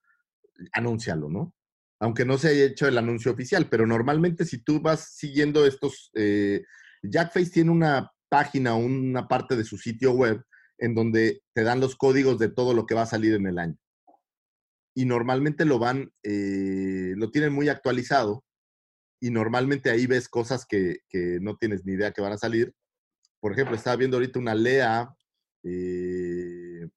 anúncialo, 0.73 1.29
¿no? 1.29 1.55
Aunque 2.01 2.25
no 2.25 2.39
se 2.39 2.49
haya 2.49 2.65
hecho 2.65 2.89
el 2.89 2.97
anuncio 2.97 3.31
oficial, 3.31 3.69
pero 3.69 3.87
normalmente 3.87 4.47
si 4.47 4.59
tú 4.59 4.81
vas 4.81 5.17
siguiendo 5.17 5.67
estos, 5.67 6.11
eh, 6.15 6.65
Jackface 7.03 7.51
tiene 7.51 7.71
una 7.71 8.11
página, 8.29 8.75
una 8.75 9.29
parte 9.29 9.55
de 9.57 9.65
su 9.65 9.77
sitio 9.77 10.13
web 10.13 10.43
en 10.79 10.95
donde 10.95 11.43
te 11.55 11.63
dan 11.63 11.81
los 11.81 11.97
códigos 11.97 12.39
de 12.39 12.49
todo 12.49 12.75
lo 12.75 12.87
que 12.87 12.95
va 12.95 13.03
a 13.03 13.07
salir 13.07 13.35
en 13.35 13.47
el 13.47 13.59
año. 13.59 13.77
Y 14.99 15.05
normalmente 15.05 15.67
lo 15.67 15.79
van, 15.79 16.11
eh, 16.23 17.13
lo 17.17 17.31
tienen 17.31 17.53
muy 17.53 17.69
actualizado 17.69 18.43
y 19.21 19.31
normalmente 19.31 19.91
ahí 19.91 20.07
ves 20.07 20.27
cosas 20.27 20.65
que, 20.65 21.01
que 21.11 21.39
no 21.43 21.59
tienes 21.59 21.85
ni 21.85 21.93
idea 21.93 22.13
que 22.13 22.23
van 22.23 22.33
a 22.33 22.39
salir. 22.39 22.75
Por 23.39 23.53
ejemplo, 23.53 23.77
estaba 23.77 23.97
viendo 23.97 24.17
ahorita 24.17 24.39
una 24.39 24.55
Lea 24.55 25.15
eh, 25.63 26.89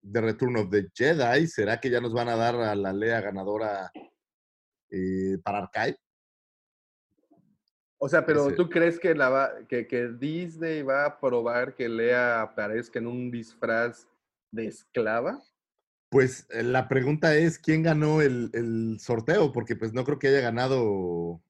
de 0.00 0.20
Return 0.22 0.56
of 0.56 0.70
the 0.70 0.88
Jedi. 0.94 1.46
¿Será 1.46 1.78
que 1.78 1.90
ya 1.90 2.00
nos 2.00 2.14
van 2.14 2.30
a 2.30 2.36
dar 2.36 2.54
a 2.56 2.74
la 2.74 2.92
Lea 2.94 3.20
ganadora 3.20 3.90
eh, 4.90 5.36
para 5.44 5.58
Archive? 5.58 5.98
O 7.98 8.08
sea, 8.08 8.24
pero 8.24 8.54
¿tú 8.54 8.68
crees 8.70 8.98
que, 8.98 9.14
la 9.14 9.28
va- 9.28 9.52
que, 9.68 9.86
que 9.86 10.08
Disney 10.08 10.82
va 10.82 11.04
a 11.04 11.20
probar 11.20 11.74
que 11.74 11.86
Lea 11.86 12.40
aparezca 12.40 12.98
en 12.98 13.06
un 13.06 13.30
disfraz 13.30 14.08
de 14.50 14.68
esclava? 14.68 15.38
Pues 16.12 16.46
eh, 16.50 16.62
la 16.62 16.88
pregunta 16.88 17.34
es, 17.34 17.58
¿quién 17.58 17.82
ganó 17.82 18.20
el, 18.20 18.50
el 18.52 18.98
sorteo? 19.00 19.50
Porque 19.50 19.76
pues 19.76 19.94
no 19.94 20.04
creo 20.04 20.18
que 20.18 20.28
haya 20.28 20.42
ganado 20.42 21.40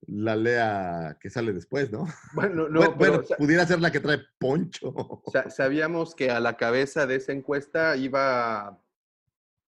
la 0.00 0.34
Lea 0.34 1.16
que 1.20 1.30
sale 1.30 1.52
después, 1.52 1.92
¿no? 1.92 2.04
Bueno, 2.34 2.68
no, 2.68 2.80
bueno, 2.80 2.96
pero 2.98 3.12
bueno, 3.12 3.24
pudiera 3.38 3.64
ser 3.66 3.80
la 3.80 3.92
que 3.92 4.00
trae 4.00 4.18
Poncho. 4.40 5.22
sa- 5.32 5.48
sabíamos 5.48 6.16
que 6.16 6.28
a 6.32 6.40
la 6.40 6.56
cabeza 6.56 7.06
de 7.06 7.14
esa 7.14 7.30
encuesta 7.30 7.96
iba 7.96 8.82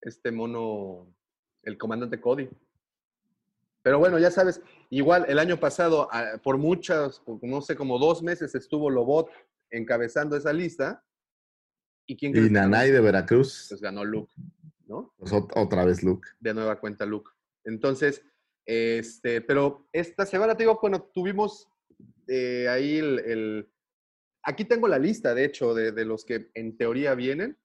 este 0.01 0.29
mono, 0.33 1.07
el 1.63 1.77
comandante 1.77 2.19
Cody. 2.19 2.49
Pero 3.81 3.97
bueno, 3.97 4.19
ya 4.19 4.29
sabes, 4.29 4.61
igual 4.89 5.25
el 5.29 5.39
año 5.39 5.57
pasado, 5.57 6.09
ah, 6.11 6.33
por 6.43 6.57
muchas, 6.57 7.21
no 7.41 7.61
sé, 7.61 7.77
como 7.77 7.97
dos 7.97 8.21
meses 8.21 8.53
estuvo 8.55 8.89
Lobot 8.89 9.29
encabezando 9.69 10.35
esa 10.35 10.51
lista. 10.51 11.01
¿Y 12.05 12.17
quién 12.17 12.35
Y? 12.35 12.49
Nanay 12.49 12.91
de 12.91 12.99
Veracruz, 12.99 13.67
Pues 13.69 13.81
ganó 13.81 14.03
Luke, 14.03 14.33
¿no? 14.87 15.13
pues, 15.17 15.31
ot- 15.31 15.51
otra 15.55 15.85
vez 15.85 16.03
Luke. 16.03 16.27
de 16.39 16.53
nueva 16.53 16.79
cuenta 16.79 17.05
Luke. 17.05 17.29
Entonces, 17.63 18.23
este, 18.65 19.41
pero 19.41 19.87
esta 19.93 20.25
semana, 20.25 20.55
te 20.55 20.63
digo, 20.63 20.79
bueno, 20.81 21.03
tuvimos 21.13 21.67
eh, 22.27 22.67
ahí 22.69 22.97
el, 22.97 23.19
el- 23.19 23.67
Aquí 24.43 24.65
tengo 24.65 24.87
la 24.87 24.97
lista, 24.97 25.35
de 25.35 25.45
hecho, 25.45 25.75
de, 25.75 25.91
de 25.91 26.03
los 26.03 26.25
que 26.25 26.49
en 26.55 26.75
teoría 26.75 27.13
vienen. 27.13 27.57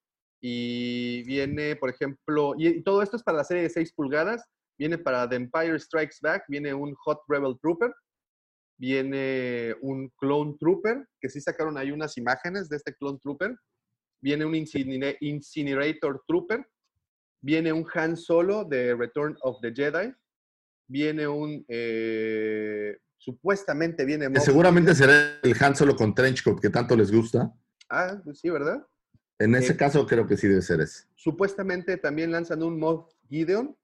Y 0.43 1.23
viene, 1.23 1.75
por 1.75 1.89
ejemplo, 1.89 2.55
y, 2.59 2.69
y 2.69 2.83
todo 2.83 3.01
esto 3.03 3.17
es 3.17 3.23
para 3.23 3.39
la 3.39 3.45
serie 3.45 3.63
de 3.63 3.71
6 3.71 3.95
pulgadas. 3.95 4.45
Viene 4.79 4.99
para 4.99 5.27
The 5.27 5.37
Empire 5.37 5.79
Strikes 5.81 6.17
Back, 6.21 6.45
viene 6.49 6.75
un 6.75 6.95
Hot 6.97 7.21
Rebel 7.29 7.57
Trooper, 7.63 7.95
viene 8.79 9.75
un 9.81 10.11
Clone 10.19 10.57
Trooper, 10.61 11.07
que 11.21 11.29
sí 11.31 11.41
sacaron 11.41 11.79
ahí 11.79 11.91
unas 11.91 12.17
imágenes 12.19 12.69
de 12.69 12.77
este 12.77 12.95
Clone 12.95 13.19
Trooper. 13.23 13.57
Viene 14.21 14.45
un 14.45 14.55
Incinera- 14.55 15.17
Incinerator 15.21 16.23
Trooper, 16.27 16.67
viene 17.41 17.73
un 17.73 17.87
Han 17.95 18.17
Solo 18.17 18.65
de 18.65 18.95
Return 18.95 19.37
of 19.43 19.61
the 19.61 19.73
Jedi, 19.75 20.13
viene 20.89 21.27
un, 21.27 21.65
eh, 21.69 22.97
supuestamente 23.19 24.05
viene... 24.05 24.29
Moff 24.29 24.43
seguramente 24.45 24.95
Gideon. 24.95 25.11
será 25.11 25.39
el 25.43 25.55
Han 25.61 25.77
Solo 25.77 25.95
con 25.97 26.15
Trenchcoat 26.15 26.61
que 26.61 26.71
tanto 26.71 26.97
les 26.97 27.13
gusta. 27.13 27.53
Ah, 27.89 28.21
pues 28.25 28.41
sí, 28.41 28.51
¿verdad? 28.51 28.85
En 29.39 29.55
ese 29.55 29.73
Eh, 29.73 29.77
caso 29.77 30.07
creo 30.07 30.27
que 30.27 30.37
sí 30.37 30.49
debe 30.49 30.63
ser 30.63 30.81
ese. 30.81 31.05
Supuestamente 31.15 31.99
también 31.99 32.33
lanzan 32.33 32.63
un 32.63 32.79
Moff 32.79 33.13
Gideon, 33.29 33.77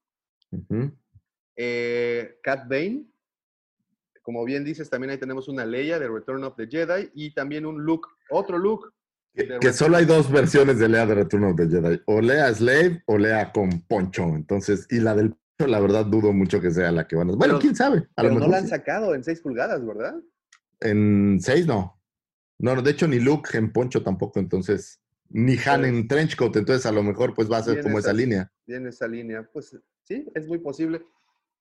Ujú. 0.51 0.97
eh, 1.57 2.39
Cat 2.43 2.67
Bane, 2.69 3.05
como 4.23 4.45
bien 4.45 4.65
dices, 4.65 4.89
también 4.89 5.11
ahí 5.11 5.19
tenemos 5.19 5.49
una 5.49 5.67
Leia 5.67 5.99
de 5.99 6.09
Return 6.09 6.43
of 6.45 6.57
the 6.57 6.67
Jedi 6.69 7.11
y 7.15 7.35
también 7.35 7.67
un 7.67 7.83
Luke, 7.85 8.09
otro 8.31 8.57
Luke. 8.57 8.89
Que, 9.35 9.73
solo 9.73 9.97
hay 9.97 10.05
dos 10.05 10.31
versiones 10.31 10.79
de 10.79 10.89
Lea 10.89 11.07
de 11.07 11.15
Return 11.15 11.45
of 11.45 11.57
the 11.57 11.67
Jedi. 11.69 12.01
O 12.07 12.21
Lea 12.21 12.53
Slave 12.55 13.03
o 13.07 13.17
Lea 13.17 13.51
con 13.53 13.81
Poncho. 13.89 14.25
Entonces, 14.25 14.87
y 14.91 15.01
la 15.01 15.15
del 15.15 15.31
Poncho, 15.31 15.71
la 15.71 15.81
verdad, 15.81 16.05
dudo 16.05 16.33
mucho 16.33 16.61
que 16.61 16.71
sea 16.71 16.93
la 16.93 17.07
que 17.09 17.17
van 17.17 17.31
a... 17.31 17.35
Bueno, 17.35 17.55
Pero- 17.55 17.59
quién 17.61 17.75
sabe. 17.75 18.09
A 18.17 18.23
lo 18.23 18.29
Pero 18.29 18.29
no 18.29 18.35
mejor 18.41 18.51
la 18.51 18.57
han 18.59 18.65
sí. 18.65 18.71
sacado 18.71 19.15
en 19.15 19.25
6 19.25 19.41
pulgadas, 19.41 19.85
¿verdad? 19.87 20.17
En 20.81 21.39
6 21.41 21.67
no. 21.67 21.99
No, 22.59 22.81
de 22.83 22.91
hecho, 22.91 23.09
ni 23.09 23.19
Luke 23.21 23.57
en 23.57 23.73
Poncho 23.73 24.03
tampoco. 24.03 24.39
Entonces, 24.39 25.01
ni 25.31 25.57
Han 25.65 25.85
en 25.87 26.07
Trenchcoat. 26.09 26.55
Entonces, 26.57 26.85
a 26.85 26.93
lo 26.93 27.03
mejor 27.03 27.35
pues 27.35 27.51
va 27.51 27.57
a 27.59 27.63
ser 27.63 27.83
como 27.83 27.99
esa 27.99 28.09
esas- 28.11 28.19
línea. 28.19 28.53
Bien 28.67 28.87
esa 28.87 29.09
línea. 29.09 29.49
Pues 29.51 29.77
sí, 30.03 30.31
es 30.35 30.47
muy 30.47 30.59
posible. 30.59 31.03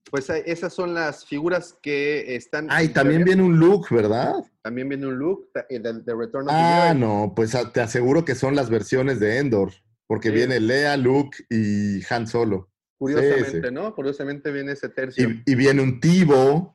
Pues 0.10 0.30
esas 0.30 0.74
son 0.74 0.94
las 0.94 1.26
figuras 1.26 1.78
que 1.82 2.36
están... 2.36 2.68
Ah, 2.70 2.84
y 2.84 2.90
también 2.90 3.24
viene 3.24 3.44
un 3.44 3.58
Luke, 3.60 3.94
¿verdad? 3.96 4.34
También 4.62 4.90
viene 4.90 5.08
un 5.08 5.46
ta- 5.54 5.66
eh, 5.70 5.80
de, 5.80 5.94
de 6.02 6.16
Return 6.16 6.48
of 6.50 6.54
the 6.56 6.60
Ah, 6.62 6.88
Jedi. 6.90 7.00
no, 7.00 7.34
pues 7.36 7.56
ah, 7.56 7.72
te 7.72 7.80
aseguro 7.82 8.26
que 8.26 8.36
son 8.36 8.56
las 8.56 8.70
versiones 8.70 9.20
de 9.20 9.38
Endor, 9.38 9.72
porque 10.08 10.30
Sí. 10.30 10.36
viene 10.36 10.60
Lea, 10.60 10.98
Luke 10.98 11.38
y 11.50 12.02
Han 12.12 12.28
Solo. 12.28 12.70
Curiosamente, 12.98 13.68
sí. 13.68 13.74
¿no? 13.74 13.96
Curiosamente 13.96 14.52
viene 14.52 14.74
ese 14.74 14.90
tercio. 14.90 15.30
Y, 15.30 15.44
y 15.46 15.56
viene 15.56 15.82
un 15.82 16.00
Tivo. 16.00 16.74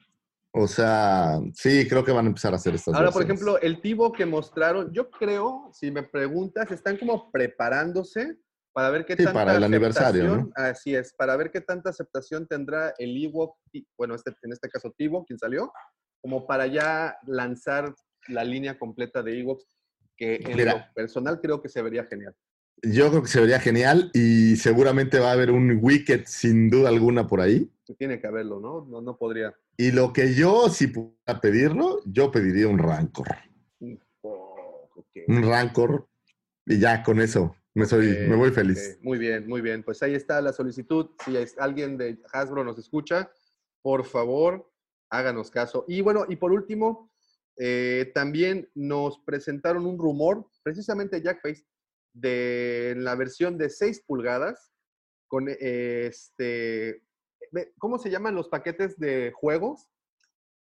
O 0.59 0.67
sea, 0.67 1.39
sí, 1.53 1.87
creo 1.87 2.03
que 2.03 2.13
van 2.13 2.25
a 2.25 2.29
empezar 2.29 2.55
a 2.55 2.57
hacer 2.57 2.75
estas 2.75 2.95
Ahora, 2.95 3.11
por 3.11 3.23
ejemplo, 3.23 3.61
el 3.61 3.83
Tivo 3.83 4.11
que 4.13 4.25
mostraron, 4.25 4.91
yo 4.95 5.11
creo, 5.11 5.69
si 5.75 5.91
me 5.91 6.03
preguntas, 6.03 6.71
están 6.71 6.97
como 6.97 7.31
preparándose 7.31 8.39
para 8.77 8.91
ver 8.91 9.07
qué 9.07 9.15
Sí, 9.17 9.25
tanta 9.25 9.33
para 9.33 9.57
el 9.57 9.65
aniversario, 9.65 10.35
aceptación- 10.35 10.53
Así 10.55 10.95
es, 10.95 11.15
para 11.15 11.35
ver 11.35 11.51
qué 11.51 11.63
tanta 11.63 11.89
aceptación 11.89 12.47
tendrá 12.47 12.93
el 12.99 13.17
Ewok, 13.25 13.57
bueno, 13.97 14.15
este, 14.15 14.35
en 14.43 14.53
este 14.53 14.69
caso 14.69 14.93
Tivo, 14.95 15.25
quien 15.25 15.39
salió, 15.39 15.73
como 16.21 16.47
para 16.47 16.67
ya 16.67 17.17
lanzar 17.27 17.95
la 18.29 18.45
línea 18.45 18.79
completa 18.79 19.23
de 19.23 19.41
Ewoks, 19.41 19.65
que 20.15 20.35
en 20.45 20.59
Mira. 20.59 20.75
lo 20.75 20.95
personal 20.95 21.41
creo 21.41 21.63
que 21.63 21.71
se 21.71 21.81
vería 21.81 22.05
genial. 22.05 22.35
Yo 22.83 23.09
creo 23.09 23.23
que 23.23 23.29
se 23.29 23.41
vería 23.41 23.59
genial 23.61 24.11
y 24.13 24.57
seguramente 24.57 25.21
va 25.21 25.31
a 25.31 25.33
haber 25.33 25.51
un 25.53 25.79
Wicked 25.83 26.25
sin 26.27 26.69
duda 26.69 26.91
alguna 26.91 27.27
por 27.27 27.41
ahí. 27.41 27.73
Tiene 27.99 28.21
que 28.21 28.27
haberlo, 28.27 28.61
¿no? 28.61 28.85
No, 28.85 29.01
no 29.01 29.17
podría. 29.17 29.55
Y 29.79 29.91
lo 29.93 30.13
que 30.13 30.35
yo, 30.35 30.69
si 30.69 30.89
pudiera 30.89 31.41
pedirlo, 31.41 32.03
yo 32.05 32.31
pediría 32.31 32.69
un 32.69 32.77
Rancor. 32.77 33.29
Oh. 34.21 34.91
Un 35.29 35.43
Rancor. 35.45 36.07
Y 36.67 36.79
ya 36.79 37.03
con 37.03 37.23
eso 37.23 37.57
me, 37.77 37.87
soy, 37.87 38.07
me 38.29 38.37
voy 38.37 38.51
feliz. 38.51 38.99
Muy 39.03 39.19
bien, 39.19 39.47
muy 39.47 39.61
bien. 39.61 39.83
Pues 39.83 40.03
ahí 40.03 40.15
está 40.15 40.41
la 40.41 40.53
solicitud. 40.53 41.11
Si 41.25 41.37
es- 41.37 41.59
alguien 41.59 41.97
de 41.99 42.19
Hasbro 42.33 42.65
nos 42.65 42.79
escucha, 42.79 43.31
por 43.83 44.05
favor, 44.05 44.71
háganos 45.11 45.51
caso. 45.51 45.85
Y 45.87 46.01
bueno, 46.01 46.25
y 46.29 46.37
por 46.37 46.53
último, 46.53 47.13
eh, 47.59 48.11
también 48.15 48.71
nos 48.75 49.19
presentaron 49.21 49.87
un 49.87 49.99
rumor, 49.99 50.49
precisamente 50.63 51.21
Jackface, 51.23 51.65
de 52.15 52.95
la 52.97 53.15
versión 53.15 53.59
de 53.59 53.69
6 53.69 54.03
pulgadas, 54.07 54.73
con 55.29 55.47
este, 55.49 57.03
¿cómo 57.79 57.99
se 57.99 58.11
llaman 58.11 58.35
los 58.35 58.49
paquetes 58.49 58.99
de 58.99 59.33
juegos? 59.35 59.89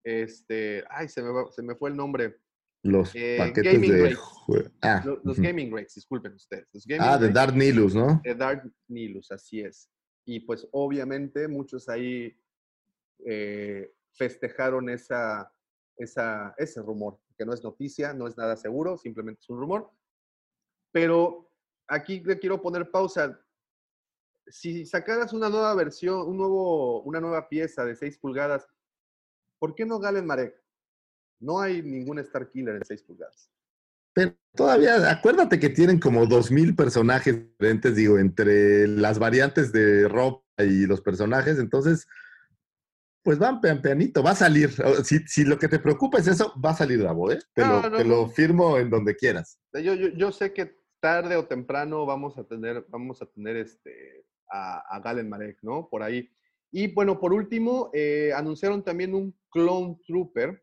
Este, 0.03 0.83
ay, 0.89 1.07
se 1.07 1.21
me, 1.21 1.29
va- 1.29 1.51
se 1.51 1.61
me 1.61 1.75
fue 1.75 1.89
el 1.91 1.95
nombre. 1.95 2.39
Los 2.85 3.15
eh, 3.15 3.37
paquetes 3.39 3.73
Gaming 3.73 3.91
de... 3.91 4.03
Rates. 4.03 4.19
Ah, 4.79 5.01
Lo- 5.03 5.19
Los, 5.23 5.39
ujú. 5.39 5.47
gaming 5.47 5.71
rates, 5.73 5.95
disculpen 5.95 6.33
ustedes. 6.33 6.67
Los 6.71 6.85
gaming 6.85 7.01
ah, 7.03 7.17
de 7.17 7.29
Dark 7.29 7.55
Nilus, 7.55 7.95
¿no? 7.95 8.21
de 8.23 8.35
Dark 8.35 8.71
Nilus, 8.87 9.31
así 9.31 9.59
es. 9.61 9.89
Y 10.23 10.41
pues 10.41 10.67
obviamente 10.71 11.47
muchos 11.47 11.89
ahí 11.89 12.39
eh, 13.25 13.91
festejaron 14.13 14.87
esa, 14.89 15.51
esa, 15.97 16.53
ese 16.59 16.79
rumor, 16.83 17.19
que 17.35 17.43
no 17.43 17.53
es 17.53 17.63
noticia, 17.63 18.13
no 18.13 18.27
es 18.27 18.37
nada 18.37 18.55
seguro, 18.55 18.99
simplemente 18.99 19.41
es 19.41 19.49
un 19.49 19.57
rumor. 19.59 19.89
Pero 20.91 21.51
aquí 21.87 22.19
le 22.19 22.37
quiero 22.37 22.61
poner 22.61 22.91
pausa. 22.91 23.39
si 24.47 24.85
sacaras 24.85 25.33
una 25.33 25.49
nueva 25.49 25.73
versión, 25.73 26.27
un 26.27 26.37
nuevo, 26.37 27.01
una 27.01 27.19
nueva 27.19 27.49
pieza 27.49 27.83
de 27.83 27.95
6 27.95 28.19
pulgadas, 28.19 28.67
¿por 29.57 29.73
qué 29.73 29.87
no 29.87 29.97
Galen 29.97 30.27
Marek? 30.27 30.64
No 31.39 31.59
hay 31.59 31.81
ningún 31.81 32.19
Star 32.19 32.49
Killer 32.49 32.75
en 32.75 32.85
6 32.85 33.03
pulgadas. 33.03 33.49
Pero 34.13 34.33
todavía, 34.55 35.11
acuérdate 35.11 35.59
que 35.59 35.69
tienen 35.69 35.99
como 35.99 36.25
dos 36.25 36.49
mil 36.49 36.75
personajes 36.75 37.35
diferentes, 37.35 37.95
digo, 37.95 38.17
entre 38.17 38.87
las 38.87 39.19
variantes 39.19 39.71
de 39.73 40.07
ropa 40.07 40.45
y 40.59 40.85
los 40.85 41.01
personajes, 41.01 41.59
entonces, 41.59 42.07
pues 43.23 43.37
van 43.39 43.59
pian 43.59 43.81
pianito, 43.81 44.23
va 44.23 44.31
a 44.31 44.35
salir. 44.35 44.69
Si, 45.03 45.19
si 45.27 45.43
lo 45.43 45.59
que 45.59 45.67
te 45.67 45.79
preocupa 45.79 46.19
es 46.19 46.27
eso, 46.27 46.53
va 46.63 46.69
a 46.69 46.75
salir 46.75 46.99
Bravo, 46.99 47.31
¿eh? 47.31 47.39
Te, 47.53 47.63
No, 47.63 47.81
lo, 47.81 47.89
no, 47.89 47.97
te 47.97 48.05
no. 48.05 48.09
lo 48.15 48.29
firmo 48.29 48.77
en 48.77 48.89
donde 48.89 49.15
quieras. 49.15 49.59
Yo, 49.73 49.93
yo, 49.93 50.07
yo 50.09 50.31
sé 50.31 50.53
que 50.53 50.77
tarde 51.01 51.35
o 51.35 51.45
temprano 51.45 52.05
vamos 52.05 52.37
a 52.37 52.45
tener, 52.45 52.85
vamos 52.89 53.21
a 53.21 53.25
tener 53.25 53.57
este, 53.57 54.25
a, 54.49 54.79
a 54.95 54.99
Galen 55.01 55.27
Marek, 55.27 55.57
¿no? 55.61 55.89
Por 55.89 56.03
ahí. 56.03 56.29
Y 56.71 56.87
bueno, 56.87 57.19
por 57.19 57.33
último, 57.33 57.89
eh, 57.93 58.31
anunciaron 58.35 58.83
también 58.83 59.13
un 59.13 59.33
Clone 59.49 59.97
Trooper. 60.05 60.61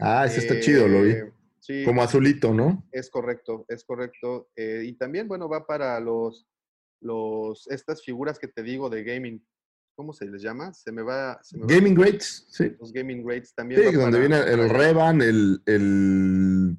Ah, 0.00 0.24
ese 0.26 0.40
está 0.40 0.54
Eh, 0.54 0.60
chido, 0.60 0.88
lo 0.88 1.02
vi. 1.02 1.14
Sí, 1.60 1.84
Como 1.84 2.02
azulito, 2.02 2.54
¿no? 2.54 2.86
es 2.90 3.10
correcto, 3.10 3.64
es 3.68 3.84
correcto. 3.84 4.48
Eh, 4.56 4.82
y 4.86 4.94
también, 4.94 5.28
bueno, 5.28 5.48
va 5.48 5.66
para 5.66 6.00
los, 6.00 6.48
los, 7.00 7.66
estas 7.68 8.02
figuras 8.02 8.38
que 8.38 8.48
te 8.48 8.62
digo 8.62 8.88
de 8.88 9.04
gaming. 9.04 9.44
¿Cómo 9.94 10.14
se 10.14 10.24
les 10.24 10.40
llama? 10.40 10.72
Se 10.72 10.90
me 10.90 11.02
va. 11.02 11.38
Se 11.42 11.58
me 11.58 11.64
va- 11.66 11.74
Gaming 11.74 11.94
Greats, 11.94 12.46
sí. 12.50 12.74
los 12.80 12.90
gaming 12.92 13.22
grades 13.22 13.54
también. 13.54 13.80
Sí, 13.82 13.86
va 13.88 13.92
donde 14.02 14.18
para- 14.18 14.42
viene 14.44 14.52
el 14.64 14.70
Revan, 14.70 15.20
el, 15.20 15.62
el, 15.66 16.76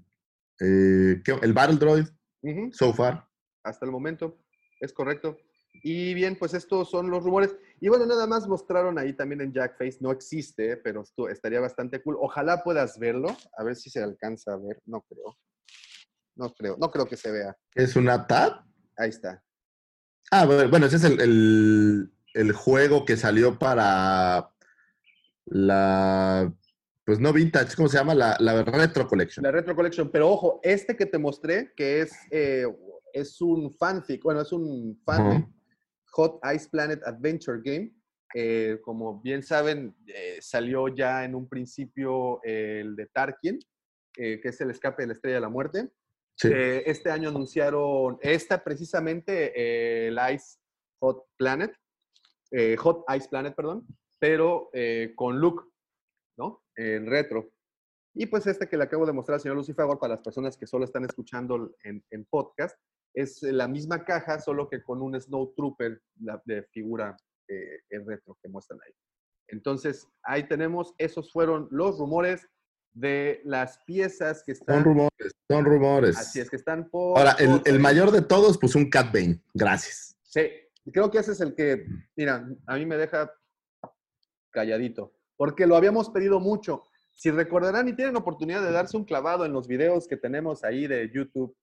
eh, 0.59 1.21
el 1.43 1.53
Battle 1.53 1.77
Droid, 1.77 2.05
Ujú. 2.41 2.69
so 2.73 2.93
far. 2.93 3.27
hasta 3.63 3.85
el 3.85 3.91
momento. 3.91 4.39
Es 4.79 4.91
correcto. 4.91 5.37
Y 5.73 6.13
bien, 6.13 6.37
pues 6.37 6.53
estos 6.53 6.89
son 6.89 7.09
los 7.09 7.23
rumores. 7.23 7.55
Y 7.79 7.89
bueno, 7.89 8.05
nada 8.05 8.27
más 8.27 8.47
mostraron 8.47 8.99
ahí 8.99 9.13
también 9.13 9.41
en 9.41 9.53
Jackface. 9.53 9.97
No 10.01 10.11
existe, 10.11 10.77
pero 10.77 11.01
esto 11.01 11.27
estaría 11.29 11.59
bastante 11.59 12.01
cool. 12.03 12.17
Ojalá 12.19 12.63
puedas 12.63 12.99
verlo. 12.99 13.35
A 13.57 13.63
ver 13.63 13.75
si 13.75 13.89
se 13.89 14.01
alcanza 14.03 14.53
a 14.53 14.57
ver. 14.57 14.79
No 14.85 15.01
creo. 15.01 15.37
No 16.35 16.53
creo. 16.53 16.77
No 16.79 16.91
creo 16.91 17.07
que 17.07 17.17
se 17.17 17.31
vea. 17.31 17.57
¿Es 17.73 17.95
una 17.95 18.27
tab? 18.27 18.63
Ahí 18.97 19.09
está. 19.09 19.43
Ah, 20.31 20.45
bueno, 20.45 20.85
ese 20.85 20.97
es 20.97 21.03
el, 21.03 21.19
el- 21.19 22.11
el 22.33 22.51
juego 22.53 23.03
que 23.03 23.17
salió 23.17 23.59
para 23.59 24.49
la, 25.45 26.53
pues 27.03 27.19
no 27.19 27.33
vintage, 27.33 27.75
¿cómo 27.75 27.89
se 27.89 27.97
llama? 27.97 28.15
La, 28.15 28.37
la 28.39 28.63
Retro 28.63 29.07
Collection. 29.07 29.43
La 29.43 29.51
Retro 29.51 29.75
Collection. 29.75 30.09
Pero 30.11 30.29
ojo, 30.29 30.59
este 30.63 30.95
que 30.95 31.05
te 31.05 31.17
mostré, 31.17 31.73
que 31.75 32.01
es, 32.01 32.13
eh, 32.29 32.65
es 33.13 33.41
un 33.41 33.73
fanfic. 33.73 34.23
Bueno, 34.23 34.41
es 34.41 34.51
un 34.51 35.01
fanfic. 35.03 35.47
Hot 36.11 36.39
Ice 36.53 36.69
Planet 36.69 37.01
Adventure 37.05 37.61
Game. 37.63 37.93
Eh, 38.33 38.79
como 38.81 39.19
bien 39.21 39.43
saben, 39.43 39.95
eh, 40.07 40.37
salió 40.39 40.87
ya 40.87 41.25
en 41.25 41.35
un 41.35 41.49
principio 41.49 42.41
el 42.43 42.95
de 42.95 43.07
Tarkin, 43.07 43.59
eh, 44.17 44.39
que 44.39 44.49
es 44.49 44.61
el 44.61 44.71
escape 44.71 45.03
de 45.03 45.07
la 45.07 45.13
Estrella 45.13 45.35
de 45.35 45.41
la 45.41 45.49
Muerte. 45.49 45.89
Sí. 46.35 46.47
Eh, 46.47 46.83
este 46.85 47.11
año 47.11 47.29
anunciaron 47.29 48.17
esta 48.21 48.63
precisamente, 48.63 49.51
eh, 49.53 50.07
el 50.07 50.19
Ice 50.33 50.59
Hot 50.99 51.25
Planet, 51.37 51.75
Hot 52.79 53.05
Ice 53.15 53.29
Planet, 53.29 53.55
perdón, 53.55 53.87
pero 54.19 54.69
con 55.15 55.39
look, 55.39 55.71
¿no? 56.37 56.63
En 56.75 57.05
retro. 57.05 57.51
Y 58.13 58.25
pues 58.25 58.45
este 58.45 58.67
que 58.67 58.75
le 58.75 58.83
acabo 58.83 59.05
de 59.05 59.13
mostrar 59.13 59.35
al 59.35 59.41
señor 59.41 59.55
Lucifer, 59.55 59.85
para 59.99 60.15
las 60.15 60.23
personas 60.23 60.57
que 60.57 60.67
solo 60.67 60.83
están 60.83 61.05
escuchando 61.05 61.75
en, 61.83 62.03
en 62.09 62.25
podcast, 62.25 62.77
es 63.13 63.41
la 63.43 63.67
misma 63.67 64.03
caja, 64.05 64.39
solo 64.39 64.69
que 64.69 64.81
con 64.83 65.01
un 65.01 65.19
Snow 65.19 65.53
Trooper 65.55 66.01
la- 66.21 66.41
de 66.45 66.63
figura 66.71 67.15
eh, 67.47 67.79
en 67.89 68.05
retro 68.07 68.37
que 68.41 68.47
muestran 68.49 68.79
ahí. 68.85 68.93
Entonces, 69.47 70.07
ahí 70.23 70.47
tenemos, 70.47 70.93
esos 70.97 71.31
fueron 71.31 71.67
los 71.71 71.97
rumores 71.99 72.47
de 72.93 73.41
las 73.43 73.79
piezas 73.85 74.43
que 74.45 74.53
están. 74.53 74.75
Son 74.77 74.83
rumores, 74.85 75.31
son 75.49 75.65
rumores. 75.65 76.17
Así 76.17 76.39
es, 76.39 76.49
que 76.49 76.55
están 76.55 76.89
por. 76.89 77.17
Ahora, 77.17 77.35
el, 77.39 77.61
el 77.65 77.79
mayor 77.79 78.11
de 78.11 78.21
todos, 78.21 78.57
pues 78.57 78.75
un 78.75 78.89
Cat 78.89 79.13
Bane. 79.13 79.41
Gracias. 79.53 80.17
Sí, 80.23 80.41
creo 80.93 81.11
que 81.11 81.17
ese 81.19 81.33
es 81.33 81.41
el 81.41 81.53
que, 81.55 81.85
mira, 82.15 82.47
a 82.67 82.75
mí 82.77 82.85
me 82.85 82.95
deja 82.97 83.33
calladito, 84.51 85.13
porque 85.37 85.65
lo 85.67 85.75
habíamos 85.75 86.09
pedido 86.09 86.39
mucho. 86.39 86.83
Si 87.13 87.29
recordarán 87.29 87.87
y 87.87 87.93
tienen 87.95 88.15
oportunidad 88.15 88.61
de 88.63 88.71
darse 88.71 88.97
un 88.97 89.05
clavado 89.05 89.45
en 89.45 89.53
los 89.53 89.67
videos 89.67 90.07
que 90.07 90.17
tenemos 90.17 90.63
ahí 90.63 90.87
de 90.87 91.09
YouTube, 91.13 91.55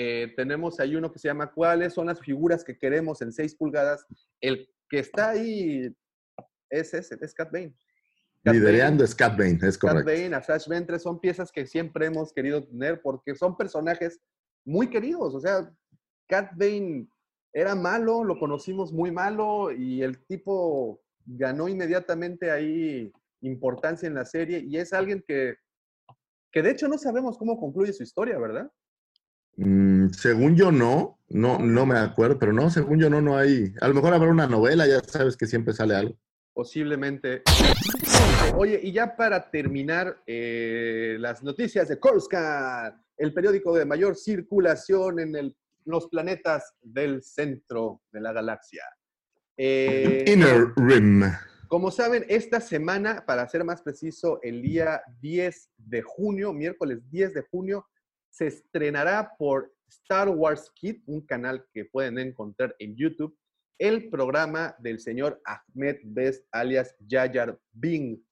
eh, 0.00 0.32
tenemos 0.36 0.78
ahí 0.78 0.94
uno 0.94 1.10
que 1.12 1.18
se 1.18 1.26
llama 1.26 1.50
¿Cuáles 1.52 1.92
son 1.92 2.06
las 2.06 2.20
figuras 2.20 2.62
que 2.62 2.78
queremos 2.78 3.20
en 3.20 3.32
6 3.32 3.56
pulgadas? 3.56 4.06
El 4.40 4.72
que 4.88 5.00
está 5.00 5.30
ahí 5.30 5.92
es 6.70 6.94
ese, 6.94 7.18
es 7.20 7.34
Cat 7.34 7.50
Bane. 7.50 7.74
Cat 8.44 8.54
Lidereando 8.54 9.02
es 9.02 9.12
Cat 9.12 9.36
Bane, 9.36 9.58
es 9.60 9.76
Cat 9.76 9.90
correcto. 9.90 10.12
Bane, 10.12 10.36
a 10.36 10.40
Flash 10.40 10.68
Ventre 10.68 11.00
son 11.00 11.18
piezas 11.18 11.50
que 11.50 11.66
siempre 11.66 12.06
hemos 12.06 12.32
querido 12.32 12.64
tener 12.64 13.02
porque 13.02 13.34
son 13.34 13.56
personajes 13.56 14.20
muy 14.64 14.88
queridos. 14.88 15.34
O 15.34 15.40
sea, 15.40 15.68
Cat 16.28 16.52
Bane 16.54 17.08
era 17.52 17.74
malo, 17.74 18.22
lo 18.22 18.38
conocimos 18.38 18.92
muy 18.92 19.10
malo 19.10 19.72
y 19.72 20.04
el 20.04 20.24
tipo 20.26 21.02
ganó 21.26 21.66
inmediatamente 21.66 22.52
ahí 22.52 23.12
importancia 23.40 24.06
en 24.06 24.14
la 24.14 24.24
serie 24.24 24.60
y 24.60 24.76
es 24.76 24.92
alguien 24.92 25.24
que, 25.26 25.56
que 26.52 26.62
de 26.62 26.70
hecho 26.70 26.86
no 26.86 26.98
sabemos 26.98 27.36
cómo 27.36 27.58
concluye 27.58 27.92
su 27.92 28.04
historia, 28.04 28.38
¿verdad? 28.38 28.70
Mm, 29.68 30.10
según 30.10 30.54
yo 30.54 30.70
no, 30.70 31.18
no, 31.30 31.58
no 31.58 31.84
me 31.84 31.98
acuerdo, 31.98 32.38
pero 32.38 32.52
no, 32.52 32.70
según 32.70 33.00
yo 33.00 33.10
no, 33.10 33.20
no 33.20 33.36
hay. 33.36 33.74
A 33.80 33.88
lo 33.88 33.94
mejor 33.94 34.14
habrá 34.14 34.30
una 34.30 34.46
novela, 34.46 34.86
ya 34.86 35.00
sabes 35.00 35.36
que 35.36 35.46
siempre 35.46 35.74
sale 35.74 35.96
algo. 35.96 36.16
Posiblemente. 36.54 37.42
Oye, 38.54 38.78
y 38.82 38.92
ya 38.92 39.16
para 39.16 39.50
terminar, 39.50 40.22
eh, 40.26 41.16
las 41.18 41.42
noticias 41.42 41.88
de 41.88 41.98
Coruscant, 41.98 42.94
el 43.16 43.34
periódico 43.34 43.74
de 43.76 43.84
mayor 43.84 44.14
circulación 44.16 45.18
en 45.18 45.34
el- 45.34 45.56
los 45.84 46.06
planetas 46.08 46.74
del 46.80 47.22
centro 47.22 48.00
de 48.12 48.20
la 48.20 48.32
galaxia. 48.32 48.84
Eh, 49.56 50.24
Inner 50.28 50.68
Rim. 50.76 51.24
como 51.66 51.90
saben, 51.90 52.24
esta 52.28 52.60
semana, 52.60 53.24
para 53.26 53.48
ser 53.48 53.64
más 53.64 53.82
preciso, 53.82 54.38
el 54.42 54.62
día 54.62 55.02
10 55.20 55.70
de 55.76 56.02
junio, 56.02 56.52
miércoles 56.52 57.00
10 57.10 57.34
de 57.34 57.42
junio, 57.42 57.86
se 58.38 58.46
estrenará 58.46 59.34
por 59.36 59.74
Star 59.88 60.28
Wars 60.28 60.70
Kid, 60.76 60.98
un 61.06 61.22
canal 61.22 61.66
que 61.74 61.86
pueden 61.86 62.20
encontrar 62.20 62.72
en 62.78 62.94
YouTube, 62.94 63.36
el 63.80 64.08
programa 64.10 64.76
del 64.78 65.00
señor 65.00 65.40
Ahmed 65.44 65.96
Best, 66.04 66.46
alias 66.52 66.94
Yayar 67.00 67.58
Bing, 67.72 68.24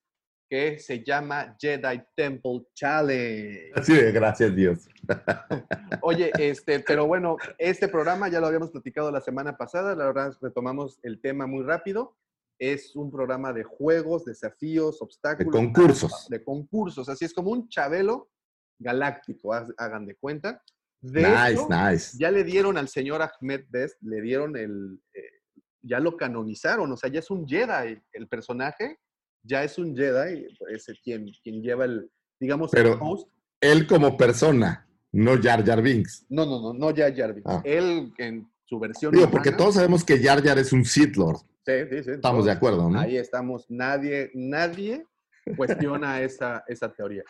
que 0.48 0.78
se 0.78 1.02
llama 1.02 1.57
Jedi 1.59 2.00
Temple 2.14 2.66
Challenge. 2.72 3.72
Así 3.74 3.94
de 3.94 4.12
gracias 4.12 4.54
Dios. 4.54 4.88
Oye, 6.02 6.30
este, 6.38 6.78
pero 6.78 7.09
bueno, 7.09 7.36
este 7.59 7.88
programa 7.88 8.28
ya 8.28 8.38
lo 8.38 8.46
habíamos 8.46 8.70
platicado 8.70 9.11
la 9.11 9.20
semana 9.20 9.57
pasada, 9.57 9.96
la 9.96 10.07
verdad 10.07 10.36
retomamos 10.40 11.00
el 11.02 11.20
tema 11.20 11.48
muy 11.48 11.64
rápido. 11.64 12.16
Es 12.61 12.94
un 12.94 13.11
programa 13.11 13.52
de 13.52 13.64
juegos, 13.64 14.24
desafíos, 14.24 15.02
obstáculos. 15.02 15.52
De 15.52 15.59
concursos. 15.59 16.28
De 16.30 16.44
concursos, 16.44 17.09
así 17.09 17.24
es 17.24 17.34
como 17.34 17.50
un 17.50 17.68
chabelo 17.68 18.30
galáctico, 18.78 19.52
hagan 19.54 20.06
de 20.06 20.14
cuenta. 20.16 20.62
De 21.00 21.22
nice, 21.22 21.52
hecho, 21.52 21.68
nice. 21.68 22.16
ya 22.18 22.30
le 22.30 22.42
dieron 22.42 22.76
al 22.78 22.88
señor 22.88 23.20
Ahmed 23.22 23.64
Best, 23.68 23.96
le 24.02 24.20
dieron 24.22 24.56
el, 24.56 24.98
eh, 25.14 25.20
ya 25.82 26.00
lo 26.00 26.16
canonizaron, 26.16 26.90
o 26.90 26.96
sea, 26.96 27.10
ya 27.10 27.20
es 27.20 27.30
un 27.30 27.46
Jedi, 27.46 28.00
el 28.12 28.28
personaje 28.28 28.98
ya 29.42 29.62
es 29.62 29.78
un 29.78 29.94
Jedi, 29.96 30.46
es 30.72 30.86
quien, 31.04 31.26
quien 31.42 31.62
lleva 31.62 31.84
el, 31.84 32.10
digamos, 32.40 32.72
el 32.74 32.82
Pero- 32.82 32.98
host 33.00 33.28
Él 33.60 33.86
como 33.86 34.16
persona, 34.16 34.88
no 35.12 35.40
Jar 35.40 35.64
Jar 35.64 35.80
Binks. 35.82 36.26
no, 36.28 36.44
no, 36.44 36.60
no, 36.60 36.72
no 36.74 36.90
ya 36.90 37.14
Jar 37.14 37.34
Binks. 37.34 37.48
Ah. 37.50 37.62
Él 37.64 38.12
en 38.18 38.50
su 38.64 38.80
versión. 38.80 39.12
Digo, 39.12 39.30
porque 39.30 39.52
todos 39.52 39.74
sabemos 39.76 40.02
que 40.02 40.18
Jar 40.20 40.42
Jar 40.42 40.58
es 40.58 40.72
un 40.72 40.84
Sith 40.84 41.14
Lord. 41.16 41.38
Sí, 41.64 41.72
sí, 41.90 42.02
sí. 42.04 42.10
Estamos 42.12 42.44
de 42.46 42.52
acuerdo, 42.52 42.90
¿no? 42.90 42.98
Ahí 42.98 43.16
estamos. 43.16 43.66
Nadie, 43.68 44.30
nadie 44.34 45.06
cuestiona 45.56 46.20
esa, 46.22 46.64
esa 46.66 46.92
teoría. 46.92 47.22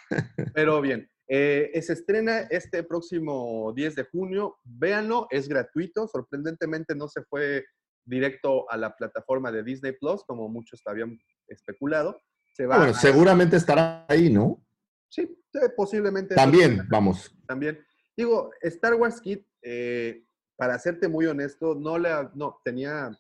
Pero 0.55 0.81
bien, 0.81 1.09
eh, 1.29 1.71
se 1.83 1.93
estrena 1.93 2.41
este 2.51 2.83
próximo 2.85 3.73
10 3.75 3.95
de 3.97 4.05
junio. 4.05 4.59
Véanlo, 4.65 5.27
es 5.31 5.49
gratuito. 5.49 6.07
Sorprendentemente 6.09 6.95
no 6.95 7.09
se 7.09 7.23
fue 7.25 7.65
directo 8.05 8.71
a 8.71 8.77
la 8.77 8.95
plataforma 8.95 9.51
de 9.51 9.63
Disney 9.65 9.93
Plus, 9.93 10.23
como 10.25 10.49
muchos 10.49 10.81
habían 10.87 11.19
especulado. 11.49 12.21
Se 12.55 12.67
va 12.67 12.77
Ah, 12.77 12.79
bueno, 12.79 12.93
a- 12.93 12.99
seguramente 13.01 13.57
estará 13.57 14.07
ahí, 14.09 14.31
¿no? 14.31 14.65
Sí, 15.09 15.29
posiblemente. 15.77 16.35
También, 16.35 16.87
vamos. 16.89 17.33
también. 17.47 17.79
Digo, 18.17 18.51
Star 18.63 18.95
Wars 18.95 19.21
Kid, 19.21 19.41
eh, 19.63 20.25
para 20.57 20.79
serte 20.79 21.07
muy 21.09 21.27
honesto, 21.27 21.75
no 21.75 21.99
le, 21.99 22.09
no, 22.35 22.61
tenía 22.65 23.11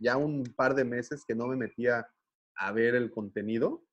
ya 0.00 0.16
un 0.16 0.42
par 0.56 0.74
de 0.74 0.84
meses 0.84 1.24
que 1.26 1.34
no 1.34 1.46
me 1.46 1.56
metía 1.56 2.06
a 2.56 2.72
ver 2.72 2.94
el 2.94 3.10
contenido. 3.10 3.84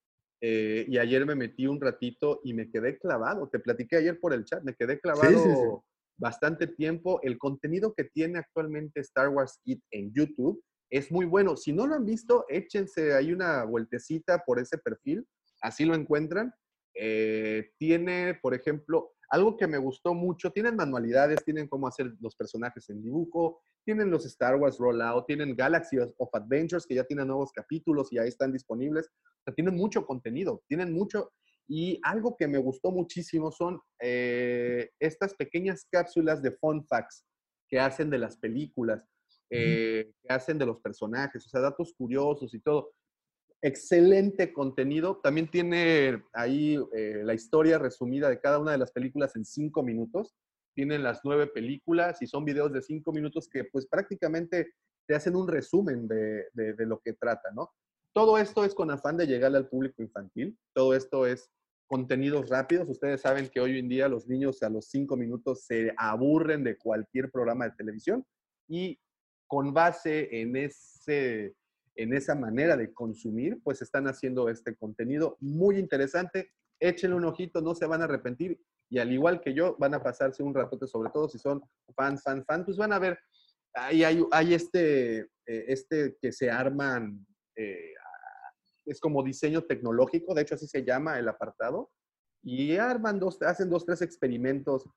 Eh, 0.48 0.86
y 0.88 1.00
ayer 1.00 1.26
me 1.26 1.34
metí 1.34 1.66
un 1.66 1.82
ratito 1.82 2.40
y 2.44 2.54
me 2.54 2.70
quedé 2.70 3.00
clavado. 3.00 3.50
Te 3.50 3.58
platiqué 3.58 3.96
ayer 3.96 4.20
por 4.20 4.32
el 4.32 4.46
chat, 4.46 4.62
me 4.62 4.76
quedé 4.76 5.00
clavado 5.00 5.32
sí, 5.32 5.50
sí. 5.50 5.92
bastante 6.18 6.68
tiempo. 6.68 7.20
El 7.24 7.40
contenido 7.40 7.96
que 7.96 8.04
tiene 8.04 8.38
actualmente 8.38 9.00
Star 9.00 9.30
Wars 9.30 9.60
Kid 9.64 9.80
en 9.90 10.14
YouTube 10.14 10.64
es 10.92 11.12
muy 11.12 11.26
bueno. 11.26 11.58
Si 11.58 11.74
no 11.74 11.88
lo 11.88 11.96
han 11.96 12.06
visto, 12.06 12.46
échense 12.48 13.16
ahí 13.16 13.34
una 13.34 13.64
vueltecita 13.64 14.44
por 14.46 14.60
ese 14.60 14.78
perfil, 14.78 15.26
así 15.62 15.84
lo 15.84 15.96
encuentran. 15.96 16.54
Eh, 16.94 17.72
tiene, 17.80 18.38
por 18.40 18.54
ejemplo, 18.54 19.15
algo 19.30 19.58
que 19.58 19.68
me 19.68 19.78
gustó 19.78 20.14
mucho, 20.14 20.52
tienen 20.52 20.76
manualidades, 20.76 21.44
tienen 21.44 21.68
cómo 21.68 21.88
hacer 21.88 22.14
los 22.20 22.36
personajes 22.36 22.90
en 22.90 23.02
dibujo, 23.02 23.62
tienen 23.84 24.10
los 24.10 24.26
Star 24.26 24.56
Wars 24.56 24.78
Rollout, 24.78 25.26
tienen 25.28 25.56
Galaxy 25.56 25.98
of 26.00 26.30
Adventures, 26.34 26.86
que 26.86 26.96
ya 26.96 27.04
tienen 27.04 27.28
nuevos 27.28 27.52
capítulos 27.52 28.12
y 28.12 28.18
ahí 28.18 28.30
están 28.30 28.52
disponibles. 28.52 29.08
O 29.08 29.44
sea, 29.46 29.54
tienen 29.54 29.76
mucho 29.76 30.06
contenido, 30.06 30.64
tienen 30.68 30.94
mucho. 30.94 31.32
Y 31.68 32.00
algo 32.04 32.36
que 32.36 32.48
me 32.48 32.58
gustó 32.58 32.92
muchísimo 32.92 33.52
son 33.52 33.80
eh, 34.00 34.92
estas 35.00 35.34
pequeñas 35.36 35.88
cápsulas 35.90 36.42
de 36.42 36.52
fun 36.52 36.86
facts 36.86 37.26
que 37.68 37.80
hacen 37.80 38.10
de 38.10 38.20
las 38.20 38.38
películas, 38.38 39.04
eh, 39.50 40.12
que 40.22 40.34
hacen 40.34 40.58
de 40.58 40.66
los 40.66 40.80
personajes, 40.80 41.46
o 41.46 41.50
sea, 41.50 41.62
datos 41.62 41.94
curiosos 41.98 42.54
y 42.54 42.60
todo 42.60 42.92
excelente 43.66 44.54
contenido. 44.54 45.18
También 45.24 45.50
tiene 45.50 46.24
ahí 46.34 46.78
eh, 46.94 47.22
la 47.24 47.34
historia 47.34 47.80
resumida 47.80 48.30
de 48.30 48.40
cada 48.40 48.60
una 48.60 48.72
de 48.72 48.78
las 48.78 48.92
películas 48.92 49.36
en 49.36 49.44
cinco 49.44 49.82
minutos. 49.82 50.36
Tienen 50.76 51.02
las 51.02 51.22
nueve 51.24 51.48
películas 51.48 52.22
y 52.22 52.28
son 52.28 52.46
videos 52.46 52.72
de 52.72 52.84
cinco 52.84 53.12
minutos 53.12 53.50
que 53.50 53.64
pues 53.64 53.88
prácticamente 53.88 54.74
te 55.08 55.16
hacen 55.16 55.36
un 55.36 55.48
resumen 55.48 56.08
de, 56.08 56.46
de, 56.54 56.86
lo 56.86 57.00
que 57.00 57.14
trata, 57.14 57.52
¿no? 57.52 57.72
Todo 58.14 58.38
esto 58.38 58.66
es 58.66 58.76
con 58.76 58.92
afán 58.92 59.18
de 59.18 59.28
llegar 59.28 59.56
al 59.56 59.68
público 59.68 60.04
infantil. 60.04 60.58
Todo 60.74 60.94
esto 60.94 61.26
es 61.26 61.50
contenidos 61.88 62.50
rápidos. 62.50 62.88
Ustedes 62.88 63.22
saben 63.22 63.50
que 63.50 63.62
hoy 63.62 63.80
en 63.80 63.90
día 63.90 64.08
los 64.08 64.28
niños 64.28 64.62
a 64.62 64.70
los 64.70 64.88
cinco 64.90 65.18
minutos 65.18 65.66
se 65.66 65.92
aburren 65.98 66.64
de 66.64 66.78
cualquier 66.78 67.32
programa 67.32 67.66
de 67.66 67.76
televisión 67.78 68.26
y 68.68 69.00
con 69.48 69.74
base 69.74 70.42
en 70.42 70.56
ese 70.56 71.56
en 71.96 72.14
esa 72.14 72.36
manera 72.36 72.76
de 72.78 72.94
consumir, 72.94 73.60
pues 73.64 73.82
están 73.82 74.08
haciendo 74.08 74.50
este 74.50 74.76
contenido 74.76 75.38
muy 75.40 75.78
interesante. 75.78 76.52
Échenle 76.80 77.16
un 77.16 77.26
ojito, 77.26 77.62
no 77.62 77.74
se 77.74 77.86
van 77.86 78.02
a 78.02 78.06
arrepentir 78.06 78.60
y 78.90 79.00
al 79.00 79.12
igual 79.12 79.42
que 79.42 79.54
yo, 79.54 79.76
van 79.80 79.94
a 79.94 80.04
pasarse 80.04 80.44
un 80.44 80.54
ratote, 80.54 80.88
sobre 80.88 81.10
todo 81.10 81.28
si 81.28 81.40
son 81.40 81.62
fans, 81.96 82.22
fans, 82.24 82.46
fans, 82.46 82.66
pues 82.66 82.78
van 82.78 82.94
a 82.94 83.00
ver, 83.00 83.20
ahí 83.74 84.04
hay, 84.04 84.24
hay 84.32 84.54
este, 84.54 85.20
eh, 85.20 85.66
este 85.68 86.18
que 86.22 86.32
se 86.32 86.50
arman, 86.50 87.26
eh, 87.56 87.94
es 88.86 89.00
como 89.00 89.24
diseño 89.24 89.64
tecnológico, 89.64 90.34
de 90.34 90.44
hecho 90.44 90.56
así 90.56 90.68
se 90.68 90.84
llama 90.84 91.18
el 91.18 91.28
apartado, 91.28 91.92
y 92.44 92.78
arman 92.78 93.20
dos, 93.20 93.42
hacen 93.42 93.70
dos, 93.70 93.86
tres 93.86 94.04
experimentos 94.04 94.88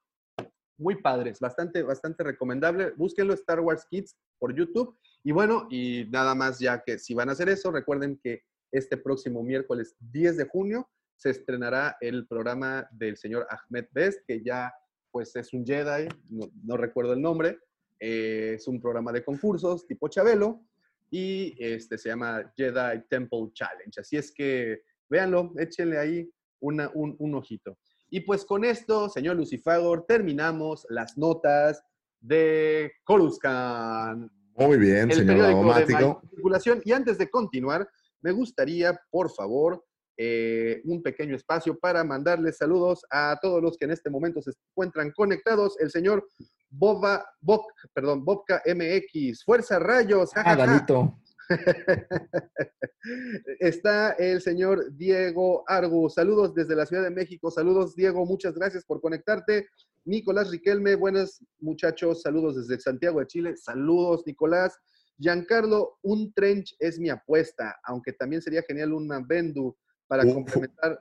muy 0.77 1.01
padres, 1.01 1.41
bastante, 1.41 1.83
bastante 1.83 2.23
recomendable. 2.23 2.93
Búsquenlo 2.97 3.33
Star 3.35 3.61
Wars 3.61 3.87
Kids 3.91 4.17
por 4.39 4.55
YouTube. 4.55 4.97
Y 5.25 5.33
bueno, 5.33 5.67
y 5.71 6.07
nada 6.11 6.35
más 6.35 6.59
ya 6.59 6.83
que 6.83 6.99
si 6.99 7.15
van 7.15 7.29
a 7.29 7.33
hacer 7.33 7.49
eso, 7.49 7.71
recuerden 7.71 8.19
que 8.23 8.43
este 8.71 8.97
próximo 8.97 9.43
miércoles 9.43 9.97
10 10.01 10.37
de 10.37 10.45
junio 10.45 10.89
se 11.17 11.31
estrenará 11.31 11.97
el 12.01 12.27
programa 12.27 12.89
del 12.93 13.17
señor 13.17 13.47
Ahmed 13.51 13.87
Best, 13.93 14.21
que 14.27 14.43
ya 14.43 14.73
pues 15.11 15.35
es 15.37 15.53
un 15.53 15.67
Jedi, 15.67 16.09
no, 16.65 16.77
recuerdo 16.77 17.15
el 17.15 17.21
nombre, 17.21 17.59
eh, 17.99 18.55
es 18.57 18.69
un 18.69 18.81
programa 18.81 19.11
de 19.11 19.25
concursos 19.25 19.87
tipo 19.87 20.09
Chabelo 20.09 20.63
y 21.11 21.57
este 21.59 21.99
se 21.99 22.11
llama 22.11 22.53
Jedi 22.57 23.03
Temple 23.09 23.49
Challenge. 23.53 24.01
Así 24.01 24.17
es 24.17 24.31
que 24.31 24.83
véanlo, 25.09 25.53
échenle 25.59 25.99
ahí 25.99 26.31
una, 26.61 26.91
un, 26.95 27.17
un 27.19 27.35
ojito. 27.35 27.79
Y 28.11 28.21
pues 28.21 28.45
con 28.45 28.65
esto, 28.65 29.09
señor 29.09 29.37
Lucifagor, 29.37 30.07
terminamos 30.07 30.87
las 30.89 31.19
notas 31.19 31.83
de 32.21 32.93
Coruscant. 33.05 34.31
Muy 34.59 34.77
bien, 34.79 35.13
señor 35.13 35.41
Automático. 35.41 36.23
Y 36.85 36.93
antes 36.93 37.19
de 37.19 37.31
continuar, 37.31 37.89
me 38.21 38.33
gustaría, 38.33 38.99
por 39.11 39.31
favor, 39.31 39.85
eh, 40.17 40.81
un 40.85 41.01
pequeño 41.01 41.37
espacio 41.37 41.79
para 41.79 42.03
mandarles 42.03 42.57
saludos 42.57 43.05
a 43.09 43.39
todos 43.41 43.63
los 43.63 43.79
que 43.79 43.85
en 43.85 43.93
este 43.93 44.11
momento 44.11 44.43
se 44.43 44.51
encuentran 44.73 45.13
conectados. 45.13 45.79
El 45.79 45.91
señor 45.91 46.27
Boba, 46.69 47.25
Bok, 47.41 47.73
perdón, 47.95 48.25
Bobka 48.25 48.61
MX, 48.67 49.45
Fuerza 49.45 49.79
Rayos. 49.79 50.31
Ah, 50.35 50.57
Está 53.61 54.13
el 54.13 54.41
señor 54.43 54.93
Diego 54.97 55.63
Argu. 55.67 56.11
Saludos 56.11 56.53
desde 56.53 56.75
la 56.75 56.85
Ciudad 56.85 57.05
de 57.05 57.11
México. 57.11 57.51
Saludos, 57.51 57.95
Diego. 57.95 58.27
Muchas 58.27 58.55
gracias 58.55 58.85
por 58.85 59.01
conectarte. 59.01 59.69
Nicolás 60.09 60.51
Riquelme, 60.51 60.95
buenos 60.95 61.45
muchachos. 61.61 62.23
Saludos 62.23 62.57
desde 62.57 62.81
Santiago 62.81 63.21
de 63.21 63.27
Chile. 63.27 63.57
Saludos, 63.59 64.23
Nicolás. 64.25 64.75
Giancarlo, 65.19 65.99
un 66.01 66.33
trench 66.33 66.75
es 66.79 66.99
mi 66.99 67.11
apuesta, 67.11 67.79
aunque 67.85 68.15
también 68.15 68.41
sería 68.41 68.63
genial 68.63 68.95
un 68.95 69.07
Bendu 69.27 69.77
para 70.07 70.25
complementar. 70.25 70.99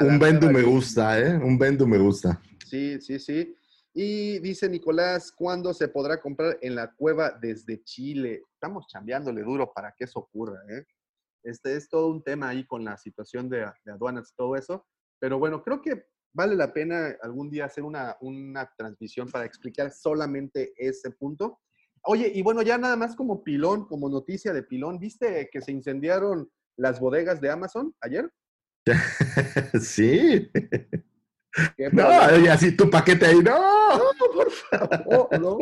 un 0.00 0.18
Bendu 0.20 0.50
me 0.52 0.62
gusta, 0.62 1.18
¿eh? 1.18 1.34
Un 1.36 1.58
Bendu 1.58 1.84
me 1.84 1.98
gusta. 1.98 2.40
Sí, 2.64 3.00
sí, 3.00 3.18
sí. 3.18 3.56
Y 3.92 4.38
dice 4.38 4.68
Nicolás, 4.68 5.32
¿cuándo 5.32 5.74
se 5.74 5.88
podrá 5.88 6.20
comprar 6.20 6.56
en 6.62 6.76
la 6.76 6.94
cueva 6.94 7.32
desde 7.32 7.82
Chile? 7.82 8.44
Estamos 8.52 8.86
chambeándole 8.86 9.42
duro 9.42 9.72
para 9.74 9.92
que 9.98 10.04
eso 10.04 10.20
ocurra. 10.20 10.60
¿eh? 10.68 10.84
Este 11.42 11.74
es 11.74 11.88
todo 11.88 12.06
un 12.06 12.22
tema 12.22 12.50
ahí 12.50 12.64
con 12.64 12.84
la 12.84 12.96
situación 12.98 13.48
de, 13.48 13.66
aduanas 13.86 14.30
y 14.30 14.36
todo 14.36 14.54
eso. 14.54 14.86
Pero 15.18 15.40
bueno, 15.40 15.60
creo 15.60 15.82
que 15.82 16.06
vale 16.34 16.56
la 16.56 16.72
pena 16.72 17.16
algún 17.22 17.48
día 17.48 17.64
hacer 17.64 17.84
una, 17.84 18.16
una 18.20 18.70
transmisión 18.76 19.30
para 19.30 19.46
explicar 19.46 19.90
solamente 19.92 20.74
ese 20.76 21.10
punto. 21.10 21.60
Oye, 22.02 22.30
y 22.34 22.42
bueno, 22.42 22.60
ya 22.60 22.76
nada 22.76 22.96
más 22.96 23.16
como 23.16 23.42
pilón, 23.42 23.86
como 23.86 24.10
noticia 24.10 24.52
de 24.52 24.62
pilón, 24.62 24.98
¿viste 24.98 25.48
que 25.50 25.62
se 25.62 25.72
incendiaron 25.72 26.50
las 26.76 27.00
bodegas 27.00 27.40
de 27.40 27.50
Amazon 27.50 27.94
ayer? 28.00 28.30
sí. 29.80 30.50
No, 31.92 32.38
y 32.38 32.48
así 32.48 32.76
tu 32.76 32.90
paquete 32.90 33.26
ahí, 33.26 33.38
no, 33.38 34.00
por 34.34 34.50
favor, 34.50 35.40
no. 35.40 35.56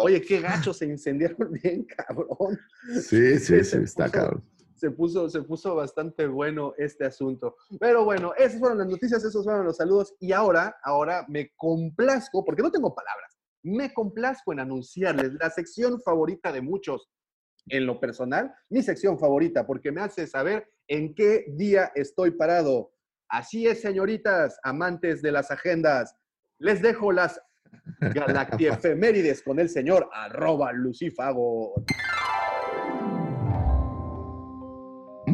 Oye, 0.00 0.20
qué 0.20 0.40
gacho 0.40 0.74
se 0.74 0.86
incendiaron 0.86 1.52
bien, 1.62 1.84
cabrón. 1.84 2.58
Sí, 3.00 3.38
sí, 3.38 3.64
sí, 3.64 3.76
está 3.84 4.10
cabrón. 4.10 4.44
Se 4.84 4.90
puso, 4.90 5.30
se 5.30 5.40
puso 5.40 5.74
bastante 5.74 6.26
bueno 6.26 6.74
este 6.76 7.06
asunto. 7.06 7.56
Pero 7.80 8.04
bueno, 8.04 8.34
esas 8.36 8.60
fueron 8.60 8.76
las 8.76 8.86
noticias, 8.86 9.24
esos 9.24 9.42
fueron 9.42 9.64
los 9.64 9.78
saludos. 9.78 10.14
Y 10.20 10.32
ahora, 10.32 10.76
ahora 10.84 11.24
me 11.26 11.54
complazco, 11.56 12.44
porque 12.44 12.60
no 12.60 12.70
tengo 12.70 12.94
palabras, 12.94 13.38
me 13.62 13.94
complazco 13.94 14.52
en 14.52 14.60
anunciarles 14.60 15.32
la 15.40 15.48
sección 15.48 16.02
favorita 16.02 16.52
de 16.52 16.60
muchos. 16.60 17.08
En 17.68 17.86
lo 17.86 17.98
personal, 17.98 18.52
mi 18.68 18.82
sección 18.82 19.18
favorita, 19.18 19.66
porque 19.66 19.90
me 19.90 20.02
hace 20.02 20.26
saber 20.26 20.70
en 20.86 21.14
qué 21.14 21.46
día 21.48 21.90
estoy 21.94 22.32
parado. 22.32 22.92
Así 23.30 23.66
es, 23.66 23.80
señoritas, 23.80 24.60
amantes 24.64 25.22
de 25.22 25.32
las 25.32 25.50
agendas. 25.50 26.14
Les 26.58 26.82
dejo 26.82 27.10
las 27.10 27.40
galactiefemérides 28.00 29.42
con 29.42 29.58
el 29.60 29.70
señor 29.70 30.10
arroba 30.12 30.74
Lucifago. 30.74 31.72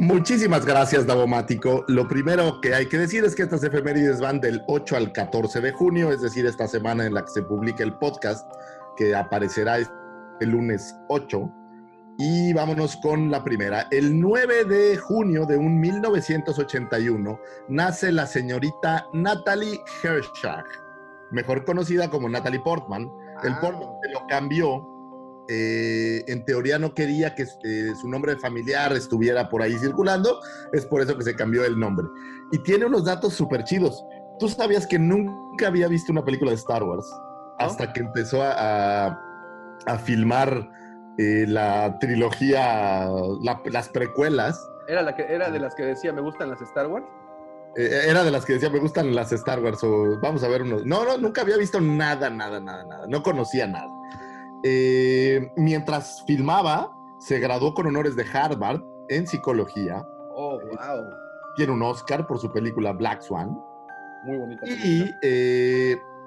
Muchísimas 0.00 0.64
gracias, 0.64 1.06
Davomático. 1.06 1.84
Lo 1.86 2.08
primero 2.08 2.58
que 2.62 2.74
hay 2.74 2.86
que 2.86 2.96
decir 2.96 3.22
es 3.22 3.34
que 3.34 3.42
estas 3.42 3.62
efemérides 3.64 4.18
van 4.18 4.40
del 4.40 4.62
8 4.66 4.96
al 4.96 5.12
14 5.12 5.60
de 5.60 5.72
junio, 5.72 6.10
es 6.10 6.22
decir, 6.22 6.46
esta 6.46 6.66
semana 6.66 7.04
en 7.04 7.12
la 7.12 7.22
que 7.22 7.30
se 7.30 7.42
publica 7.42 7.84
el 7.84 7.92
podcast, 7.92 8.50
que 8.96 9.14
aparecerá 9.14 9.76
el 9.76 10.48
lunes 10.48 10.96
8 11.10 11.52
y 12.16 12.50
vámonos 12.54 12.96
con 12.96 13.30
la 13.30 13.44
primera. 13.44 13.88
El 13.90 14.18
9 14.18 14.64
de 14.64 14.96
junio 14.96 15.44
de 15.44 15.58
un 15.58 15.78
1981 15.78 17.38
nace 17.68 18.10
la 18.10 18.26
señorita 18.26 19.06
Natalie 19.12 19.82
Hershag, 20.02 20.64
mejor 21.30 21.66
conocida 21.66 22.08
como 22.08 22.26
Natalie 22.26 22.60
Portman. 22.60 23.06
El 23.44 23.52
ah. 23.52 23.58
Portman 23.60 23.90
se 24.02 24.12
lo 24.12 24.26
cambió. 24.28 24.89
Eh, 25.52 26.22
en 26.28 26.44
teoría 26.44 26.78
no 26.78 26.94
quería 26.94 27.34
que 27.34 27.42
eh, 27.42 27.92
su 28.00 28.08
nombre 28.08 28.36
familiar 28.36 28.92
estuviera 28.92 29.48
por 29.48 29.62
ahí 29.62 29.76
circulando, 29.78 30.40
es 30.72 30.86
por 30.86 31.02
eso 31.02 31.18
que 31.18 31.24
se 31.24 31.34
cambió 31.34 31.64
el 31.64 31.78
nombre. 31.78 32.06
Y 32.52 32.58
tiene 32.58 32.86
unos 32.86 33.04
datos 33.04 33.34
súper 33.34 33.64
chidos. 33.64 34.04
¿Tú 34.38 34.48
sabías 34.48 34.86
que 34.86 34.98
nunca 34.98 35.66
había 35.66 35.88
visto 35.88 36.12
una 36.12 36.24
película 36.24 36.52
de 36.52 36.56
Star 36.56 36.82
Wars? 36.84 37.06
Hasta 37.58 37.92
que 37.92 38.00
empezó 38.00 38.42
a, 38.42 39.08
a 39.86 39.98
filmar 39.98 40.70
eh, 41.18 41.44
la 41.46 41.98
trilogía, 41.98 43.08
las 43.64 43.88
precuelas. 43.90 44.70
¿Era, 44.88 45.02
la 45.02 45.14
que, 45.14 45.22
¿Era 45.22 45.50
de 45.50 45.58
las 45.58 45.74
que 45.74 45.82
decía 45.84 46.12
me 46.12 46.22
gustan 46.22 46.48
las 46.48 46.62
Star 46.62 46.86
Wars? 46.86 47.04
Eh, 47.76 48.06
era 48.08 48.24
de 48.24 48.30
las 48.30 48.44
que 48.44 48.54
decía 48.54 48.70
me 48.70 48.78
gustan 48.78 49.14
las 49.14 49.30
Star 49.32 49.62
Wars 49.62 49.84
o 49.84 50.18
vamos 50.20 50.42
a 50.44 50.48
ver 50.48 50.62
unos. 50.62 50.86
No, 50.86 51.04
no, 51.04 51.18
nunca 51.18 51.42
había 51.42 51.56
visto 51.56 51.80
nada, 51.80 52.30
nada, 52.30 52.60
nada, 52.60 52.84
nada. 52.84 53.06
No 53.08 53.22
conocía 53.22 53.66
nada. 53.66 53.90
Eh, 54.62 55.50
mientras 55.56 56.22
filmaba, 56.26 56.90
se 57.18 57.38
graduó 57.38 57.74
con 57.74 57.86
honores 57.86 58.16
de 58.16 58.24
Harvard 58.32 58.82
en 59.08 59.26
psicología. 59.26 60.04
Oh, 60.34 60.58
wow. 60.60 61.04
Tiene 61.56 61.72
un 61.72 61.82
Oscar 61.82 62.26
por 62.26 62.38
su 62.38 62.50
película 62.52 62.92
Black 62.92 63.22
Swan. 63.22 63.58
Muy 64.24 64.36
bonita. 64.38 64.66
Y 64.66 65.10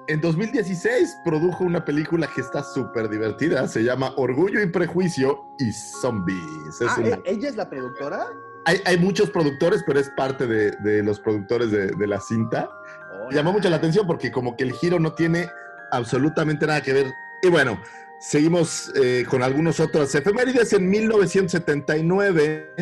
en 0.06 0.20
2016 0.20 1.16
produjo 1.24 1.64
una 1.64 1.84
película 1.84 2.26
que 2.34 2.40
está 2.42 2.62
súper 2.62 3.08
divertida, 3.08 3.66
se 3.68 3.82
llama 3.82 4.12
Orgullo 4.16 4.60
y 4.62 4.66
Prejuicio 4.66 5.40
y 5.58 5.72
Zombies. 5.72 6.80
Es 6.80 6.88
Ah, 6.88 6.96
una- 6.98 7.08
¿e- 7.08 7.22
¿Ella 7.24 7.48
es 7.48 7.56
la 7.56 7.70
productora? 7.70 8.26
hay, 8.66 8.80
hay 8.84 8.98
muchos 8.98 9.30
productores, 9.30 9.82
pero 9.86 9.98
es 10.00 10.10
parte 10.10 10.46
de, 10.46 10.72
de 10.82 11.02
los 11.02 11.20
productores 11.20 11.70
de, 11.70 11.86
de 11.88 12.06
la 12.06 12.20
cinta. 12.20 12.68
Hola. 13.12 13.28
Llamó 13.30 13.52
mucho 13.52 13.70
la 13.70 13.76
atención 13.76 14.06
porque 14.06 14.30
como 14.30 14.56
que 14.56 14.64
el 14.64 14.72
giro 14.72 14.98
no 14.98 15.12
tiene 15.14 15.48
absolutamente 15.92 16.66
nada 16.66 16.82
que 16.82 16.92
ver. 16.92 17.06
Y 17.42 17.48
bueno, 17.48 17.78
seguimos 18.24 18.90
eh, 18.94 19.24
con 19.28 19.42
algunos 19.42 19.80
otros 19.80 20.14
efemérides. 20.14 20.72
En 20.72 20.88
1979, 20.88 22.72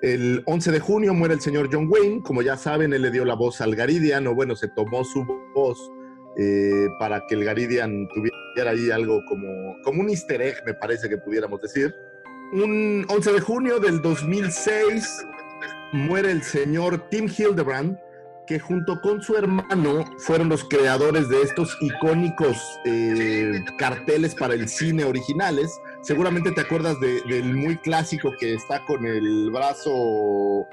el 0.00 0.42
11 0.46 0.70
de 0.70 0.80
junio, 0.80 1.12
muere 1.12 1.34
el 1.34 1.40
señor 1.40 1.68
John 1.72 1.88
Wayne. 1.90 2.22
Como 2.22 2.42
ya 2.42 2.56
saben, 2.56 2.92
él 2.92 3.02
le 3.02 3.10
dio 3.10 3.24
la 3.24 3.34
voz 3.34 3.60
al 3.60 3.74
Garidian, 3.74 4.26
o 4.28 4.34
bueno, 4.34 4.54
se 4.54 4.68
tomó 4.68 5.04
su 5.04 5.24
voz 5.54 5.78
eh, 6.38 6.86
para 6.98 7.26
que 7.26 7.34
el 7.34 7.44
Garidian 7.44 8.08
tuviera 8.14 8.70
ahí 8.70 8.90
algo 8.90 9.20
como, 9.28 9.48
como 9.82 10.02
un 10.02 10.08
easter 10.08 10.40
egg, 10.40 10.62
me 10.64 10.74
parece 10.74 11.08
que 11.08 11.18
pudiéramos 11.18 11.60
decir. 11.60 11.92
Un 12.52 13.04
11 13.08 13.32
de 13.32 13.40
junio 13.40 13.80
del 13.80 14.00
2006 14.02 15.26
muere 15.92 16.30
el 16.30 16.42
señor 16.42 17.08
Tim 17.08 17.26
Hildebrand, 17.26 17.98
que 18.46 18.58
junto 18.58 19.00
con 19.00 19.22
su 19.22 19.36
hermano 19.36 20.04
fueron 20.18 20.48
los 20.48 20.64
creadores 20.64 21.28
de 21.28 21.42
estos 21.42 21.76
icónicos 21.80 22.56
eh, 22.84 23.60
carteles 23.78 24.34
para 24.34 24.54
el 24.54 24.68
cine 24.68 25.04
originales. 25.04 25.80
Seguramente 26.02 26.50
te 26.52 26.60
acuerdas 26.60 26.98
de- 27.00 27.22
del 27.28 27.54
muy 27.54 27.76
clásico 27.78 28.32
que 28.38 28.54
está 28.54 28.84
con 28.86 29.06
el 29.06 29.50
brazo 29.52 30.66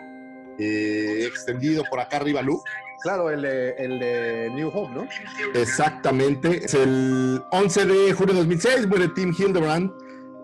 eh, 0.57 1.25
extendido 1.27 1.83
por 1.89 1.99
acá 1.99 2.17
arriba, 2.17 2.41
Lu. 2.41 2.61
Claro, 3.01 3.29
el 3.29 3.43
de, 3.43 3.69
el 3.77 3.97
de 3.99 4.49
New 4.55 4.69
Hope, 4.73 4.93
¿no? 4.93 5.07
Exactamente. 5.53 6.65
Es 6.65 6.73
el 6.73 7.41
11 7.51 7.85
de 7.85 8.11
junio 8.13 8.33
de 8.33 8.39
2006 8.41 8.87
muere 8.87 9.07
Tim 9.09 9.33
Hildebrand. 9.37 9.91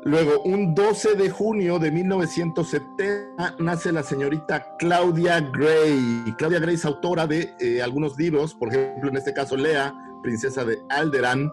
Luego, 0.06 0.40
un 0.44 0.76
12 0.76 1.16
de 1.16 1.32
junio 1.32 1.80
de 1.80 1.90
1970 1.90 3.56
nace 3.58 3.92
la 3.92 4.04
señorita 4.04 4.76
Claudia 4.78 5.40
Gray. 5.40 6.36
Claudia 6.38 6.60
Gray 6.60 6.76
es 6.76 6.86
autora 6.86 7.26
de 7.26 7.56
eh, 7.60 7.82
algunos 7.82 8.16
libros, 8.16 8.54
por 8.54 8.70
ejemplo, 8.70 9.10
en 9.10 9.18
este 9.18 9.34
caso 9.34 9.58
Lea, 9.58 9.96
Princesa 10.22 10.64
de 10.64 10.80
Alderan, 10.90 11.52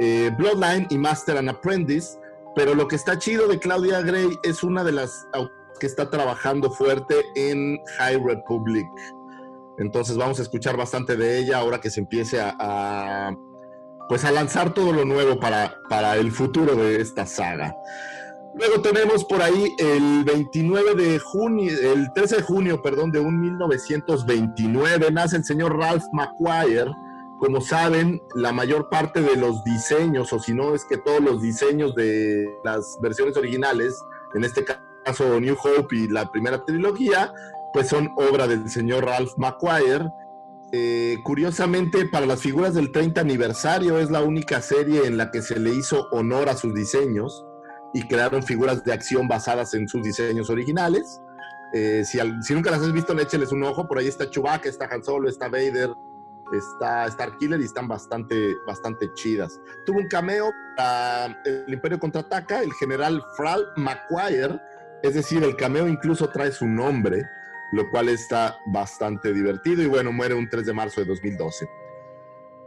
eh, 0.00 0.30
Bloodline 0.38 0.86
y 0.88 0.96
Master 0.96 1.36
and 1.36 1.50
Apprentice. 1.50 2.18
Pero 2.56 2.74
lo 2.74 2.88
que 2.88 2.96
está 2.96 3.18
chido 3.18 3.48
de 3.48 3.58
Claudia 3.58 4.00
Gray 4.00 4.30
es 4.44 4.62
una 4.62 4.82
de 4.82 4.92
las 4.92 5.26
que 5.78 5.86
está 5.86 6.08
trabajando 6.08 6.70
fuerte 6.70 7.16
en 7.36 7.78
High 7.98 8.18
Republic. 8.24 8.86
Entonces 9.76 10.16
vamos 10.16 10.38
a 10.38 10.42
escuchar 10.42 10.78
bastante 10.78 11.18
de 11.18 11.38
ella 11.38 11.58
ahora 11.58 11.82
que 11.82 11.90
se 11.90 12.00
empiece 12.00 12.40
a, 12.40 13.36
pues 14.08 14.24
a 14.24 14.32
lanzar 14.32 14.74
todo 14.74 14.92
lo 14.92 15.04
nuevo 15.04 15.38
para, 15.38 15.78
para 15.88 16.16
el 16.16 16.30
futuro 16.32 16.74
de 16.76 17.00
esta 17.00 17.26
saga. 17.26 17.74
Luego 18.56 18.80
tenemos 18.82 19.24
por 19.24 19.42
ahí 19.42 19.74
el 19.78 20.22
29 20.24 20.94
de 20.94 21.18
junio, 21.18 21.72
el 21.72 22.12
13 22.12 22.36
de 22.36 22.42
junio, 22.42 22.82
perdón, 22.82 23.10
de 23.10 23.18
un 23.18 23.40
1929, 23.40 25.10
nace 25.10 25.36
el 25.36 25.44
señor 25.44 25.76
Ralph 25.76 26.04
McQuire. 26.12 26.92
Como 27.40 27.60
saben, 27.60 28.22
la 28.36 28.52
mayor 28.52 28.88
parte 28.88 29.20
de 29.20 29.36
los 29.36 29.64
diseños, 29.64 30.32
o 30.32 30.38
si 30.38 30.54
no 30.54 30.72
es 30.72 30.84
que 30.84 30.98
todos 30.98 31.20
los 31.20 31.42
diseños 31.42 31.96
de 31.96 32.48
las 32.62 32.96
versiones 33.02 33.36
originales, 33.36 34.00
en 34.34 34.44
este 34.44 34.64
caso 34.64 35.40
New 35.40 35.56
Hope 35.60 35.96
y 35.96 36.08
la 36.08 36.30
primera 36.30 36.64
trilogía, 36.64 37.32
pues 37.72 37.88
son 37.88 38.12
obra 38.16 38.46
del 38.46 38.70
señor 38.70 39.04
Ralph 39.04 39.32
McQuire. 39.36 40.08
Eh, 40.76 41.20
curiosamente, 41.22 42.04
para 42.04 42.26
las 42.26 42.40
figuras 42.40 42.74
del 42.74 42.90
30 42.90 43.20
aniversario 43.20 44.00
es 44.00 44.10
la 44.10 44.22
única 44.22 44.60
serie 44.60 45.06
en 45.06 45.16
la 45.16 45.30
que 45.30 45.40
se 45.40 45.60
le 45.60 45.70
hizo 45.70 46.08
honor 46.10 46.48
a 46.48 46.56
sus 46.56 46.74
diseños 46.74 47.46
y 47.92 48.02
crearon 48.08 48.42
figuras 48.42 48.82
de 48.82 48.92
acción 48.92 49.28
basadas 49.28 49.72
en 49.74 49.86
sus 49.86 50.02
diseños 50.02 50.50
originales. 50.50 51.20
Eh, 51.74 52.02
si, 52.04 52.18
nunca 52.52 52.72
las 52.72 52.80
has 52.80 52.92
visto, 52.92 53.16
écheles 53.16 53.52
un 53.52 53.62
ojo. 53.62 53.86
Por 53.86 53.98
ahí 53.98 54.08
está 54.08 54.28
Chewbacca, 54.28 54.68
está 54.68 54.88
Han 54.90 55.04
Solo, 55.04 55.28
está 55.28 55.46
Vader, 55.46 55.90
está 56.52 57.08
Starkiller 57.08 57.60
y 57.60 57.66
están 57.66 57.86
bastante, 57.86 58.56
bastante 58.66 59.12
chidas. 59.14 59.60
Tuvo 59.86 60.00
un 60.00 60.08
cameo 60.08 60.50
para 60.76 61.40
el 61.44 61.72
Imperio 61.72 62.00
Contraataca, 62.00 62.64
el 62.64 62.72
general 62.72 63.22
Fral 63.36 63.64
McQuire, 63.76 64.60
es 65.04 65.14
decir, 65.14 65.44
el 65.44 65.54
cameo 65.54 65.86
incluso 65.86 66.30
trae 66.30 66.50
su 66.50 66.66
nombre, 66.66 67.22
lo 67.72 67.90
cual 67.90 68.08
está 68.08 68.58
bastante 68.66 69.32
divertido 69.32 69.82
y 69.82 69.86
bueno, 69.86 70.12
muere 70.12 70.34
un 70.34 70.48
3 70.48 70.66
de 70.66 70.72
marzo 70.72 71.00
de 71.00 71.06
2012. 71.06 71.68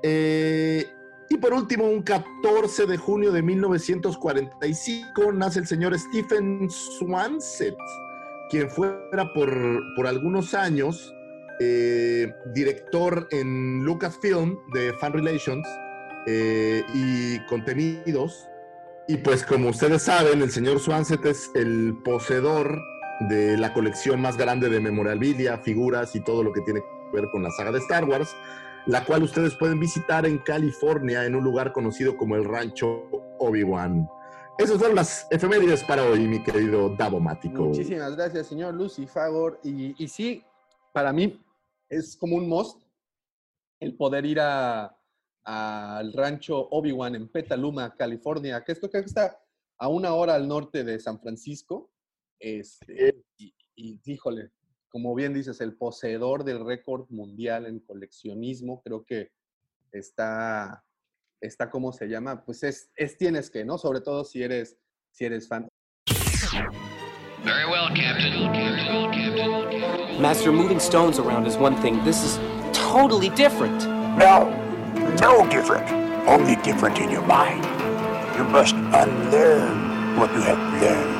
Eh, 0.04 0.86
y 1.30 1.38
por 1.38 1.54
último, 1.54 1.86
un 1.86 2.04
14 2.04 2.86
de 2.86 2.98
junio 2.98 3.32
de 3.32 3.41
1945 3.41 5.34
nace 5.34 5.60
el 5.60 5.68
señor 5.68 5.98
Stephen 5.98 6.70
Swansett, 6.70 7.76
quien 8.50 8.70
fuera 8.70 9.34
por, 9.34 9.82
por 9.95 10.08
algunos 10.08 10.54
años 10.54 11.14
eh, 11.60 12.32
director 12.54 13.28
en 13.32 13.84
Lucasfilm 13.84 14.60
de 14.74 14.93
Fan 14.93 15.14
Relations 15.14 15.68
eh, 16.28 16.84
y 16.93 17.39
contenidos. 17.48 18.48
Y 19.08 19.18
pues 19.18 19.43
como 19.43 19.70
ustedes 19.70 20.04
saben, 20.04 20.41
el 20.41 20.52
señor 20.52 20.80
Swansett 20.80 21.26
es 21.26 21.50
el 21.56 21.98
poseedor 22.04 22.80
de 23.22 23.57
la 23.57 23.74
colección 23.74 24.22
más 24.22 24.38
grande 24.38 24.70
de 24.70 24.80
memorabilia, 24.80 25.57
figuras 25.57 26.15
y 26.15 26.22
todo 26.22 26.43
lo 26.43 26.53
que 26.53 26.61
tiene 26.61 26.82
que 26.82 26.88
ver 27.13 27.30
con 27.32 27.43
la 27.43 27.51
saga 27.51 27.72
de 27.72 27.80
Star 27.80 28.05
Wars, 28.05 28.36
la 28.86 29.03
cual 29.03 29.24
ustedes 29.24 29.55
pueden 29.55 29.80
visitar 29.80 30.26
en 30.26 30.38
California 30.39 31.26
en 31.26 31.36
un 31.36 31.43
lugar 31.43 31.74
conocido 31.74 32.18
como 32.18 32.36
el 32.36 32.45
Rancho 32.45 33.09
Obi-Wan. 33.39 34.07
Esas 34.57 34.80
son 34.80 34.95
las 34.95 35.28
efemérides 35.30 35.84
para 35.84 36.03
hoy, 36.03 36.28
mi 36.28 36.41
querido 36.41 36.89
Davomático. 36.95 37.65
Muchísimas 37.65 38.15
gracias, 38.15 38.47
señor 38.47 38.74
Lucy 38.74 39.05
Fagor. 39.05 39.59
Y, 39.63 39.95
y 40.03 40.07
sí, 40.07 40.43
para 40.93 41.13
mí 41.13 41.39
es 41.89 42.15
como 42.15 42.38
un 42.38 42.47
must 42.47 42.82
el 43.80 43.95
poder 43.95 44.26
ir 44.26 44.39
a 44.39 44.97
al 45.47 46.11
rancho 46.11 46.68
Obi-Wan 46.72 47.15
en 47.15 47.30
Petaluma, 47.30 47.95
California, 47.95 48.61
que 48.65 48.74
esto 48.74 48.89
que 48.89 48.97
está 48.97 49.39
a 49.80 49.88
una 49.88 50.13
hora 50.13 50.36
al 50.36 50.45
norte 50.45 50.84
de 50.84 50.99
San 50.99 51.22
Francisco. 51.22 51.89
Este, 52.39 53.23
y, 53.38 53.53
y 53.75 53.99
híjole, 54.05 54.51
como 54.89 55.13
bien 55.13 55.33
dices, 55.33 55.61
el 55.61 55.75
poseedor 55.75 56.43
del 56.43 56.65
récord 56.65 57.05
mundial 57.09 57.65
en 57.65 57.79
coleccionismo, 57.79 58.81
creo 58.81 59.03
que 59.03 59.31
está, 59.91 60.83
está 61.41 61.69
¿cómo 61.69 61.91
se 61.91 62.07
llama? 62.07 62.43
Pues 62.43 62.63
es, 62.63 62.89
es 62.95 63.17
tienes 63.17 63.49
que, 63.49 63.65
¿no? 63.65 63.77
Sobre 63.77 64.01
todo 64.01 64.23
si 64.23 64.43
eres, 64.43 64.77
si 65.11 65.25
eres 65.25 65.47
fan. 65.47 65.67
Very 67.43 67.69
well, 67.69 67.89
Captain. 67.93 68.38
Master, 70.19 70.51
moving 70.51 70.79
stones 70.79 71.19
around 71.19 71.45
is 71.45 71.55
one 71.55 71.75
thing. 71.81 72.03
This 72.03 72.23
is 72.23 72.39
totally 72.73 73.29
different. 73.29 73.85
No, 74.17 74.49
no 75.21 75.47
different. 75.49 75.88
Only 76.27 76.55
different 76.63 76.97
in 76.99 77.11
your 77.11 77.21
mind. 77.27 77.63
You 78.35 78.43
must 78.45 78.73
unlearn 78.73 80.17
what 80.17 80.33
you 80.33 80.41
have 80.41 80.81
learned. 80.81 81.16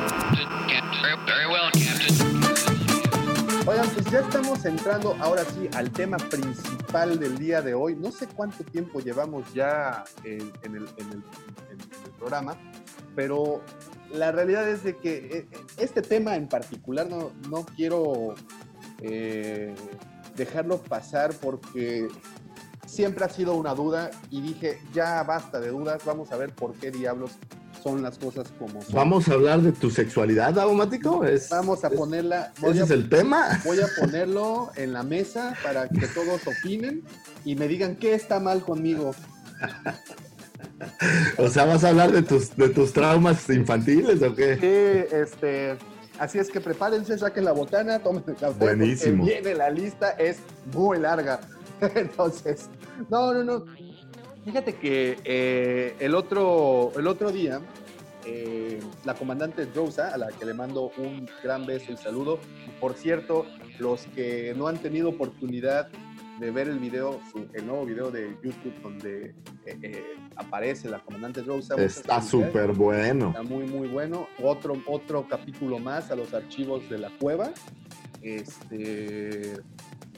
Ya 4.10 4.20
estamos 4.20 4.64
entrando 4.64 5.14
ahora 5.20 5.44
sí 5.44 5.68
al 5.74 5.90
tema 5.90 6.16
principal 6.16 7.18
del 7.18 7.36
día 7.36 7.60
de 7.60 7.74
hoy. 7.74 7.94
No 7.94 8.10
sé 8.10 8.26
cuánto 8.26 8.64
tiempo 8.64 9.00
llevamos 9.00 9.52
ya 9.52 10.04
en, 10.24 10.50
el 10.62 10.88
programa, 12.18 12.56
pero 13.14 13.60
la 14.10 14.32
realidad 14.32 14.66
es 14.66 14.82
de 14.82 14.96
que 14.96 15.16
eh, 15.16 15.48
este 15.76 16.00
tema 16.00 16.36
en 16.36 16.48
particular 16.48 17.06
no, 17.06 17.32
no 17.50 17.66
quiero 17.66 18.34
eh, 19.02 19.74
dejarlo 20.36 20.78
pasar 20.78 21.34
porque 21.34 22.08
siempre 22.86 23.26
ha 23.26 23.28
sido 23.28 23.56
una 23.56 23.74
duda 23.74 24.10
y 24.30 24.40
dije, 24.40 24.80
ya 24.94 25.22
basta 25.22 25.60
de 25.60 25.68
dudas, 25.68 26.02
vamos 26.06 26.32
a 26.32 26.36
ver 26.36 26.54
por 26.54 26.72
qué 26.74 26.90
diablos 26.90 27.32
son 27.88 28.02
las 28.02 28.18
cosas 28.18 28.46
como 28.58 28.82
son. 28.82 28.94
Vamos 28.94 29.28
a 29.28 29.34
hablar 29.34 29.60
de 29.62 29.72
tu 29.72 29.90
sexualidad, 29.90 30.52
Davomático. 30.54 31.24
Es, 31.24 31.48
Vamos 31.50 31.84
a 31.84 31.88
es- 31.88 31.94
ponerla. 31.94 32.52
ese 32.62 32.80
a- 32.80 32.84
es 32.84 32.90
el 32.90 33.08
tema. 33.08 33.60
Voy 33.64 33.78
a 33.80 33.86
ponerlo 33.98 34.70
en 34.76 34.92
la 34.92 35.02
mesa 35.02 35.54
para 35.62 35.88
que 35.88 36.06
todos 36.08 36.40
opinen 36.46 37.02
y 37.44 37.54
me 37.56 37.66
digan 37.68 37.96
qué 37.96 38.14
está 38.14 38.40
mal 38.40 38.62
conmigo. 38.62 39.14
O 41.38 41.48
sea, 41.48 41.64
¿vas 41.64 41.82
a 41.84 41.88
hablar 41.88 42.12
de 42.12 42.22
tus, 42.22 42.54
de 42.56 42.68
tus 42.68 42.92
traumas 42.92 43.48
infantiles 43.50 44.22
o 44.22 44.34
qué? 44.34 44.56
Sí, 44.56 45.16
este, 45.16 45.76
así 46.20 46.38
es 46.38 46.50
que 46.50 46.60
prepárense, 46.60 47.18
saquen 47.18 47.44
la 47.44 47.52
botana, 47.52 47.98
tomen 47.98 48.22
el 48.28 48.36
café. 48.36 48.58
Buenísimo. 48.58 49.24
Viene 49.24 49.54
la 49.54 49.70
lista, 49.70 50.10
es 50.10 50.38
muy 50.72 50.98
larga. 50.98 51.40
Entonces, 51.94 52.68
no, 53.10 53.32
no, 53.34 53.42
no. 53.44 53.64
Fíjate 54.44 54.74
que 54.74 55.18
eh, 55.24 55.94
el, 56.00 56.14
otro, 56.14 56.92
el 56.96 57.06
otro 57.06 57.30
día, 57.32 57.60
eh, 58.24 58.80
la 59.04 59.14
comandante 59.14 59.66
Rosa, 59.74 60.08
a 60.14 60.16
la 60.18 60.28
que 60.28 60.44
le 60.46 60.54
mando 60.54 60.90
un 60.96 61.28
gran 61.42 61.66
beso 61.66 61.92
y 61.92 61.96
saludo. 61.96 62.38
Por 62.80 62.94
cierto, 62.94 63.46
los 63.78 64.06
que 64.14 64.54
no 64.56 64.66
han 64.68 64.78
tenido 64.78 65.10
oportunidad 65.10 65.88
de 66.40 66.50
ver 66.52 66.68
el 66.68 66.78
video, 66.78 67.20
su- 67.32 67.48
el 67.52 67.66
nuevo 67.66 67.84
video 67.84 68.10
de 68.12 68.36
YouTube 68.44 68.72
donde 68.80 69.34
eh, 69.66 69.78
eh, 69.82 70.04
aparece 70.36 70.88
la 70.88 71.00
comandante 71.00 71.42
Rose. 71.42 71.74
Está 71.84 72.22
súper 72.22 72.72
bueno. 72.72 73.28
Está 73.30 73.42
muy, 73.42 73.64
muy 73.64 73.88
bueno. 73.88 74.28
Otro, 74.42 74.80
otro 74.86 75.26
capítulo 75.28 75.78
más 75.78 76.10
a 76.12 76.16
los 76.16 76.32
archivos 76.32 76.88
de 76.88 76.98
la 76.98 77.10
cueva. 77.18 77.50
Este, 78.22 79.54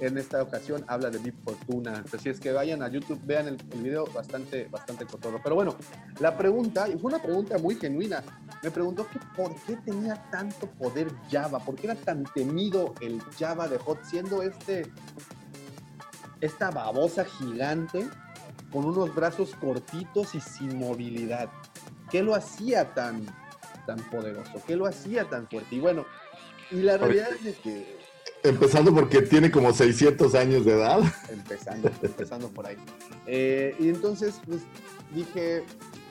en 0.00 0.18
esta 0.18 0.42
ocasión 0.42 0.84
habla 0.88 1.10
de 1.10 1.18
Big 1.18 1.34
Fortuna. 1.44 2.02
Si 2.20 2.28
es 2.28 2.40
que 2.40 2.52
vayan 2.52 2.82
a 2.82 2.88
YouTube, 2.88 3.20
vean 3.24 3.48
el, 3.48 3.58
el 3.72 3.82
video, 3.82 4.06
bastante, 4.06 4.66
bastante 4.70 5.04
cotorro. 5.06 5.40
Pero 5.42 5.54
bueno, 5.54 5.76
la 6.18 6.36
pregunta, 6.36 6.88
y 6.88 6.98
fue 6.98 7.12
una 7.12 7.22
pregunta 7.22 7.58
muy 7.58 7.74
genuina, 7.74 8.22
me 8.62 8.70
preguntó 8.70 9.06
que 9.08 9.18
por 9.36 9.54
qué 9.62 9.76
tenía 9.76 10.30
tanto 10.30 10.66
poder 10.66 11.10
Java, 11.30 11.58
por 11.60 11.76
qué 11.76 11.86
era 11.86 11.94
tan 11.94 12.24
temido 12.24 12.94
el 13.00 13.20
Java 13.38 13.68
de 13.68 13.78
Hot, 13.78 14.02
siendo 14.04 14.42
este, 14.42 14.90
esta 16.40 16.70
babosa 16.70 17.24
gigante 17.24 18.08
con 18.72 18.84
unos 18.84 19.14
brazos 19.14 19.54
cortitos 19.56 20.34
y 20.34 20.40
sin 20.40 20.78
movilidad. 20.78 21.50
¿Qué 22.10 22.22
lo 22.22 22.34
hacía 22.34 22.92
tan, 22.94 23.24
tan 23.86 23.98
poderoso? 24.10 24.62
¿Qué 24.66 24.76
lo 24.76 24.86
hacía 24.86 25.28
tan 25.28 25.46
fuerte? 25.48 25.76
Y 25.76 25.80
bueno, 25.80 26.06
y 26.70 26.76
la 26.82 26.96
realidad 26.98 27.30
es 27.44 27.58
que 27.58 27.99
Empezando 28.42 28.94
porque 28.94 29.22
tiene 29.22 29.50
como 29.50 29.72
600 29.72 30.34
años 30.34 30.64
de 30.64 30.72
edad. 30.72 31.00
empezando, 31.30 31.90
empezando 32.02 32.48
por 32.48 32.66
ahí. 32.66 32.76
Eh, 33.26 33.76
y 33.78 33.88
entonces, 33.88 34.40
pues 34.46 34.60
dije, 35.14 35.64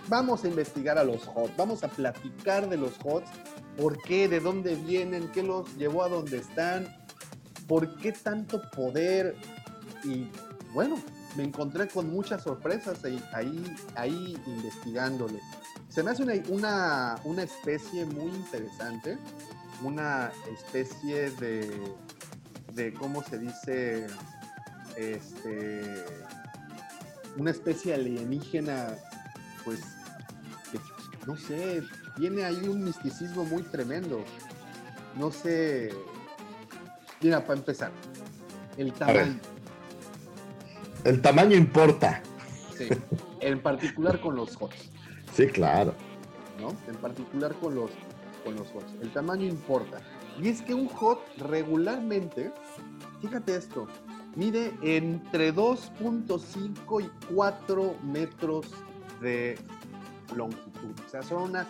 vamos 0.07 0.43
a 0.43 0.47
investigar 0.47 0.97
a 0.97 1.03
los 1.03 1.27
HOTS, 1.27 1.57
vamos 1.57 1.83
a 1.83 1.87
platicar 1.87 2.69
de 2.69 2.77
los 2.77 2.93
HOTS, 3.03 3.29
por 3.77 4.01
qué, 4.01 4.27
de 4.27 4.39
dónde 4.39 4.75
vienen, 4.75 5.29
qué 5.29 5.43
los 5.43 5.75
llevó 5.77 6.03
a 6.03 6.09
donde 6.09 6.37
están, 6.37 6.87
por 7.67 7.95
qué 7.97 8.11
tanto 8.11 8.61
poder. 8.71 9.35
Y 10.03 10.27
bueno, 10.73 11.01
me 11.35 11.43
encontré 11.43 11.87
con 11.87 12.11
muchas 12.11 12.43
sorpresas 12.43 13.03
ahí, 13.05 13.23
ahí, 13.33 13.77
ahí 13.95 14.37
investigándole. 14.45 15.39
Se 15.89 16.03
me 16.03 16.11
hace 16.11 16.23
una, 16.23 16.33
una, 16.49 17.15
una 17.23 17.43
especie 17.43 18.05
muy 18.05 18.31
interesante, 18.31 19.17
una 19.83 20.31
especie 20.51 21.31
de, 21.31 21.71
de 22.79 22.93
¿cómo 22.93 23.21
se 23.23 23.37
dice? 23.37 24.07
Este, 24.95 26.05
una 27.37 27.51
especie 27.51 27.93
alienígena, 27.93 28.95
pues, 29.65 29.81
que, 30.71 30.79
no 31.27 31.37
sé, 31.37 31.83
tiene 32.17 32.43
ahí 32.45 32.67
un 32.67 32.83
misticismo 32.83 33.43
muy 33.45 33.63
tremendo. 33.63 34.23
No 35.17 35.31
sé, 35.31 35.89
mira, 37.21 37.41
para 37.41 37.59
empezar, 37.59 37.91
el 38.77 38.93
tamaño. 38.93 39.39
El 41.03 41.21
tamaño 41.21 41.55
importa. 41.55 42.21
Sí, 42.77 42.87
en 43.41 43.61
particular 43.61 44.19
con 44.21 44.35
los 44.35 44.55
HOTS, 44.59 44.89
Sí, 45.33 45.47
claro. 45.47 45.93
¿no? 46.59 46.75
En 46.87 46.95
particular 46.95 47.53
con 47.55 47.75
los, 47.75 47.91
con 48.43 48.55
los 48.55 48.67
HOTS. 48.73 49.01
El 49.01 49.11
tamaño 49.11 49.45
importa. 49.45 50.01
Y 50.41 50.47
es 50.47 50.61
que 50.61 50.73
un 50.73 50.87
HOT 50.87 51.19
regularmente, 51.37 52.51
fíjate 53.21 53.55
esto, 53.55 53.87
mide 54.35 54.73
entre 54.81 55.53
2.5 55.53 57.03
y 57.03 57.33
4 57.33 57.95
metros 58.03 58.67
de 59.21 59.57
longitud. 60.35 60.93
O 61.05 61.09
sea, 61.09 61.21
son 61.21 61.49
unas 61.51 61.67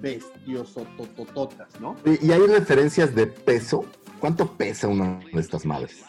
bestiosototototas, 0.00 1.80
¿no? 1.80 1.96
Y, 2.04 2.30
hay 2.30 2.46
referencias 2.46 3.14
de 3.14 3.26
peso. 3.26 3.84
¿Cuánto 4.18 4.52
pesa 4.52 4.88
una 4.88 5.18
de 5.32 5.40
estas 5.40 5.64
madres? 5.64 6.04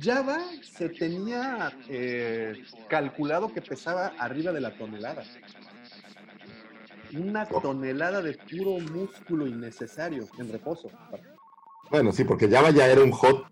Java 0.00 0.38
se 0.62 0.88
tenía 0.88 1.72
eh, 1.88 2.62
calculado 2.88 3.52
que 3.52 3.60
pesaba 3.60 4.12
arriba 4.18 4.52
de 4.52 4.60
la 4.60 4.76
tonelada. 4.76 5.22
Una 7.12 7.46
tonelada 7.46 8.22
de 8.22 8.34
puro 8.34 8.78
músculo 8.80 9.46
innecesario 9.46 10.26
en 10.38 10.50
reposo. 10.50 10.90
Bueno, 11.90 12.12
sí, 12.12 12.24
porque 12.24 12.48
Java 12.48 12.70
ya 12.70 12.86
era 12.86 13.02
un 13.02 13.12
hot, 13.12 13.46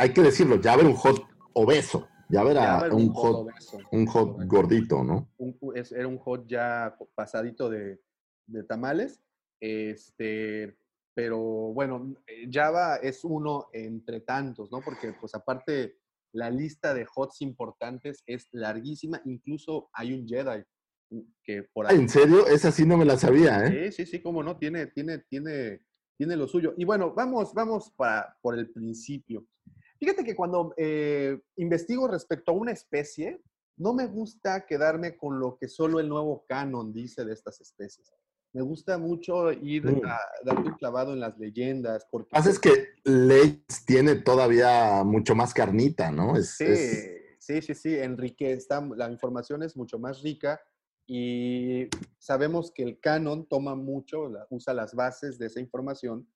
hay 0.00 0.12
que 0.12 0.22
decirlo, 0.22 0.58
Java 0.62 0.80
era 0.82 0.88
un 0.90 0.96
hot 0.96 1.22
obeso. 1.54 2.08
Java 2.30 2.50
era 2.52 2.62
Java 2.62 2.86
era 2.86 2.94
un 2.94 3.02
un 3.02 3.12
hot 3.12 3.34
hot, 3.36 3.82
un 3.92 4.06
hot 4.06 4.36
gordito, 4.46 5.02
¿no? 5.04 5.28
Un- 5.38 5.56
es- 5.74 5.92
era 5.92 6.06
un 6.08 6.18
hot 6.18 6.46
ya 6.46 6.96
pasadito 7.14 7.68
de, 7.68 8.00
de 8.46 8.62
tamales. 8.64 9.20
Este, 9.60 10.76
pero 11.14 11.38
bueno, 11.38 12.14
Java 12.50 12.96
es 12.96 13.24
uno 13.24 13.68
entre 13.72 14.20
tantos, 14.20 14.70
¿no? 14.70 14.80
Porque 14.80 15.12
pues 15.20 15.34
aparte 15.34 15.96
la 16.32 16.48
lista 16.50 16.94
de 16.94 17.06
hots 17.14 17.42
importantes 17.42 18.22
es 18.26 18.48
larguísima. 18.52 19.20
Incluso 19.24 19.90
hay 19.92 20.12
un 20.14 20.26
Jedi 20.26 20.62
que 21.42 21.64
por 21.72 21.86
Ah, 21.88 21.92
¿En 21.92 22.08
serio? 22.08 22.46
Esa 22.46 22.70
sí 22.70 22.86
no 22.86 22.96
me 22.96 23.04
la 23.04 23.16
sabía, 23.16 23.66
¿eh? 23.66 23.90
Sí, 23.90 24.04
sí, 24.04 24.10
sí, 24.12 24.22
cómo 24.22 24.42
no, 24.44 24.56
tiene, 24.56 24.86
tiene, 24.86 25.18
tiene, 25.28 25.80
tiene 26.16 26.36
lo 26.36 26.46
suyo. 26.46 26.72
Y 26.76 26.84
bueno, 26.84 27.12
vamos, 27.12 27.52
vamos 27.52 27.92
para, 27.96 28.36
por 28.40 28.56
el 28.56 28.70
principio. 28.70 29.44
Fíjate 30.00 30.24
que 30.24 30.34
cuando 30.34 30.72
eh, 30.78 31.38
investigo 31.56 32.08
respecto 32.08 32.52
a 32.52 32.54
una 32.54 32.72
especie, 32.72 33.42
no 33.76 33.92
me 33.92 34.06
gusta 34.06 34.64
quedarme 34.64 35.16
con 35.18 35.38
lo 35.38 35.58
que 35.58 35.68
solo 35.68 36.00
el 36.00 36.08
nuevo 36.08 36.44
canon 36.48 36.90
dice 36.92 37.22
de 37.24 37.34
estas 37.34 37.60
especies. 37.60 38.10
Me 38.54 38.62
gusta 38.62 38.96
mucho 38.98 39.52
ir 39.52 39.84
Mm. 39.84 40.02
a 40.06 40.52
un 40.56 40.72
clavado 40.74 41.12
en 41.12 41.20
las 41.20 41.38
leyendas. 41.38 42.06
Porque 42.10 42.24
Lo 42.24 42.28
que 42.28 42.36
pasa 42.38 42.50
es 42.50 42.58
que 42.58 42.88
Leitz 43.04 43.84
tiene 43.84 44.16
todavía 44.16 45.04
mucho 45.04 45.34
más 45.34 45.52
carnita, 45.52 46.10
¿no? 46.10 46.34
Es, 46.34 46.56
Sí, 46.56 46.64
es- 46.64 47.10
sí, 47.38 47.62
sí, 47.62 47.74
sí, 47.74 47.94
Enrique, 47.98 48.52
está, 48.52 48.80
la 48.96 49.10
información 49.10 49.62
es 49.62 49.76
mucho 49.76 49.98
más 49.98 50.22
rica 50.22 50.60
y 51.06 51.88
sabemos 52.18 52.72
que 52.72 52.82
el 52.84 52.98
canon 53.00 53.46
toma 53.46 53.74
mucho, 53.74 54.28
la- 54.30 54.46
usa 54.50 54.72
las 54.72 54.94
bases 54.94 55.38
de 55.38 55.46
esa 55.46 55.60
información, 55.60 56.26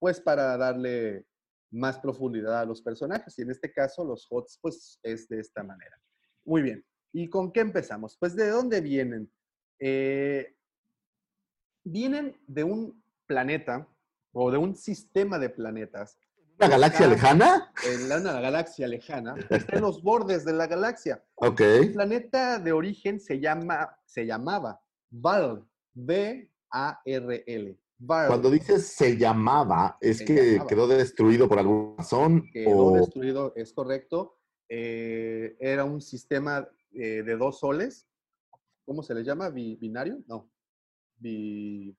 pues 0.00 0.20
para 0.20 0.56
darle 0.56 1.26
más 1.72 1.98
profundidad 1.98 2.60
a 2.60 2.64
los 2.64 2.82
personajes. 2.82 3.36
Y 3.38 3.42
en 3.42 3.50
este 3.50 3.72
caso, 3.72 4.04
los 4.04 4.26
HOTS, 4.30 4.58
pues 4.60 5.00
es 5.02 5.28
de 5.28 5.40
esta 5.40 5.62
manera. 5.62 5.96
Muy 6.44 6.62
bien. 6.62 6.84
¿Y 7.12 7.28
con 7.28 7.52
qué 7.52 7.60
empezamos? 7.60 8.16
Pues 8.18 8.36
de 8.36 8.48
dónde 8.48 8.80
vienen? 8.80 9.30
Eh, 9.80 10.54
vienen 11.84 12.40
de 12.46 12.64
un 12.64 13.02
planeta 13.26 13.88
o 14.32 14.50
de 14.50 14.58
un 14.58 14.76
sistema 14.76 15.38
de 15.38 15.50
planetas 15.50 16.18
¿Una 16.58 16.68
galaxia 16.68 17.06
Está 17.06 17.14
lejana? 17.14 17.72
En 17.84 18.08
la, 18.08 18.18
una 18.18 18.40
galaxia 18.40 18.86
lejana, 18.86 19.34
está 19.50 19.76
en 19.76 19.82
los 19.82 20.02
bordes 20.02 20.44
de 20.44 20.52
la 20.52 20.66
galaxia. 20.66 21.24
Ok. 21.34 21.60
El 21.60 21.92
planeta 21.92 22.58
de 22.58 22.72
origen 22.72 23.18
se, 23.18 23.40
llama, 23.40 23.98
se 24.04 24.26
llamaba 24.26 24.80
Val, 25.10 25.66
B-A-R-L. 25.94 27.78
Cuando 28.06 28.50
dices 28.50 28.86
se 28.88 29.16
llamaba, 29.16 29.96
¿es 30.00 30.18
Se 30.18 30.24
que 30.24 30.52
llamaba. 30.52 30.66
quedó 30.68 30.86
destruido 30.88 31.48
por 31.48 31.58
alguna 31.58 31.96
razón? 31.98 32.48
quedó 32.52 32.86
o... 32.86 32.92
destruido, 32.96 33.52
es 33.56 33.72
correcto. 33.72 34.38
Eh, 34.68 35.56
era 35.60 35.84
un 35.84 36.00
sistema 36.00 36.68
eh, 36.92 37.22
de 37.22 37.36
dos 37.36 37.60
soles. 37.60 38.06
¿Cómo 38.84 39.02
se 39.02 39.14
le 39.14 39.22
llama? 39.22 39.50
Bi- 39.50 39.76
¿Binario? 39.76 40.18
No. 40.26 40.50
Bi... 41.16 41.96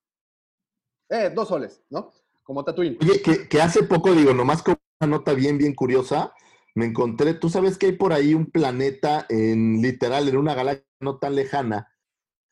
Eh, 1.09 1.31
dos 1.33 1.47
soles, 1.47 1.83
¿no? 1.89 2.11
Como 2.43 2.63
Tatooine. 2.63 2.97
Oye, 3.01 3.21
que, 3.21 3.47
que 3.47 3.61
hace 3.61 3.83
poco, 3.83 4.13
digo, 4.13 4.33
nomás 4.33 4.63
con 4.63 4.75
una 4.99 5.09
nota 5.09 5.33
bien, 5.33 5.57
bien 5.57 5.75
curiosa, 5.75 6.33
me 6.75 6.85
encontré, 6.85 7.35
tú 7.35 7.49
sabes 7.49 7.77
que 7.77 7.85
hay 7.85 7.91
por 7.93 8.11
ahí 8.13 8.33
un 8.33 8.47
planeta 8.47 9.25
en 9.29 9.81
literal, 9.81 10.27
en 10.27 10.37
una 10.37 10.55
galaxia 10.55 10.85
no 10.99 11.19
tan 11.19 11.35
lejana, 11.35 11.87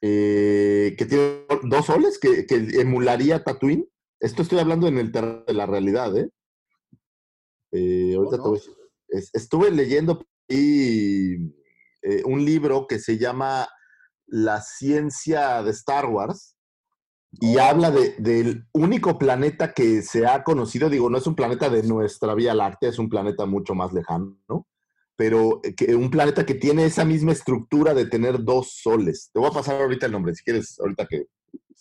eh, 0.02 0.96
que 0.98 1.06
tiene 1.06 1.46
dos 1.64 1.86
soles, 1.86 2.20
que, 2.20 2.46
que 2.46 2.56
emularía 2.82 3.44
Tatooine. 3.44 3.88
Esto 4.20 4.42
estoy 4.42 4.60
hablando 4.60 4.88
en 4.88 4.98
el 4.98 5.12
terreno 5.12 5.44
de 5.48 5.54
la 5.54 5.66
realidad, 5.66 6.16
¿eh? 6.18 6.30
Eh, 7.72 8.14
ahorita 8.16 8.38
no? 8.38 8.44
te 8.44 8.50
voy 8.50 8.60
a 8.60 9.18
estuve 9.34 9.72
leyendo 9.72 10.26
eh, 10.50 11.38
un 12.26 12.46
libro 12.46 12.88
que 12.88 13.00
se 13.00 13.18
llama 13.18 13.68
La 14.28 14.62
ciencia 14.62 15.62
de 15.64 15.72
Star 15.72 16.06
Wars 16.06 16.56
y 17.40 17.58
Oh. 17.58 17.62
habla 17.62 17.92
de- 17.92 18.16
del 18.20 18.66
único 18.74 19.18
planeta 19.18 19.74
que 19.74 20.02
se 20.02 20.26
ha 20.26 20.44
conocido, 20.44 20.90
digo, 20.90 21.10
no 21.10 21.18
es 21.18 21.28
un 21.28 21.36
planeta 21.36 21.70
de 21.70 21.84
nuestra 21.84 22.34
Vía 22.36 22.54
Láctea, 22.54 22.90
es 22.90 23.00
un 23.00 23.10
planeta 23.10 23.46
mucho 23.46 23.74
más 23.76 23.94
lejano, 23.94 24.38
¿no? 24.50 24.68
Pero 25.22 25.62
que 25.78 25.94
un 25.94 26.10
planeta 26.10 26.44
que 26.48 26.56
tiene 26.56 26.84
esa 26.84 27.06
misma 27.06 27.32
estructura 27.32 27.94
de 27.94 28.08
tener 28.08 28.44
dos 28.44 28.72
soles. 28.82 29.30
Te 29.32 29.38
voy 29.40 29.52
a 29.52 29.54
pasar 29.54 29.80
ahorita 29.80 30.08
el 30.08 30.12
nombre, 30.14 30.34
si 30.34 30.44
quieres, 30.44 30.80
ahorita 30.80 31.06
que, 31.06 31.28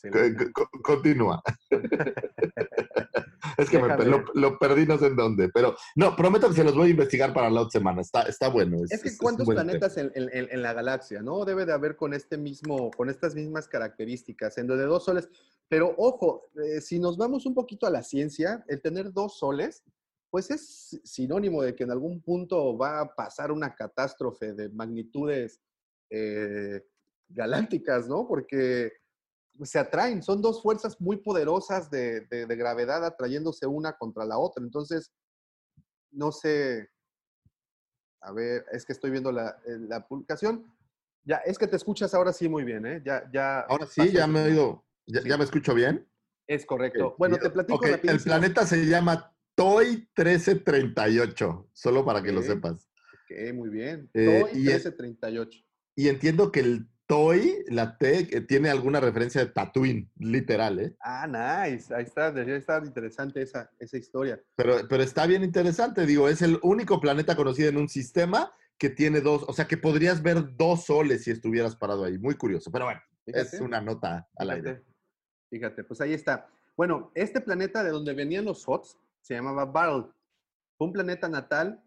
que- 0.03 0.11
que- 0.37 0.53
continúa. 0.83 1.43
es 3.57 3.71
que 3.71 3.79
me- 3.79 4.05
lo, 4.05 4.25
lo 4.35 4.59
perdí 4.59 4.85
no 4.85 4.99
sé 4.99 5.07
en 5.07 5.17
dónde, 5.17 5.49
pero 5.49 5.75
no, 5.97 6.15
prometo 6.17 6.49
que 6.51 6.55
se 6.55 6.65
los 6.65 6.75
voy 6.75 6.89
a 6.89 6.91
investigar 6.91 7.33
para 7.33 7.49
la 7.49 7.63
otra 7.63 7.81
semana. 7.81 8.03
Está, 8.03 8.25
está 8.25 8.49
bueno. 8.49 8.77
Es 8.91 9.01
que 9.03 9.09
es 9.09 9.15
un 9.15 9.19
cuántos 9.21 9.47
buen 9.47 9.57
planetas 9.57 9.97
en, 9.97 10.13
en- 10.15 10.29
en- 10.35 10.49
en 10.51 10.61
la 10.63 10.75
galaxia, 10.75 11.23
¿no? 11.23 11.43
Debe 11.47 11.65
de 11.65 11.73
haber 11.73 11.97
con 11.97 12.13
este 12.13 12.37
mismo, 12.37 12.91
con 12.91 13.09
estas 13.09 13.35
mismas 13.35 13.69
características, 13.69 14.59
en 14.59 14.67
donde 14.67 14.85
dos 14.85 15.05
soles. 15.07 15.31
Pero 15.67 15.95
ojo, 15.97 16.51
eh, 16.63 16.83
si 16.83 16.99
nos 16.99 17.17
vamos 17.17 17.47
un 17.47 17.55
poquito 17.55 17.87
a 17.87 17.91
la 17.91 18.03
ciencia, 18.03 18.63
el 18.69 18.83
tener 18.83 19.15
dos 19.15 19.39
soles 19.39 19.83
pues 20.31 20.51
es 20.51 21.01
sinónimo 21.05 21.63
de 21.63 21.75
que 21.75 21.85
en 21.85 21.91
algún 21.91 22.23
punto 22.23 22.77
va 22.79 23.01
a 23.01 23.15
pasar 23.15 23.51
una 23.51 23.75
catástrofe 23.75 24.53
de 24.53 24.69
magnitudes 24.69 25.61
eh, 26.09 26.83
galácticas, 27.29 28.09
¿no? 28.09 28.27
Porque 28.29 28.93
se 29.63 29.79
atraen, 29.79 30.23
son 30.23 30.41
dos 30.41 30.63
fuerzas 30.63 31.01
muy 31.01 31.17
poderosas 31.19 31.91
de, 31.91 32.23
de- 32.23 32.47
de 32.47 32.57
gravedad 32.57 33.05
atrayéndose 33.05 33.67
una 33.67 33.97
contra 33.97 34.25
la 34.25 34.39
otra. 34.39 34.63
Entonces, 34.63 35.13
no 36.13 36.31
sé, 36.33 36.89
a 38.21 38.33
ver, 38.33 38.65
es 38.73 38.85
que 38.85 38.93
estoy 38.93 39.11
viendo 39.11 39.33
la, 39.33 39.51
eh, 39.67 39.79
la 39.81 40.07
publicación. 40.07 40.73
Ya, 41.25 41.37
es 41.39 41.59
que 41.59 41.67
te 41.67 41.77
escuchas 41.77 42.15
ahora 42.15 42.33
sí 42.33 42.49
muy 42.49 42.65
bien, 42.65 42.87
¿eh? 42.87 43.03
Ya, 43.05 43.29
ya. 43.33 43.61
Ahora 43.61 43.87
sí, 43.87 44.11
ya 44.13 44.27
me 44.27 44.41
he 44.41 44.45
oído. 44.53 44.85
¿Ya, 45.07 45.21
Sí. 45.23 45.29
ya 45.29 45.37
me 45.37 45.45
escucho 45.45 45.75
bien? 45.75 46.09
Es 46.47 46.65
correcto. 46.65 47.15
Bueno, 47.19 47.37
te 47.39 47.51
platico 47.51 47.79
Ok, 47.79 47.87
el 48.03 48.21
planeta 48.23 48.67
se 48.67 48.85
llama 48.87 49.35
Toy 49.61 50.09
1338, 50.17 51.69
solo 51.75 52.03
para 52.03 52.23
que 52.23 52.33
lo 52.33 52.41
sepas. 52.41 52.89
Ok, 53.13 53.53
muy 53.55 53.69
bien. 53.69 54.09
Eh, 54.15 54.25
Toy 54.25 54.53
y 54.59 54.69
es- 54.71 54.87
1338. 54.87 55.61
Y 55.95 56.09
entiendo 56.09 56.51
que 56.51 56.61
el 56.61 56.89
Toy, 57.07 57.63
la 57.69 57.99
T, 57.99 58.35
eh, 58.35 58.41
tiene 58.41 58.71
alguna 58.71 59.01
referencia 59.01 59.45
de 59.45 59.51
Tatooine, 59.51 60.11
literal, 60.17 60.79
¿eh? 60.79 60.97
Ah, 61.01 61.27
nice. 61.27 61.95
Ahí 61.95 62.05
está, 62.05 62.33
debería 62.33 62.57
estar 62.57 62.83
interesante 62.87 63.43
esa, 63.43 63.71
esa 63.79 63.99
historia. 63.99 64.41
Pero, 64.57 64.79
pero 64.89 65.03
está 65.03 65.27
bien 65.27 65.45
interesante, 65.45 66.07
digo, 66.07 66.27
es 66.31 66.41
el 66.41 66.59
único 66.63 66.99
planeta 66.99 67.37
conocido 67.37 67.69
en 67.69 67.77
un 67.77 67.91
sistema 67.91 68.51
que 68.79 68.89
tiene 68.89 69.21
dos, 69.21 69.45
o 69.47 69.53
sea, 69.53 69.67
que 69.69 69.77
podrías 69.77 70.23
ver 70.23 70.57
dos 70.57 70.87
soles 70.87 71.25
si 71.25 71.33
estuvieras 71.33 71.77
parado 71.77 72.05
ahí. 72.05 72.17
Muy 72.17 72.35
curioso, 72.37 72.73
pero 72.73 72.87
bueno, 72.87 73.03
es 73.27 73.61
una 73.61 73.83
nota 73.83 74.27
al 74.37 74.51
aire. 74.53 74.71
Fíjate, 74.77 74.87
fíjate, 75.51 75.85
pues 75.85 76.01
ahí 76.01 76.15
está. 76.15 76.49
Bueno, 76.79 77.13
este 77.15 77.43
planeta 77.43 77.85
de 77.85 77.91
donde 77.91 78.15
venían 78.15 78.47
los 78.47 78.67
Hots 78.67 78.97
se 79.21 79.35
llamaba 79.35 79.65
Barl. 79.67 80.15
Un 80.79 80.93
planeta 80.93 81.29
natal 81.29 81.85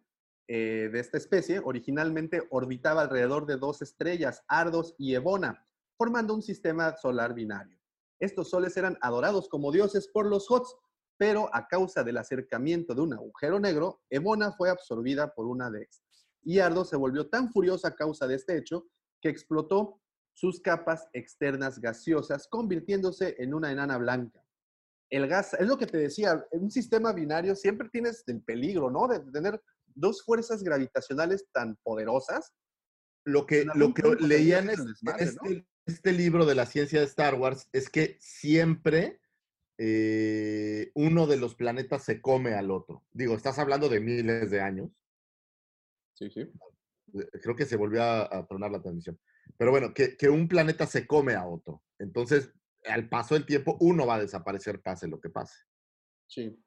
eh, 0.48 0.90
de 0.92 1.00
esta 1.00 1.18
especie. 1.18 1.62
Originalmente 1.64 2.46
orbitaba 2.52 3.02
alrededor 3.02 3.46
de 3.46 3.58
dos 3.58 3.82
estrellas, 3.82 4.44
Ardos 4.48 4.94
y 4.98 5.16
Ebona, 5.16 5.66
formando 5.98 6.34
un 6.34 6.42
sistema 6.42 6.96
solar 6.98 7.34
binario. 7.34 7.80
Estos 8.20 8.50
soles 8.50 8.76
eran 8.78 8.98
adorados 9.02 9.50
como 9.50 9.72
dioses 9.72 10.08
por 10.08 10.26
los 10.26 10.50
Hots, 10.50 10.76
pero 11.18 11.50
a 11.54 11.68
causa 11.68 12.04
del 12.04 12.18
acercamiento 12.18 12.94
de 12.94 13.02
un 13.02 13.14
agujero 13.14 13.60
negro, 13.60 14.02
Ebona 14.10 14.52
fue 14.52 14.70
absorbida 14.70 15.34
por 15.34 15.48
una 15.48 15.70
de 15.72 15.84
estas. 15.84 16.28
Y 16.42 16.60
Ardos 16.60 16.90
se 16.90 16.98
volvió 16.98 17.30
tan 17.30 17.52
furiosa 17.52 17.90
a 17.90 17.96
causa 17.96 18.28
de 18.28 18.36
este 18.36 18.58
hecho 18.58 18.88
que 19.22 19.30
explotó 19.30 20.02
sus 20.34 20.60
capas 20.60 21.08
externas 21.14 21.80
gaseosas, 21.80 22.48
convirtiéndose 22.48 23.36
en 23.40 23.54
una 23.54 23.72
enana 23.72 23.98
blanca. 23.98 24.43
El 25.14 25.28
gas, 25.28 25.54
es 25.54 25.68
lo 25.68 25.78
que 25.78 25.86
te 25.86 25.98
decía, 25.98 26.44
en 26.52 26.64
un 26.64 26.72
sistema 26.72 27.14
binario 27.14 27.56
siempre 27.56 27.88
tienes 27.90 28.24
el 28.26 28.42
peligro, 28.42 28.90
¿no? 28.90 29.08
De 29.08 29.20
tener 29.32 29.62
dos 29.94 30.24
fuerzas 30.24 30.64
gravitacionales 30.64 31.46
tan 31.52 31.76
poderosas. 31.84 32.52
Lo 33.24 33.46
que, 33.46 33.64
lo 33.76 33.94
que 33.94 34.02
punto 34.02 34.26
leía 34.26 34.58
en 34.58 34.68
tendrías 34.68 34.80
es- 34.80 35.04
desmadre, 35.04 35.24
este, 35.24 35.68
este 35.86 36.12
libro 36.14 36.46
de 36.46 36.56
la 36.56 36.66
ciencia 36.66 37.00
de 37.00 37.06
Star 37.06 37.36
Wars 37.36 37.70
es 37.72 37.92
que 37.92 38.18
siempre 38.20 39.20
eh, 39.78 40.92
uno 40.96 41.28
de 41.28 41.38
los 41.38 41.54
planetas 41.54 42.04
se 42.04 42.20
come 42.20 42.56
al 42.56 42.72
otro. 42.72 43.04
Digo, 43.12 43.36
estás 43.36 43.60
hablando 43.60 43.90
de 43.90 44.00
miles 44.00 44.50
de 44.50 44.62
años. 44.62 44.90
Sí, 46.16 46.30
sí. 46.32 46.52
Creo 47.42 47.56
que 47.56 47.66
se 47.66 47.76
volvió 47.76 48.02
a, 48.02 48.36
a 48.36 48.48
tronar 48.48 48.72
la 48.72 48.82
transmisión. 48.82 49.20
Pero 49.58 49.70
bueno, 49.70 49.94
que, 49.94 50.18
que 50.18 50.30
un 50.30 50.48
planeta 50.48 50.88
se 50.88 51.06
come 51.06 51.36
a 51.36 51.46
otro. 51.46 51.84
Entonces, 52.00 52.52
al 52.86 53.10
paso 53.10 53.36
del 53.36 53.46
tiempo, 53.46 53.78
uno 53.80 54.06
va 54.06 54.16
a 54.16 54.20
desaparecer, 54.20 54.82
pase 54.82 55.08
lo 55.08 55.20
que 55.20 55.30
pase. 55.30 55.56
Sí. 56.28 56.60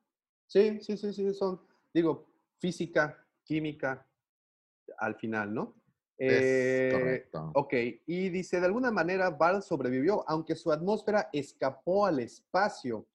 Sí, 0.46 0.80
sí, 0.80 0.96
sí, 0.96 1.12
sí, 1.12 1.34
son, 1.34 1.60
digo, 1.92 2.28
física, 2.58 3.26
química, 3.42 4.06
al 4.98 5.16
final, 5.16 5.52
¿no? 5.52 5.74
Es 6.16 6.42
Eh, 6.42 6.90
correcto. 6.92 7.50
Ok, 7.54 7.72
y 8.06 8.28
dice, 8.30 8.60
de 8.60 8.66
alguna 8.66 8.90
manera, 8.90 9.30
Val 9.30 9.62
sobrevivió, 9.62 10.24
aunque 10.28 10.54
su 10.54 10.72
atmósfera 10.72 11.28
escapó 11.32 12.06
al 12.06 12.20
espacio. 12.20 13.06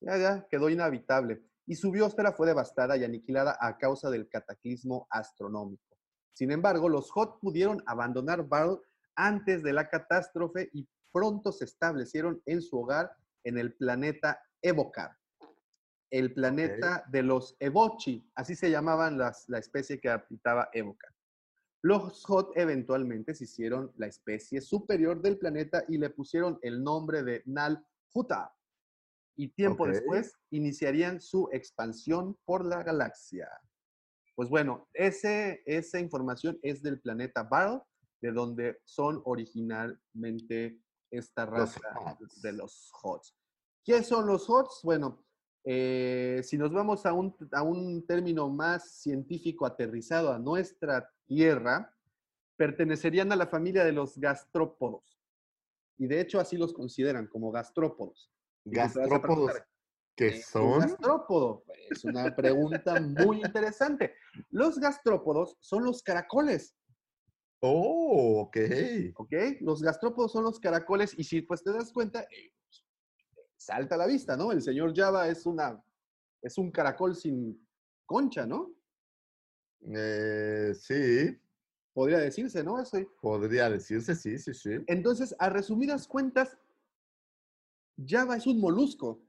Ya, 0.00 0.16
ya, 0.16 0.46
quedó 0.48 0.70
inhabitable. 0.70 1.42
Y 1.66 1.76
su 1.76 1.90
biosfera 1.90 2.32
fue 2.32 2.46
devastada 2.46 2.96
y 2.96 3.04
aniquilada 3.04 3.56
a 3.60 3.76
causa 3.76 4.10
del 4.10 4.28
cataclismo 4.28 5.06
astronómico. 5.10 5.98
Sin 6.32 6.50
embargo, 6.50 6.88
los 6.88 7.10
Hot 7.12 7.38
pudieron 7.38 7.82
abandonar 7.86 8.48
Val 8.48 8.80
antes 9.14 9.62
de 9.62 9.72
la 9.72 9.88
catástrofe 9.88 10.70
y 10.72 10.88
pronto 11.12 11.52
se 11.52 11.64
establecieron 11.64 12.42
en 12.46 12.62
su 12.62 12.78
hogar 12.78 13.10
en 13.44 13.58
el 13.58 13.74
planeta 13.74 14.42
Evocar, 14.62 15.16
el 16.10 16.34
planeta 16.34 17.04
de 17.10 17.22
los 17.22 17.56
Evochi, 17.60 18.28
así 18.34 18.54
se 18.54 18.70
llamaban 18.70 19.16
las, 19.16 19.48
la 19.48 19.58
especie 19.58 20.00
que 20.00 20.10
habitaba 20.10 20.68
Evocar. 20.72 21.12
Los 21.82 22.24
Hot 22.26 22.52
eventualmente 22.56 23.34
se 23.34 23.44
hicieron 23.44 23.92
la 23.96 24.06
especie 24.06 24.60
superior 24.60 25.22
del 25.22 25.38
planeta 25.38 25.84
y 25.88 25.96
le 25.96 26.10
pusieron 26.10 26.58
el 26.62 26.82
nombre 26.82 27.22
de 27.22 27.42
Nal 27.46 27.82
Huta. 28.12 28.54
Y 29.36 29.48
tiempo 29.48 29.86
después 29.86 30.36
iniciarían 30.50 31.22
su 31.22 31.48
expansión 31.52 32.36
por 32.44 32.66
la 32.66 32.82
galaxia. 32.82 33.48
Pues 34.34 34.50
bueno, 34.50 34.88
ese, 34.92 35.62
esa 35.64 35.98
información 35.98 36.58
es 36.62 36.82
del 36.82 37.00
planeta 37.00 37.44
Barl, 37.44 37.82
de 38.20 38.32
donde 38.32 38.78
son 38.84 39.22
originalmente 39.24 40.78
esta 41.10 41.46
raza 41.46 41.80
de 42.42 42.52
los 42.52 42.90
Hots. 43.02 43.34
¿Qué 43.84 44.02
son 44.02 44.26
los 44.26 44.48
Hots? 44.48 44.80
Bueno, 44.82 45.24
eh, 45.64 46.40
si 46.44 46.56
nos 46.56 46.72
vamos 46.72 47.04
a 47.06 47.12
un, 47.12 47.36
a 47.52 47.62
un 47.62 48.06
término 48.06 48.48
más 48.48 48.90
científico 48.90 49.66
aterrizado 49.66 50.32
a 50.32 50.38
nuestra 50.38 51.10
Tierra, 51.26 51.94
pertenecerían 52.56 53.30
a 53.32 53.36
la 53.36 53.46
familia 53.46 53.84
de 53.84 53.92
los 53.92 54.18
gastrópodos. 54.18 55.18
Y 55.98 56.06
de 56.06 56.20
hecho 56.20 56.40
así 56.40 56.56
los 56.56 56.72
consideran 56.72 57.26
como 57.26 57.50
gastrópodos. 57.50 58.32
Gastrópodos, 58.64 59.52
¿qué 60.16 60.28
es 60.28 60.54
un 60.54 60.62
son? 60.62 60.80
gastrópodo? 60.80 61.64
Es 61.90 62.04
una 62.04 62.34
pregunta 62.34 63.00
muy 63.00 63.42
interesante. 63.42 64.14
Los 64.50 64.78
gastrópodos 64.78 65.56
son 65.60 65.84
los 65.84 66.02
caracoles, 66.02 66.74
Oh, 67.60 68.40
ok. 68.42 68.56
¿ok? 69.16 69.32
Los 69.60 69.82
gastrópodos 69.82 70.32
son 70.32 70.44
los 70.44 70.58
caracoles 70.58 71.14
y 71.18 71.24
si 71.24 71.42
pues 71.42 71.62
te 71.62 71.72
das 71.72 71.92
cuenta, 71.92 72.22
eh, 72.22 72.52
salta 73.56 73.94
a 73.96 73.98
la 73.98 74.06
vista, 74.06 74.36
¿no? 74.36 74.50
El 74.52 74.62
señor 74.62 74.94
Java 74.96 75.28
es 75.28 75.44
una, 75.44 75.82
es 76.42 76.56
un 76.56 76.70
caracol 76.70 77.14
sin 77.14 77.66
concha, 78.06 78.46
¿no? 78.46 78.72
Eh, 79.94 80.72
sí, 80.74 81.38
Podría 81.92 82.18
decirse, 82.18 82.62
¿no? 82.62 82.80
Eso, 82.80 82.98
podría 83.20 83.68
decirse, 83.68 84.14
sí, 84.14 84.38
sí, 84.38 84.54
sí. 84.54 84.70
Entonces, 84.86 85.34
a 85.38 85.50
resumidas 85.50 86.06
cuentas, 86.06 86.56
Java 88.06 88.36
es 88.36 88.46
un 88.46 88.60
molusco 88.60 89.20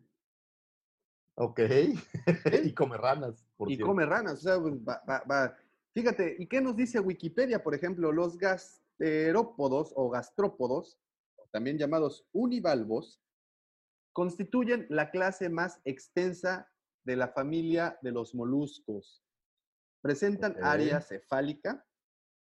Ok. 1.35 1.59
y 2.63 2.73
come 2.73 2.97
ranas, 2.97 3.45
por 3.57 3.69
y 3.71 3.75
cierto. 3.75 3.87
come 3.89 4.05
ranas. 4.05 4.33
O 4.33 4.41
sea, 4.41 4.59
pues, 4.61 4.75
va- 4.75 5.01
va- 5.09 5.23
va. 5.29 5.57
Fíjate, 5.93 6.35
¿y 6.39 6.47
qué 6.47 6.61
nos 6.61 6.75
dice 6.75 6.99
Wikipedia? 6.99 7.61
Por 7.63 7.75
ejemplo, 7.75 8.11
los 8.11 8.37
gasterópodos 8.37 9.91
o 9.95 10.09
gastrópodos, 10.09 10.97
también 11.51 11.77
llamados 11.77 12.25
univalvos, 12.31 13.21
constituyen 14.13 14.85
la 14.89 15.11
clase 15.11 15.49
más 15.49 15.81
extensa 15.83 16.69
de 17.03 17.15
la 17.15 17.27
familia 17.29 17.97
de 18.01 18.11
los 18.11 18.33
moluscos. 18.35 19.23
Presentan 20.01 20.53
Ok. 20.53 20.59
área 20.63 21.01
cefálica, 21.01 21.85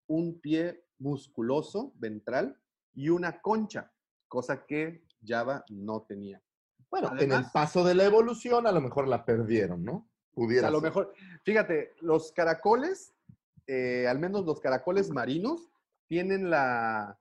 un 0.08 0.40
pie 0.40 0.84
musculoso 0.98 1.92
ventral 1.96 2.60
y 2.94 3.10
una 3.10 3.40
concha, 3.40 3.92
cosa 4.28 4.66
que 4.66 5.04
Java 5.24 5.64
no 5.68 6.02
tenía. 6.02 6.42
Bueno, 6.90 7.08
en 7.08 7.14
el 7.14 7.18
Además- 7.32 7.52
paso 7.52 7.84
de 7.84 7.94
la 7.94 8.04
evolución 8.04 8.66
a 8.66 8.72
lo 8.72 8.80
mejor 8.80 9.06
la 9.08 9.24
perdieron, 9.24 9.84
¿no? 9.84 10.08
Pudiera 10.32 10.68
a 10.68 10.70
lo 10.70 10.80
mejor, 10.80 11.12
fíjate, 11.44 11.94
los 12.00 12.30
caracoles, 12.32 13.14
eh, 13.66 14.06
al 14.08 14.18
menos 14.18 14.44
los 14.44 14.60
caracoles 14.60 15.10
marinos, 15.10 15.70
tienen 16.08 16.50
la, 16.50 17.18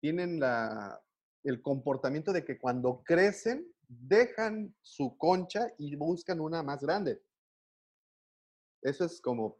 tienen 0.00 0.38
la, 0.40 1.00
el 1.44 1.62
comportamiento 1.62 2.32
de 2.32 2.44
que 2.44 2.58
cuando 2.58 3.02
crecen, 3.04 3.66
dejan 3.88 4.74
su 4.82 5.16
concha 5.16 5.68
y 5.78 5.94
buscan 5.96 6.40
una 6.40 6.62
más 6.62 6.82
grande. 6.82 7.22
Eso 8.82 9.04
es 9.04 9.20
como, 9.20 9.58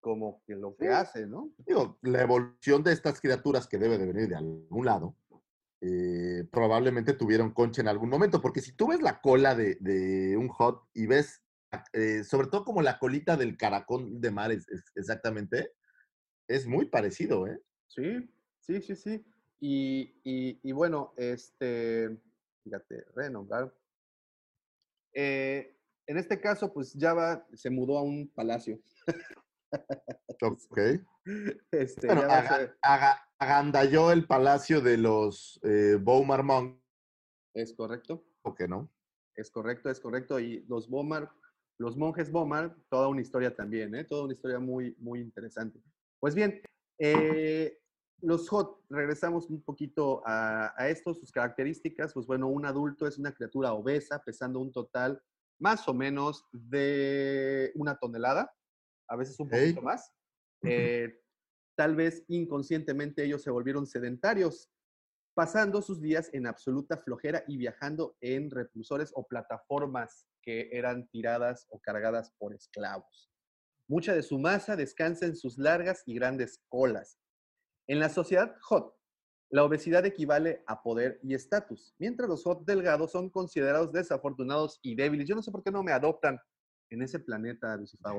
como 0.00 0.42
que 0.46 0.54
lo 0.54 0.76
que 0.76 0.88
hace, 0.88 1.26
¿no? 1.26 1.52
Digo, 1.58 1.98
la 2.02 2.22
evolución 2.22 2.82
de 2.82 2.92
estas 2.92 3.20
criaturas 3.20 3.66
que 3.66 3.78
debe 3.78 3.98
de 3.98 4.06
venir 4.06 4.28
de 4.28 4.36
algún 4.36 4.84
lado, 4.84 5.16
eh, 5.80 6.44
probablemente 6.50 7.14
tuvieron 7.14 7.52
concha 7.52 7.80
en 7.82 7.88
algún 7.88 8.08
momento, 8.10 8.40
porque 8.40 8.60
si 8.60 8.72
tú 8.72 8.88
ves 8.88 9.00
la 9.00 9.20
cola 9.20 9.54
de, 9.54 9.76
de 9.80 10.36
un 10.36 10.48
hot 10.48 10.88
y 10.92 11.06
ves, 11.06 11.42
eh, 11.92 12.24
sobre 12.24 12.48
todo 12.48 12.64
como 12.64 12.82
la 12.82 12.98
colita 12.98 13.36
del 13.36 13.56
caracol 13.56 14.20
de 14.20 14.30
mar, 14.30 14.50
es, 14.52 14.68
es- 14.68 14.90
exactamente, 14.96 15.72
es 16.48 16.66
muy 16.66 16.86
parecido, 16.86 17.46
¿eh? 17.46 17.62
Sí, 17.86 18.28
sí, 18.60 18.80
sí, 18.82 18.96
sí. 18.96 19.24
Y, 19.60 20.20
y- 20.24 20.60
y 20.62 20.72
bueno, 20.72 21.12
este, 21.16 22.16
fíjate, 22.64 23.04
renombrar. 23.14 23.72
Eh, 25.14 25.74
En 26.06 26.16
este 26.16 26.40
caso, 26.40 26.72
pues 26.72 26.96
Java 26.98 27.46
se 27.52 27.68
mudó 27.68 27.98
a 27.98 28.02
un 28.02 28.28
palacio. 28.28 28.80
Ok. 30.40 30.78
Este, 31.72 32.06
Bueno, 32.06 32.22
aga- 32.22 32.74
aga- 32.80 33.28
agandalló 33.38 34.12
el 34.12 34.26
palacio 34.26 34.80
de 34.80 34.96
los 34.96 35.60
eh, 35.62 35.98
Beaumar 36.00 36.42
Monk, 36.42 36.80
es 37.54 37.74
correcto. 37.74 38.24
¿o 38.42 38.54
qué 38.54 38.66
no? 38.68 38.88
Es 39.34 39.50
correcto, 39.50 39.90
es 39.90 40.00
correcto. 40.00 40.38
Y 40.40 40.64
los 40.68 40.88
Bomar, 40.88 41.30
los 41.76 41.96
monjes 41.96 42.30
Bomar, 42.30 42.74
toda 42.88 43.08
una 43.08 43.20
historia 43.20 43.54
también, 43.54 43.94
¿eh? 43.94 44.04
Toda 44.04 44.24
una 44.24 44.32
historia 44.34 44.58
muy, 44.58 44.94
muy 44.98 45.20
interesante. 45.20 45.80
Pues 46.20 46.34
bien, 46.34 46.60
eh, 46.98 47.78
los 48.20 48.48
Hot, 48.48 48.82
regresamos 48.88 49.48
un 49.48 49.62
poquito 49.62 50.22
a, 50.26 50.74
a 50.76 50.88
esto, 50.88 51.14
sus 51.14 51.30
características. 51.30 52.12
Pues 52.12 52.26
bueno, 52.26 52.48
un 52.48 52.66
adulto 52.66 53.06
es 53.06 53.18
una 53.18 53.32
criatura 53.32 53.72
obesa, 53.72 54.22
pesando 54.24 54.60
un 54.60 54.72
total 54.72 55.22
más 55.58 55.88
o 55.88 55.94
menos 55.94 56.46
de 56.52 57.72
una 57.74 57.96
tonelada, 57.96 58.54
a 59.08 59.16
veces 59.16 59.38
un 59.40 59.48
poquito 59.48 59.82
más. 59.82 60.12
Eh, 60.62 61.20
tal 61.76 61.96
vez 61.96 62.24
inconscientemente 62.28 63.24
ellos 63.24 63.42
se 63.42 63.50
volvieron 63.50 63.86
sedentarios, 63.86 64.70
pasando 65.34 65.82
sus 65.82 66.00
días 66.00 66.30
en 66.32 66.46
absoluta 66.46 66.96
flojera 66.96 67.44
y 67.46 67.56
viajando 67.56 68.16
en 68.20 68.50
repulsores 68.50 69.12
o 69.14 69.26
plataformas 69.26 70.26
que 70.42 70.68
eran 70.72 71.08
tiradas 71.08 71.66
o 71.70 71.78
cargadas 71.80 72.32
por 72.38 72.54
esclavos. 72.54 73.30
Mucha 73.88 74.14
de 74.14 74.22
su 74.22 74.38
masa 74.38 74.76
descansa 74.76 75.24
en 75.26 75.34
sus 75.34 75.56
largas 75.58 76.02
y 76.06 76.14
grandes 76.14 76.62
colas. 76.68 77.18
En 77.86 77.98
la 77.98 78.10
sociedad 78.10 78.54
hot, 78.60 78.94
la 79.50 79.64
obesidad 79.64 80.04
equivale 80.04 80.62
a 80.66 80.82
poder 80.82 81.18
y 81.22 81.32
estatus, 81.34 81.94
mientras 81.98 82.28
los 82.28 82.44
hot 82.44 82.66
delgados 82.66 83.12
son 83.12 83.30
considerados 83.30 83.90
desafortunados 83.92 84.78
y 84.82 84.94
débiles. 84.94 85.26
Yo 85.26 85.34
no 85.34 85.42
sé 85.42 85.50
por 85.50 85.62
qué 85.64 85.70
no 85.70 85.82
me 85.82 85.92
adoptan 85.92 86.38
en 86.90 87.00
ese 87.02 87.18
planeta, 87.18 87.74
Lucifer. 87.76 88.12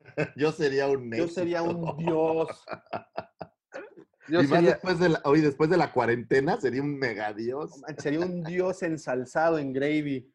Yo 0.36 0.52
sería 0.52 0.86
un 0.86 1.10
Yo 1.12 1.26
sería 1.26 1.62
un 1.62 1.96
dios. 1.96 2.48
Yo 4.28 4.40
y 4.42 4.46
más 4.46 4.50
sería- 4.50 4.70
después 4.74 4.98
de 5.00 5.08
la, 5.08 5.20
hoy 5.24 5.40
después 5.40 5.68
de 5.70 5.76
la 5.78 5.92
cuarentena 5.92 6.60
sería 6.60 6.82
un 6.82 6.96
megadios. 6.96 7.80
Sería 7.98 8.20
un 8.20 8.44
dios 8.44 8.82
ensalzado 8.84 9.58
en 9.58 9.72
gravy. 9.72 10.32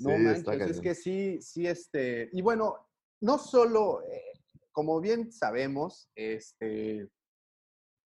No 0.00 0.10
Sí, 0.16 0.22
manches, 0.22 0.70
es 0.70 0.80
que 0.80 0.94
sí, 0.94 1.40
sí, 1.40 1.66
este. 1.66 2.28
Y 2.32 2.42
bueno, 2.42 2.89
no 3.20 3.38
solo, 3.38 4.02
eh, 4.02 4.22
como 4.72 5.00
bien 5.00 5.32
sabemos, 5.32 6.10
este, 6.14 7.08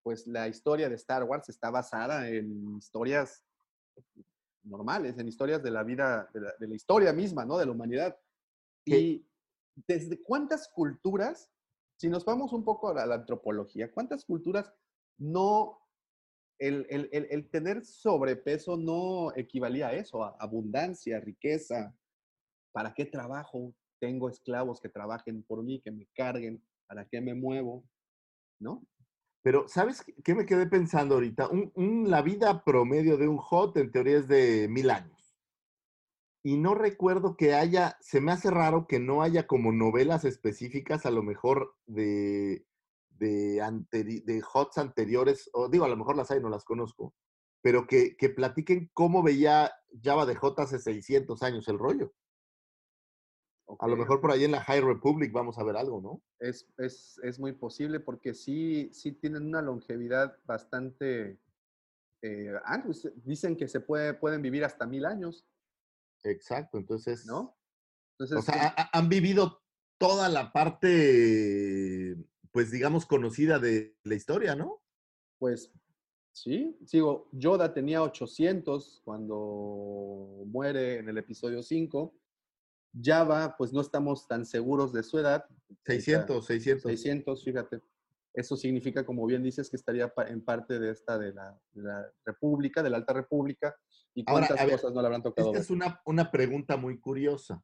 pues 0.02 0.26
la 0.26 0.48
historia 0.48 0.88
de 0.88 0.94
Star 0.96 1.24
Wars 1.24 1.48
está 1.48 1.70
basada 1.70 2.28
en 2.28 2.76
historias 2.76 3.44
normales, 4.62 5.18
en 5.18 5.28
historias 5.28 5.62
de 5.62 5.70
la 5.70 5.82
vida, 5.82 6.28
de 6.32 6.40
la, 6.40 6.54
de 6.58 6.68
la 6.68 6.74
historia 6.74 7.12
misma, 7.12 7.44
¿no? 7.44 7.58
De 7.58 7.66
la 7.66 7.72
humanidad. 7.72 8.18
Y 8.84 9.26
desde 9.86 10.22
cuántas 10.22 10.68
culturas, 10.68 11.50
si 11.96 12.08
nos 12.08 12.24
vamos 12.24 12.52
un 12.52 12.64
poco 12.64 12.88
a 12.90 12.94
la, 12.94 13.06
la 13.06 13.14
antropología, 13.16 13.92
cuántas 13.92 14.24
culturas 14.24 14.72
no 15.18 15.80
el, 16.58 16.86
el- 16.88 17.08
el- 17.12 17.26
el 17.30 17.50
tener 17.50 17.84
sobrepeso 17.84 18.76
no 18.76 19.32
equivalía 19.36 19.88
a 19.88 19.92
eso, 19.94 20.22
a 20.22 20.36
abundancia, 20.38 21.18
riqueza. 21.20 21.94
¿Para 22.72 22.94
qué 22.94 23.04
trabajo? 23.06 23.74
Tengo 24.04 24.28
esclavos 24.28 24.82
que 24.82 24.90
trabajen 24.90 25.42
por 25.44 25.62
mí, 25.62 25.80
que 25.80 25.90
me 25.90 26.06
carguen. 26.14 26.62
¿Para 26.86 27.08
qué 27.08 27.22
me 27.22 27.32
muevo? 27.34 27.88
¿No? 28.60 28.86
Pero, 29.42 29.66
¿sabes 29.66 30.04
qué- 30.22 30.34
me 30.34 30.44
quedé 30.44 30.66
pensando 30.66 31.14
ahorita? 31.14 31.48
Un- 31.48 32.10
la 32.10 32.20
vida 32.20 32.62
promedio 32.64 33.16
de 33.16 33.26
un 33.28 33.38
hot 33.38 33.78
en 33.78 33.90
teoría 33.90 34.18
es 34.18 34.28
de 34.28 34.68
mil 34.68 34.90
años. 34.90 35.34
Y 36.42 36.58
no 36.58 36.74
recuerdo 36.74 37.34
que 37.38 37.54
haya, 37.54 37.96
se 38.00 38.20
me 38.20 38.30
hace 38.30 38.50
raro 38.50 38.86
que 38.86 39.00
no 39.00 39.22
haya 39.22 39.46
como 39.46 39.72
novelas 39.72 40.26
específicas, 40.26 41.06
a 41.06 41.10
lo 41.10 41.22
mejor 41.22 41.74
de, 41.86 42.66
de, 43.08 43.62
anteri- 43.62 44.22
de 44.22 44.42
hots 44.52 44.76
anteriores, 44.76 45.48
o 45.54 45.70
digo, 45.70 45.86
a 45.86 45.88
lo 45.88 45.96
mejor 45.96 46.14
las 46.14 46.30
hay, 46.30 46.40
no 46.42 46.50
las 46.50 46.66
conozco, 46.66 47.14
pero 47.62 47.86
que, 47.86 48.18
que 48.18 48.28
platiquen 48.28 48.90
cómo 48.92 49.22
veía 49.22 49.72
Java 50.02 50.26
de 50.26 50.34
J 50.34 50.62
hace 50.62 50.78
600 50.78 51.42
años 51.42 51.66
el 51.68 51.78
rollo. 51.78 52.12
A 53.78 53.88
lo 53.88 53.96
mejor 53.96 54.20
por 54.20 54.30
ahí 54.30 54.44
en 54.44 54.50
la 54.52 54.60
High 54.62 54.82
Republic 54.82 55.32
vamos 55.32 55.58
a 55.58 55.64
ver 55.64 55.76
algo, 55.76 56.00
¿no? 56.00 56.22
Es, 56.38 56.66
es, 56.78 57.18
es 57.22 57.38
muy 57.38 57.52
posible 57.52 57.98
porque 57.98 58.34
sí, 58.34 58.90
sí 58.92 59.12
tienen 59.12 59.44
una 59.46 59.62
longevidad 59.62 60.36
bastante... 60.44 61.38
eh, 62.22 62.52
ah, 62.64 62.82
pues, 62.84 63.10
dicen 63.24 63.56
que 63.56 63.66
se 63.68 63.80
puede, 63.80 64.14
pueden 64.14 64.42
vivir 64.42 64.64
hasta 64.64 64.86
mil 64.86 65.04
años, 65.06 65.46
Exacto, 66.22 66.78
entonces... 66.78 67.26
¿no? 67.26 67.54
O 68.18 68.42
sea, 68.42 68.54
ha- 68.68 68.82
ha- 68.82 68.98
han 68.98 69.08
vivido 69.08 69.62
toda 69.98 70.28
la 70.28 70.52
parte, 70.52 72.16
pues 72.50 72.70
digamos, 72.70 73.06
conocida 73.06 73.58
de 73.58 73.96
la 74.04 74.14
historia, 74.14 74.54
¿no? 74.54 74.82
Pues 75.38 75.72
sí, 76.32 76.78
sigo, 76.86 77.28
Yoda 77.32 77.74
tenía 77.74 78.02
800 78.02 79.02
cuando 79.04 80.44
muere 80.46 80.98
en 80.98 81.08
el 81.08 81.18
episodio 81.18 81.62
5. 81.62 82.14
Java, 83.00 83.56
pues 83.56 83.72
no 83.72 83.80
estamos 83.80 84.26
tan 84.28 84.44
seguros 84.44 84.92
de 84.92 85.02
su 85.02 85.18
edad. 85.18 85.44
600, 85.84 86.44
600. 86.44 86.90
600, 86.90 87.44
fíjate. 87.44 87.82
Eso 88.32 88.56
significa, 88.56 89.06
como 89.06 89.24
bien 89.26 89.42
dices, 89.42 89.70
que 89.70 89.76
estaría 89.76 90.12
en 90.28 90.44
parte 90.44 90.78
de 90.78 90.90
esta 90.90 91.18
de 91.18 91.32
la, 91.32 91.58
de 91.72 91.82
la 91.82 92.12
República, 92.24 92.82
de 92.82 92.90
la 92.90 92.96
Alta 92.96 93.12
República. 93.12 93.76
¿Y 94.12 94.24
Ahora, 94.26 94.46
cuántas 94.46 94.60
a 94.60 94.66
ver, 94.66 94.74
cosas 94.74 94.92
no 94.92 95.00
le 95.00 95.06
habrán 95.06 95.22
tocado? 95.22 95.48
Esta 95.48 95.58
ver? 95.58 95.62
es 95.62 95.70
una, 95.70 96.00
una 96.04 96.30
pregunta 96.30 96.76
muy 96.76 96.98
curiosa, 96.98 97.62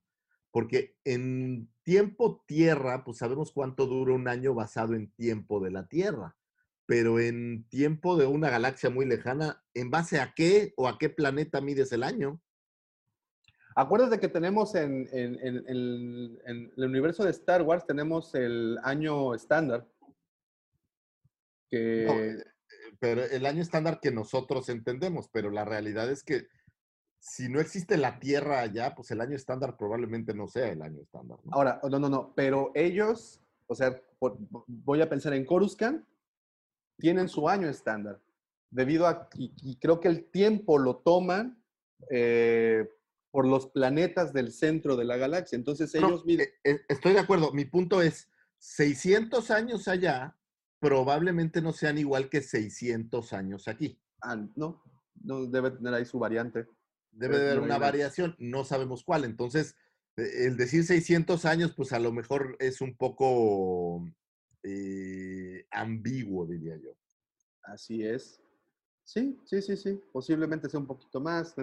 porque 0.52 0.96
en 1.04 1.68
tiempo 1.82 2.44
Tierra, 2.46 3.02
pues 3.04 3.18
sabemos 3.18 3.50
cuánto 3.52 3.86
dura 3.86 4.14
un 4.14 4.28
año 4.28 4.54
basado 4.54 4.94
en 4.94 5.10
tiempo 5.12 5.58
de 5.60 5.72
la 5.72 5.88
Tierra, 5.88 6.36
pero 6.86 7.18
en 7.18 7.68
tiempo 7.68 8.16
de 8.16 8.26
una 8.26 8.48
galaxia 8.48 8.90
muy 8.90 9.06
lejana, 9.06 9.64
¿en 9.74 9.90
base 9.90 10.20
a 10.20 10.34
qué 10.34 10.72
o 10.76 10.88
a 10.88 10.98
qué 10.98 11.08
planeta 11.08 11.60
mides 11.60 11.92
el 11.92 12.04
año? 12.04 12.40
Acuérdate 13.80 14.20
que 14.20 14.28
tenemos 14.28 14.74
en, 14.74 15.08
en- 15.12 15.38
en- 15.40 15.64
en- 15.68 16.38
en 16.46 16.72
el 16.76 16.84
universo 16.84 17.24
de 17.24 17.30
Star 17.30 17.62
Wars, 17.62 17.86
tenemos 17.86 18.34
el 18.34 18.78
año 18.82 19.34
estándar. 19.34 19.86
Que... 21.70 22.04
No, 22.06 22.12
eh, 22.14 22.44
pero 22.98 23.24
el 23.24 23.46
año 23.46 23.62
estándar 23.62 24.00
que 24.00 24.10
nosotros 24.10 24.68
entendemos, 24.68 25.28
pero 25.32 25.50
la 25.50 25.64
realidad 25.64 26.10
es 26.10 26.22
que 26.22 26.46
si 27.20 27.48
no 27.48 27.60
existe 27.60 27.96
la 27.96 28.18
Tierra 28.18 28.60
allá, 28.60 28.94
pues 28.94 29.10
el 29.10 29.20
año 29.20 29.36
estándar 29.36 29.76
probablemente 29.76 30.34
no 30.34 30.46
sea 30.46 30.68
el 30.68 30.82
año 30.82 31.00
estándar. 31.00 31.38
¿no? 31.44 31.52
Ahora, 31.54 31.80
no, 31.90 31.98
no, 31.98 32.08
no, 32.08 32.32
pero 32.34 32.72
ellos, 32.74 33.40
o 33.66 33.74
sea, 33.74 33.98
por- 34.18 34.36
voy 34.66 35.00
a 35.00 35.08
pensar 35.08 35.32
en 35.34 35.44
Coruscant, 35.46 36.04
tienen 36.98 37.28
su 37.28 37.48
año 37.48 37.68
estándar, 37.68 38.20
debido 38.70 39.06
a, 39.06 39.28
y, 39.34 39.52
y 39.62 39.76
creo 39.76 40.00
que 40.00 40.08
el 40.08 40.24
tiempo 40.30 40.78
lo 40.78 40.96
toman 40.96 41.62
eh, 42.10 42.88
por 43.30 43.46
los 43.46 43.68
planetas 43.68 44.32
del 44.32 44.52
centro 44.52 44.96
de 44.96 45.04
la 45.04 45.16
galaxia. 45.16 45.56
Entonces 45.56 45.94
No, 45.94 46.08
ellos 46.08 46.24
miden, 46.24 46.48
eh, 46.64 46.72
eh, 46.72 46.80
estoy 46.88 47.12
de 47.12 47.20
acuerdo. 47.20 47.52
Mi 47.52 47.64
punto 47.64 48.02
es, 48.02 48.28
600 48.58 49.50
años 49.50 49.88
allá 49.88 50.36
probablemente 50.80 51.60
no 51.60 51.72
sean 51.72 51.98
igual 51.98 52.28
que 52.28 52.42
600 52.42 53.32
años 53.32 53.68
aquí. 53.68 54.00
ah, 54.22 54.36
no, 54.56 54.82
no 55.22 55.46
debe 55.46 55.70
tener 55.70 55.94
ahí 55.94 56.04
su 56.04 56.18
variante. 56.18 56.66
Debe 57.10 57.38
de 57.38 57.50
haber 57.50 57.60
una 57.60 57.74
ahí 57.74 57.80
variación, 57.80 58.36
no 58.38 58.64
sabemos 58.64 59.04
cuál. 59.04 59.24
Entonces, 59.24 59.76
eh, 60.16 60.46
el 60.46 60.56
decir 60.56 60.84
600 60.84 61.44
años, 61.44 61.74
pues 61.76 61.92
a 61.92 61.98
lo 61.98 62.12
mejor 62.12 62.56
es 62.58 62.80
un 62.80 62.96
poco 62.96 64.06
eh, 64.62 65.66
ambiguo, 65.70 66.46
diría 66.46 66.76
yo. 66.76 66.96
Así 67.62 68.04
es. 68.04 68.42
Sí, 69.04 69.38
sí, 69.44 69.60
sí, 69.62 69.76
sí. 69.76 70.00
Posiblemente 70.12 70.68
sea 70.68 70.80
un 70.80 70.86
poquito 70.86 71.20
más. 71.20 71.54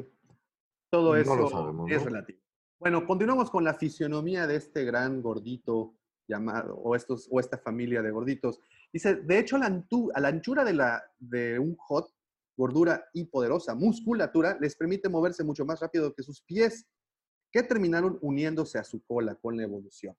Todo 0.89 1.09
No 1.09 1.15
eso 1.15 1.49
sabemos, 1.49 1.91
es 1.91 1.99
¿no? 1.99 2.05
relativo. 2.05 2.39
Bueno, 2.79 3.05
continuamos 3.05 3.49
con 3.49 3.63
la 3.63 3.73
fisionomía 3.73 4.47
de 4.47 4.55
este 4.55 4.85
gran 4.85 5.21
gordito 5.21 5.95
llamado, 6.27 6.75
o, 6.75 6.95
estos, 6.95 7.27
o 7.31 7.39
esta 7.39 7.57
familia 7.57 8.01
de 8.01 8.11
gorditos. 8.11 8.59
Dice, 8.93 9.15
de 9.15 9.39
hecho, 9.39 9.57
la, 9.57 9.67
antu- 9.69 10.11
a 10.13 10.19
la 10.19 10.27
anchura 10.29 10.63
de, 10.63 10.73
la, 10.73 11.03
de 11.17 11.57
un 11.59 11.75
hot, 11.77 12.13
gordura 12.55 13.05
y 13.13 13.25
poderosa 13.25 13.75
musculatura 13.75 14.57
les 14.59 14.75
permite 14.75 15.09
moverse 15.09 15.43
mucho 15.43 15.65
más 15.65 15.79
rápido 15.79 16.13
que 16.13 16.23
sus 16.23 16.41
pies, 16.41 16.87
que 17.51 17.63
terminaron 17.63 18.17
uniéndose 18.21 18.77
a 18.77 18.83
su 18.83 19.03
cola 19.05 19.35
con 19.35 19.57
la 19.57 19.63
evolución. 19.63 20.15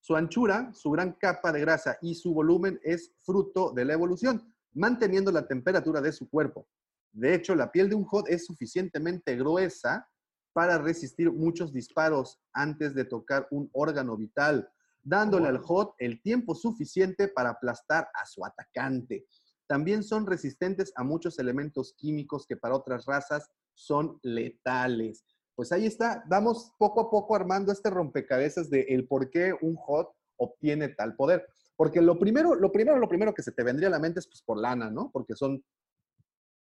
Su 0.00 0.14
anchura, 0.16 0.72
su 0.74 0.90
gran 0.90 1.12
capa 1.12 1.50
de 1.52 1.60
grasa 1.60 1.98
y 2.02 2.14
su 2.14 2.32
volumen 2.34 2.78
es 2.82 3.12
fruto 3.24 3.72
de 3.72 3.84
la 3.84 3.94
evolución, 3.94 4.54
manteniendo 4.74 5.32
la 5.32 5.46
temperatura 5.46 6.00
de 6.00 6.12
su 6.12 6.28
cuerpo. 6.28 6.68
De 7.12 7.34
hecho, 7.34 7.54
la 7.54 7.70
piel 7.72 7.88
de 7.88 7.94
un 7.94 8.04
hot 8.04 8.28
es 8.28 8.46
suficientemente 8.46 9.36
gruesa 9.36 10.08
para 10.52 10.78
resistir 10.78 11.30
muchos 11.30 11.72
disparos 11.72 12.40
antes 12.52 12.94
de 12.94 13.04
tocar 13.04 13.46
un 13.50 13.70
órgano 13.72 14.16
vital, 14.16 14.68
dándole 15.02 15.48
al 15.48 15.58
hot 15.58 15.94
el 15.98 16.20
tiempo 16.20 16.54
suficiente 16.54 17.28
para 17.28 17.50
aplastar 17.50 18.08
a 18.14 18.26
su 18.26 18.44
atacante. 18.44 19.26
También 19.66 20.02
son 20.02 20.26
resistentes 20.26 20.92
a 20.96 21.04
muchos 21.04 21.38
elementos 21.38 21.94
químicos 21.96 22.46
que 22.46 22.56
para 22.56 22.74
otras 22.74 23.04
razas 23.06 23.48
son 23.74 24.18
letales. 24.22 25.24
pues 25.54 25.72
ahí 25.72 25.86
está, 25.86 26.24
vamos 26.28 26.72
poco 26.78 27.00
a 27.00 27.10
poco 27.10 27.34
armando 27.34 27.72
este 27.72 27.90
rompecabezas 27.90 28.70
de 28.70 28.82
el 28.88 29.06
por 29.06 29.28
qué 29.28 29.52
un 29.60 29.74
hot 29.76 30.08
obtiene 30.36 30.88
tal 30.88 31.16
poder. 31.16 31.46
Porque 31.76 32.00
lo 32.00 32.18
primero, 32.18 32.54
lo 32.54 32.72
primero, 32.72 32.98
lo 32.98 33.08
primero 33.08 33.34
que 33.34 33.42
se 33.42 33.52
te 33.52 33.62
vendría 33.62 33.88
a 33.88 33.92
la 33.92 33.98
mente 33.98 34.20
es 34.20 34.26
pues 34.26 34.42
por 34.42 34.58
lana, 34.58 34.90
¿no? 34.90 35.10
Porque 35.12 35.34
son, 35.34 35.62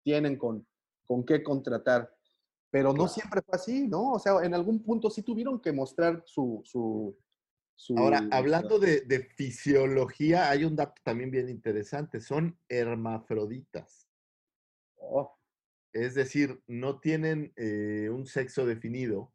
tienen 0.04 0.38
con, 0.38 0.66
con 1.06 1.26
qué 1.26 1.42
contratar. 1.44 2.16
Pero 2.72 2.94
no 2.94 3.08
siempre 3.08 3.42
fue 3.42 3.56
así, 3.56 3.88
¿no? 3.88 4.12
O 4.14 4.20
sea, 4.20 4.44
en 4.44 4.54
algún 4.54 4.84
punto 4.84 5.10
sí 5.10 5.24
tuvieron 5.24 5.60
que 5.60 5.72
mostrar 5.72 6.24
su... 6.26 6.62
su, 6.64 7.18
su 7.76 7.98
Ahora, 7.98 8.28
hablando 8.32 8.78
de, 8.78 9.02
de 9.02 9.22
fisiología, 9.24 10.50
hay 10.52 10.66
un 10.66 10.76
dato 10.76 11.02
también 11.04 11.32
bien 11.32 11.50
interesante. 11.50 12.20
Son 12.22 12.60
hermafroditas. 12.68 14.08
Oh, 14.98 15.36
Es 15.94 16.14
decir, 16.14 16.62
no 16.68 17.00
tienen 17.00 17.52
eh, 17.56 18.10
un 18.12 18.28
sexo 18.28 18.66
definido. 18.68 19.34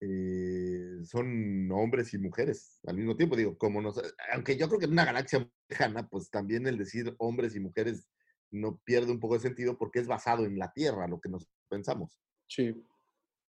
eh, 0.00 0.98
son 1.04 1.70
hombres 1.72 2.14
y 2.14 2.18
mujeres 2.18 2.80
al 2.86 2.96
mismo 2.96 3.16
tiempo. 3.16 3.36
Digo, 3.36 3.56
como 3.58 3.80
nos, 3.82 4.00
aunque 4.32 4.56
yo 4.56 4.66
creo 4.68 4.78
que 4.80 4.86
en 4.86 4.92
una 4.92 5.04
galaxia 5.04 5.48
lejana, 5.68 6.08
pues 6.08 6.30
también 6.30 6.66
el 6.66 6.78
decir 6.78 7.14
hombres 7.18 7.54
y 7.54 7.60
mujeres 7.60 8.08
no 8.50 8.78
pierde 8.84 9.12
un 9.12 9.20
poco 9.20 9.34
de 9.34 9.40
sentido 9.40 9.76
porque 9.76 10.00
es 10.00 10.06
basado 10.06 10.44
en 10.44 10.58
la 10.58 10.72
Tierra, 10.72 11.06
lo 11.06 11.20
que 11.20 11.28
nos 11.28 11.46
pensamos. 11.68 12.18
Sí. 12.46 12.84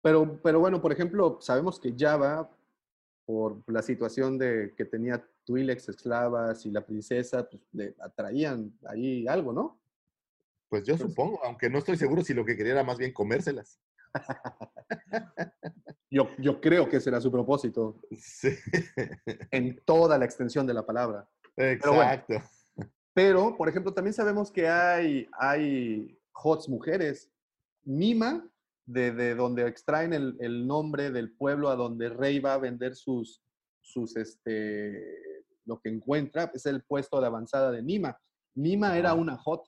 Pero, 0.01 0.39
pero 0.41 0.59
bueno, 0.59 0.81
por 0.81 0.91
ejemplo, 0.91 1.37
sabemos 1.41 1.79
que 1.79 1.93
Java, 1.97 2.49
por 3.25 3.61
la 3.67 3.81
situación 3.81 4.37
de 4.37 4.73
que 4.75 4.85
tenía 4.85 5.25
Twi'leks 5.45 5.89
esclavas 5.89 6.65
y 6.65 6.71
la 6.71 6.85
princesa, 6.85 7.47
pues 7.49 7.61
le 7.71 7.95
atraían 7.99 8.73
ahí 8.85 9.27
algo, 9.27 9.53
¿no? 9.53 9.79
Pues 10.69 10.83
yo 10.83 10.97
supongo, 10.97 11.43
aunque 11.43 11.69
no 11.69 11.77
estoy 11.77 11.97
seguro 11.97 12.23
si 12.23 12.33
lo 12.33 12.43
que 12.43 12.57
quería 12.57 12.73
era 12.73 12.83
más 12.83 12.97
bien 12.97 13.13
comérselas. 13.13 13.79
Yo, 16.09 16.29
yo 16.37 16.61
creo 16.61 16.87
que 16.87 16.97
ese 16.97 17.09
era 17.09 17.19
su 17.19 17.29
propósito 17.29 17.99
Sí. 18.17 18.55
en 19.51 19.81
toda 19.83 20.17
la 20.17 20.23
extensión 20.23 20.65
de 20.65 20.73
la 20.73 20.85
palabra. 20.85 21.27
Exacto. 21.57 22.35
Pero, 23.17 23.57
por 23.57 23.67
ejemplo, 23.67 23.91
también 23.91 24.13
sabemos 24.13 24.51
que 24.51 24.67
hay, 24.67 25.27
hay 25.39 26.15
HOTS 26.33 26.69
mujeres. 26.69 27.31
Mima, 27.83 28.47
de, 28.85 29.11
de 29.11 29.33
donde 29.33 29.65
extraen 29.67 30.13
el, 30.13 30.37
el 30.39 30.67
nombre 30.67 31.09
del 31.09 31.31
pueblo 31.31 31.69
a 31.69 31.75
donde 31.75 32.09
Rey 32.09 32.37
va 32.39 32.53
a 32.53 32.57
vender 32.59 32.95
sus, 32.95 33.41
sus 33.81 34.15
este, 34.17 35.43
lo 35.65 35.79
que 35.81 35.89
encuentra, 35.89 36.51
es 36.53 36.67
el 36.67 36.83
puesto 36.83 37.19
de 37.19 37.25
avanzada 37.25 37.71
de 37.71 37.81
Nima. 37.81 38.15
Nima 38.53 38.95
era 38.95 39.15
una 39.15 39.39
HOT 39.43 39.67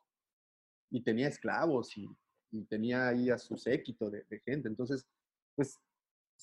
y 0.91 1.01
tenía 1.01 1.27
esclavos 1.27 1.97
y, 1.97 2.07
y 2.51 2.65
tenía 2.65 3.07
ahí 3.07 3.31
a 3.31 3.39
su 3.39 3.57
séquito 3.57 4.11
de, 4.11 4.25
de 4.29 4.39
gente. 4.41 4.67
Entonces, 4.67 5.07
pues 5.55 5.75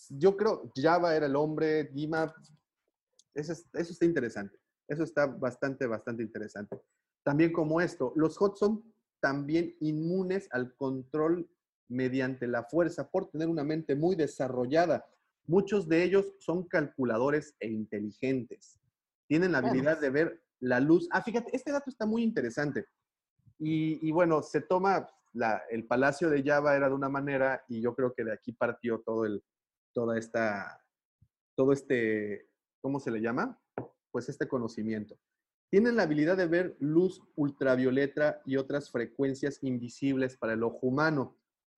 yo 0.09 0.37
creo 0.37 0.73
Java 0.74 1.15
era 1.15 1.27
el 1.27 1.37
hombre, 1.37 1.89
Nima, 1.93 2.35
eso, 3.33 3.53
es- 3.53 3.69
eso 3.74 3.93
está 3.93 4.05
interesante. 4.07 4.59
Eso 4.89 5.05
está 5.05 5.27
bastante, 5.27 5.87
bastante 5.87 6.24
interesante. 6.24 6.81
También 7.27 7.53
como 7.53 7.81
esto, 7.81 8.12
los 8.15 8.40
HOT 8.40 8.57
son 8.57 8.85
también 9.19 9.74
inmunes 9.81 10.48
al 10.53 10.77
control 10.77 11.51
mediante 11.89 12.47
la 12.47 12.62
fuerza 12.62 13.11
por 13.11 13.28
tener 13.31 13.48
una 13.48 13.65
mente 13.65 13.97
muy 13.97 14.15
desarrollada. 14.15 15.05
Muchos 15.48 15.89
de 15.89 16.05
ellos 16.05 16.35
son 16.39 16.69
calculadores 16.69 17.57
e 17.59 17.66
inteligentes. 17.69 18.78
Tienen 19.27 19.51
la 19.51 19.59
habilidad 19.59 20.01
de 20.01 20.11
ver 20.11 20.40
la 20.61 20.78
luz. 20.78 21.09
Ah, 21.11 21.20
fíjate, 21.20 21.51
este 21.57 21.73
dato 21.73 21.90
está 21.90 22.07
muy 22.07 22.23
interesante. 22.23 22.86
Y, 23.59 24.07
y 24.09 24.12
bueno, 24.12 24.40
se 24.44 24.61
toma, 24.61 25.11
la- 25.32 25.62
el 25.69 25.85
palacio 25.85 26.31
de 26.31 26.44
Java 26.44 26.77
era 26.77 26.89
de 26.89 26.94
una 26.94 27.09
manera 27.09 27.65
y 27.66 27.81
yo 27.81 27.93
creo 27.97 28.15
que 28.15 28.23
de 28.23 28.35
aquí 28.35 28.53
partió 28.53 29.01
todo 29.01 29.24
el, 29.24 29.43
toda 29.93 30.16
esta, 30.16 30.81
todo 31.57 31.73
este, 31.73 32.48
¿cómo 32.81 33.01
se 33.01 33.11
le 33.11 33.20
llama? 33.20 33.61
Pues 34.12 34.28
este 34.28 34.47
conocimiento. 34.47 35.16
Tienen 35.70 35.97
la 35.97 36.05
habilidad 36.05 36.36
de 36.36 36.47
ver 36.47 36.76
luz 36.78 37.20
ultravioleta 37.34 38.40
y 38.44 38.56
otras 38.56 38.90
frecuencias 38.90 39.59
invisibles 39.62 40.36
para 40.36 40.52
el 40.52 40.62
ojo 40.62 40.78
humano. 40.82 41.36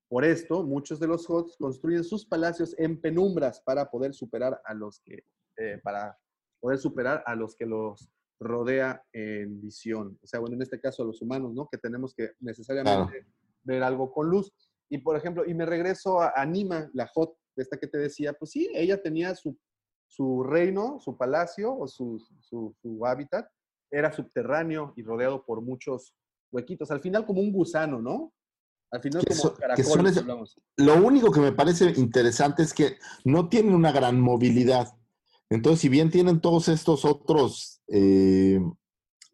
Por 0.09 0.25
esto, 0.25 0.63
muchos 0.63 1.01
de 1.01 1.07
los 1.07 1.29
HOTS 1.29 1.57
construyen 1.59 2.05
sus 2.05 2.27
palacios 2.27 2.75
en 2.79 3.01
penumbras 3.01 3.61
para 3.61 3.91
poder 3.91 4.15
superar 4.15 4.61
a 4.65 4.75
los 4.75 5.01
que, 5.01 5.25
eh, 5.57 5.81
para 5.83 6.19
poder 6.61 6.79
superar 6.79 7.23
a 7.27 7.35
los 7.35 7.57
que 7.57 7.67
los 7.67 8.11
rodea 8.41 9.03
en 9.13 9.61
visión. 9.61 10.19
O 10.23 10.27
sea, 10.27 10.41
bueno, 10.41 10.57
en 10.57 10.63
este 10.63 10.81
caso 10.81 11.03
a 11.03 11.07
los 11.07 11.21
humanos, 11.23 11.55
¿no? 11.55 11.69
Que 11.71 11.79
tenemos 11.79 12.15
que 12.15 12.33
necesariamente 12.41 13.27
ver 13.63 13.83
algo 13.83 14.13
con 14.13 14.29
luz. 14.29 14.53
Y 14.89 14.99
por 14.99 15.17
ejemplo, 15.17 15.45
y 15.47 15.55
me 15.55 15.67
regreso 15.67 16.21
a, 16.21 16.33
a 16.35 16.47
Nima, 16.47 16.89
la 16.95 17.07
Hot, 17.09 17.37
esta 17.57 17.79
que 17.79 17.87
te 17.87 17.99
decía, 17.99 18.33
pues 18.33 18.53
sí, 18.53 18.71
ella 18.75 19.03
tenía 19.03 19.35
su, 19.35 19.59
su 20.07 20.43
reino, 20.43 20.99
su 21.01 21.17
palacio 21.17 21.77
o 21.77 21.87
su, 21.87 22.19
su, 22.41 22.75
su 22.81 23.07
hábitat, 23.07 23.51
era 23.91 24.13
subterráneo 24.13 24.93
y 24.97 25.03
rodeado 25.03 25.45
por 25.45 25.63
muchos 25.63 26.15
huequitos. 26.51 26.91
Al 26.91 27.01
final 27.01 27.27
como 27.27 27.41
un 27.41 27.53
gusano, 27.53 28.01
¿no? 28.01 28.33
Al 28.91 29.03
final 29.03 29.25
como. 29.25 30.45
Lo 30.77 30.97
único 30.97 31.31
que 31.31 31.41
me 31.41 31.53
parece 31.53 31.93
interesante 31.97 32.63
es 32.63 32.73
que 32.73 32.99
no 33.25 33.49
tienen 33.49 33.75
una 33.75 33.93
gran 33.93 34.21
movilidad. 34.21 34.95
Entonces, 35.51 35.81
si 35.81 35.89
bien 35.89 36.11
tienen 36.11 36.41
todos 36.41 36.69
estos 36.69 37.05
otros 37.05 37.83
eh, 37.89 38.61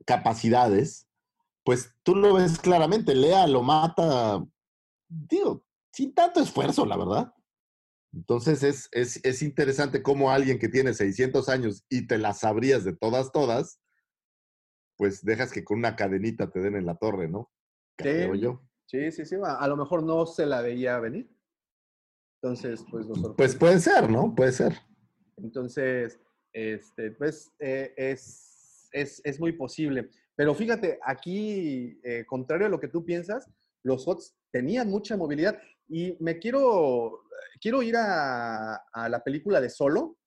capacidades, 0.05 1.07
pues 1.65 1.93
tú 2.03 2.15
lo 2.15 2.35
ves 2.35 2.59
claramente. 2.59 3.15
Lea 3.15 3.47
lo 3.47 3.63
mata, 3.63 4.45
digo, 5.09 5.65
sin 5.93 6.15
tanto 6.15 6.41
esfuerzo, 6.41 6.85
la 6.87 6.97
verdad. 6.97 7.33
Entonces 8.13 8.63
es, 8.63 8.89
es, 8.93 9.21
es 9.25 9.43
interesante 9.43 10.03
cómo 10.03 10.31
alguien 10.31 10.59
que 10.61 10.69
tiene 10.69 10.95
600 10.95 11.49
años 11.49 11.85
y 11.89 12.07
te 12.07 12.19
las 12.19 12.41
sabrías 12.41 12.85
de 12.85 12.95
todas, 12.95 13.33
todas, 13.33 13.81
pues 14.97 15.25
dejas 15.25 15.53
que 15.53 15.65
con 15.65 15.79
una 15.79 15.97
cadenita 15.97 16.51
te 16.51 16.61
den 16.61 16.77
en 16.77 16.87
la 16.87 16.97
torre, 16.97 17.29
¿no? 17.29 17.51
Creo 17.97 18.35
Sí. 18.35 18.41
yo. 18.41 18.63
Sí, 18.87 19.11
sí, 19.13 19.25
sí. 19.25 19.37
A, 19.43 19.57
a 19.57 19.69
lo 19.69 19.77
mejor 19.77 20.03
no 20.03 20.27
se 20.27 20.47
la 20.47 20.61
veía 20.63 20.99
venir. 21.01 21.29
Entonces, 22.43 22.85
pues 22.91 23.07
lo 23.07 23.35
Pues 23.37 23.57
puede 23.57 23.81
ser, 23.81 24.11
¿no? 24.11 24.35
Puede 24.35 24.53
ser. 24.53 24.75
Entonces, 25.37 26.21
este, 26.53 27.11
pues 27.13 27.53
eh, 27.59 27.95
es, 27.97 28.89
es, 28.93 29.21
es 29.25 29.41
muy 29.41 29.53
posible. 29.53 30.11
Pero 30.37 30.55
fíjate, 30.55 30.99
aquí, 31.05 31.99
eh, 32.05 32.25
contrario 32.27 32.67
a 32.67 32.71
lo 32.71 32.81
que 32.81 32.89
tú 32.89 33.05
piensas, 33.05 33.49
los 33.83 34.07
HOTS 34.07 34.37
tenían 34.53 34.91
mucha 34.91 35.17
movilidad. 35.17 35.59
Y 35.89 36.17
me 36.21 36.39
quiero, 36.39 37.23
quiero 37.61 37.83
ir 37.83 37.97
a, 37.97 38.77
a 38.77 39.09
la 39.09 39.23
película 39.25 39.61
de 39.61 39.71
Solo. 39.71 40.19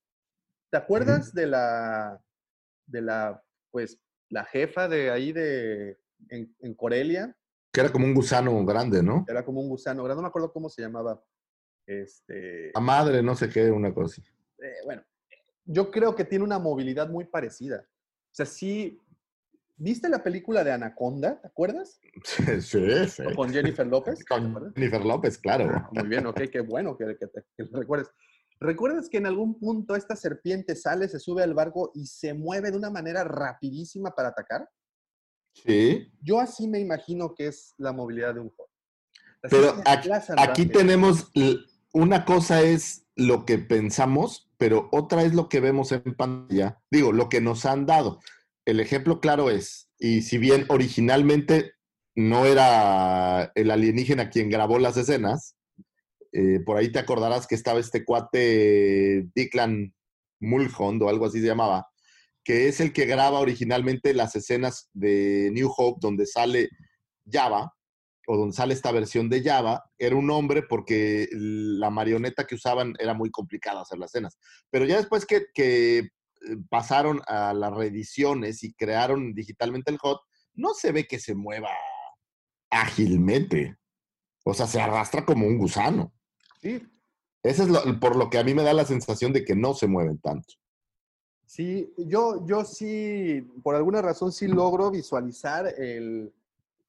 ¿Te 0.71 0.77
acuerdas 0.77 1.33
de 1.33 1.47
la, 1.47 2.21
de 2.87 3.01
la, 3.01 3.43
pues, 3.71 3.99
la 4.29 4.43
jefa 4.45 4.87
de 4.87 5.09
ahí 5.11 5.31
de, 5.31 5.97
en, 6.29 6.55
en 6.59 6.73
Corelia? 6.73 7.35
Que 7.71 7.81
era 7.81 7.91
como 7.91 8.05
un 8.05 8.13
gusano 8.13 8.65
grande, 8.65 9.01
¿no? 9.03 9.25
Era 9.27 9.43
como 9.45 9.61
un 9.61 9.69
gusano, 9.69 10.03
grande, 10.03 10.17
no 10.17 10.23
me 10.23 10.29
acuerdo 10.29 10.51
cómo 10.51 10.69
se 10.69 10.81
llamaba. 10.81 11.23
Este, 11.85 12.71
La 12.73 12.81
madre, 12.81 13.23
no 13.23 13.35
sé 13.35 13.49
qué, 13.49 13.69
una 13.71 13.93
cosa 13.93 14.21
así. 14.21 14.31
eh, 14.61 14.73
bueno, 14.85 15.03
yo 15.65 15.89
creo 15.91 16.15
que 16.15 16.25
tiene 16.25 16.43
una 16.43 16.59
movilidad 16.59 17.09
muy 17.09 17.25
parecida. 17.25 17.85
O 18.31 18.35
sea, 18.35 18.45
sí. 18.45 18.99
¿Viste 19.79 20.09
la 20.09 20.23
película 20.23 20.63
de 20.63 20.71
Anaconda? 20.71 21.39
¿Te 21.39 21.47
acuerdas? 21.47 21.99
Sí, 22.61 23.07
sí. 23.07 23.21
O 23.25 23.35
con 23.35 23.51
Jennifer 23.51 23.85
López. 23.85 24.25
Jennifer 24.75 25.05
López, 25.05 25.37
claro. 25.37 25.69
Ah, 25.71 25.89
Muy 25.93 26.07
bien, 26.07 26.25
ok, 26.25 26.41
qué 26.51 26.61
bueno 26.61 26.97
que, 26.97 27.15
que 27.17 27.27
te- 27.27 27.45
que 27.55 27.63
lo 27.63 27.79
recuerdes. 27.79 28.09
¿Recuerdas 28.59 29.09
que 29.09 29.17
en 29.17 29.27
algún 29.27 29.59
punto 29.59 29.95
esta 29.95 30.15
serpiente 30.15 30.75
sale, 30.75 31.07
se 31.07 31.19
sube 31.19 31.43
al 31.43 31.53
barco 31.53 31.91
y 31.93 32.07
se 32.07 32.33
mueve 32.33 32.71
de 32.71 32.77
una 32.77 32.89
manera 32.89 33.23
rapidísima 33.23 34.11
para 34.11 34.29
atacar? 34.29 34.67
Sí. 35.53 36.11
Yo 36.21 36.39
así 36.39 36.67
me 36.67 36.79
imagino 36.79 37.33
que 37.35 37.47
es 37.47 37.73
la 37.77 37.91
movilidad 37.91 38.33
de 38.33 38.41
un 38.41 38.49
juego. 38.49 38.71
Pero 39.41 39.81
aquí, 39.85 40.09
aquí 40.37 40.65
tenemos, 40.65 41.31
una 41.93 42.25
cosa 42.25 42.61
es 42.61 43.05
lo 43.15 43.45
que 43.45 43.57
pensamos, 43.57 44.51
pero 44.57 44.89
otra 44.91 45.23
es 45.23 45.33
lo 45.33 45.49
que 45.49 45.59
vemos 45.59 45.91
en 45.91 46.15
pantalla. 46.15 46.81
Digo, 46.91 47.11
lo 47.11 47.29
que 47.29 47.41
nos 47.41 47.65
han 47.65 47.85
dado. 47.85 48.19
El 48.65 48.79
ejemplo 48.79 49.19
claro 49.19 49.49
es, 49.49 49.89
y 49.99 50.21
si 50.23 50.37
bien 50.37 50.65
originalmente 50.69 51.73
no 52.15 52.45
era 52.45 53.51
el 53.55 53.71
alienígena 53.71 54.29
quien 54.29 54.49
grabó 54.49 54.79
las 54.79 54.97
escenas, 54.97 55.56
eh, 56.37 56.59
por 56.59 56.77
ahí 56.77 56.91
te 56.91 56.99
acordarás 56.99 57.47
que 57.47 57.55
estaba 57.55 57.79
este 57.79 58.05
cuate 58.05 59.27
Declan 59.33 59.91
Mulholland 60.39 61.01
o 61.01 61.09
algo 61.09 61.25
así 61.25 61.41
se 61.41 61.47
llamaba, 61.47 61.87
que 62.43 62.67
es 62.67 62.79
el 62.79 62.93
que 62.93 63.07
graba 63.07 63.39
originalmente 63.39 64.13
las 64.13 64.35
escenas 64.35 64.87
de 64.93 65.49
New 65.51 65.73
Hope 65.75 65.97
donde 65.99 66.27
sale 66.27 66.69
Java, 67.27 67.73
o 68.27 68.37
donde 68.37 68.55
sale 68.55 68.75
esta 68.75 68.91
versión 68.91 69.29
de 69.29 69.41
Java, 69.41 69.83
era 69.97 70.15
un 70.15 70.29
hombre 70.29 70.61
porque 70.61 71.27
la 71.31 71.89
marioneta 71.89 72.45
que 72.45 72.53
usaban 72.53 72.93
era 72.99 73.15
muy 73.15 73.31
complicado 73.31 73.79
hacer 73.79 73.97
las 73.97 74.11
escenas. 74.11 74.37
Pero 74.69 74.85
ya 74.85 74.97
después 74.97 75.25
que, 75.25 75.45
que, 75.55 75.97
eh, 75.97 76.09
pasaron 76.69 77.19
a 77.25 77.51
las 77.55 77.73
reediciones 77.73 78.63
y 78.63 78.75
crearon 78.75 79.33
digitalmente 79.33 79.89
el 79.89 79.97
HOT, 79.99 80.21
no 80.53 80.75
se 80.75 80.91
ve 80.91 81.07
que 81.07 81.17
se 81.17 81.33
mueva 81.33 81.71
ágilmente. 82.69 83.77
O 84.45 84.53
sea, 84.53 84.67
se 84.67 84.79
arrastra 84.79 85.25
como 85.25 85.47
un 85.47 85.57
gusano. 85.57 86.13
Sí, 86.57 86.81
Eso 87.43 87.63
es 87.63 87.69
lo- 87.69 87.99
por 87.99 88.15
lo 88.17 88.29
que 88.29 88.37
a 88.39 88.43
mí 88.43 88.53
me 88.53 88.63
da 88.63 88.73
la 88.73 88.83
sensación 88.83 89.31
de 89.31 89.45
que 89.45 89.55
no 89.55 89.73
se 89.73 89.87
mueven 89.87 90.17
tanto. 90.17 90.53
Sí, 91.45 91.93
yo, 91.97 92.45
yo 92.45 92.65
sí, 92.65 93.41
por 93.63 93.75
alguna 93.75 94.01
razón 94.01 94.31
sí 94.33 94.47
logro 94.47 94.91
visualizar 94.91 95.65
el, 95.77 96.33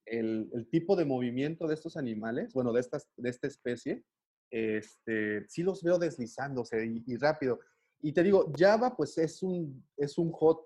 el- 0.05 0.49
el 0.53 0.67
tipo 0.69 0.95
de 0.97 1.05
movimiento 1.05 1.65
de 1.67 1.75
estos 1.75 1.95
animales, 1.95 2.51
bueno, 2.53 2.73
de, 2.73 2.81
estas, 2.81 3.07
de 3.15 3.29
esta 3.29 3.47
especie. 3.47 4.03
Este, 4.51 5.47
sí 5.47 5.61
los 5.63 5.81
veo 5.83 5.97
deslizándose 5.97 6.83
y, 6.85 7.03
y 7.07 7.15
rápido. 7.15 7.59
Y 8.01 8.11
te 8.11 8.23
digo, 8.23 8.51
Java 8.57 8.95
pues 8.97 9.17
es 9.17 9.41
un, 9.43 9.81
es 9.95 10.17
un 10.17 10.31
hot, 10.31 10.65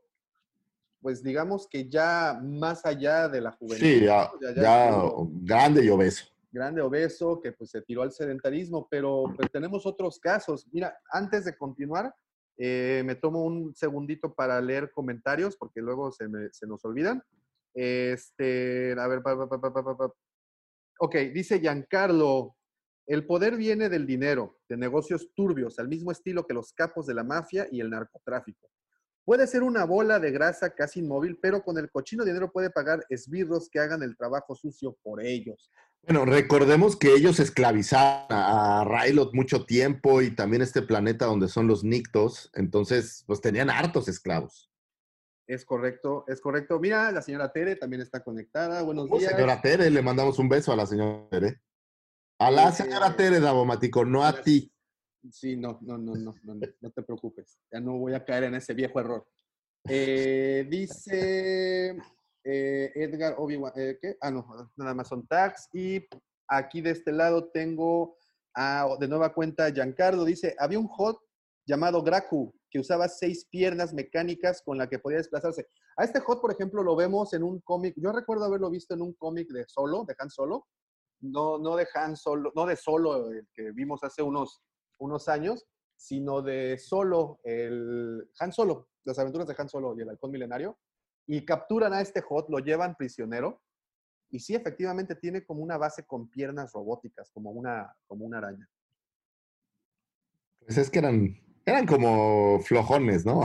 pues 1.01 1.21
digamos 1.21 1.67
que 1.67 1.87
ya 1.87 2.39
más 2.41 2.85
allá 2.85 3.27
de 3.27 3.41
la 3.41 3.51
juventud. 3.51 3.85
Sí, 3.85 3.99
ya. 4.05 4.31
Ya- 4.41 4.53
ya 4.55 4.61
ya 4.63 5.01
grande 5.41 5.83
y 5.85 5.89
obeso. 5.89 6.25
Grande 6.53 6.81
obeso 6.81 7.41
que 7.41 7.51
pues 7.51 7.71
se 7.71 7.81
tiró 7.81 8.03
al 8.03 8.11
sedentarismo, 8.11 8.87
pero, 8.89 9.25
pero 9.35 9.49
tenemos 9.49 9.85
otros 9.85 10.19
casos. 10.19 10.67
Mira, 10.71 10.95
antes 11.11 11.43
de 11.45 11.57
continuar, 11.57 12.13
eh, 12.57 13.01
me 13.05 13.15
tomo 13.15 13.43
un 13.43 13.73
segundito 13.75 14.33
para 14.33 14.61
leer 14.61 14.91
comentarios 14.91 15.57
porque 15.57 15.81
luego 15.81 16.11
se, 16.11 16.27
me- 16.29 16.49
se 16.53 16.67
nos 16.67 16.85
olvidan. 16.85 17.21
Este, 17.73 18.95
a 18.97 19.07
ver, 19.07 19.21
pa, 19.23 19.35
pa, 19.35 19.49
pa, 19.49 19.59
pa, 19.73 19.83
pa, 19.83 19.97
pa. 19.97 20.13
ok, 20.99 21.15
dice 21.33 21.59
Giancarlo, 21.59 22.55
el 23.07 23.25
poder 23.25 23.57
viene 23.57 23.89
del 23.89 24.05
dinero, 24.05 24.59
de 24.69 24.77
negocios 24.77 25.31
turbios, 25.35 25.79
al 25.79 25.87
mismo 25.89 26.11
estilo 26.11 26.45
que 26.45 26.53
los 26.53 26.71
capos 26.71 27.07
de 27.07 27.15
la 27.15 27.23
mafia 27.23 27.67
y 27.71 27.81
el 27.81 27.89
narcotráfico. 27.89 28.69
Puede 29.25 29.47
ser 29.47 29.63
una 29.63 29.85
bola 29.85 30.19
de 30.19 30.31
grasa 30.31 30.71
casi 30.71 30.99
inmóvil, 30.99 31.37
pero 31.41 31.63
con 31.63 31.77
el 31.77 31.89
cochino 31.89 32.25
dinero 32.25 32.51
puede 32.51 32.69
pagar 32.69 33.05
esbirros 33.09 33.69
que 33.69 33.79
hagan 33.79 34.03
el 34.03 34.17
trabajo 34.17 34.53
sucio 34.55 34.97
por 35.01 35.23
ellos. 35.23 35.71
Bueno, 36.01 36.25
recordemos 36.25 36.97
que 36.97 37.13
ellos 37.13 37.39
esclavizaron 37.39 38.27
a 38.29 38.83
Rylot 38.83 39.33
mucho 39.33 39.65
tiempo 39.65 40.21
y 40.21 40.35
también 40.35 40.61
este 40.61 40.81
planeta 40.81 41.25
donde 41.25 41.47
son 41.47 41.67
los 41.67 41.85
Nictos, 41.85 42.49
entonces 42.53 43.23
pues 43.25 43.39
tenían 43.39 43.69
hartos 43.69 44.09
esclavos. 44.09 44.69
Es 45.47 45.63
correcto, 45.63 46.25
es 46.27 46.41
correcto. 46.41 46.77
Mira, 46.79 47.09
la 47.13 47.21
señora 47.21 47.51
Tere 47.53 47.77
también 47.77 48.01
está 48.01 48.21
conectada. 48.23 48.81
Buenos 48.81 49.07
Oh, 49.09 49.17
días. 49.17 49.31
señora 49.31 49.61
Tere, 49.61 49.89
le 49.89 50.01
mandamos 50.01 50.39
un 50.39 50.49
beso 50.49 50.73
a 50.73 50.75
la 50.75 50.85
señora 50.85 51.27
Tere. 51.29 51.61
A 52.39 52.51
la 52.51 52.71
señora 52.73 53.15
Tere, 53.15 53.39
Davomático, 53.39 54.03
no 54.03 54.25
a 54.25 54.41
ti. 54.41 54.72
Sí, 55.31 55.55
no, 55.55 55.79
no, 55.81 55.97
no, 55.97 56.13
no, 56.15 56.33
no, 56.43 56.55
no, 56.81 56.91
te 56.91 57.01
preocupes. 57.01 57.57
Ya 57.71 57.79
no 57.79 57.97
voy 57.97 58.13
a 58.13 58.23
caer 58.23 58.45
en 58.45 58.55
ese 58.55 58.73
viejo 58.73 58.99
error. 58.99 59.25
Eh, 59.87 60.65
dice 60.69 61.97
eh, 62.43 62.91
Edgar 62.95 63.35
Obi-Wan, 63.37 63.73
eh, 63.75 63.97
¿qué? 64.01 64.17
Ah, 64.21 64.31
no, 64.31 64.45
nada 64.75 64.93
más 64.93 65.07
son 65.07 65.25
tags. 65.27 65.69
Y 65.73 66.05
aquí 66.47 66.81
de 66.81 66.91
este 66.91 67.11
lado 67.11 67.49
tengo 67.51 68.17
de 68.99 69.07
nueva 69.07 69.33
cuenta 69.33 69.71
Giancarlo. 69.71 70.25
Dice, 70.25 70.55
había 70.59 70.79
un 70.79 70.87
hot 70.87 71.19
llamado 71.65 72.03
Graku 72.03 72.53
que 72.69 72.79
usaba 72.79 73.07
seis 73.07 73.45
piernas 73.49 73.93
mecánicas 73.93 74.61
con 74.61 74.77
la 74.77 74.89
que 74.89 74.99
podía 74.99 75.19
desplazarse. 75.19 75.67
A 75.95 76.03
este 76.03 76.19
hot, 76.19 76.41
por 76.41 76.51
ejemplo, 76.51 76.83
lo 76.83 76.95
vemos 76.95 77.33
en 77.33 77.43
un 77.43 77.61
cómic. 77.61 77.93
Yo 77.97 78.11
recuerdo 78.11 78.45
haberlo 78.45 78.69
visto 78.69 78.93
en 78.93 79.01
un 79.03 79.13
cómic 79.13 79.47
de 79.49 79.65
Solo, 79.67 80.05
de 80.05 80.15
Han 80.17 80.29
Solo. 80.29 80.67
No, 81.21 81.57
no 81.59 81.75
de 81.75 81.87
Han 81.93 82.17
Solo, 82.17 82.51
no 82.55 82.65
de 82.65 82.75
Solo, 82.75 83.31
el 83.31 83.47
que 83.53 83.71
vimos 83.71 84.03
hace 84.03 84.21
unos, 84.21 84.61
unos 85.03 85.27
años, 85.27 85.67
sino 85.95 86.41
de 86.41 86.77
Solo, 86.77 87.39
el 87.43 88.29
Han 88.39 88.51
Solo, 88.51 88.89
las 89.03 89.19
aventuras 89.19 89.47
de 89.47 89.55
Han 89.57 89.69
Solo 89.69 89.95
y 89.97 90.01
el 90.01 90.09
halcón 90.09 90.31
milenario. 90.31 90.77
Y 91.25 91.45
capturan 91.45 91.93
a 91.93 92.01
este 92.01 92.21
hot, 92.21 92.49
lo 92.49 92.59
llevan 92.59 92.95
prisionero. 92.95 93.61
Y 94.29 94.39
sí, 94.39 94.55
efectivamente 94.55 95.15
tiene 95.15 95.45
como 95.45 95.61
una 95.61 95.77
base 95.77 96.05
con 96.05 96.29
piernas 96.29 96.73
robóticas, 96.73 97.29
como 97.31 97.51
una, 97.51 97.95
como 98.07 98.25
una 98.25 98.39
araña. 98.39 98.67
Pues 100.59 100.77
es 100.77 100.89
que 100.89 100.99
eran, 100.99 101.39
eran 101.65 101.85
como 101.85 102.59
flojones, 102.61 103.25
¿no? 103.25 103.43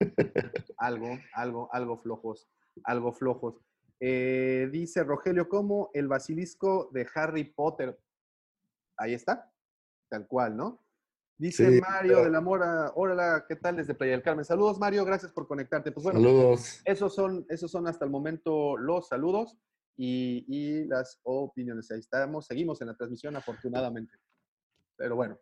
algo, 0.78 1.18
algo, 1.34 1.68
algo 1.72 1.98
flojos, 1.98 2.48
algo 2.84 3.12
flojos. 3.12 3.60
Eh, 4.00 4.68
dice 4.72 5.04
Rogelio, 5.04 5.48
como 5.48 5.90
el 5.94 6.08
basilisco 6.08 6.90
de 6.92 7.06
Harry 7.14 7.44
Potter. 7.44 7.96
Ahí 8.96 9.14
está, 9.14 9.52
tal 10.08 10.26
cual, 10.26 10.56
¿no? 10.56 10.81
Dice 11.42 11.72
Sí, 11.72 11.80
Mario 11.80 12.22
de 12.22 12.30
la 12.30 12.40
Mora, 12.40 12.92
hola, 12.94 13.44
¿qué 13.48 13.56
tal 13.56 13.74
desde 13.74 13.94
Playa 13.94 14.12
del 14.12 14.22
Carmen? 14.22 14.44
Saludos, 14.44 14.78
Mario, 14.78 15.04
gracias 15.04 15.32
por 15.32 15.48
conectarte. 15.48 15.90
Pues 15.90 16.04
bueno, 16.04 16.20
Saludos. 16.20 16.80
esos 16.84 17.12
son, 17.16 17.44
esos 17.48 17.68
son 17.68 17.88
hasta 17.88 18.04
el 18.04 18.12
momento 18.12 18.76
los 18.76 19.08
saludos 19.08 19.56
y, 19.96 20.44
y 20.46 20.84
las 20.84 21.18
opiniones. 21.24 21.90
Ahí 21.90 21.98
estamos, 21.98 22.46
seguimos 22.46 22.80
en 22.80 22.86
la 22.86 22.96
transmisión, 22.96 23.34
afortunadamente. 23.34 24.16
Pero 24.96 25.16
bueno. 25.16 25.36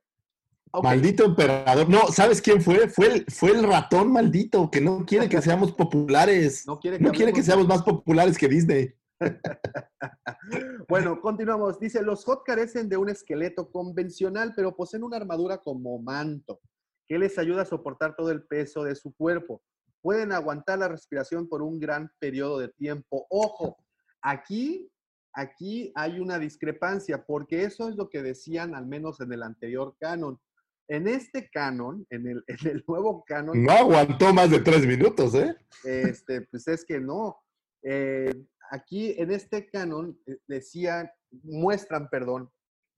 Maldito 0.83 1.27
emperador. 1.27 1.87
No, 1.91 2.09
¿sabes 2.09 2.41
quién 2.41 2.63
fue? 2.63 2.89
Fue 2.89 3.07
el, 3.13 3.27
fue 3.27 3.51
el 3.51 3.63
ratón 3.63 4.11
maldito 4.11 4.71
que 4.71 4.81
no 4.81 5.05
quiere 5.05 5.29
que 5.29 5.43
seamos 5.43 5.73
populares. 5.73 6.67
No 6.67 6.81
quiere 6.81 6.97
que 6.97 7.05
No 7.05 7.13
quiere 7.13 7.35
que 7.35 7.43
seamos 7.43 7.69
más 7.69 7.83
populares 7.83 8.39
que 8.39 8.49
Disney. 8.49 8.95
Bueno, 10.89 11.21
continuamos. 11.21 11.79
Dice, 11.79 12.03
los 12.03 12.25
Hot 12.25 12.43
carecen 12.45 12.89
de 12.89 12.97
un 12.97 13.09
esqueleto 13.09 13.71
convencional, 13.71 14.53
pero 14.57 14.75
poseen 14.75 15.05
una 15.05 15.19
armadura 15.19 15.59
como 15.59 15.99
manto, 16.01 16.61
que 17.09 17.19
les 17.19 17.39
ayuda 17.39 17.63
a 17.63 17.67
soportar 17.67 18.17
todo 18.17 18.31
el 18.31 18.43
peso 18.43 18.83
de 18.85 18.95
su 18.97 19.15
cuerpo. 19.15 19.63
Pueden 20.03 20.33
aguantar 20.33 20.79
la 20.79 20.89
respiración 20.89 21.49
por 21.49 21.63
un 21.63 21.79
gran 21.79 22.11
periodo 22.19 22.59
de 22.59 22.69
tiempo. 22.69 23.27
Ojo, 23.31 23.85
aquí, 24.23 24.91
aquí 25.35 25.93
hay 25.95 26.19
una 26.19 26.39
discrepancia, 26.39 27.25
porque 27.25 27.65
eso 27.65 27.89
es 27.89 27.97
lo 27.97 28.09
que 28.09 28.23
decían 28.23 28.75
al 28.75 28.87
menos 28.87 29.21
en 29.21 29.33
el 29.33 29.43
anterior 29.43 29.95
canon. 30.01 30.41
En 30.89 31.07
este 31.07 31.49
canon, 31.51 32.05
en 32.11 32.27
el, 32.27 32.45
en 32.49 32.69
el 32.69 32.85
nuevo 32.89 33.25
canon, 33.25 33.63
No 33.63 33.71
aguantó 33.73 34.35
más 34.35 34.51
de 34.51 34.61
tres 34.61 34.87
minutos, 34.87 35.35
¿eh? 35.35 35.55
este, 35.85 36.43
pues 36.43 36.67
es 36.67 36.85
que 36.85 36.99
no. 36.99 37.37
Eh, 37.83 38.33
aquí 38.71 39.15
en 39.19 39.31
este 39.31 39.69
canon 39.71 40.19
eh, 40.27 40.39
decían, 40.47 41.11
muestran, 41.43 42.09
perdón, 42.09 42.51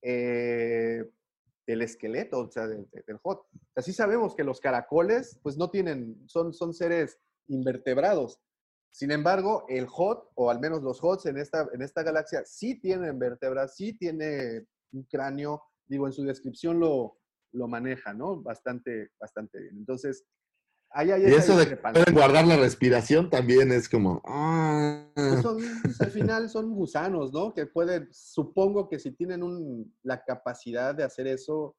eh, 0.03 1.05
el 1.67 1.83
esqueleto, 1.83 2.41
o 2.41 2.51
sea, 2.51 2.67
de- 2.67 2.85
de- 2.93 3.05
del 3.07 3.19
hot. 3.19 3.41
O 3.41 3.73
sea, 3.75 3.83
sí 3.83 3.93
sabemos 3.93 4.35
que 4.35 4.45
los 4.45 4.61
caracoles, 4.61 5.39
pues 5.43 5.57
no 5.57 5.71
tienen, 5.71 6.23
son, 6.29 6.53
son 6.53 6.75
seres 6.75 7.19
invertebrados. 7.49 8.41
Sin 8.91 9.11
embargo, 9.11 9.65
el 9.69 9.87
hot, 9.87 10.31
o 10.35 10.51
al 10.51 10.61
menos 10.61 10.83
los 10.83 11.03
hots 11.03 11.27
en 11.27 11.39
esta, 11.39 11.69
en 11.73 11.83
esta 11.83 12.03
galaxia, 12.03 12.43
sí 12.45 12.79
tienen 12.81 13.19
vértebras, 13.19 13.75
sí 13.77 13.97
tiene 13.97 14.67
un 14.93 15.05
cráneo. 15.05 15.63
Digo, 15.87 16.07
en 16.07 16.13
su 16.13 16.25
descripción 16.25 16.79
lo, 16.79 17.19
lo 17.53 17.69
maneja, 17.69 18.13
¿no? 18.13 18.43
Bastante, 18.43 19.11
bastante 19.19 19.61
bien. 19.61 19.77
Entonces, 19.79 20.27
ahí 20.95 21.11
Y 21.27 21.35
eso 21.35 21.57
de 21.57 21.77
pueden 21.77 22.15
guardar 22.15 22.47
la 22.47 22.57
respiración 22.57 23.31
también 23.31 23.73
es 23.73 23.89
como. 23.89 24.21
ah. 24.27 25.07
Pues 25.15 25.43
son, 25.43 25.59
al 26.01 26.11
final 26.11 26.49
son 26.51 26.75
gusanos, 26.75 27.33
¿no? 27.33 27.53
Que 27.55 27.67
pueden, 27.67 28.09
supongo 28.13 28.89
que 28.89 28.99
si 28.99 29.11
tienen 29.13 29.43
un- 29.43 29.95
la 30.03 30.23
capacidad 30.25 30.95
de 30.95 31.05
hacer 31.05 31.27
eso, 31.27 31.77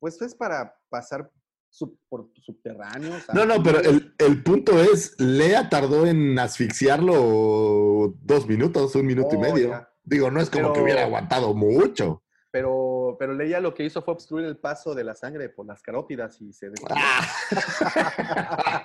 pues 0.00 0.20
es 0.22 0.34
para 0.34 0.74
pasar 0.88 1.30
sub- 1.70 1.98
por 2.08 2.30
subterráneos. 2.42 3.24
No, 3.32 3.44
no, 3.46 3.62
pero 3.62 3.80
el, 3.80 4.14
el 4.18 4.42
punto 4.42 4.80
es, 4.80 5.18
Lea 5.18 5.68
tardó 5.68 6.06
en 6.06 6.38
asfixiarlo 6.38 8.14
dos 8.22 8.46
minutos, 8.46 8.94
un 8.94 9.06
minuto 9.06 9.30
y 9.32 9.36
Oh, 9.36 9.40
medio. 9.40 9.68
ya. 9.70 9.88
Digo, 10.04 10.30
no 10.30 10.40
es 10.40 10.50
como 10.50 10.72
que 10.72 10.80
hubiera 10.80 11.04
aguantado 11.04 11.54
mucho. 11.54 12.22
Pero, 12.50 12.83
pero 13.18 13.32
Leia 13.34 13.60
lo 13.60 13.74
que 13.74 13.84
hizo 13.84 14.02
fue 14.02 14.14
obstruir 14.14 14.44
el 14.46 14.56
paso 14.56 14.94
de 14.94 15.04
la 15.04 15.14
sangre 15.14 15.48
por 15.48 15.66
las 15.66 15.82
carótidas 15.82 16.40
y 16.40 16.52
se 16.52 16.70
destruyó. 16.70 16.94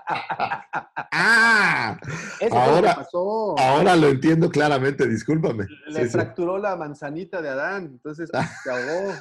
¡Ah! 1.12 1.98
Eso 2.40 2.50
fue 2.50 2.50
lo 2.50 2.50
que 2.50 2.56
Ahora, 2.56 2.96
pasó. 2.96 3.56
ahora 3.60 3.96
lo 3.96 4.08
entiendo 4.10 4.50
claramente, 4.50 5.08
discúlpame. 5.08 5.66
Le 5.88 6.02
Sí, 6.02 6.06
sí. 6.06 6.10
fracturó 6.12 6.58
la 6.58 6.76
manzanita 6.76 7.42
de 7.42 7.50
Adán, 7.50 7.86
entonces 7.86 8.30
se 8.64 8.70
ahogó. 8.70 9.14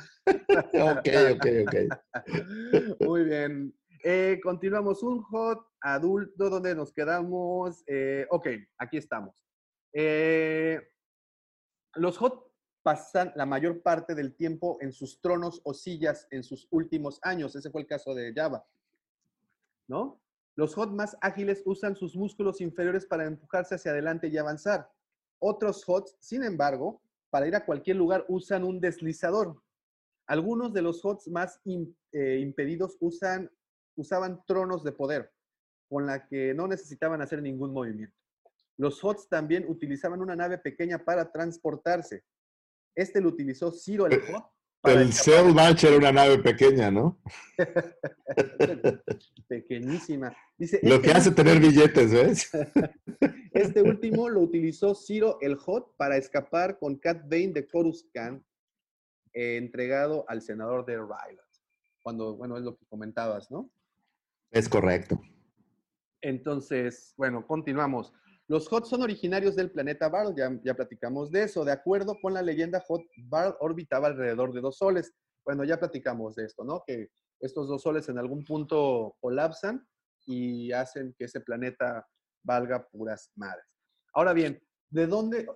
Ok, 0.92 1.08
ok, 1.34 1.46
ok. 1.66 1.74
Muy 3.00 3.24
bien. 3.24 3.74
Eh, 4.04 4.38
continuamos. 4.42 5.02
Un 5.02 5.22
hot 5.22 5.66
adulto 5.80 6.50
donde 6.50 6.74
nos 6.74 6.92
quedamos. 6.92 7.82
Eh, 7.86 8.26
ok, 8.30 8.46
aquí 8.78 8.96
estamos. 8.98 9.34
Eh, 9.92 10.80
los 11.94 12.16
hot 12.18 12.47
pasan 12.88 13.32
la 13.36 13.44
mayor 13.44 13.82
parte 13.82 14.14
del 14.14 14.34
tiempo 14.34 14.78
en 14.80 14.92
sus 14.92 15.20
tronos 15.20 15.60
o 15.64 15.74
sillas 15.74 16.26
en 16.30 16.42
sus 16.42 16.66
últimos 16.70 17.20
años. 17.20 17.54
Ese 17.54 17.70
fue 17.70 17.82
el 17.82 17.86
caso 17.86 18.14
de 18.14 18.32
Java. 18.34 18.66
¿No? 19.86 20.22
Los 20.56 20.74
hot 20.74 20.92
más 20.92 21.14
ágiles 21.20 21.62
usan 21.66 21.96
sus 21.96 22.16
músculos 22.16 22.62
inferiores 22.62 23.04
para 23.04 23.26
empujarse 23.26 23.74
hacia 23.74 23.90
adelante 23.90 24.28
y 24.28 24.38
avanzar. 24.38 24.90
Otros 25.38 25.84
hots, 25.86 26.16
sin 26.18 26.42
embargo, 26.42 27.02
para 27.28 27.46
ir 27.46 27.54
a 27.56 27.66
cualquier 27.66 27.98
lugar 27.98 28.24
usan 28.26 28.64
un 28.64 28.80
deslizador. 28.80 29.62
Algunos 30.26 30.72
de 30.72 30.80
los 30.80 31.04
HOTS 31.04 31.28
más 31.28 31.60
eh, 32.12 32.38
impedidos 32.40 32.96
usan, 33.00 33.50
usaban 33.96 34.42
tronos 34.46 34.82
de 34.82 34.92
poder, 34.92 35.30
con 35.90 36.06
la 36.06 36.26
que 36.26 36.54
no 36.54 36.66
necesitaban 36.66 37.20
hacer 37.20 37.42
ningún 37.42 37.70
movimiento. 37.70 38.16
Los 38.78 39.04
HOTS 39.04 39.28
también 39.28 39.66
utilizaban 39.68 40.22
una 40.22 40.36
nave 40.36 40.56
pequeña 40.56 41.04
para 41.04 41.30
transportarse. 41.30 42.24
Este 42.98 43.20
lo 43.20 43.28
utilizó 43.28 43.70
Ciro 43.70 44.06
el 44.06 44.14
HOT. 44.14 44.44
para 44.80 45.02
El. 45.02 45.12
Sail 45.12 45.54
Match 45.54 45.84
era 45.84 45.96
una 45.96 46.10
nave 46.10 46.38
pequeña, 46.38 46.90
¿no? 46.90 47.22
Pequeñísima. 49.48 50.36
Dice, 50.56 50.80
Lo 50.82 50.96
este 50.96 51.06
que 51.06 51.14
hace 51.14 51.30
tener 51.30 51.60
billetes, 51.60 52.12
¿ves? 52.12 52.50
Este 53.52 53.82
último 53.82 54.28
lo 54.28 54.40
utilizó 54.40 54.96
Ciro 54.96 55.38
el 55.40 55.54
Hot 55.54 55.96
para 55.96 56.16
escapar 56.16 56.78
con 56.80 56.96
Cat 56.96 57.22
Bane 57.22 57.52
de 57.52 57.68
Coruscant, 57.68 58.42
eh, 59.32 59.56
entregado 59.58 60.24
al 60.28 60.42
senador 60.42 60.84
de 60.84 60.96
Ryland. 60.96 61.38
Cuando, 62.02 62.36
bueno, 62.36 62.56
es 62.56 62.64
lo 62.64 62.76
que 62.76 62.86
comentabas, 62.86 63.48
¿no? 63.50 63.70
Es 64.50 64.68
correcto. 64.68 65.20
Entonces, 66.20 67.14
bueno, 67.16 67.46
continuamos. 67.46 68.12
Los 68.48 68.66
Hot 68.68 68.86
son 68.86 69.02
originarios 69.02 69.54
del 69.56 69.70
planeta 69.70 70.08
Barl, 70.08 70.34
ya, 70.34 70.50
ya 70.64 70.74
platicamos 70.74 71.30
de 71.30 71.42
eso. 71.42 71.64
De 71.66 71.72
acuerdo 71.72 72.16
con 72.20 72.32
la 72.32 72.40
leyenda 72.42 72.82
Hot, 72.88 73.02
Barl 73.28 73.54
orbitaba 73.60 74.06
alrededor 74.08 74.54
de 74.54 74.62
dos 74.62 74.78
soles. 74.78 75.12
Bueno, 75.44 75.64
ya 75.64 75.78
platicamos 75.78 76.34
de 76.34 76.46
esto, 76.46 76.64
¿no? 76.64 76.82
Que 76.86 77.08
estos 77.40 77.68
dos 77.68 77.82
soles 77.82 78.08
en 78.08 78.18
algún 78.18 78.44
punto 78.44 79.16
colapsan 79.20 79.86
y 80.24 80.72
hacen 80.72 81.14
que 81.18 81.26
ese 81.26 81.40
planeta 81.42 82.06
valga 82.42 82.88
puras 82.88 83.30
madres. 83.36 83.64
Ahora 84.14 84.32
bien, 84.32 84.58
¿de 84.88 85.06
dónde? 85.06 85.46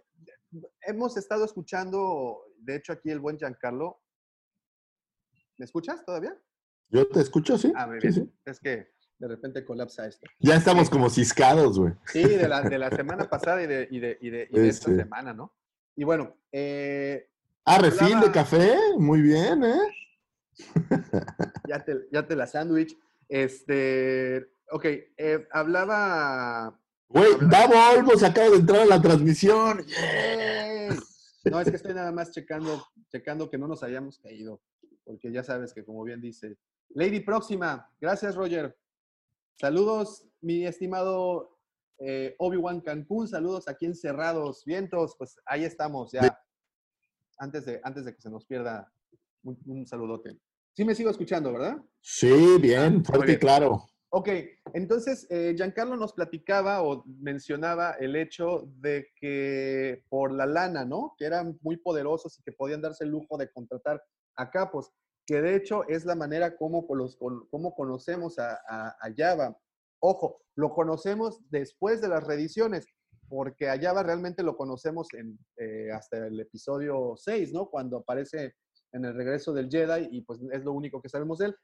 Hemos 0.82 1.16
estado 1.16 1.47
escuchando, 1.47 2.43
de 2.59 2.77
hecho 2.77 2.93
aquí 2.93 3.10
el 3.10 3.20
buen 3.20 3.39
Giancarlo. 3.39 4.01
¿Me 5.56 5.64
escuchas 5.64 6.05
todavía? 6.05 6.39
Yo 6.89 7.09
te 7.09 7.20
escucho, 7.20 7.56
sí. 7.56 7.73
Ah, 7.74 7.86
muy 7.86 8.01
Sí, 8.02 8.09
bien. 8.09 8.12
sí. 8.27 8.35
Es 8.44 8.60
que 8.60 8.91
de 9.22 9.28
repente 9.28 9.64
colapsa 9.64 10.04
esto. 10.08 10.26
Ya 10.40 10.56
estamos 10.56 10.90
como 10.90 11.08
ciscados, 11.08 11.78
güey. 11.78 11.92
Sí, 12.06 12.24
de 12.24 12.48
la, 12.48 12.60
de 12.62 12.76
la 12.76 12.90
semana 12.90 13.30
pasada 13.30 13.62
y 13.62 13.68
de, 13.68 13.86
y 13.88 14.00
de, 14.00 14.18
y 14.20 14.30
de, 14.30 14.48
y 14.50 14.58
de 14.58 14.68
esta 14.68 14.90
Este. 14.90 15.04
semana, 15.04 15.32
¿no? 15.32 15.54
Y 15.94 16.02
bueno, 16.02 16.36
eh, 16.50 17.28
Ah, 17.64 17.78
refil 17.78 18.18
de 18.18 18.32
café. 18.32 18.74
Muy 18.98 19.22
bien, 19.22 19.62
¿eh? 19.62 19.78
ya 21.68 21.84
te, 21.84 22.08
ya 22.10 22.26
te 22.26 22.34
la 22.34 22.48
sándwich. 22.48 22.98
Este, 23.28 24.44
ok, 24.72 24.84
eh, 25.16 25.46
hablaba... 25.52 26.76
Güey, 27.08 27.30
Davo 27.42 27.74
Olmos 27.94 28.24
acaba 28.24 28.50
de 28.50 28.56
entrar 28.56 28.80
a 28.80 28.86
la 28.86 29.00
transmisión. 29.00 29.86
¡Yay! 29.86 30.88
No, 31.44 31.60
es 31.60 31.68
que 31.70 31.74
estoy 31.76 31.92
nada 31.92 32.12
más 32.12 32.30
checando, 32.30 32.86
checando 33.10 33.50
que 33.50 33.58
no 33.58 33.66
nos 33.66 33.82
hayamos 33.82 34.16
caído, 34.20 34.60
porque 35.02 35.32
ya 35.32 35.42
sabes 35.42 35.74
que 35.74 35.84
como 35.84 36.04
bien 36.04 36.20
dice, 36.20 36.56
Lady 36.90 37.18
Próxima, 37.18 37.90
gracias 38.00 38.36
Roger. 38.36 38.76
Saludos, 39.54 40.28
mi 40.40 40.66
estimado 40.66 41.58
eh, 41.98 42.34
Obi-Wan 42.38 42.80
Cancún, 42.80 43.28
saludos 43.28 43.68
aquí 43.68 43.86
en 43.86 43.94
Cerrados 43.94 44.64
Vientos, 44.64 45.14
pues 45.16 45.36
ahí 45.46 45.64
estamos 45.64 46.12
ya. 46.12 46.38
Antes 47.38 47.64
de, 47.64 47.80
antes 47.84 48.04
de 48.04 48.14
que 48.14 48.20
se 48.20 48.30
nos 48.30 48.46
pierda 48.46 48.92
un, 49.42 49.58
un 49.66 49.86
saludote. 49.86 50.38
Sí 50.74 50.84
me 50.84 50.94
sigo 50.94 51.10
escuchando, 51.10 51.52
¿verdad? 51.52 51.76
Sí, 52.00 52.56
bien, 52.60 52.94
muy 52.94 53.04
fuerte 53.04 53.32
y 53.32 53.36
claro. 53.38 53.84
Ok, 54.14 54.28
entonces 54.74 55.26
eh, 55.30 55.54
Giancarlo 55.56 55.96
nos 55.96 56.12
platicaba 56.12 56.82
o 56.82 57.02
mencionaba 57.06 57.92
el 57.92 58.14
hecho 58.14 58.68
de 58.76 59.06
que 59.16 60.04
por 60.10 60.32
la 60.32 60.44
lana, 60.44 60.84
¿no? 60.84 61.14
Que 61.16 61.24
eran 61.24 61.58
muy 61.62 61.78
poderosos 61.78 62.38
y 62.38 62.42
que 62.42 62.52
podían 62.52 62.82
darse 62.82 63.04
el 63.04 63.10
lujo 63.10 63.38
de 63.38 63.50
contratar 63.50 64.02
a 64.36 64.50
capos, 64.50 64.92
que 65.26 65.40
de 65.40 65.56
hecho 65.56 65.86
es 65.88 66.04
la 66.04 66.14
manera 66.14 66.56
como, 66.56 66.86
con 66.86 66.98
los- 66.98 67.16
como 67.50 67.74
conocemos 67.74 68.38
a, 68.38 68.60
a- 68.68 68.96
a 69.00 69.12
Java. 69.16 69.56
Ojo, 70.00 70.42
lo 70.56 70.74
conocemos 70.74 71.38
después 71.50 72.00
de 72.00 72.08
las 72.08 72.24
reediciones, 72.26 72.86
porque 73.28 73.68
a 73.68 73.78
Java 73.80 74.02
realmente 74.02 74.42
lo 74.42 74.56
conocemos 74.56 75.08
en, 75.14 75.38
eh, 75.56 75.90
hasta 75.92 76.26
el 76.26 76.38
episodio 76.40 77.14
6, 77.16 77.52
¿no? 77.52 77.70
Cuando 77.70 77.98
aparece 77.98 78.54
en 78.94 79.06
el 79.06 79.14
regreso 79.14 79.54
del 79.54 79.70
Jedi 79.70 80.08
y 80.10 80.20
pues 80.20 80.38
es 80.52 80.64
lo 80.64 80.72
único 80.72 81.00
que 81.00 81.08
sabemos 81.08 81.38
de 81.38 81.46
él. 81.46 81.56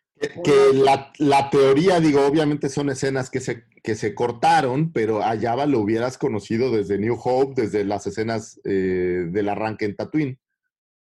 Que 0.43 0.73
la, 0.73 1.13
la 1.19 1.51
teoría, 1.51 2.01
digo, 2.01 2.25
obviamente 2.27 2.71
son 2.71 2.89
escenas 2.89 3.29
que 3.29 3.41
se, 3.41 3.65
que 3.83 3.97
se 3.97 4.15
cortaron, 4.15 4.93
pero 4.95 5.23
a 5.23 5.37
Java 5.39 5.67
lo 5.67 5.81
hubieras 5.81 6.17
conocido 6.17 6.71
desde 6.71 6.97
New 6.99 7.19
Hope, 7.23 7.61
desde 7.61 7.85
las 7.85 8.07
escenas 8.07 8.59
eh, 8.65 9.27
del 9.31 9.49
arranque 9.51 9.85
en 9.85 9.97
Tatooine. 9.97 10.39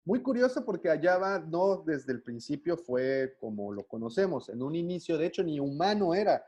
Muy 0.03 0.21
curioso 0.23 0.65
porque 0.65 0.89
Ayaba 0.89 1.39
no 1.39 1.83
desde 1.85 2.11
el 2.11 2.23
principio 2.23 2.75
fue 2.75 3.35
como 3.39 3.71
lo 3.71 3.85
conocemos. 3.85 4.49
En 4.49 4.63
un 4.63 4.75
inicio, 4.75 5.17
de 5.17 5.27
hecho, 5.27 5.43
ni 5.43 5.59
humano 5.59 6.15
era. 6.15 6.43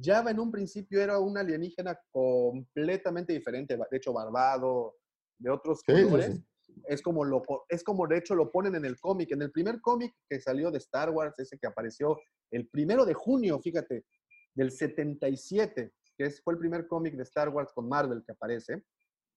Java 0.00 0.30
en 0.32 0.40
un 0.40 0.50
principio 0.50 1.00
era 1.00 1.18
un 1.18 1.38
alienígena 1.38 1.98
completamente 2.10 3.32
diferente, 3.32 3.76
de 3.76 3.96
hecho, 3.96 4.12
barbado, 4.12 4.96
de 5.38 5.50
otros 5.50 5.80
Sí, 5.86 5.92
colores. 5.92 6.34
sí. 6.60 6.82
Es 6.88 7.00
como 7.00 7.24
lo 7.24 7.42
es 7.68 7.82
como 7.82 8.06
de 8.06 8.18
hecho 8.18 8.34
lo 8.34 8.50
ponen 8.50 8.74
en 8.74 8.84
el 8.84 8.98
cómic. 9.00 9.30
En 9.32 9.40
el 9.42 9.50
primer 9.52 9.80
cómic 9.80 10.14
que 10.28 10.40
salió 10.40 10.70
de 10.70 10.78
Star 10.78 11.10
Wars, 11.10 11.38
ese 11.38 11.58
que 11.58 11.66
apareció 11.66 12.18
el 12.50 12.68
primero 12.68 13.06
de 13.06 13.14
junio, 13.14 13.58
fíjate, 13.60 14.04
del 14.54 14.70
77, 14.72 15.92
que 16.18 16.24
es, 16.26 16.42
fue 16.42 16.54
el 16.54 16.58
primer 16.58 16.86
cómic 16.86 17.14
de 17.14 17.22
Star 17.22 17.48
Wars 17.50 17.72
con 17.72 17.88
Marvel 17.88 18.22
que 18.24 18.32
aparece. 18.32 18.82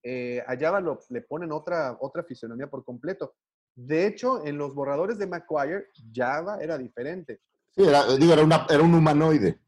Eh, 0.04 0.42
a 0.46 0.58
Java 0.58 0.80
lo- 0.82 1.00
le 1.10 1.22
ponen 1.22 1.52
otra, 1.52 1.98
otra 2.02 2.24
fisionomía 2.24 2.70
por 2.70 2.84
completo. 2.84 3.36
De 3.76 4.06
hecho, 4.08 4.46
en 4.46 4.58
los 4.58 4.74
borradores 4.76 5.18
de 5.18 5.28
McGuire, 5.28 5.88
Java 6.14 6.58
era 6.62 6.78
diferente. 6.78 7.42
Sí, 7.76 7.84
era, 7.84 8.06
digo, 8.18 8.34
era, 8.34 8.44
una- 8.44 8.66
era 8.70 8.84
un 8.84 8.94
humanoide. 8.94 9.60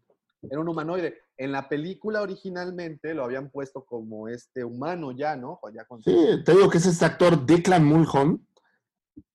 Era 0.50 0.60
un 0.60 0.68
humanoide. 0.68 1.20
En 1.38 1.52
la 1.52 1.70
película 1.70 2.22
originalmente 2.22 3.14
lo 3.14 3.24
habían 3.24 3.50
puesto 3.50 3.86
como 3.86 4.28
este 4.28 4.64
humano 4.64 5.12
ya, 5.12 5.36
¿no? 5.36 5.60
O 5.62 5.70
ya 5.70 5.86
con- 5.86 6.02
Sí, 6.04 6.14
te 6.46 6.52
digo 6.54 6.70
que 6.70 6.78
es 6.80 6.86
este 6.86 7.06
actor 7.06 7.46
Declan 7.46 7.86
Mulholland, 7.86 8.40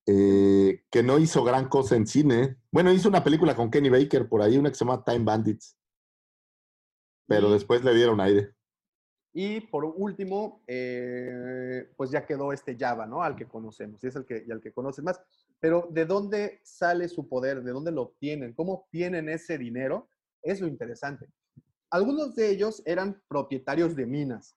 eh, 0.06 0.84
que 0.90 1.02
no 1.02 1.18
hizo 1.18 1.42
gran 1.42 1.68
cosa 1.68 1.96
en 1.96 2.06
cine. 2.06 2.56
Bueno, 2.70 2.92
hizo 2.92 3.08
una 3.08 3.24
película 3.24 3.54
con 3.56 3.70
Kenny 3.70 3.88
Baker 3.88 4.28
por 4.28 4.42
ahí, 4.42 4.56
una 4.58 4.68
que 4.70 4.76
se 4.76 4.84
llama 4.84 5.02
Time 5.04 5.24
Bandits. 5.24 5.76
Pero 7.28 7.50
después 7.50 7.82
le 7.82 7.94
dieron 7.94 8.20
aire. 8.20 8.54
Y 9.38 9.60
por 9.60 9.84
último, 9.84 10.62
eh, 10.66 11.92
pues 11.94 12.10
ya 12.10 12.24
quedó 12.24 12.54
este 12.54 12.74
Java, 12.74 13.04
¿no? 13.06 13.22
Al 13.22 13.36
que 13.36 13.46
conocemos, 13.46 14.02
y 14.02 14.06
es 14.06 14.16
el 14.16 14.24
que, 14.24 14.46
y 14.48 14.50
al 14.50 14.62
que 14.62 14.72
conoces 14.72 15.04
más. 15.04 15.20
Pero 15.60 15.88
¿de 15.90 16.06
dónde 16.06 16.62
sale 16.64 17.06
su 17.06 17.28
poder? 17.28 17.62
¿De 17.62 17.70
dónde 17.70 17.92
lo 17.92 18.00
obtienen? 18.00 18.54
¿Cómo 18.54 18.72
obtienen 18.72 19.28
ese 19.28 19.58
dinero? 19.58 20.08
Es 20.40 20.62
lo 20.62 20.66
interesante. 20.66 21.28
Algunos 21.90 22.34
de 22.34 22.48
ellos 22.48 22.82
eran 22.86 23.22
propietarios 23.28 23.94
de 23.94 24.06
minas, 24.06 24.56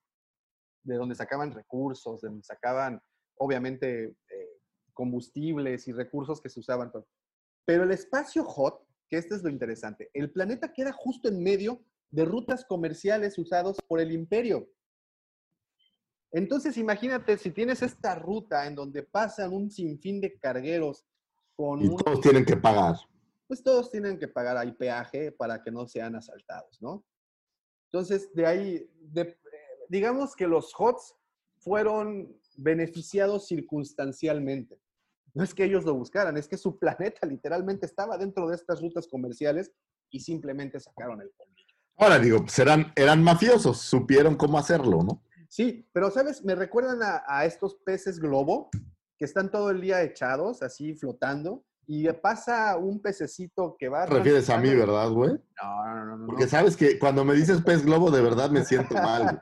de 0.84 0.96
donde 0.96 1.16
sacaban 1.16 1.52
recursos, 1.52 2.22
de 2.22 2.30
donde 2.30 2.44
sacaban, 2.46 3.02
obviamente, 3.36 4.16
eh, 4.30 4.62
combustibles 4.94 5.90
y 5.90 5.92
recursos 5.92 6.40
que 6.40 6.48
se 6.48 6.62
usaban. 6.62 6.90
Pero 7.66 7.84
el 7.84 7.92
espacio 7.92 8.46
hot, 8.46 8.82
que 9.10 9.18
este 9.18 9.36
es 9.36 9.44
lo 9.44 9.50
interesante, 9.50 10.10
el 10.14 10.32
planeta 10.32 10.72
queda 10.72 10.94
justo 10.94 11.28
en 11.28 11.44
medio 11.44 11.84
de 12.12 12.26
rutas 12.26 12.66
comerciales 12.66 13.38
usados 13.38 13.78
por 13.88 14.00
el 14.00 14.12
imperio. 14.12 14.70
Entonces, 16.32 16.78
imagínate 16.78 17.38
si 17.38 17.52
tienes 17.52 17.82
esta 17.82 18.16
ruta 18.16 18.68
en 18.68 18.76
donde 18.76 19.04
pasan 19.04 19.52
un 19.54 19.72
sinfín 19.72 20.22
de 20.22 20.38
cargueros 20.38 21.06
con 21.56 21.82
Y 21.84 21.88
un- 21.88 21.98
todos 21.98 22.22
tienen 22.22 22.46
que 22.46 22.56
pagar. 22.56 22.96
pues 23.48 23.64
todos 23.64 23.90
tienen 23.90 24.20
que 24.20 24.28
pagar 24.28 24.58
ahí 24.58 24.72
peaje 24.72 25.32
para 25.32 25.64
que 25.64 25.72
no 25.72 25.88
sean 25.88 26.16
asaltados, 26.16 26.80
¿no? 26.82 27.04
Entonces, 27.86 28.32
de 28.36 28.46
ahí, 28.46 28.88
de- 29.02 29.22
eh, 29.22 29.38
digamos 29.90 30.36
que 30.36 30.46
los 30.48 30.72
HOTS 30.78 31.16
fueron 31.58 32.40
beneficiados 32.58 33.48
circunstancialmente. 33.48 34.80
No 35.34 35.44
es 35.44 35.54
que 35.56 35.64
ellos 35.64 35.84
lo 35.84 35.96
buscaran, 35.96 36.38
es 36.38 36.48
que 36.48 36.58
su 36.58 36.78
planeta 36.80 37.26
literalmente 37.26 37.88
estaba 37.88 38.18
dentro 38.20 38.48
de 38.48 38.56
estas 38.56 38.80
rutas 38.82 39.08
comerciales 39.08 39.72
y 40.12 40.20
simplemente 40.20 40.80
sacaron 40.80 41.20
el 41.22 41.32
colmillo. 41.36 41.59
Ahora 42.00 42.18
digo, 42.18 42.40
pues 42.44 42.58
eran, 42.60 42.94
eran 42.96 43.22
mafiosos, 43.22 43.82
supieron 43.82 44.36
cómo 44.36 44.58
hacerlo, 44.58 45.04
¿no? 45.04 45.22
Sí, 45.50 45.86
pero 45.92 46.10
sabes, 46.10 46.46
me 46.46 46.56
recuerdan 46.56 47.04
a, 47.04 47.24
a 47.28 47.46
estos 47.46 47.76
peces 47.86 48.20
globo 48.20 48.70
que 49.18 49.26
están 49.26 49.52
todo 49.52 49.70
el 49.70 49.82
día 49.82 50.02
echados, 50.02 50.64
así 50.64 50.96
flotando, 50.96 51.66
y 51.92 52.08
pasa 52.14 52.78
un 52.78 53.02
pececito 53.02 53.76
que 53.78 53.90
va... 53.90 54.06
Te 54.06 54.14
refieres 54.14 54.48
a 54.52 54.60
mí, 54.60 54.70
¿verdad, 54.76 55.10
güey? 55.10 55.32
No, 55.32 55.86
no, 55.88 56.06
no, 56.06 56.18
no. 56.18 56.28
Porque 56.28 56.48
sabes 56.48 56.78
que 56.78 57.00
cuando 57.00 57.26
me 57.26 57.34
dices 57.34 57.64
pez 57.64 57.84
globo, 57.84 58.12
de 58.12 58.22
verdad 58.22 58.52
me 58.52 58.64
siento 58.64 58.94
mal. 58.94 59.42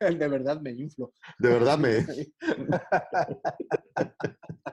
güey. 0.00 0.16
de 0.18 0.28
verdad 0.28 0.60
me 0.60 0.70
inflo. 0.70 1.12
De 1.40 1.48
verdad 1.48 1.76
me... 1.76 1.96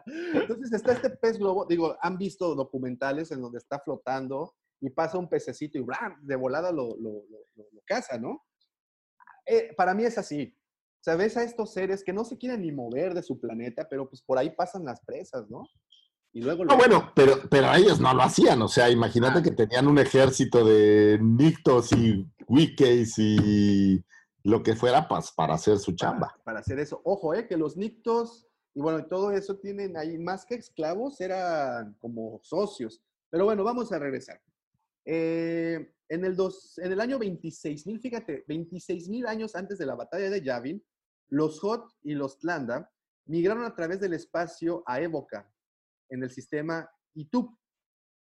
Entonces 0.05 0.71
está 0.71 0.91
este 0.93 1.09
pez 1.09 1.39
globo, 1.39 1.65
digo, 1.65 1.97
han 1.99 2.15
visto 2.17 2.53
documentales 2.53 3.31
en 3.31 3.41
donde 3.41 3.57
está 3.57 3.79
flotando 3.79 4.53
y 4.85 4.89
pasa 4.91 5.17
un 5.17 5.27
pececito 5.29 5.77
y 5.77 5.81
¡bram! 5.81 6.15
de 6.25 6.35
volada 6.35 6.71
lo, 6.71 6.89
lo, 6.97 7.25
lo- 7.29 7.45
lo- 7.55 7.67
lo 7.71 7.81
caza, 7.85 8.17
¿no? 8.17 8.43
Eh, 9.45 9.73
para 9.75 9.93
mí 9.93 10.03
es 10.03 10.17
así. 10.17 10.55
O 10.99 11.03
sea, 11.05 11.15
ves 11.15 11.37
a 11.37 11.43
estos 11.43 11.71
seres 11.73 12.03
que 12.03 12.13
no 12.13 12.23
se 12.25 12.37
quieren 12.37 12.61
ni 12.61 12.71
mover 12.71 13.13
de 13.13 13.21
su 13.23 13.39
planeta, 13.39 13.87
pero 13.89 14.09
pues 14.09 14.21
por 14.21 14.37
ahí 14.37 14.49
pasan 14.55 14.85
las 14.85 14.99
presas, 15.01 15.49
¿no? 15.49 15.63
Y 16.33 16.41
luego... 16.41 16.65
No, 16.65 16.71
lo- 16.73 16.77
bueno, 16.77 17.11
pero, 17.15 17.33
pero 17.49 17.73
ellos 17.73 17.99
no 17.99 18.13
lo 18.13 18.23
hacían. 18.23 18.61
O 18.61 18.67
sea, 18.67 18.89
imagínate 18.89 19.39
Ah. 19.39 19.43
que 19.43 19.51
tenían 19.51 19.87
un 19.87 19.99
ejército 19.99 20.65
de 20.65 21.19
nictos 21.21 21.91
y 21.93 22.27
wikis 22.47 23.13
y 23.19 24.03
lo 24.43 24.61
que 24.63 24.75
fuera 24.75 25.07
pues, 25.07 25.31
para 25.31 25.53
hacer 25.55 25.77
su 25.79 25.93
chamba. 25.95 26.27
para, 26.29 26.43
para 26.43 26.59
hacer 26.59 26.79
eso. 26.79 27.01
Ojo, 27.03 27.33
eh, 27.33 27.47
que 27.47 27.57
los 27.57 27.77
nictos 27.77 28.47
Y 28.77 28.81
bueno, 28.81 29.05
todo 29.07 29.31
eso 29.31 29.57
tienen 29.57 29.95
ahí, 29.95 30.17
más 30.17 30.45
que 30.45 30.55
esclavos, 30.55 31.21
eran 31.21 31.93
como 32.01 32.41
socios. 32.43 33.01
Pero 33.29 33.45
bueno, 33.45 33.63
vamos 33.63 33.89
a 33.93 33.99
regresar. 33.99 34.41
Eh, 35.05 35.93
en, 36.09 36.25
el 36.25 36.99
año 36.99 37.19
26.000, 37.19 37.99
fíjate, 37.99 38.45
26.000 38.47 39.27
años 39.27 39.55
antes 39.55 39.77
de 39.77 39.85
la 39.85 39.95
batalla 39.95 40.29
de 40.29 40.41
Yavin, 40.41 40.83
los 41.29 41.59
Hot 41.61 41.91
y 42.03 42.13
los 42.13 42.37
Tlanda 42.39 42.91
migraron 43.25 43.63
a 43.63 43.75
través 43.75 43.99
del 43.99 44.13
espacio 44.13 44.83
a 44.85 45.01
Évoca, 45.01 45.51
en 46.09 46.23
el 46.23 46.29
sistema 46.29 46.89
Itub, 47.15 47.57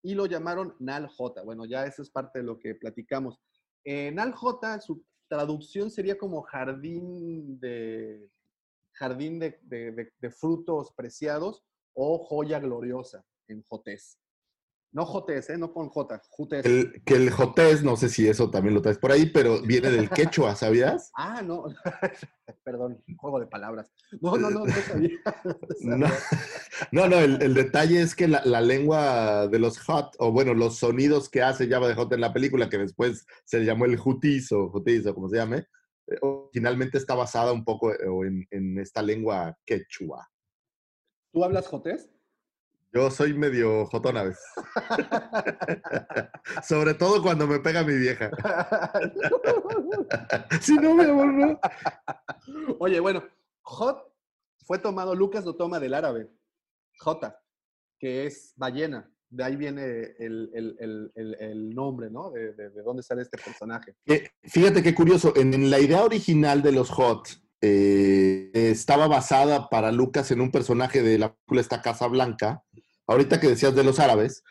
y 0.03 0.15
lo 0.15 0.27
llamaron 0.27 0.75
Nal 0.79 1.09
J. 1.09 1.43
Bueno, 1.43 1.65
ya 1.67 1.85
eso 1.85 2.01
es 2.03 2.11
parte 2.11 2.39
de 2.39 2.45
lo 2.45 2.59
que 2.59 2.75
platicamos. 2.75 3.39
Eh, 3.85 4.11
Nal 4.13 4.33
J, 4.33 4.81
su 4.81 5.05
traducción 5.29 5.91
sería 5.91 6.17
como 6.17 6.43
jardín 6.43 7.59
de- 7.61 8.31
de 10.21 10.31
frutos 10.31 10.93
preciados 10.97 11.63
o 11.93 12.19
joya 12.19 12.61
gloriosa 12.61 13.25
en 13.49 13.63
Jotés. 13.63 14.19
No 14.97 15.05
Jotés, 15.05 15.51
¿eh? 15.51 15.59
no 15.59 15.75
con 15.75 15.91
J. 15.91 16.23
El, 16.65 17.03
que 17.05 17.17
el 17.17 17.31
jotés, 17.31 17.85
no 17.85 17.99
sé 17.99 18.09
si 18.09 18.27
eso 18.27 18.51
también 18.51 18.75
lo 18.75 18.81
traes 18.81 18.97
por 18.97 19.13
ahí, 19.13 19.27
pero 19.27 19.61
viene 19.61 19.91
del 19.91 20.09
quechua, 20.09 20.57
¿sabías? 20.57 21.13
Ah, 21.19 21.43
no, 21.43 21.67
perdón, 22.65 23.05
juego 23.19 23.39
de 23.41 23.47
palabras. 23.47 23.93
No, 24.23 24.39
no, 24.39 24.49
no, 24.49 24.65
no 24.65 24.73
sabía. 24.73 25.19
no 25.83 26.09
No, 26.93 27.09
no, 27.09 27.19
el, 27.19 27.43
el 27.43 27.53
detalle 27.53 28.01
es 28.01 28.15
que 28.15 28.27
la, 28.27 28.41
la 28.47 28.63
lengua 28.63 29.49
de 29.49 29.59
los 29.59 29.79
hot, 29.81 30.17
o 30.19 30.33
bueno, 30.33 30.55
los 30.55 30.79
sonidos 30.79 31.29
que 31.29 31.43
hace 31.43 31.69
Java 31.69 31.89
de 31.89 31.95
Hot 31.95 32.11
en 32.15 32.23
la 32.23 32.33
película, 32.33 32.71
que 32.71 32.79
después 32.79 33.27
se 33.45 33.59
le 33.59 33.67
llamó 33.67 33.85
el 33.85 33.99
jutis 33.99 34.51
o 34.53 34.71
jutis 34.71 35.07
o 35.07 35.15
como 35.15 35.29
se 35.29 35.37
llame, 35.37 35.67
eh, 36.07 36.17
originalmente 36.23 36.97
está 36.97 37.15
basada 37.15 37.53
un 37.53 37.67
poco 37.67 37.93
eh, 37.93 37.99
en, 38.27 38.49
en 38.51 38.79
esta 38.79 39.03
lengua 39.03 39.59
quechua. 39.67 40.27
¿Tú 41.35 41.45
hablas 41.45 41.67
Jotés? 41.67 42.09
Yo 42.97 43.11
soy 43.11 43.35
medio 43.35 43.85
jotón 43.87 44.17
a 44.17 44.23
veces. 44.23 44.43
Sobre 46.67 46.95
todo 46.95 47.21
cuando 47.23 47.47
me 47.47 47.59
pega 47.61 47.83
mi 47.85 47.95
vieja. 47.95 48.31
Si 50.63 50.75
no, 50.77 50.95
mi 50.95 51.05
amor, 51.05 51.27
no. 51.27 51.61
Oye, 52.79 53.01
bueno, 53.01 53.23
Hot 53.63 53.99
fue 54.65 54.79
tomado, 54.79 55.15
Lucas 55.15 55.45
lo 55.45 55.57
toma 55.57 55.79
del 55.81 55.93
árabe, 55.95 56.31
J, 57.01 57.39
que 57.99 58.25
es 58.27 58.53
ballena. 58.57 59.11
De 59.29 59.45
ahí 59.45 59.57
viene 59.57 60.15
el, 60.19 60.51
el- 60.55 60.77
el- 60.79 61.13
el- 61.15 61.37
el 61.41 61.71
nombre, 61.75 62.09
¿no? 62.11 62.31
De, 62.31 62.53
de- 62.55 62.71
de 62.71 62.83
dónde 62.83 63.03
sale 63.03 63.23
este 63.23 63.37
personaje. 63.37 63.95
Eh, 64.07 64.31
fíjate 64.45 64.83
qué 64.83 64.95
curioso, 64.95 65.35
en, 65.37 65.53
en 65.53 65.69
la 65.71 65.81
idea 65.81 66.03
original 66.05 66.63
de 66.63 66.73
los 66.73 66.89
Hot 66.91 67.29
eh, 67.61 68.51
estaba 68.55 69.07
basada 69.09 69.69
para 69.69 69.91
Lucas 69.93 70.31
en 70.31 70.41
un 70.41 70.51
personaje 70.51 71.03
de 71.03 71.19
la 71.19 71.35
película 71.35 71.61
esta 71.61 71.83
Casa 71.83 72.07
Blanca, 72.07 72.63
ahorita 73.07 73.41
que 73.41 73.49
decías 73.49 73.75
de 73.75 73.85
los 73.85 73.99
árabes, 73.99 74.43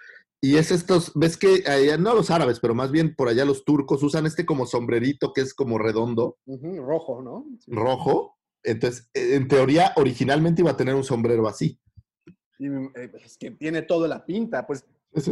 y 0.42 0.58
es 0.58 0.72
estos, 0.72 1.12
ves 1.16 1.38
que 1.38 1.64
allá, 1.68 1.98
no 1.98 2.14
los 2.14 2.30
árabes, 2.30 2.60
pero 2.60 2.76
más 2.76 2.92
bien 2.92 3.16
por 3.16 3.30
allá 3.30 3.46
los 3.46 3.66
turcos 3.66 4.04
usan 4.04 4.26
este 4.26 4.46
como 4.46 4.66
sombrerito 4.66 5.34
que 5.34 5.42
es 5.42 5.54
como 5.54 5.80
redondo, 5.80 6.38
rojo, 6.46 7.22
¿no? 7.22 7.46
Sí. 7.60 7.72
rojo, 7.72 8.38
entonces 8.64 9.10
eh, 9.14 9.36
en 9.36 9.48
teoría 9.48 9.94
originalmente 9.96 10.62
iba 10.62 10.72
a 10.72 10.78
tener 10.78 10.96
un 10.96 11.04
sombrero 11.04 11.48
así. 11.48 11.80
Y, 12.60 12.68
eh, 12.68 13.12
es 13.24 13.38
que 13.38 13.52
tiene 13.52 13.82
toda 13.82 14.08
la 14.08 14.26
pinta. 14.26 14.66
Pues 14.66 14.86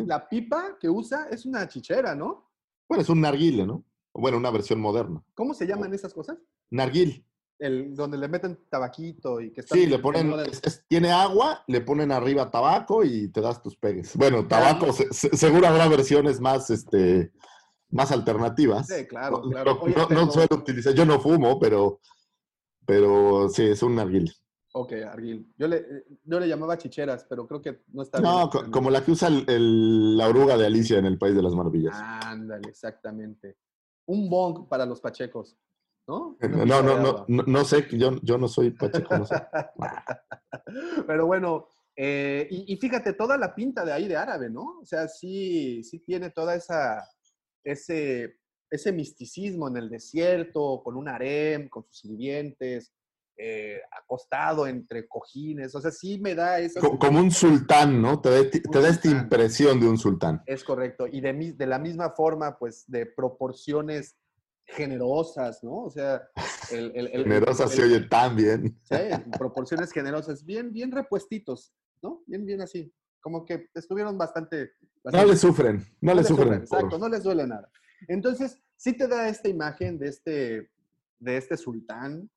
la 0.05 0.27
pipa 0.27 0.77
que 0.79 0.89
usa 0.89 1.27
es 1.29 1.45
una 1.45 1.67
chichera, 1.67 2.15
¿no? 2.15 2.49
Bueno, 2.87 3.01
es 3.01 3.09
un 3.09 3.21
narguile, 3.21 3.65
¿no? 3.65 3.83
Bueno, 4.13 4.37
una 4.37 4.51
versión 4.51 4.79
moderna. 4.79 5.23
¿Cómo 5.33 5.53
se 5.53 5.65
llaman 5.65 5.93
esas 5.93 6.13
cosas? 6.13 6.37
Narguil. 6.69 7.25
El, 7.59 7.95
donde 7.95 8.17
le 8.17 8.27
meten 8.27 8.59
tabaquito 8.69 9.39
y 9.39 9.51
que 9.53 9.61
está 9.61 9.75
Sí, 9.75 9.85
le 9.85 9.99
ponen, 9.99 10.33
es- 10.41 10.61
es- 10.63 10.85
tiene 10.87 11.11
agua, 11.11 11.63
le 11.67 11.81
ponen 11.81 12.11
arriba 12.11 12.49
tabaco 12.51 13.03
y 13.03 13.29
te 13.29 13.39
das 13.41 13.61
tus 13.61 13.77
pegues. 13.77 14.15
Bueno, 14.17 14.47
tabaco, 14.47 14.91
se- 14.91 15.13
se- 15.13 15.35
seguro 15.37 15.67
habrá 15.67 15.87
versiones 15.87 16.41
más, 16.41 16.69
este, 16.69 17.31
más 17.89 18.11
alternativas. 18.11 18.87
Sí, 18.87 19.05
claro, 19.05 19.41
No- 19.43 19.49
claro. 19.49 19.75
No, 19.75 19.81
Oye, 19.81 19.95
no- 19.95 20.07
no 20.09 20.31
suelo 20.31 20.57
utilizar, 20.57 20.93
yo 20.93 21.05
no 21.05 21.19
fumo, 21.19 21.59
pero, 21.59 21.99
pero 22.85 23.47
sí, 23.49 23.63
es 23.63 23.81
un 23.83 23.95
narguil. 23.95 24.31
Ok, 24.75 24.93
Arguil. 25.07 25.53
Yo 25.55 25.67
le, 25.67 25.85
yo 26.23 26.39
le 26.39 26.47
llamaba 26.47 26.77
chicheras, 26.79 27.25
pero 27.29 27.47
creo 27.47 27.61
que 27.61 27.83
no 27.93 28.01
está 28.01 28.19
No, 28.19 28.49
bien. 28.49 28.65
co- 28.65 28.71
como 28.71 28.89
la 28.89 29.05
que 29.05 29.11
usa 29.11 29.27
el- 29.27 29.45
el- 29.47 30.17
la 30.17 30.27
oruga 30.27 30.57
de 30.57 30.65
Alicia 30.65 30.97
en 30.97 31.05
el 31.05 31.19
País 31.19 31.35
de 31.35 31.43
las 31.43 31.53
Maravillas. 31.53 31.95
Ándale, 32.01 32.67
exactamente. 32.69 33.57
Un 34.07 34.27
bong 34.29 34.67
para 34.67 34.85
los 34.87 34.99
pachecos, 34.99 35.55
¿no? 36.07 36.37
No, 36.41 36.81
no, 36.81 36.95
de 36.95 37.01
no, 37.01 37.25
no, 37.27 37.43
no 37.43 37.65
sé, 37.65 37.87
yo, 37.91 38.19
yo 38.21 38.37
no 38.37 38.47
soy 38.47 38.71
pacheco, 38.71 39.17
no 39.17 39.25
sé. 39.25 39.35
Pero 41.07 41.25
bueno, 41.27 41.67
eh, 41.95 42.47
y, 42.49 42.73
y 42.73 42.77
fíjate, 42.77 43.13
toda 43.13 43.37
la 43.37 43.53
pinta 43.53 43.85
de 43.85 43.91
ahí 43.93 44.07
de 44.07 44.15
árabe, 44.17 44.49
¿no? 44.49 44.79
O 44.81 44.85
sea, 44.85 45.07
sí, 45.07 45.83
sí 45.83 45.99
tiene 45.99 46.29
toda 46.31 46.55
esa, 46.55 47.03
ese, 47.63 48.39
ese 48.69 48.91
misticismo 48.91 49.67
en 49.67 49.77
el 49.77 49.89
desierto, 49.89 50.81
con 50.83 50.95
un 50.95 51.07
harem, 51.07 51.69
con 51.69 51.83
sus 51.83 51.99
sirvientes, 51.99 52.93
eh, 53.37 53.79
acostado 53.91 54.67
entre 54.67 55.07
cojines. 55.07 55.73
O 55.75 55.81
sea, 55.81 55.91
sí 55.91 56.19
me 56.19 56.35
da 56.35 56.59
esa... 56.59 56.79
Co- 56.79 56.97
Como 56.99 57.19
un 57.19 57.31
sultán, 57.31 58.01
¿no? 58.01 58.19
Te 58.21 58.29
da, 58.29 58.49
te 58.49 58.79
da 58.79 58.89
esta 58.89 59.09
impresión 59.09 59.79
de 59.79 59.87
un 59.87 59.97
sultán. 59.97 60.41
Es 60.45 60.63
correcto. 60.63 61.07
Y 61.07 61.21
de, 61.21 61.53
de 61.55 61.65
la 61.67 61.79
misma 61.79 62.11
forma, 62.11 62.57
pues, 62.57 62.83
de 62.87 63.05
proporciones 63.05 64.17
generosas, 64.67 65.63
¿no? 65.63 65.83
O 65.83 65.89
sea, 65.89 66.27
el... 66.71 66.91
el- 66.95 67.07
el- 67.07 67.23
Generosa 67.23 67.63
el- 67.65 67.69
se 67.69 67.83
oye 67.83 67.99
tan 68.07 68.35
bien. 68.35 68.79
Sí, 68.83 68.95
proporciones 69.37 69.91
generosas, 69.91 70.43
bien, 70.45 70.71
bien 70.71 70.91
repuestitos, 70.91 71.73
¿no? 72.01 72.23
Bien, 72.27 72.45
bien 72.45 72.61
así. 72.61 72.93
Como 73.21 73.45
que 73.45 73.69
estuvieron 73.73 74.17
bastante... 74.17 74.71
No 75.05 75.25
le 75.25 75.35
sufren, 75.35 75.83
no, 76.01 76.13
le 76.13 76.23
sufren. 76.23 76.53
Exacto, 76.53 76.97
no 76.97 77.09
les 77.09 77.23
duele 77.23 77.45
nada. 77.47 77.69
Entonces, 78.07 78.61
sí 78.75 78.95
te 78.97 79.07
da 79.07 79.27
esta 79.29 79.47
imagen 79.49 79.97
de 79.97 80.07
este, 80.09 80.69
de 81.19 81.37
este 81.37 81.57
sultán. 81.57 82.29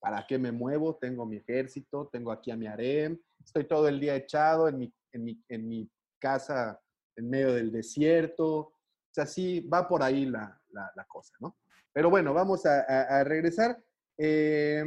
¿Para 0.00 0.24
qué 0.28 0.38
me 0.38 0.52
muevo? 0.52 0.96
Tengo 0.96 1.26
mi 1.26 1.38
ejército, 1.38 2.08
tengo 2.12 2.30
aquí 2.30 2.52
a 2.52 2.56
mi 2.56 2.68
harem, 2.68 3.18
estoy 3.44 3.64
todo 3.66 3.88
el 3.88 3.98
día 3.98 4.14
echado 4.14 4.68
en 4.68 4.78
mi, 4.78 4.94
en 5.12 5.24
mi, 5.24 5.44
en 5.48 5.68
mi 5.68 5.90
casa 6.20 6.80
en 7.16 7.28
medio 7.28 7.52
del 7.52 7.72
desierto. 7.72 8.72
Sea, 9.18 9.26
sí, 9.26 9.60
va 9.60 9.88
por 9.88 10.02
ahí 10.02 10.26
la, 10.26 10.60
cosa, 11.08 11.34
¿no? 11.40 11.56
Pero 11.92 12.10
bueno, 12.10 12.32
vamos 12.32 12.64
a 12.66 13.24
regresar. 13.24 13.82
Eh, 14.16 14.84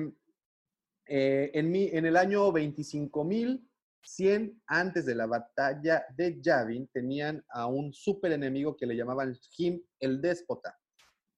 eh, 1.08 1.52
en, 1.54 1.72
mi, 1.72 1.90
en 1.92 2.06
el 2.06 2.16
año 2.16 2.52
25.100, 2.52 4.62
antes 4.68 5.06
de 5.06 5.16
la 5.16 5.26
batalla 5.26 6.06
de 6.16 6.40
Yavin, 6.42 6.88
tenían 6.88 7.44
a 7.50 7.68
un 7.68 7.94
super 7.94 8.32
enemigo 8.32 8.78
que 8.78 8.86
le 8.86 8.96
llamaban 8.96 9.36
Jim 9.52 9.82
el 10.00 10.22
Déspota. 10.22 10.78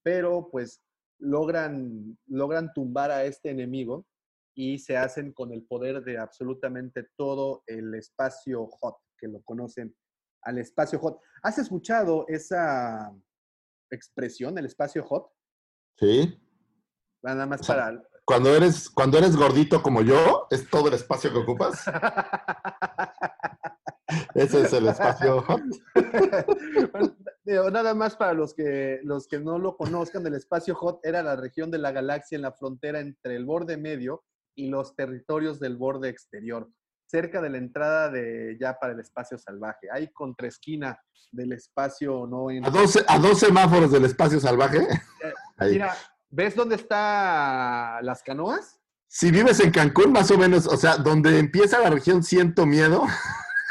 Pero 0.04 0.50
pues 0.52 0.84
logran, 1.20 2.18
logran 2.28 2.74
tumbar 2.74 3.12
a 3.12 3.26
este 3.26 3.52
enemigo 3.52 4.06
y 4.56 4.80
se 4.80 4.98
hacen 4.98 5.34
con 5.34 5.54
el 5.54 5.64
poder 5.64 6.04
de 6.04 6.18
absolutamente 6.18 7.08
todo 7.16 7.64
el 7.66 7.96
espacio 7.96 8.68
hot, 8.68 8.98
que 9.18 9.28
lo 9.28 9.42
conocen 9.42 9.96
al 10.44 10.58
espacio 10.58 11.00
hot. 11.00 11.20
¿Has 11.42 11.58
escuchado 11.58 12.26
esa 12.28 13.14
expresión, 13.90 14.58
el 14.58 14.66
espacio 14.66 15.04
hot? 15.06 15.32
Sí. 15.98 16.40
Nada 17.22 17.46
más 17.46 17.62
O 17.62 17.64
sea, 17.64 17.76
para... 17.76 18.04
Cuando 18.26 18.56
eres, 18.56 18.90
cuando 18.90 19.18
eres 19.18 19.36
gordito 19.36 19.84
como 19.84 20.02
yo, 20.02 20.48
es 20.50 20.70
todo 20.70 20.88
el 20.88 20.94
espacio 20.94 21.32
que 21.32 21.40
ocupas. 21.40 21.84
Ese 24.36 24.62
es 24.62 24.74
el 24.74 24.88
espacio 24.88 25.42
hot. 25.42 25.62
Bueno, 27.46 27.70
nada 27.72 27.94
más 27.94 28.16
para 28.16 28.34
los 28.34 28.54
que, 28.54 29.02
los 29.04 29.28
que 29.28 29.38
no 29.38 29.60
lo 29.60 29.76
conozcan, 29.76 30.26
el 30.26 30.36
espacio 30.36 30.76
hot 30.76 31.02
era 31.04 31.22
la 31.22 31.36
región 31.36 31.72
de 31.72 31.78
la 31.78 31.92
galaxia 31.92 32.38
en 32.38 32.42
la 32.42 32.54
frontera 32.54 33.02
entre 33.02 33.36
el 33.36 33.44
borde 33.44 33.76
medio 33.76 34.24
y 34.56 34.70
los 34.70 34.96
territorios 34.96 35.60
del 35.60 35.76
borde 35.76 36.08
exterior, 36.08 36.70
cerca 37.14 37.42
de 37.42 37.50
la 37.52 37.60
entrada 37.60 38.10
de 38.10 38.58
ya 38.60 38.80
para 38.80 38.94
el 38.94 39.00
espacio 39.00 39.38
salvaje. 39.38 39.88
Hay 39.92 40.12
contraesquina 40.12 41.00
del 41.32 41.54
espacio 41.54 42.26
no 42.26 42.50
en... 42.50 42.66
A 42.66 42.72
dos, 42.72 43.04
a 43.08 43.20
dos 43.20 43.40
semáforos 43.40 43.92
del 43.92 44.06
espacio 44.06 44.40
salvaje. 44.40 44.80
Ahí. 45.58 45.74
Mira, 45.74 45.96
¿ves 46.32 46.56
dónde 46.56 46.76
están 46.76 48.04
las 48.04 48.24
canoas? 48.24 48.80
Si 49.08 49.30
vives 49.30 49.60
en 49.60 49.70
Cancún, 49.70 50.12
más 50.12 50.32
o 50.32 50.40
menos, 50.40 50.66
o 50.66 50.76
sea, 50.76 50.98
donde 50.98 51.38
empieza 51.38 51.80
la 51.80 51.92
región 51.92 52.24
Siento 52.24 52.66
Miedo, 52.66 53.04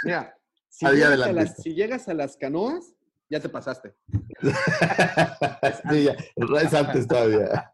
Mira, 0.04 0.38
si 0.68 0.86
Ahí 0.86 0.98
llegas, 0.98 1.20
a 1.20 1.32
las, 1.32 1.56
si 1.56 1.74
llegas 1.74 2.08
a 2.08 2.14
las 2.14 2.36
canoas, 2.36 2.94
ya 3.28 3.40
te 3.40 3.48
pasaste. 3.48 3.96
sí, 5.90 6.04
ya, 6.04 6.14
es 6.60 6.74
antes 6.74 7.08
todavía. 7.08 7.72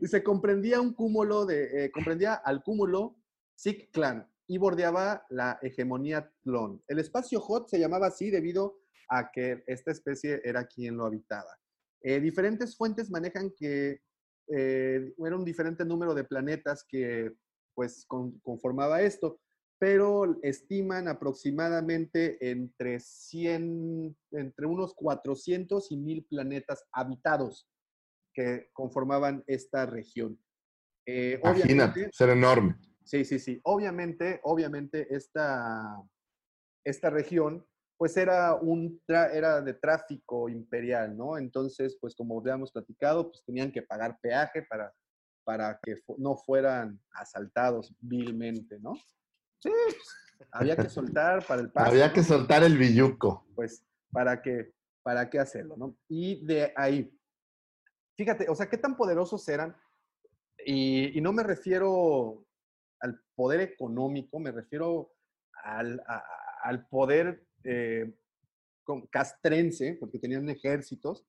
y 0.00 0.06
se 0.06 0.22
comprendía 0.22 0.80
un 0.80 0.94
cúmulo 0.94 1.46
de, 1.46 1.86
eh, 1.86 1.90
comprendía 1.90 2.34
al 2.34 2.62
cúmulo 2.62 3.16
Sik 3.56 3.90
Clan 3.90 4.31
y 4.52 4.58
bordeaba 4.58 5.24
la 5.30 5.58
hegemonía 5.62 6.30
Tlon. 6.42 6.82
El 6.86 6.98
espacio 6.98 7.40
Hot 7.40 7.70
se 7.70 7.78
llamaba 7.78 8.08
así 8.08 8.30
debido 8.30 8.80
a 9.08 9.30
que 9.32 9.64
esta 9.66 9.90
especie 9.92 10.42
era 10.44 10.66
quien 10.66 10.94
lo 10.94 11.06
habitaba. 11.06 11.58
Eh, 12.02 12.20
diferentes 12.20 12.76
fuentes 12.76 13.10
manejan 13.10 13.50
que 13.56 14.02
eh, 14.48 15.14
era 15.24 15.36
un 15.36 15.44
diferente 15.46 15.86
número 15.86 16.12
de 16.14 16.24
planetas 16.24 16.84
que 16.86 17.32
pues 17.74 18.04
con- 18.06 18.38
conformaba 18.40 19.00
esto, 19.00 19.40
pero 19.78 20.38
estiman 20.42 21.08
aproximadamente 21.08 22.36
entre 22.50 23.00
100, 23.00 24.14
entre 24.32 24.66
unos 24.66 24.92
400 24.92 25.90
y 25.92 25.96
1000 25.96 26.26
planetas 26.26 26.84
habitados 26.92 27.66
que 28.34 28.68
conformaban 28.74 29.42
esta 29.46 29.86
región. 29.86 30.38
Eh, 31.06 31.40
Imagínate, 31.42 32.10
ser 32.12 32.28
enorme. 32.28 32.76
Sí, 33.04 33.24
sí, 33.24 33.38
sí. 33.38 33.60
Obviamente, 33.64 34.40
obviamente 34.44 35.14
esta, 35.14 36.00
esta 36.84 37.10
región, 37.10 37.66
pues 37.96 38.16
era, 38.16 38.54
un 38.54 39.00
tra- 39.06 39.30
era 39.32 39.60
de 39.60 39.74
tráfico 39.74 40.48
imperial, 40.48 41.16
¿no? 41.16 41.38
Entonces, 41.38 41.96
pues 42.00 42.14
como 42.14 42.38
habíamos 42.40 42.72
platicado, 42.72 43.30
pues 43.30 43.44
tenían 43.44 43.70
que 43.70 43.82
pagar 43.82 44.18
peaje 44.20 44.62
para, 44.62 44.92
para 45.44 45.78
que 45.82 45.96
fu- 45.98 46.16
no 46.18 46.36
fueran 46.36 47.00
asaltados 47.12 47.94
vilmente, 48.00 48.78
¿no? 48.80 48.94
Sí, 49.60 49.70
pues, 49.70 50.48
había 50.50 50.76
que 50.76 50.88
soltar 50.88 51.46
para 51.46 51.60
el 51.62 51.70
paso. 51.70 51.90
Había 51.90 52.12
que 52.12 52.22
soltar 52.22 52.62
el 52.64 52.76
billuco. 52.76 53.46
pues, 53.54 53.84
¿para 54.10 54.42
qué, 54.42 54.72
¿para 55.02 55.28
qué 55.30 55.38
hacerlo? 55.38 55.76
¿no? 55.76 55.96
Y 56.08 56.44
de 56.44 56.72
ahí, 56.76 57.16
fíjate, 58.16 58.48
o 58.48 58.54
sea, 58.54 58.68
qué 58.68 58.76
tan 58.78 58.96
poderosos 58.96 59.46
eran, 59.48 59.76
y, 60.64 61.16
y 61.16 61.20
no 61.20 61.32
me 61.32 61.42
refiero 61.42 62.44
al 63.02 63.20
poder 63.34 63.60
económico, 63.60 64.38
me 64.38 64.50
refiero 64.52 65.12
al, 65.64 66.00
a- 66.06 66.24
al 66.64 66.86
poder 66.88 67.46
eh, 67.64 68.14
castrense, 69.10 69.96
porque 70.00 70.18
tenían 70.18 70.48
ejércitos, 70.48 71.24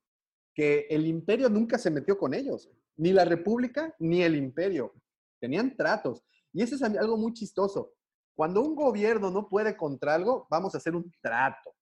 que 0.53 0.87
el 0.89 1.05
imperio 1.07 1.49
nunca 1.49 1.77
se 1.77 1.89
metió 1.89 2.17
con 2.17 2.33
ellos, 2.33 2.69
ni 2.95 3.11
la 3.11 3.25
república 3.25 3.95
ni 3.99 4.21
el 4.21 4.35
imperio. 4.35 4.93
Tenían 5.39 5.75
tratos. 5.75 6.23
Y 6.53 6.61
eso 6.61 6.75
es 6.75 6.83
algo 6.83 7.17
muy 7.17 7.33
chistoso. 7.33 7.93
Cuando 8.35 8.61
un 8.61 8.75
gobierno 8.75 9.29
no 9.31 9.47
puede 9.49 9.75
contra 9.75 10.15
algo, 10.15 10.47
vamos 10.49 10.73
a 10.73 10.77
hacer 10.77 10.95
un 10.95 11.11
trato. 11.21 11.75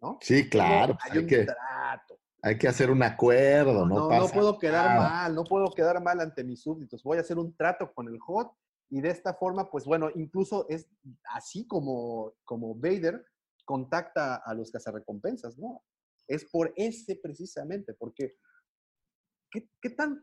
¿no? 0.00 0.18
Sí, 0.20 0.48
claro. 0.48 0.94
pues 0.94 1.04
Hay 1.06 1.18
hay, 1.18 1.18
un 1.24 1.28
que, 1.28 1.44
trato. 1.44 2.18
hay 2.42 2.58
que 2.58 2.68
hacer 2.68 2.90
un 2.90 3.02
acuerdo, 3.02 3.86
no, 3.86 4.08
No, 4.08 4.18
no 4.18 4.28
puedo 4.28 4.58
quedar 4.58 4.86
nada. 4.86 5.08
mal, 5.08 5.34
no 5.34 5.44
puedo 5.44 5.70
quedar 5.72 6.02
mal 6.02 6.20
ante 6.20 6.42
mis 6.44 6.62
súbditos. 6.62 7.02
Voy 7.04 7.18
a 7.18 7.20
hacer 7.20 7.38
un 7.38 7.54
trato 7.56 7.92
con 7.92 8.08
el 8.08 8.18
HOT 8.24 8.52
y 8.92 9.00
de 9.00 9.08
esta 9.08 9.32
forma, 9.32 9.70
pues 9.70 9.86
bueno, 9.86 10.10
incluso 10.14 10.66
es 10.68 10.86
así 11.32 11.66
como, 11.66 12.34
como 12.44 12.74
Vader 12.74 13.24
contacta 13.64 14.36
a 14.36 14.52
los 14.52 14.70
cazarrecompensas, 14.70 15.56
¿no? 15.58 15.82
Es 16.28 16.44
por 16.44 16.74
ese 16.76 17.16
precisamente, 17.16 17.94
porque 17.94 18.36
¿qué, 19.50 19.90
tan, 19.96 20.22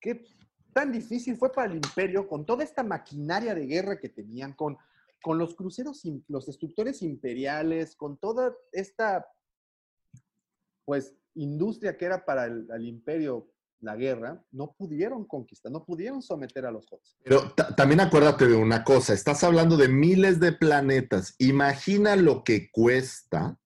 qué 0.00 0.24
tan 0.72 0.92
difícil 0.92 1.36
fue 1.36 1.52
para 1.52 1.70
el 1.70 1.76
imperio 1.76 2.26
con 2.26 2.46
toda 2.46 2.64
esta 2.64 2.82
maquinaria 2.82 3.54
de 3.54 3.66
guerra 3.66 4.00
que 4.00 4.08
tenían, 4.08 4.54
con, 4.54 4.78
con 5.20 5.36
los 5.36 5.54
cruceros, 5.54 6.02
los 6.28 6.46
destructores 6.46 7.02
imperiales, 7.02 7.94
con 7.96 8.16
toda 8.16 8.56
esta, 8.72 9.30
pues, 10.86 11.14
industria 11.34 11.98
que 11.98 12.06
era 12.06 12.24
para 12.24 12.46
el 12.46 12.86
imperio 12.86 13.52
la 13.80 13.96
guerra, 13.96 14.42
no 14.52 14.72
pudieron 14.76 15.24
conquistar, 15.26 15.72
no 15.72 15.84
pudieron 15.84 16.22
someter 16.22 16.66
a 16.66 16.70
los 16.70 16.86
Hots. 16.90 17.16
Pero 17.24 17.52
ta- 17.52 17.74
también 17.74 18.00
acuérdate 18.00 18.46
de 18.46 18.54
una 18.56 18.84
cosa, 18.84 19.14
estás 19.14 19.42
hablando 19.44 19.76
de 19.76 19.88
miles 19.88 20.38
de 20.40 20.52
planetas. 20.52 21.34
Imagina 21.38 22.16
lo 22.16 22.44
que 22.44 22.70
cuesta 22.70 23.58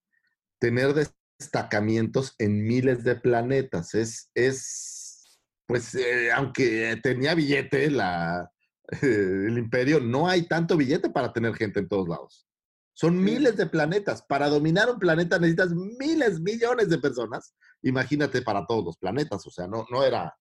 tener 0.60 0.94
destacamientos 1.38 2.34
en 2.38 2.64
miles 2.64 3.04
de 3.04 3.16
planetas. 3.16 3.94
Es, 3.94 4.30
es 4.34 5.40
pues, 5.66 5.94
eh, 5.94 6.30
aunque 6.32 6.98
tenía 7.02 7.34
billete 7.34 7.84
el 9.02 9.58
imperio, 9.58 10.00
no 10.00 10.28
hay 10.28 10.46
tanto 10.46 10.76
billete 10.76 11.10
para 11.10 11.32
tener 11.32 11.54
gente 11.54 11.80
en 11.80 11.88
todos 11.88 12.08
lados. 12.08 12.46
Son 12.94 13.22
miles 13.22 13.56
de 13.56 13.66
planetas. 13.66 14.22
Para 14.22 14.48
dominar 14.48 14.88
un 14.88 14.98
planeta 14.98 15.38
necesitas 15.38 15.72
miles, 15.72 16.40
millones 16.40 16.88
de 16.88 16.98
personas. 16.98 17.54
Imagínate 17.82 18.40
para 18.42 18.64
todos 18.66 18.84
los 18.84 18.96
planetas. 18.96 19.44
O 19.46 19.50
sea, 19.50 19.66
no, 19.66 19.84
no 19.90 20.04
era, 20.04 20.34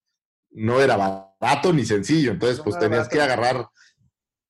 no 0.51 0.79
era 0.79 0.95
barato 0.95 1.73
ni 1.73 1.83
sencillo. 1.83 2.31
Entonces, 2.31 2.61
pues 2.61 2.77
tenías 2.77 3.09
barato. 3.09 3.13
que 3.13 3.21
agarrar, 3.21 3.67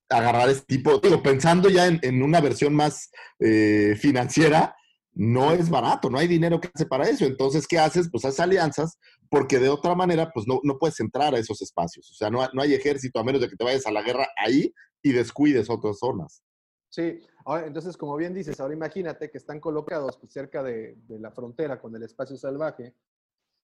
agarrar 0.10 0.50
este 0.50 0.66
tipo. 0.66 1.00
Digo, 1.00 1.24
pensando 1.24 1.70
ya 1.70 1.88
en, 1.88 2.00
en 2.02 2.22
una 2.22 2.42
versión 2.42 2.76
más 2.76 3.10
eh, 3.40 3.96
financiera, 3.98 4.76
no 5.16 5.52
es 5.52 5.70
barato, 5.70 6.10
no 6.10 6.18
hay 6.18 6.28
dinero 6.28 6.60
que 6.60 6.70
hace 6.74 6.86
para 6.86 7.08
eso. 7.08 7.26
Entonces, 7.26 7.68
¿qué 7.68 7.78
haces? 7.78 8.10
Pues 8.12 8.26
haces 8.26 8.40
alianzas, 8.40 8.98
porque 9.30 9.60
de 9.60 9.70
otra 9.70 9.96
manera, 9.96 10.32
pues 10.34 10.48
no, 10.48 10.60
no 10.64 10.78
puedes 10.78 11.00
entrar 11.00 11.34
a 11.36 11.40
esos 11.40 11.62
espacios. 11.62 12.10
O 12.12 12.16
sea, 12.16 12.30
no, 12.30 12.48
no 12.54 12.62
hay 12.62 12.74
ejército 12.74 13.20
a 13.20 13.24
menos 13.24 13.42
de 13.42 13.50
que 13.50 13.56
te 13.56 13.64
vayas 13.64 13.86
a 13.86 13.92
la 13.92 14.02
guerra 14.02 14.28
ahí 14.38 14.74
y 15.02 15.12
descuides 15.12 15.70
otras 15.70 16.00
zonas. 16.00 16.44
Sí, 16.90 17.20
ahora, 17.46 17.68
entonces, 17.68 17.98
como 17.98 18.16
bien 18.16 18.34
dices, 18.34 18.60
ahora 18.60 18.74
imagínate 18.74 19.30
que 19.30 19.38
están 19.38 19.60
colocados 19.60 20.18
pues, 20.18 20.32
cerca 20.32 20.64
de, 20.64 20.98
la 21.08 21.32
frontera 21.32 21.80
con 21.80 21.96
el 21.96 22.04
espacio 22.04 22.38
salvaje. 22.38 22.96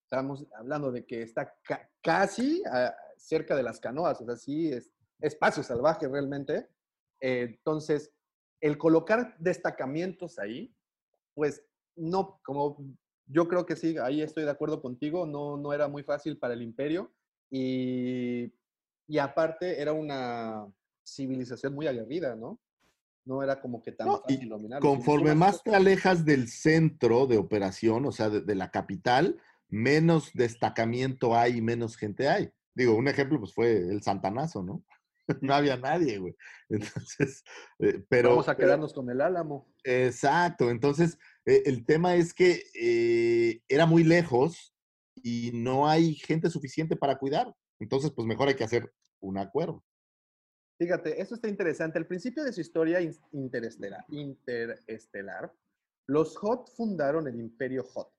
Estamos 0.04 0.46
hablando 0.56 0.90
de 0.90 1.04
que 1.04 1.22
está 1.22 1.54
ca- 1.62 1.88
casi 2.02 2.62
ah, 2.70 2.94
cerca 3.16 3.54
de 3.54 3.62
las 3.62 3.78
canoas, 3.80 4.20
o 4.20 4.24
sea, 4.24 4.36
sí, 4.36 4.72
es 4.72 4.90
espacio 5.20 5.62
salvaje 5.62 6.08
realmente. 6.08 6.68
Eh, 7.20 7.56
entonces, 7.58 8.12
el 8.60 8.76
colocar 8.78 9.36
destacamientos 9.38 10.38
ahí, 10.38 10.74
pues 11.34 11.62
no, 11.96 12.40
como 12.42 12.78
yo 13.26 13.46
creo 13.48 13.64
que 13.66 13.76
sí, 13.76 13.96
ahí 13.98 14.22
estoy 14.22 14.44
de 14.44 14.50
acuerdo 14.50 14.82
contigo, 14.82 15.26
no, 15.26 15.56
no 15.56 15.72
era 15.72 15.88
muy 15.88 16.02
fácil 16.02 16.38
para 16.38 16.54
el 16.54 16.62
imperio 16.62 17.12
y, 17.50 18.52
y 19.06 19.18
aparte 19.18 19.80
era 19.80 19.92
una 19.92 20.66
civilización 21.04 21.74
muy 21.74 21.86
aguerrida, 21.86 22.34
¿no? 22.34 22.58
No 23.30 23.44
era 23.44 23.60
como 23.60 23.80
que 23.80 23.92
tan 23.92 24.08
No, 24.08 24.20
fácil 24.22 24.48
dominarlo. 24.48 24.88
Conforme 24.88 25.36
más 25.36 25.62
te 25.62 25.72
alejas 25.72 26.24
del 26.24 26.48
centro 26.48 27.28
de 27.28 27.38
operación, 27.38 28.04
o 28.04 28.10
sea, 28.10 28.28
de, 28.28 28.40
de 28.40 28.54
la 28.56 28.72
capital, 28.72 29.40
menos 29.68 30.32
destacamiento 30.34 31.36
hay 31.36 31.58
y 31.58 31.62
menos 31.62 31.96
gente 31.96 32.28
hay. 32.28 32.50
Digo, 32.74 32.96
un 32.96 33.06
ejemplo 33.06 33.38
pues 33.38 33.54
fue 33.54 33.76
el 33.76 34.02
Santanazo, 34.02 34.64
¿no? 34.64 34.82
No 35.42 35.54
había 35.54 35.76
nadie, 35.76 36.18
güey. 36.18 36.34
Entonces, 36.68 37.44
eh, 37.78 38.02
pero... 38.08 38.30
Vamos 38.30 38.48
a 38.48 38.56
pero- 38.56 38.66
quedarnos 38.66 38.92
con 38.92 39.08
el 39.10 39.20
álamo. 39.20 39.72
Exacto, 39.84 40.68
entonces 40.68 41.16
eh, 41.46 41.62
el 41.66 41.86
tema 41.86 42.16
es 42.16 42.34
que 42.34 42.64
eh, 42.74 43.62
era 43.68 43.86
muy 43.86 44.02
lejos 44.02 44.74
y 45.22 45.52
no 45.54 45.88
hay 45.88 46.16
gente 46.16 46.50
suficiente 46.50 46.96
para 46.96 47.16
cuidar. 47.16 47.54
Entonces, 47.78 48.10
pues 48.10 48.26
mejor 48.26 48.48
hay 48.48 48.54
que 48.56 48.64
hacer 48.64 48.92
un 49.20 49.38
acuerdo. 49.38 49.84
Fíjate, 50.80 51.20
esto 51.20 51.34
está 51.34 51.46
interesante. 51.46 51.98
Al 51.98 52.06
principio 52.06 52.42
de 52.42 52.54
su 52.54 52.62
historia 52.62 53.02
in- 53.02 53.14
interestelar, 53.32 54.02
interestelar, 54.08 55.52
los 56.06 56.38
Hot 56.38 56.70
fundaron 56.74 57.28
el 57.28 57.38
Imperio 57.38 57.84
Hot, 57.84 58.10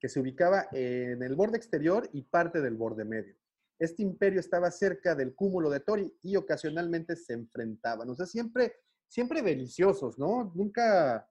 que 0.00 0.08
se 0.08 0.18
ubicaba 0.18 0.66
en 0.72 1.22
el 1.22 1.36
borde 1.36 1.56
exterior 1.56 2.10
y 2.12 2.22
parte 2.22 2.60
del 2.60 2.74
borde 2.74 3.04
medio. 3.04 3.36
Este 3.78 4.02
imperio 4.02 4.40
estaba 4.40 4.72
cerca 4.72 5.14
del 5.14 5.36
cúmulo 5.36 5.70
de 5.70 5.78
Tori 5.78 6.12
y 6.20 6.34
ocasionalmente 6.34 7.14
se 7.14 7.34
enfrentaban. 7.34 8.10
O 8.10 8.16
sea, 8.16 8.26
siempre, 8.26 8.74
siempre 9.06 9.40
¿no? 10.18 10.52
Nunca, 10.56 11.30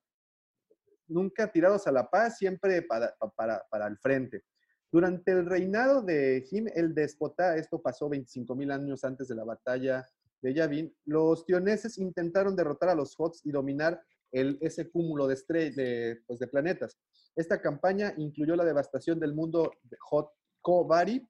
nunca 1.10 1.52
tirados 1.52 1.88
a 1.88 1.92
la 1.92 2.10
paz, 2.10 2.38
siempre 2.38 2.84
para, 2.84 3.14
para, 3.36 3.66
para 3.70 3.86
el 3.86 3.98
frente. 3.98 4.46
Durante 4.90 5.32
el 5.34 5.46
reinado 5.46 6.02
de 6.02 6.42
Jim 6.50 6.68
el 6.74 6.96
Déspota, 6.96 7.58
esto 7.58 7.82
pasó 7.82 8.10
25.000 8.10 8.72
años 8.72 9.04
antes 9.04 9.28
de 9.28 9.36
la 9.36 9.44
batalla 9.44 10.08
de 10.42 10.54
Yavin, 10.54 10.96
los 11.06 11.46
tioneses 11.46 11.98
intentaron 11.98 12.56
derrotar 12.56 12.90
a 12.90 12.96
los 12.96 13.14
Hots 13.18 13.42
y 13.46 13.52
dominar 13.52 14.02
el, 14.32 14.58
ese 14.62 14.90
cúmulo 14.90 15.28
de, 15.28 15.36
de, 15.72 16.22
pues, 16.28 16.40
de 16.40 16.48
planetas. 16.48 16.98
Esta 17.36 17.62
campaña 17.62 18.14
incluyó 18.18 18.56
la 18.56 18.66
devastación 18.66 19.20
del 19.20 19.34
mundo 19.34 19.72
de 19.84 19.98
Hot 20.00 20.32
Kobari 20.62 21.28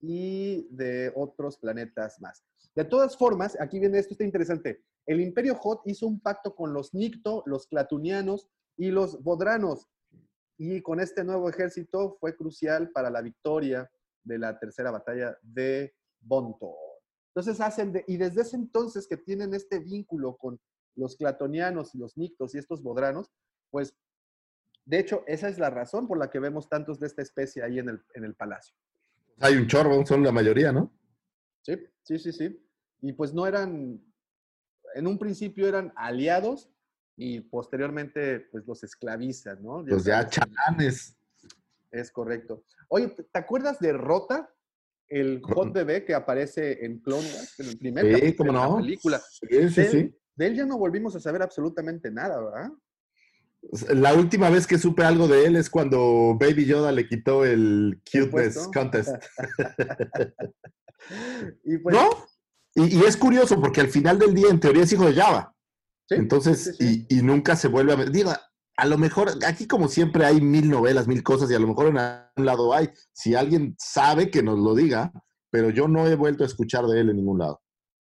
y 0.00 0.66
de 0.70 1.12
otros 1.14 1.58
planetas 1.58 2.20
más. 2.20 2.44
De 2.74 2.84
todas 2.84 3.16
formas, 3.16 3.56
aquí 3.60 3.78
viene 3.78 3.98
esto, 3.98 4.14
está 4.14 4.24
interesante. 4.24 4.82
El 5.06 5.20
Imperio 5.20 5.54
Hot 5.56 5.82
hizo 5.86 6.06
un 6.06 6.20
pacto 6.20 6.54
con 6.54 6.72
los 6.72 6.94
Nicto, 6.94 7.42
los 7.46 7.66
Clatunianos 7.66 8.48
y 8.76 8.90
los 8.90 9.22
Bodranos. 9.22 9.88
Y 10.56 10.82
con 10.82 11.00
este 11.00 11.24
nuevo 11.24 11.48
ejército 11.48 12.16
fue 12.20 12.36
crucial 12.36 12.90
para 12.90 13.10
la 13.10 13.22
victoria 13.22 13.90
de 14.22 14.38
la 14.38 14.58
tercera 14.58 14.90
batalla 14.90 15.36
de 15.42 15.94
Bontor. 16.20 16.89
Entonces 17.34 17.60
hacen, 17.60 17.92
de- 17.92 18.04
y 18.08 18.16
desde 18.16 18.42
ese 18.42 18.56
entonces 18.56 19.06
que 19.06 19.16
tienen 19.16 19.54
este 19.54 19.78
vínculo 19.78 20.36
con 20.36 20.60
los 20.96 21.16
clatonianos 21.16 21.94
y 21.94 21.98
los 21.98 22.16
nictos 22.16 22.54
y 22.54 22.58
estos 22.58 22.82
bodranos, 22.82 23.30
pues 23.70 23.94
de 24.84 24.98
hecho 24.98 25.22
esa 25.26 25.48
es 25.48 25.58
la 25.58 25.70
razón 25.70 26.08
por 26.08 26.18
la 26.18 26.30
que 26.30 26.40
vemos 26.40 26.68
tantos 26.68 26.98
de 26.98 27.06
esta 27.06 27.22
especie 27.22 27.62
ahí 27.62 27.78
en 27.78 27.88
el, 27.90 28.02
en 28.14 28.24
el 28.24 28.34
palacio. 28.34 28.74
Hay 29.38 29.54
un 29.56 29.66
chorro, 29.68 30.04
son 30.04 30.22
la 30.24 30.32
mayoría, 30.32 30.72
¿no? 30.72 30.92
Sí, 31.62 31.74
sí, 32.02 32.18
sí, 32.18 32.32
sí. 32.32 32.66
Y 33.00 33.12
pues 33.12 33.32
no 33.32 33.46
eran, 33.46 34.02
en 34.94 35.06
un 35.06 35.18
principio 35.18 35.68
eran 35.68 35.92
aliados 35.96 36.68
y 37.16 37.40
posteriormente 37.40 38.40
pues 38.50 38.66
los 38.66 38.82
esclavizan, 38.82 39.62
¿no? 39.62 39.84
Pues 39.86 40.04
ya 40.04 40.28
chalanes. 40.28 41.16
Es 41.92 42.10
correcto. 42.10 42.64
Oye, 42.88 43.08
¿te 43.08 43.22
te 43.22 43.38
acuerdas 43.38 43.78
de 43.78 43.92
Rota? 43.92 44.52
El 45.10 45.40
Hot 45.42 45.72
Bebé 45.72 46.04
que 46.04 46.14
aparece 46.14 46.84
en 46.84 47.00
Clone 47.00 47.26
Wars, 47.26 47.54
en 47.58 47.66
el 47.66 47.78
primer 47.78 48.06
Sí, 48.06 48.12
capítulo 48.12 48.52
cómo 48.52 48.62
de 48.62 48.70
la 48.70 48.86
película. 48.86 49.18
Sí, 49.18 49.46
sí, 49.50 49.56
de, 49.56 49.62
él, 49.62 49.72
sí. 49.72 50.14
de 50.36 50.46
él 50.46 50.54
ya 50.54 50.64
no 50.64 50.78
volvimos 50.78 51.14
a 51.16 51.20
saber 51.20 51.42
absolutamente 51.42 52.10
nada, 52.10 52.40
¿verdad? 52.40 52.70
La 53.94 54.14
última 54.14 54.48
vez 54.48 54.66
que 54.66 54.78
supe 54.78 55.04
algo 55.04 55.28
de 55.28 55.44
él 55.44 55.56
es 55.56 55.68
cuando 55.68 56.36
Baby 56.40 56.64
Yoda 56.64 56.92
le 56.92 57.06
quitó 57.06 57.44
el 57.44 58.00
cuteness 58.10 58.68
contest. 58.72 59.10
Y 61.64 61.78
pues, 61.78 61.96
¿No? 61.96 62.10
Y, 62.74 62.98
y 62.98 63.04
es 63.04 63.16
curioso 63.16 63.58
porque 63.58 63.80
al 63.80 63.88
final 63.88 64.18
del 64.18 64.34
día, 64.34 64.48
en 64.50 64.60
teoría, 64.60 64.82
es 64.82 64.92
hijo 64.92 65.06
de 65.06 65.14
Java. 65.14 65.56
Sí, 66.06 66.16
Entonces, 66.16 66.62
sí, 66.62 66.72
sí. 66.78 67.06
Y, 67.08 67.18
y 67.18 67.22
nunca 67.22 67.56
se 67.56 67.68
vuelve 67.68 67.94
a... 67.94 67.96
Digo, 68.04 68.30
a 68.80 68.86
lo 68.86 68.96
mejor, 68.96 69.28
aquí 69.46 69.66
como 69.66 69.88
siempre 69.88 70.24
hay 70.24 70.40
mil 70.40 70.70
novelas, 70.70 71.06
mil 71.06 71.22
cosas, 71.22 71.50
y 71.50 71.54
a 71.54 71.58
lo 71.58 71.68
mejor 71.68 71.88
en 71.88 71.98
algún 71.98 72.46
lado 72.46 72.72
hay. 72.72 72.88
Si 73.12 73.34
alguien 73.34 73.76
sabe, 73.78 74.30
que 74.30 74.42
nos 74.42 74.58
lo 74.58 74.74
diga, 74.74 75.12
pero 75.50 75.68
yo 75.68 75.86
no 75.86 76.06
he 76.06 76.16
vuelto 76.16 76.44
a 76.44 76.46
escuchar 76.46 76.86
de 76.86 77.00
él 77.00 77.10
en 77.10 77.16
ningún 77.16 77.38
lado. 77.38 77.60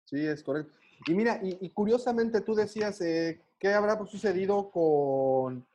Sí, 0.06 0.24
es 0.24 0.42
correcto. 0.42 0.72
Y 1.06 1.14
mira, 1.14 1.40
y, 1.42 1.58
y 1.60 1.70
curiosamente 1.70 2.40
tú 2.40 2.54
decías, 2.54 3.00
eh, 3.02 3.42
¿qué 3.58 3.74
habrá 3.74 4.02
sucedido 4.06 4.70
con 4.70 5.66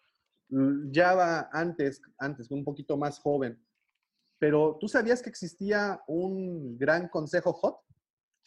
Java 0.91 1.49
antes, 1.51 2.01
antes, 2.17 2.49
un 2.49 2.63
poquito 2.63 2.97
más 2.97 3.19
joven? 3.19 3.61
Pero 4.39 4.77
¿tú 4.79 4.87
sabías 4.87 5.21
que 5.21 5.29
existía 5.29 6.01
un 6.07 6.77
gran 6.77 7.07
consejo 7.07 7.53
hot? 7.53 7.77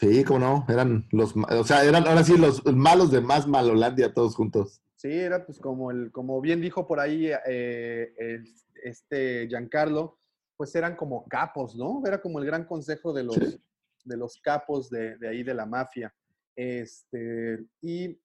Sí, 0.00 0.24
cómo 0.24 0.38
no, 0.40 0.66
eran 0.68 1.06
los, 1.12 1.34
o 1.36 1.64
sea, 1.64 1.84
eran 1.84 2.08
ahora 2.08 2.24
sí 2.24 2.36
los 2.36 2.64
malos 2.64 3.12
de 3.12 3.20
más 3.20 3.46
Malolandia 3.46 4.14
todos 4.14 4.34
juntos. 4.34 4.80
Sí, 5.00 5.08
era 5.10 5.46
pues 5.46 5.58
como 5.58 5.90
el, 5.90 6.12
como 6.12 6.42
bien 6.42 6.60
dijo 6.60 6.86
por 6.86 7.00
ahí 7.00 7.30
eh, 7.46 8.12
el- 8.18 8.44
este 8.84 9.46
Giancarlo, 9.48 10.18
pues 10.58 10.74
eran 10.74 10.94
como 10.94 11.26
capos, 11.26 11.74
¿no? 11.74 12.02
Era 12.04 12.20
como 12.20 12.38
el 12.38 12.44
gran 12.44 12.66
consejo 12.66 13.14
de 13.14 13.24
los, 13.24 13.34
Sí. 13.36 13.58
de 14.04 14.16
los 14.18 14.38
capos 14.42 14.90
de, 14.90 15.16
de 15.16 15.26
ahí 15.28 15.42
de 15.42 15.54
la 15.54 15.64
mafia. 15.64 16.14
Este, 16.54 17.64
y 17.80 18.20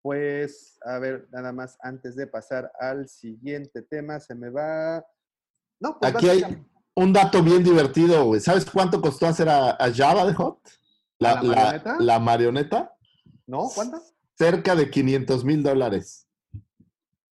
pues, 0.00 0.78
a 0.84 1.00
ver, 1.00 1.26
nada 1.32 1.52
más 1.52 1.76
antes 1.80 2.14
de 2.14 2.28
pasar 2.28 2.70
al 2.78 3.08
siguiente 3.08 3.82
tema, 3.82 4.20
se 4.20 4.36
me 4.36 4.48
va. 4.48 5.04
No, 5.80 5.98
pues 5.98 6.14
Aquí 6.14 6.28
hay 6.28 6.42
un 6.94 7.12
dato 7.12 7.42
bien 7.42 7.64
divertido, 7.64 8.26
güey. 8.26 8.40
¿Sabes 8.40 8.64
cuánto 8.64 9.00
costó 9.00 9.26
hacer 9.26 9.48
a, 9.48 9.70
a 9.72 9.92
Java 9.92 10.24
de 10.26 10.34
Hot? 10.34 10.60
¿A 10.68 10.70
la 11.18 11.42
marioneta? 11.42 11.96
la 11.98 12.18
marioneta. 12.20 12.96
¿No? 13.46 13.68
¿Cuánto? 13.74 14.00
Cerca 14.38 14.74
de 14.74 14.90
500 14.90 15.44
mil 15.44 15.62
dólares. 15.62 16.26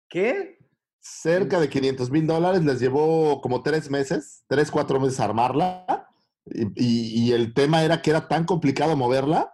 ¿Qué? 0.08 0.58
Cerca 1.00 1.60
de 1.60 1.68
500 1.68 2.10
mil 2.10 2.26
dólares. 2.26 2.64
Les 2.64 2.80
llevó 2.80 3.40
como 3.40 3.62
tres 3.62 3.90
meses, 3.90 4.44
tres, 4.48 4.70
cuatro 4.70 5.00
meses 5.00 5.20
armarla. 5.20 6.06
Y, 6.46 6.64
y- 6.76 7.28
y 7.28 7.32
el 7.32 7.54
tema 7.54 7.82
era 7.84 8.02
que 8.02 8.10
era 8.10 8.28
tan 8.28 8.44
complicado 8.44 8.96
moverla 8.96 9.52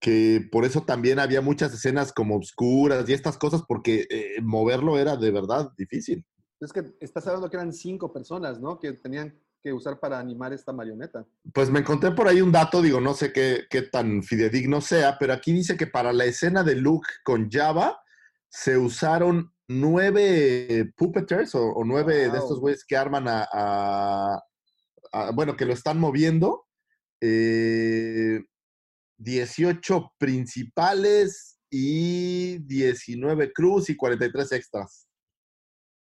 que 0.00 0.48
por 0.50 0.64
eso 0.64 0.82
también 0.84 1.18
había 1.18 1.42
muchas 1.42 1.74
escenas 1.74 2.10
como 2.12 2.34
obscuras 2.34 3.06
y 3.06 3.12
estas 3.12 3.36
cosas, 3.36 3.62
porque 3.68 4.06
eh, 4.08 4.40
moverlo 4.42 4.98
era 4.98 5.14
de 5.16 5.30
verdad 5.30 5.72
difícil. 5.76 6.24
Es 6.58 6.72
que 6.72 6.94
estás 7.00 7.26
hablando 7.26 7.50
que 7.50 7.56
eran 7.58 7.72
cinco 7.74 8.10
personas, 8.10 8.58
¿no? 8.60 8.78
Que 8.78 8.94
tenían 8.94 9.38
que 9.62 9.72
usar 9.72 10.00
para 10.00 10.18
animar 10.18 10.52
esta 10.52 10.72
marioneta. 10.72 11.26
Pues 11.52 11.70
me 11.70 11.80
encontré 11.80 12.10
por 12.12 12.28
ahí 12.28 12.40
un 12.40 12.52
dato, 12.52 12.80
digo, 12.82 13.00
no 13.00 13.14
sé 13.14 13.32
qué, 13.32 13.64
qué 13.68 13.82
tan 13.82 14.22
fidedigno 14.22 14.80
sea, 14.80 15.16
pero 15.18 15.32
aquí 15.32 15.52
dice 15.52 15.76
que 15.76 15.86
para 15.86 16.12
la 16.12 16.24
escena 16.24 16.62
de 16.64 16.76
Luke 16.76 17.08
con 17.24 17.50
Java 17.50 18.00
se 18.48 18.76
usaron 18.78 19.52
nueve 19.68 20.92
puppeteers 20.96 21.54
o, 21.54 21.62
o 21.72 21.84
nueve 21.84 22.28
de 22.30 22.38
estos 22.38 22.58
güeyes 22.60 22.84
que 22.84 22.96
arman 22.96 23.28
a, 23.28 23.46
a- 23.52 24.42
a- 25.12 25.30
bueno, 25.32 25.56
que 25.56 25.64
lo 25.66 25.72
están 25.74 25.98
moviendo. 25.98 26.66
eh, 27.20 28.40
18 29.22 30.14
principales 30.16 31.58
y 31.70 32.56
19 32.66 33.52
cruz 33.52 33.90
y 33.90 33.96
43 33.96 34.52
extras. 34.52 35.06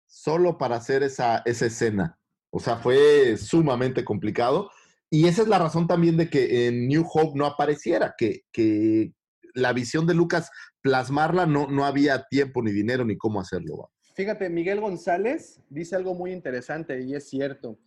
Solo 0.07 0.57
para 0.59 0.75
hacer 0.75 1.01
esa, 1.01 1.39
esa 1.45 1.65
escena. 1.65 2.19
O 2.51 2.59
sea, 2.59 2.77
fue 2.77 3.37
sumamente 3.37 4.05
complicado. 4.05 4.69
Y 5.09 5.27
esa 5.27 5.41
es 5.41 5.47
la 5.47 5.59
razón 5.59 5.87
también 5.87 6.15
de 6.17 6.29
que 6.29 6.67
en 6.67 6.87
New 6.87 7.05
Hope 7.11 7.37
no 7.37 7.45
apareciera, 7.45 8.13
que, 8.17 8.43
que 8.51 9.13
la 9.53 9.73
visión 9.73 10.05
de 10.05 10.13
Lucas, 10.13 10.49
plasmarla, 10.81 11.45
no, 11.45 11.67
no 11.67 11.85
había 11.85 12.25
tiempo 12.29 12.61
ni 12.61 12.71
dinero 12.71 13.03
ni 13.03 13.17
cómo 13.17 13.41
hacerlo. 13.41 13.91
Fíjate, 14.15 14.49
Miguel 14.49 14.79
González 14.79 15.61
dice 15.69 15.95
algo 15.95 16.13
muy 16.13 16.31
interesante 16.31 17.01
y 17.01 17.13
es 17.15 17.29
cierto 17.29 17.79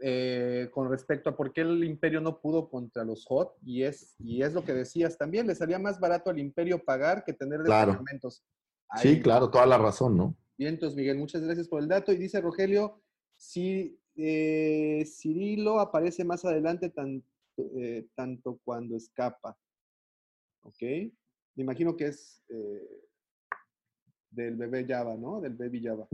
eh, 0.00 0.68
con 0.72 0.90
respecto 0.90 1.30
a 1.30 1.36
por 1.36 1.52
qué 1.52 1.60
el 1.60 1.84
imperio 1.84 2.20
no 2.20 2.40
pudo 2.40 2.68
contra 2.68 3.04
los 3.04 3.24
Hot 3.26 3.56
y 3.64 3.84
es, 3.84 4.16
y 4.18 4.42
es 4.42 4.52
lo 4.52 4.64
que 4.64 4.72
decías 4.72 5.16
también, 5.16 5.46
le 5.46 5.54
salía 5.54 5.78
más 5.78 6.00
barato 6.00 6.30
al 6.30 6.40
imperio 6.40 6.84
pagar 6.84 7.22
que 7.24 7.32
tener 7.32 7.60
Claro. 7.62 7.92
destacamentos. 7.92 8.44
Sí, 8.96 9.20
claro, 9.22 9.48
toda 9.50 9.64
la 9.66 9.78
razón, 9.78 10.16
¿no? 10.16 10.36
Bien, 10.58 10.74
entonces 10.74 10.96
Miguel, 10.96 11.18
muchas 11.18 11.42
gracias 11.42 11.68
por 11.68 11.80
el 11.80 11.88
dato. 11.88 12.12
Y 12.12 12.16
dice 12.16 12.40
Rogelio, 12.40 13.00
si 13.36 13.98
eh, 14.16 15.04
Cirilo 15.06 15.80
aparece 15.80 16.24
más 16.24 16.44
adelante 16.44 16.90
tanto, 16.90 17.26
eh, 17.56 18.06
tanto 18.14 18.60
cuando 18.64 18.96
escapa. 18.96 19.56
¿Ok? 20.62 20.80
Me 20.80 21.64
imagino 21.64 21.96
que 21.96 22.06
es 22.06 22.42
eh, 22.48 23.08
del 24.30 24.56
bebé 24.56 24.86
Java, 24.86 25.16
¿no? 25.16 25.40
Del 25.40 25.54
baby 25.54 25.82
Java. 25.82 26.08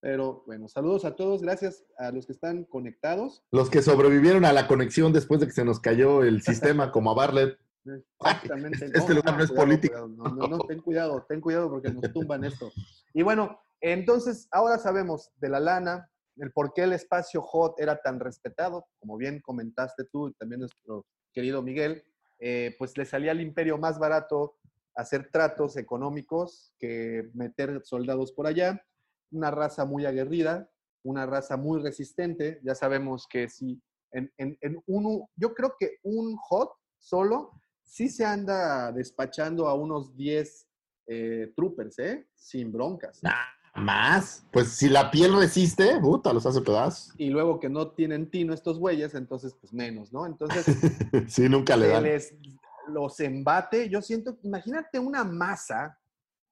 Pero 0.00 0.42
bueno, 0.46 0.68
saludos 0.68 1.06
a 1.06 1.16
todos, 1.16 1.40
gracias 1.40 1.82
a 1.96 2.12
los 2.12 2.26
que 2.26 2.32
están 2.32 2.64
conectados. 2.64 3.42
Los 3.50 3.70
que 3.70 3.80
sobrevivieron 3.80 4.44
a 4.44 4.52
la 4.52 4.68
conexión 4.68 5.14
después 5.14 5.40
de 5.40 5.46
que 5.46 5.52
se 5.52 5.64
nos 5.64 5.80
cayó 5.80 6.22
el 6.22 6.42
sistema, 6.42 6.92
como 6.92 7.10
a 7.10 7.14
Barlet. 7.14 7.58
Exactamente. 7.86 8.84
Este 8.94 9.14
lugar 9.14 9.36
no 9.36 9.44
es 9.44 9.50
cuidado, 9.50 9.66
político. 9.66 9.94
cuidado. 9.94 10.08
No, 10.08 10.24
no, 10.24 10.48
no, 10.48 10.58
ten 10.68 10.80
cuidado, 10.82 11.24
ten 11.26 11.40
cuidado 11.40 11.70
porque 11.70 11.90
nos 11.90 12.12
tumban 12.12 12.44
esto. 12.44 12.70
Y 13.14 13.22
bueno, 13.22 13.58
entonces 13.80 14.46
ahora 14.50 14.78
sabemos 14.78 15.30
de 15.40 15.48
la 15.48 15.60
lana, 15.60 16.10
el 16.36 16.52
por 16.52 16.72
qué 16.72 16.82
el 16.82 16.92
espacio 16.92 17.42
hot 17.42 17.78
era 17.78 18.00
tan 18.00 18.20
respetado, 18.20 18.86
como 18.98 19.16
bien 19.16 19.40
comentaste 19.40 20.04
tú 20.04 20.28
y 20.28 20.34
también 20.34 20.60
nuestro 20.60 21.06
querido 21.32 21.62
Miguel, 21.62 22.04
eh, 22.38 22.74
pues 22.78 22.96
le 22.96 23.04
salía 23.04 23.30
al 23.30 23.40
imperio 23.40 23.78
más 23.78 23.98
barato 23.98 24.56
hacer 24.96 25.30
tratos 25.30 25.76
económicos 25.76 26.72
que 26.78 27.30
meter 27.34 27.82
soldados 27.84 28.32
por 28.32 28.46
allá, 28.46 28.84
una 29.30 29.50
raza 29.50 29.84
muy 29.84 30.06
aguerrida, 30.06 30.70
una 31.02 31.26
raza 31.26 31.56
muy 31.56 31.82
resistente, 31.82 32.60
ya 32.62 32.74
sabemos 32.74 33.26
que 33.28 33.48
si 33.48 33.82
en, 34.12 34.32
en, 34.38 34.56
yo 35.36 35.54
creo 35.54 35.74
que 35.78 35.98
un 36.02 36.36
hot 36.36 36.70
solo 36.98 37.50
sí 37.82 38.08
se 38.08 38.24
anda 38.24 38.92
despachando 38.92 39.68
a 39.68 39.74
unos 39.74 40.16
10 40.16 40.68
eh, 41.06 41.52
troopers, 41.56 41.98
¿eh? 41.98 42.28
Sin 42.34 42.72
broncas. 42.72 43.20
Más. 43.74 44.46
Pues 44.52 44.68
si 44.68 44.88
la 44.88 45.10
piel 45.10 45.36
resiste, 45.36 45.98
puta, 46.00 46.32
los 46.32 46.46
hace 46.46 46.60
pedazos. 46.60 47.12
Y 47.18 47.30
luego 47.30 47.58
que 47.58 47.68
no 47.68 47.88
tienen 47.88 48.30
tino 48.30 48.54
estos 48.54 48.78
güeyes, 48.78 49.14
entonces 49.14 49.54
pues 49.60 49.72
menos, 49.72 50.12
¿no? 50.12 50.26
Entonces 50.26 50.64
sí, 51.28 51.48
nunca 51.48 51.76
le 51.76 51.88
dan. 51.88 52.04
les 52.04 52.34
los 52.88 53.18
embate. 53.20 53.88
Yo 53.88 54.00
siento, 54.02 54.38
imagínate 54.42 54.98
una 54.98 55.24
masa. 55.24 55.98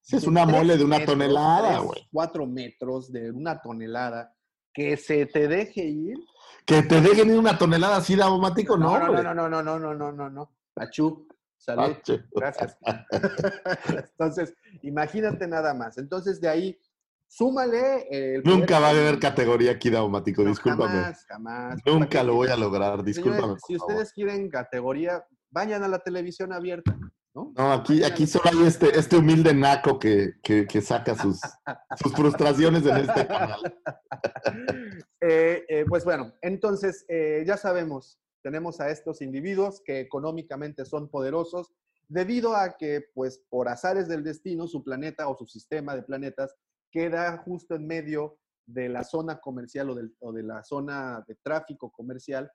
Sí, 0.00 0.16
es 0.16 0.26
una 0.26 0.44
mole 0.44 0.76
de 0.76 0.84
una 0.84 0.98
metros, 0.98 1.16
tonelada, 1.16 1.78
güey. 1.78 2.08
Cuatro 2.12 2.46
metros 2.46 3.12
de 3.12 3.30
una 3.30 3.60
tonelada 3.60 4.34
que 4.72 4.96
se 4.96 5.26
te 5.26 5.46
deje 5.46 5.84
ir. 5.84 6.18
Que 6.64 6.82
te 6.82 7.00
dejen 7.00 7.30
ir 7.30 7.38
una 7.38 7.56
tonelada 7.56 7.96
así 7.96 8.16
de 8.16 8.22
aromático, 8.22 8.76
no, 8.76 8.98
No, 8.98 9.22
no, 9.22 9.34
no, 9.34 9.48
no, 9.48 9.48
no, 9.48 9.62
no, 9.62 9.78
no, 9.78 9.94
no, 9.94 10.12
no, 10.12 10.30
no. 10.30 10.50
Achú, 10.76 11.28
salud. 11.56 11.96
Achú. 11.98 12.18
Gracias. 12.32 12.76
Entonces, 14.12 14.54
imagínate 14.82 15.46
nada 15.46 15.74
más. 15.74 15.98
Entonces, 15.98 16.40
de 16.40 16.48
ahí, 16.48 16.78
súmale. 17.32 18.06
el 18.10 18.42
Nunca 18.44 18.78
va 18.78 18.88
a 18.88 18.90
haber 18.90 19.18
categoría 19.18 19.72
aquí 19.72 19.90
No, 19.90 20.08
discúlpame. 20.20 21.00
Jamás, 21.00 21.24
jamás. 21.26 21.80
Nunca 21.86 22.22
lo 22.22 22.34
voy 22.34 22.48
a 22.48 22.56
lograr, 22.56 23.02
discúlpame. 23.02 23.40
Señores, 23.40 23.62
si 23.66 23.76
favor. 23.76 23.92
ustedes 23.92 24.12
quieren 24.12 24.50
categoría, 24.50 25.24
vayan 25.50 25.82
a 25.82 25.88
la 25.88 25.98
televisión 25.98 26.52
abierta, 26.52 26.98
¿no? 27.34 27.52
No, 27.56 27.72
aquí, 27.72 28.04
aquí 28.04 28.26
solo 28.26 28.44
hay 28.50 28.66
este, 28.66 28.98
este 28.98 29.16
humilde 29.16 29.54
naco 29.54 29.98
que, 29.98 30.34
que, 30.42 30.66
que 30.66 30.82
saca 30.82 31.14
sus, 31.14 31.40
sus 32.02 32.12
frustraciones 32.12 32.84
en 32.84 32.96
este 32.96 33.26
canal. 33.26 33.60
Eh, 35.24 35.64
eh, 35.68 35.84
pues 35.88 36.04
bueno, 36.04 36.32
entonces 36.42 37.04
eh, 37.08 37.44
ya 37.46 37.56
sabemos, 37.56 38.18
tenemos 38.42 38.80
a 38.80 38.90
estos 38.90 39.22
individuos 39.22 39.80
que 39.84 40.00
económicamente 40.00 40.84
son 40.84 41.08
poderosos 41.08 41.72
debido 42.08 42.56
a 42.56 42.76
que, 42.76 43.04
pues 43.14 43.40
por 43.48 43.68
azares 43.68 44.08
del 44.08 44.24
destino, 44.24 44.66
su 44.66 44.82
planeta 44.82 45.28
o 45.28 45.36
su 45.36 45.46
sistema 45.46 45.94
de 45.94 46.02
planetas 46.02 46.56
queda 46.92 47.38
justo 47.38 47.74
en 47.74 47.86
medio 47.86 48.38
de 48.66 48.88
la 48.88 49.02
zona 49.02 49.40
comercial 49.40 49.90
o, 49.90 49.94
del- 49.94 50.14
o 50.20 50.32
de 50.32 50.42
la 50.44 50.62
zona 50.62 51.24
de 51.26 51.34
tráfico 51.42 51.90
comercial. 51.90 52.50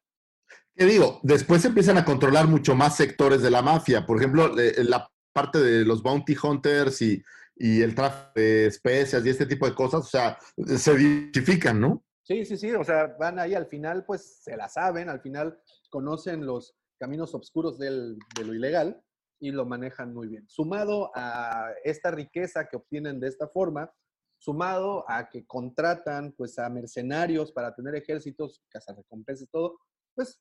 ¿Qué 0.73 0.85
digo? 0.85 1.19
Después 1.23 1.65
empiezan 1.65 1.97
a 1.97 2.05
controlar 2.05 2.47
mucho 2.47 2.75
más 2.75 2.95
sectores 2.95 3.41
de 3.41 3.51
la 3.51 3.61
mafia. 3.61 4.05
Por 4.05 4.17
ejemplo, 4.17 4.49
la 4.55 5.09
parte 5.33 5.59
de 5.59 5.83
los 5.83 6.01
bounty 6.01 6.35
hunters 6.41 7.01
y, 7.01 7.21
y 7.55 7.81
el 7.81 7.93
tráfico 7.93 8.31
de 8.35 8.67
especias 8.67 9.25
y 9.25 9.29
este 9.29 9.45
tipo 9.45 9.67
de 9.67 9.75
cosas, 9.75 10.01
o 10.01 10.07
sea, 10.09 10.37
se 10.77 10.95
diversifican, 10.95 11.79
¿no? 11.81 12.03
Sí, 12.23 12.45
sí, 12.45 12.57
sí, 12.57 12.71
o 12.73 12.83
sea, 12.83 13.15
van 13.19 13.39
ahí 13.39 13.53
al 13.55 13.67
final, 13.67 14.03
pues 14.05 14.39
se 14.43 14.55
la 14.55 14.67
saben, 14.69 15.09
al 15.09 15.21
final 15.21 15.59
conocen 15.89 16.45
los 16.45 16.75
caminos 16.99 17.33
oscuros 17.35 17.77
del- 17.77 18.17
de 18.37 18.45
lo 18.45 18.53
ilegal 18.53 19.01
y 19.39 19.51
lo 19.51 19.65
manejan 19.65 20.13
muy 20.13 20.27
bien. 20.27 20.45
Sumado 20.47 21.11
a 21.15 21.69
esta 21.83 22.11
riqueza 22.11 22.67
que 22.67 22.75
obtienen 22.77 23.19
de 23.19 23.27
esta 23.27 23.47
forma, 23.47 23.91
sumado 24.37 25.03
a 25.09 25.29
que 25.29 25.45
contratan 25.45 26.31
pues 26.33 26.57
a 26.59 26.69
mercenarios 26.69 27.51
para 27.51 27.73
tener 27.75 27.95
ejércitos, 27.95 28.63
cazarrecompensas, 28.69 29.49
todo, 29.49 29.79
pues 30.15 30.39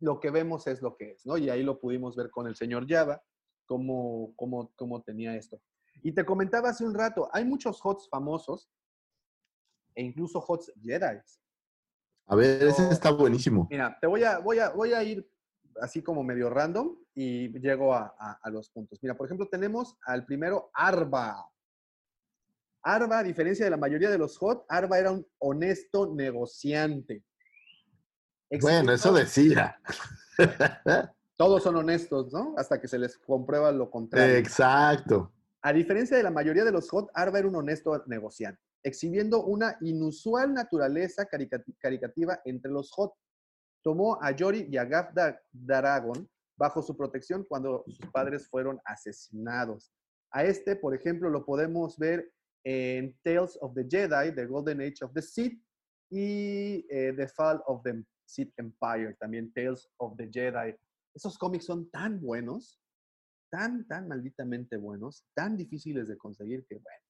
lo 0.00 0.20
que 0.20 0.30
vemos 0.30 0.66
es 0.66 0.82
lo 0.82 0.96
que 0.96 1.12
es, 1.12 1.26
¿no? 1.26 1.36
Y 1.38 1.50
ahí 1.50 1.62
lo 1.62 1.80
pudimos 1.80 2.14
ver 2.16 2.30
con 2.30 2.46
el 2.46 2.56
señor 2.56 2.86
Java, 2.88 3.22
cómo, 3.66 4.32
cómo, 4.36 4.72
cómo 4.76 5.02
tenía 5.02 5.34
esto. 5.36 5.60
Y 6.02 6.12
te 6.12 6.24
comentaba 6.24 6.68
hace 6.70 6.84
un 6.84 6.94
rato, 6.94 7.28
hay 7.32 7.44
muchos 7.44 7.80
HOTS 7.82 8.08
famosos 8.08 8.70
e 9.94 10.02
incluso 10.02 10.38
HOTS 10.46 10.72
Jedi. 10.82 11.20
A 12.26 12.36
ver, 12.36 12.62
ese 12.64 12.88
está 12.90 13.10
buenísimo. 13.10 13.66
Mira, 13.70 13.96
te 14.00 14.06
voy 14.06 14.24
a, 14.24 14.38
voy 14.38 14.58
a, 14.58 14.70
voy 14.70 14.92
a 14.92 15.02
ir 15.02 15.28
así 15.80 16.02
como 16.02 16.22
medio 16.22 16.50
random 16.50 16.96
y 17.14 17.48
llego 17.60 17.94
a, 17.94 18.14
a- 18.18 18.38
a 18.42 18.50
los 18.50 18.70
puntos. 18.70 18.98
Mira, 19.02 19.16
por 19.16 19.26
ejemplo, 19.26 19.48
tenemos 19.48 19.96
al 20.04 20.24
primero 20.24 20.70
Arba. 20.72 21.50
Arba, 22.84 23.20
a 23.20 23.22
diferencia 23.22 23.64
de 23.64 23.70
la 23.70 23.76
mayoría 23.78 24.10
de 24.10 24.18
los 24.18 24.36
HOT, 24.40 24.66
Arba 24.68 24.98
era 24.98 25.10
un 25.10 25.26
honesto 25.38 26.14
negociante. 26.14 27.24
Bueno, 28.60 28.92
eso 28.92 29.12
decía. 29.12 29.80
Todos 31.36 31.62
son 31.62 31.76
honestos, 31.76 32.32
¿no? 32.32 32.54
Hasta 32.56 32.80
que 32.80 32.86
se 32.86 32.98
les 32.98 33.16
comprueba 33.18 33.72
lo 33.72 33.90
contrario. 33.90 34.36
Exacto. 34.36 35.32
A 35.62 35.72
diferencia 35.72 36.16
de 36.16 36.22
la 36.22 36.30
mayoría 36.30 36.64
de 36.64 36.70
los 36.72 36.92
HOT, 36.92 37.10
Arba 37.14 37.38
era 37.38 37.48
un 37.48 37.56
honesto 37.56 38.04
negociante, 38.06 38.60
exhibiendo 38.82 39.42
una 39.44 39.76
inusual 39.80 40.52
naturaleza 40.52 41.24
caricati- 41.26 41.74
caricativa 41.78 42.40
entre 42.44 42.70
los 42.70 42.92
HOT. 42.96 43.14
Tomó 43.82 44.18
a 44.22 44.30
Yori 44.30 44.68
y 44.70 44.76
a 44.76 44.84
Gaf 44.84 45.12
Da- 45.14 45.40
Daragon 45.50 46.28
bajo 46.56 46.82
su 46.82 46.96
protección 46.96 47.44
cuando 47.48 47.82
sus 47.86 48.06
padres 48.12 48.46
fueron 48.46 48.78
asesinados. 48.84 49.90
A 50.30 50.44
este, 50.44 50.76
por 50.76 50.94
ejemplo, 50.94 51.30
lo 51.30 51.44
podemos 51.44 51.98
ver 51.98 52.30
en 52.64 53.16
Tales 53.22 53.58
of 53.60 53.74
the 53.74 53.84
Jedi, 53.84 54.34
The 54.34 54.46
Golden 54.46 54.80
Age 54.80 55.02
of 55.02 55.12
the 55.12 55.22
Sith 55.22 55.60
y 56.10 56.86
eh, 56.88 57.12
The 57.16 57.28
Fall 57.28 57.62
of 57.66 57.82
the 57.82 58.02
Sith 58.24 58.52
Empire, 58.56 59.14
también 59.20 59.52
Tales 59.52 59.88
of 59.98 60.16
the 60.16 60.28
Jedi. 60.32 60.74
Esos 61.14 61.38
cómics 61.38 61.66
son 61.66 61.90
tan 61.90 62.20
buenos, 62.20 62.80
tan, 63.50 63.86
tan 63.86 64.08
malditamente 64.08 64.76
buenos, 64.76 65.24
tan 65.34 65.56
difíciles 65.56 66.08
de 66.08 66.16
conseguir 66.16 66.66
que, 66.66 66.76
bueno, 66.76 67.04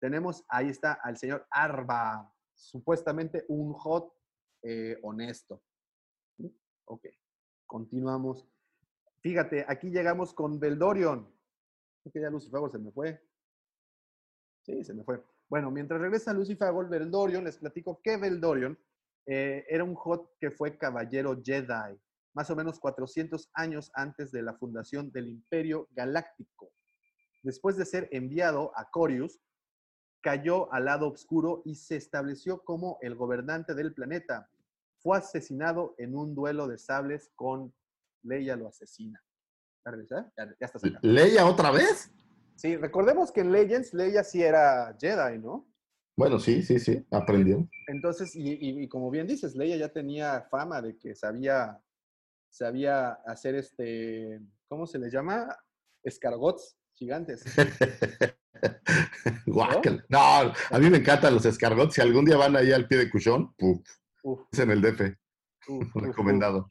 tenemos, 0.00 0.44
ahí 0.48 0.68
está 0.68 0.94
al 0.94 1.16
señor 1.16 1.46
Arba, 1.50 2.30
supuestamente 2.54 3.44
un 3.48 3.72
hot 3.72 4.12
eh, 4.62 4.98
honesto. 5.02 5.62
Ok, 6.86 7.06
continuamos. 7.66 8.46
Fíjate, 9.22 9.64
aquí 9.68 9.90
llegamos 9.90 10.34
con 10.34 10.58
Beldorion. 10.58 11.32
Que 12.12 12.20
ya 12.20 12.30
Lucifer 12.30 12.60
se 12.70 12.78
me 12.78 12.90
fue. 12.90 13.22
Sí, 14.62 14.84
se 14.84 14.94
me 14.94 15.04
fue. 15.04 15.22
Bueno, 15.48 15.70
mientras 15.70 16.00
regresa 16.00 16.32
Lucifer 16.32 16.72
Beldorion, 16.88 17.44
les 17.44 17.58
platico 17.58 18.00
que 18.02 18.16
Beldorion 18.16 18.78
eh, 19.26 19.64
era 19.68 19.84
un 19.84 19.94
hot 19.94 20.30
que 20.38 20.50
fue 20.50 20.78
caballero 20.78 21.40
Jedi, 21.42 22.00
más 22.34 22.50
o 22.50 22.56
menos 22.56 22.78
400 22.80 23.50
años 23.54 23.90
antes 23.94 24.32
de 24.32 24.42
la 24.42 24.54
fundación 24.54 25.10
del 25.12 25.28
Imperio 25.28 25.88
Galáctico. 25.90 26.72
Después 27.42 27.76
de 27.76 27.84
ser 27.84 28.08
enviado 28.12 28.72
a 28.76 28.88
Corius, 28.90 29.40
cayó 30.22 30.72
al 30.72 30.84
lado 30.86 31.08
oscuro 31.08 31.62
y 31.64 31.74
se 31.74 31.96
estableció 31.96 32.62
como 32.62 32.98
el 33.02 33.16
gobernante 33.16 33.74
del 33.74 33.92
planeta. 33.92 34.48
Fue 35.00 35.18
asesinado 35.18 35.96
en 35.98 36.16
un 36.16 36.34
duelo 36.34 36.68
de 36.68 36.78
sables 36.78 37.30
con 37.34 37.74
Leia 38.22 38.54
lo 38.54 38.68
asesina. 38.68 39.20
¿Ya? 40.08 40.32
Ya. 40.36 41.00
¿Leia 41.02 41.44
otra 41.44 41.72
vez? 41.72 42.12
Sí, 42.62 42.76
recordemos 42.76 43.32
que 43.32 43.40
en 43.40 43.50
Legends 43.50 43.92
Leia 43.92 44.22
sí 44.22 44.40
era 44.40 44.96
Jedi, 44.96 45.36
¿no? 45.40 45.66
Bueno, 46.16 46.38
sí, 46.38 46.62
sí, 46.62 46.78
sí, 46.78 47.04
aprendió. 47.10 47.68
Entonces, 47.88 48.36
y, 48.36 48.52
y- 48.52 48.84
y 48.84 48.88
como 48.88 49.10
bien 49.10 49.26
dices, 49.26 49.56
Leia 49.56 49.76
ya 49.76 49.88
tenía 49.88 50.42
fama 50.48 50.80
de 50.80 50.96
que 50.96 51.16
sabía, 51.16 51.82
sabía 52.48 53.14
hacer 53.26 53.56
este, 53.56 54.40
¿cómo 54.68 54.86
se 54.86 55.00
les 55.00 55.12
llama? 55.12 55.58
Escargots 56.04 56.78
gigantes. 56.92 57.42
Guácala. 59.46 60.04
No, 60.08 60.52
a 60.70 60.78
mí 60.78 60.88
me 60.88 60.98
encantan 60.98 61.34
los 61.34 61.44
escargots. 61.44 61.94
Si 61.94 62.00
algún 62.00 62.24
día 62.24 62.36
van 62.36 62.54
ahí 62.54 62.70
al 62.70 62.86
pie 62.86 62.98
de 62.98 63.10
Cuchón, 63.10 63.52
puf, 63.56 63.80
Uf, 64.22 64.42
es 64.52 64.58
en 64.60 64.70
el 64.70 64.80
DF, 64.80 65.00
uf, 65.66 65.66
uf, 65.68 65.96
uf. 65.96 66.02
recomendado. 66.04 66.70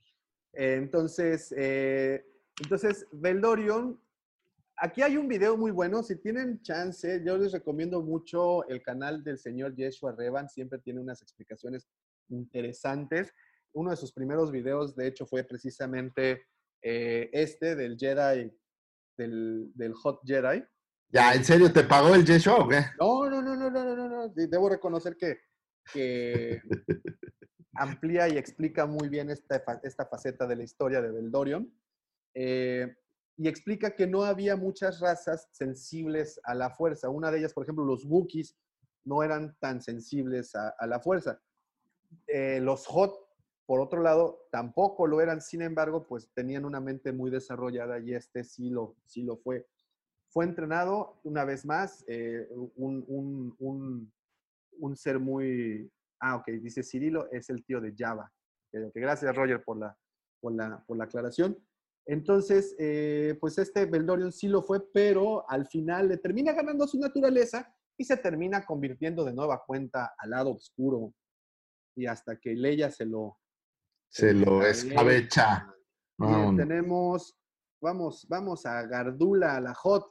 Entonces, 0.54 1.54
eh, 1.58 2.26
entonces, 2.62 3.06
Veldorion, 3.12 4.00
aquí 4.82 5.02
hay 5.02 5.16
un 5.18 5.28
video 5.28 5.56
muy 5.56 5.72
bueno. 5.72 6.04
Si 6.04 6.16
tienen 6.18 6.62
chance, 6.62 7.22
yo 7.26 7.38
les 7.38 7.52
recomiendo 7.54 8.02
mucho 8.02 8.68
el 8.68 8.82
canal 8.82 9.24
del 9.24 9.38
señor 9.38 9.76
Yeshua 9.76 10.14
Revan. 10.14 10.50
Siempre 10.50 10.80
tiene 10.80 11.00
unas 11.00 11.22
explicaciones 11.22 11.88
interesantes. 12.30 13.32
Uno 13.74 13.92
de 13.92 13.98
sus 13.98 14.12
primeros 14.12 14.52
videos, 14.52 14.96
de 14.96 15.08
hecho, 15.08 15.26
fue 15.26 15.44
precisamente 15.44 16.44
eh, 16.84 17.30
este 17.32 17.76
del 17.76 17.98
Jedi, 17.98 18.52
del, 19.18 19.72
del 19.76 19.94
Hot 19.94 20.20
Jedi. 20.26 20.64
Ya, 21.14 21.34
¿en 21.34 21.46
serio 21.46 21.72
te 21.72 21.84
pagó 21.84 22.16
el 22.16 22.26
Yeshua 22.26 22.58
o 22.58 22.68
qué? 22.68 22.82
No, 23.00 23.30
no, 23.30 23.42
no, 23.42 23.56
no, 23.56 23.70
no, 23.70 23.84
no, 23.86 23.96
no, 23.96 24.10
no. 24.10 24.28
De- 24.30 24.48
Debo 24.48 24.70
reconocer 24.70 25.16
que, 25.18 25.40
que 25.94 26.62
amplía 27.76 28.28
y 28.30 28.38
explica 28.38 28.86
muy 28.86 29.10
bien 29.10 29.30
esta, 29.30 29.62
esta 29.84 30.06
faceta 30.06 30.48
de 30.48 30.56
la 30.56 30.64
historia 30.64 31.02
de 31.02 31.12
Beldorion. 31.12 31.72
Eh, 32.34 32.96
y 33.42 33.48
explica 33.48 33.96
que 33.96 34.06
no 34.06 34.24
había 34.24 34.56
muchas 34.56 35.00
razas 35.00 35.48
sensibles 35.52 36.40
a 36.44 36.54
la 36.54 36.70
fuerza. 36.70 37.10
Una 37.10 37.32
de 37.32 37.40
ellas, 37.40 37.54
por 37.54 37.64
ejemplo, 37.64 37.84
los 37.84 38.06
Wookiees 38.06 38.56
no 39.04 39.24
eran 39.24 39.58
tan 39.60 39.82
sensibles 39.82 40.54
a, 40.56 40.76
la 40.86 41.00
fuerza. 41.00 41.42
Eh, 42.28 42.60
los 42.62 42.86
Hot, 42.86 43.16
por 43.66 43.82
otro 43.82 44.04
lado, 44.04 44.48
tampoco 44.52 45.08
lo 45.08 45.22
eran. 45.22 45.42
Sin 45.42 45.64
embargo, 45.64 46.06
pues 46.06 46.30
tenían 46.36 46.66
una 46.66 46.80
mente 46.80 47.12
muy 47.12 47.32
desarrollada 47.32 47.98
y 48.00 48.14
este 48.14 48.44
sí 48.44 48.70
lo, 48.70 48.96
sí 49.06 49.24
lo 49.24 49.38
fue 49.38 49.68
fue 50.28 50.46
entrenado 50.46 51.20
una 51.24 51.44
vez 51.44 51.66
más, 51.66 52.06
eh, 52.08 52.48
un, 52.76 53.04
un- 53.08 53.56
un- 54.80 54.96
ser 54.96 55.20
muy... 55.20 55.92
Ah, 56.20 56.36
ok, 56.36 56.48
dice 56.62 56.84
Cirilo, 56.84 57.30
es 57.32 57.50
el 57.50 57.66
tío 57.66 57.82
de 57.82 57.94
Java. 57.98 58.32
Gracias, 58.94 59.36
Roger, 59.36 59.64
por 59.64 59.78
la, 59.78 59.98
por 60.40 60.54
la, 60.54 60.84
por 60.86 60.96
la 60.96 61.06
aclaración. 61.06 61.58
Entonces, 62.06 62.76
eh, 62.80 63.38
pues 63.40 63.58
este 63.58 63.86
Beldorion 63.86 64.32
sí 64.32 64.48
lo 64.48 64.62
fue, 64.62 64.82
pero 64.92 65.50
al 65.50 65.68
final 65.68 66.10
le 66.10 66.18
termina 66.18 66.54
ganando 66.54 66.88
su 66.88 67.00
naturaleza 67.00 67.74
y 67.98 68.04
se 68.04 68.18
termina 68.18 68.66
convirtiendo 68.66 69.24
de 69.24 69.34
nueva 69.34 69.64
cuenta 69.66 70.14
al 70.18 70.32
lado 70.32 70.52
oscuro. 70.52 71.14
Y 71.96 72.06
hasta 72.06 72.40
que 72.40 72.54
Leia 72.54 72.90
se 72.90 73.06
lo... 73.06 73.38
Se 74.10 74.34
lo 74.34 74.66
escabecha. 74.66 75.74
Bien, 76.18 76.58
tenemos, 76.58 77.38
vamos, 77.82 78.26
vamos 78.28 78.66
a 78.66 78.84
Gardula, 78.84 79.56
a 79.56 79.62
la 79.62 79.74
Hot. 79.74 80.08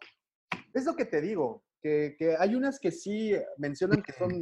Es 0.73 0.87
lo 0.87 0.97
que 0.97 1.05
te 1.05 1.21
digo, 1.21 1.65
que, 1.83 2.17
que 2.19 2.37
hay 2.37 2.55
unas 2.55 2.81
que 2.81 2.91
sí 2.91 3.33
mencionan 3.59 4.03
que 4.03 4.13
son 4.13 4.41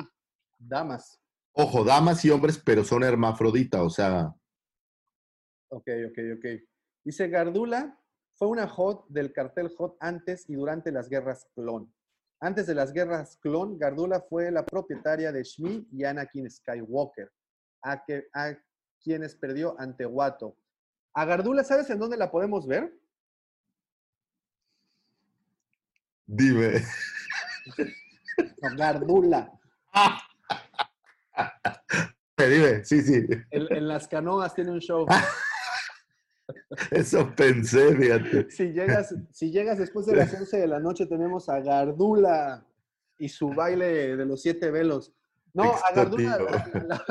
damas. 0.59 1.21
Ojo, 1.53 1.83
damas 1.83 2.25
y 2.25 2.31
hombres, 2.31 2.59
pero 2.65 2.85
son 2.85 3.03
hermafrodita, 3.03 3.83
o 3.83 3.91
sea, 3.91 4.33
Ok, 5.71 5.89
ok, 6.09 6.19
ok. 6.37 6.45
Dice 7.05 7.29
Gardula 7.29 7.99
fue 8.35 8.49
una 8.49 8.69
Hot 8.69 9.07
del 9.09 9.33
cartel 9.33 9.69
Hot 9.77 9.97
antes 10.01 10.49
y 10.49 10.55
durante 10.55 10.93
las 10.93 11.09
guerras 11.09 11.47
clon. 11.55 11.93
Antes 12.41 12.67
de 12.67 12.75
las 12.75 12.93
guerras 12.93 13.37
clon, 13.41 13.79
Gardula 13.79 14.21
fue 14.21 14.51
la 14.51 14.65
propietaria 14.65 15.33
de 15.33 15.43
Shmi 15.43 15.89
y 15.91 16.05
Anakin 16.05 16.49
Skywalker, 16.49 17.33
a, 17.83 18.05
que, 18.05 18.29
a 18.33 18.55
quienes 19.03 19.35
perdió 19.35 19.75
ante 19.81 20.07
Watto. 20.07 20.57
A 21.15 21.25
Gardula, 21.25 21.65
¿sabes 21.65 21.91
en 21.91 21.99
dónde 21.99 22.17
la 22.17 22.31
podemos 22.31 22.67
ver? 22.67 22.95
dime. 26.29 26.83
No, 28.63 28.77
Gardula. 28.77 29.51
Dime, 32.39 32.85
sí, 32.85 33.03
sí. 33.03 33.27
En, 33.51 33.67
en 33.77 33.89
las 33.89 34.07
canoas 34.07 34.55
tiene 34.55 34.71
un 34.71 34.79
show. 34.79 35.07
Eso 36.91 37.33
pensé, 37.37 37.95
fíjate. 37.97 38.51
Si 38.51 38.73
llegas, 38.73 39.15
si 39.33 39.51
llegas 39.51 39.79
después 39.79 40.07
de 40.07 40.17
las 40.17 40.33
11 40.41 40.59
de 40.59 40.67
la 40.69 40.81
noche, 40.81 41.07
tenemos 41.07 41.49
a 41.49 41.61
Gardula 41.61 42.65
y 43.19 43.29
su 43.29 43.49
baile 43.51 44.17
de 44.17 44.25
los 44.27 44.43
siete 44.43 44.71
velos. 44.71 45.13
No, 45.55 45.65
a 45.65 45.93
Gardula, 45.95 46.39
la, 46.87 47.05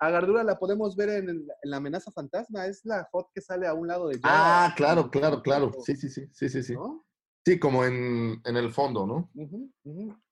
a 0.00 0.10
Gardula 0.10 0.42
la 0.44 0.58
podemos 0.58 0.94
ver 0.96 1.08
en, 1.10 1.28
en 1.30 1.46
la 1.62 1.76
amenaza 1.78 2.10
fantasma. 2.10 2.66
Es 2.66 2.84
la 2.84 3.08
hot 3.12 3.28
que 3.32 3.40
sale 3.40 3.66
a 3.66 3.72
un 3.72 3.86
lado 3.86 4.08
de 4.08 4.18
Ah, 4.24 4.64
Java, 4.66 4.74
claro, 4.76 5.10
claro, 5.10 5.42
claro. 5.42 5.72
Sí, 5.84 5.96
sí, 5.96 6.08
sí, 6.10 6.28
sí, 6.32 6.48
sí, 6.48 6.62
sí. 6.62 6.74
¿no? 6.74 7.06
Sí, 7.46 7.58
como 7.58 7.84
en, 7.84 8.42
en 8.44 8.56
el 8.56 8.72
fondo, 8.72 9.06
¿no? 9.06 9.30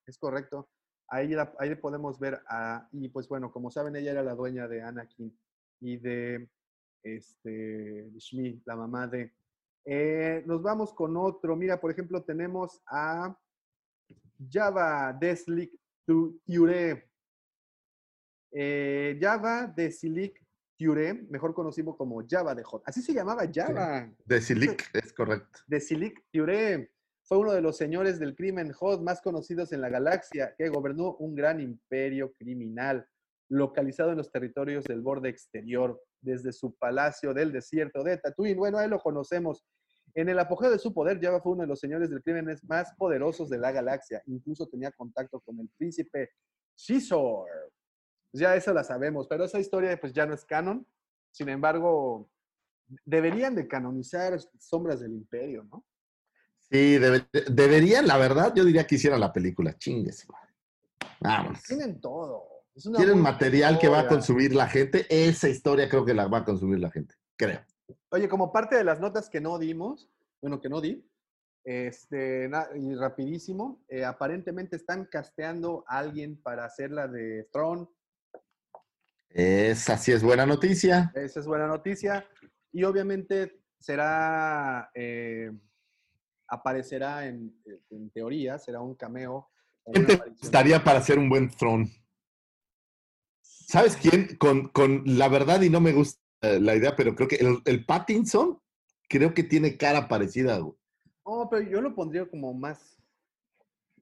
Es 0.05 0.19
correcto. 0.19 0.69
Ahí, 1.09 1.29
la- 1.29 1.55
ahí 1.59 1.75
podemos 1.77 2.19
ver 2.19 2.41
a, 2.49 2.89
y 2.93 3.09
pues 3.09 3.27
bueno, 3.29 3.51
como 3.53 3.71
saben, 3.71 3.97
ella 3.97 4.11
era 4.11 4.23
la 4.23 4.35
dueña 4.35 4.69
de 4.69 4.83
Anakin 4.83 5.35
y 5.81 5.97
de 5.99 6.51
este, 7.15 8.11
Shmi, 8.19 8.63
la 8.65 8.77
mamá 8.77 9.07
de. 9.07 9.33
Eh, 9.85 10.43
nos 10.47 10.63
vamos 10.63 10.93
con 10.93 11.17
otro. 11.17 11.55
Mira, 11.57 11.81
por 11.81 11.91
ejemplo, 11.91 12.23
tenemos 12.25 12.83
a 12.87 13.37
Java 14.51 15.13
Deslik 15.19 15.73
Tu- 16.05 16.41
Ture. 16.45 17.09
Eh, 18.53 19.19
Java 19.21 19.67
Deslik 19.77 20.43
Ture, 20.79 21.15
mejor 21.31 21.55
conocido 21.55 21.97
como 21.97 22.23
Java 22.29 22.55
de 22.55 22.63
Hot. 22.65 22.83
Así 22.87 23.01
se 23.03 23.13
llamaba 23.15 23.45
Java. 23.53 24.11
De 24.25 24.41
Silic, 24.41 24.91
es 24.95 25.13
correcto. 25.13 25.61
De 25.67 25.81
Silik 25.81 26.23
Ture. 26.33 26.91
Fue 27.23 27.39
uno 27.39 27.53
de 27.53 27.61
los 27.61 27.77
señores 27.77 28.19
del 28.21 28.37
crimen 28.37 28.73
Hot 28.73 29.03
más 29.03 29.21
conocidos 29.21 29.73
en 29.73 29.81
la 29.81 29.89
galaxia, 29.89 30.55
que 30.57 30.69
gobernó 30.69 31.17
un 31.17 31.35
gran 31.35 31.61
imperio 31.61 32.33
criminal 32.35 33.09
localizado 33.49 34.11
en 34.13 34.19
los 34.19 34.31
territorios 34.31 34.85
del 34.85 35.01
borde 35.03 35.29
exterior, 35.29 36.01
desde 36.21 36.53
su 36.53 36.75
palacio 36.75 37.33
del 37.35 37.53
desierto 37.53 38.03
de 38.03 38.19
Tatooine. 38.19 38.57
Bueno, 38.59 38.79
ahí 38.79 38.89
lo 38.89 38.99
conocemos. 38.99 39.65
En 40.15 40.29
el 40.29 40.39
apogeo 40.39 40.71
de 40.71 40.79
su 40.79 40.95
poder, 40.95 41.21
Java 41.21 41.41
fue 41.41 41.53
uno 41.53 41.63
de 41.63 41.69
los 41.69 41.79
señores 41.81 42.09
del 42.11 42.23
crimen 42.23 42.47
más 42.69 42.95
poderosos 42.97 43.49
de 43.51 43.59
la 43.59 43.71
galaxia. 43.73 44.23
Incluso 44.27 44.67
tenía 44.67 44.91
contacto 44.93 45.41
con 45.41 45.59
el 45.61 45.69
príncipe 45.77 46.31
Shizor. 46.77 47.49
Ya 48.33 48.55
eso 48.57 48.73
la 48.73 48.85
sabemos, 48.85 49.27
pero 49.29 49.45
esa 49.45 49.59
historia 49.59 49.99
pues 50.01 50.13
ya 50.13 50.27
no 50.27 50.35
es 50.35 50.45
canon. 50.45 50.87
Sin 51.31 51.49
embargo, 51.49 52.31
deberían 53.05 53.55
de 53.55 53.69
canonizar 53.69 54.39
Sombras 54.59 55.01
del 55.01 55.13
Imperio, 55.13 55.65
¿no? 55.65 55.85
Sí, 56.59 56.99
debe- 56.99 57.29
deberían, 57.51 58.07
la 58.07 58.17
verdad, 58.17 58.53
yo 58.55 58.65
diría 58.65 58.87
que 58.87 58.97
hicieran 58.97 59.21
la 59.21 59.33
película, 59.33 59.77
chingues. 59.77 60.27
Vámonos. 61.21 61.63
Tienen 61.63 62.01
todo. 62.01 62.56
Es 62.77 62.85
una 62.85 62.99
Tienen 62.99 63.15
muy 63.15 63.23
material 63.25 63.79
que 63.79 63.89
va 63.89 64.01
a 64.01 64.07
consumir 64.07 64.55
la 64.55 64.69
gente. 64.69 65.07
Esa 65.09 65.49
historia 65.49 65.89
creo 65.89 66.05
que 66.05 66.13
la 66.13 66.29
va 66.29 66.39
a 66.39 66.45
consumir 66.45 66.79
la 66.79 66.91
gente, 66.91 67.15
creo. 67.35 67.61
Oye, 68.11 68.29
como 68.29 68.53
parte 68.53 68.77
de 68.77 68.85
las 68.85 69.01
notas 69.01 69.31
que 69.31 69.41
no 69.41 69.59
dimos, 69.59 70.11
bueno, 70.43 70.61
que 70.61 70.69
no 70.69 70.83
di, 70.83 71.03
este, 71.65 72.51
y 72.77 72.95
rapidísimo, 72.95 73.83
eh, 73.89 74.05
aparentemente 74.05 74.77
están 74.77 75.07
casteando 75.07 75.85
a 75.89 75.99
alguien 75.99 76.41
para 76.43 76.67
hacer 76.67 76.91
la 76.91 77.09
de 77.09 77.49
Throne. 77.51 77.89
Esa 79.31 79.97
sí 79.97 80.13
es 80.13 80.23
buena 80.23 80.45
noticia. 80.45 81.11
Esa 81.15 81.41
es 81.41 81.47
buena 81.47 81.67
noticia. 81.67 82.29
Y 82.73 82.85
obviamente 82.85 83.63
será, 83.81 84.91
eh, 84.95 85.51
aparecerá 86.47 87.27
en, 87.27 87.59
en 87.91 88.11
teoría, 88.11 88.59
será 88.59 88.81
un 88.83 88.95
cameo. 88.95 89.49
o 89.85 89.91
una 89.91 89.93
¿Quién 89.95 90.07
te 90.07 90.13
aparición. 90.15 90.45
estaría 90.45 90.85
para 90.85 90.99
hacer 90.99 91.19
un 91.19 91.31
buen 91.31 91.49
throne? 91.49 91.91
¿Sabes 93.67 93.97
quién? 93.97 94.37
Con, 94.39 94.69
con 94.69 95.03
la 95.05 95.29
verdad, 95.29 95.61
y 95.63 95.71
no 95.71 95.81
me 95.81 95.93
gusta 95.93 96.21
la 96.43 96.77
idea, 96.77 96.95
pero 96.95 97.15
creo 97.15 97.29
que 97.29 97.37
el, 97.37 97.59
el 97.65 97.85
Pattinson, 97.85 98.61
creo 99.09 99.35
que 99.35 99.43
tiene 99.43 99.77
cara 99.77 100.07
parecida. 100.09 100.59
güey. 100.59 100.75
Oh, 101.25 101.49
pero 101.51 101.69
yo 101.69 101.81
lo 101.81 101.95
pondría 101.95 102.29
como 102.31 102.55
más, 102.55 102.97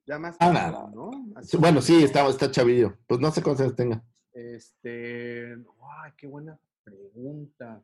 ya 0.06 0.18
más, 0.18 0.36
Ah, 0.40 0.70
joven, 0.70 0.94
no. 0.94 1.32
Así 1.36 1.56
Bueno, 1.56 1.80
sí, 1.80 2.04
está, 2.04 2.28
está 2.28 2.50
chavillo. 2.50 2.98
Pues 3.06 3.20
no 3.20 3.30
sé 3.30 3.42
cuántos 3.42 3.62
años 3.62 3.76
tenga. 3.76 4.04
Este, 4.34 5.52
ay, 5.54 6.12
qué 6.18 6.26
buena 6.26 6.58
pregunta. 6.84 7.82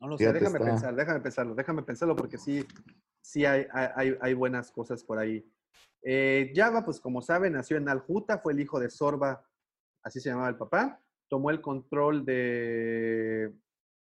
No 0.00 0.08
lo 0.08 0.18
Fíjate, 0.18 0.38
sé, 0.38 0.44
déjame 0.44 0.58
está- 0.58 0.70
pensar, 0.70 0.94
déjame 0.96 1.20
pensarlo, 1.20 1.54
déjame 1.54 1.82
pensarlo 1.82 2.16
porque 2.16 2.36
sí, 2.38 2.66
sí 3.22 3.44
hay, 3.46 3.66
hay, 3.72 3.88
hay- 3.96 4.18
hay 4.20 4.34
buenas 4.34 4.70
cosas 4.70 5.02
por 5.02 5.18
ahí. 5.18 5.46
Eh, 6.02 6.52
Java, 6.54 6.84
pues 6.84 7.00
como 7.00 7.22
saben, 7.22 7.54
nació 7.54 7.76
en 7.78 7.88
Aljuta, 7.88 8.38
fue 8.38 8.52
el 8.52 8.60
hijo 8.60 8.78
de 8.80 8.90
Sorba, 8.90 9.42
así 10.02 10.20
se 10.20 10.30
llamaba 10.30 10.48
el 10.48 10.56
papá, 10.56 11.00
tomó 11.28 11.50
el 11.50 11.60
control 11.60 12.24
de, 12.24 13.52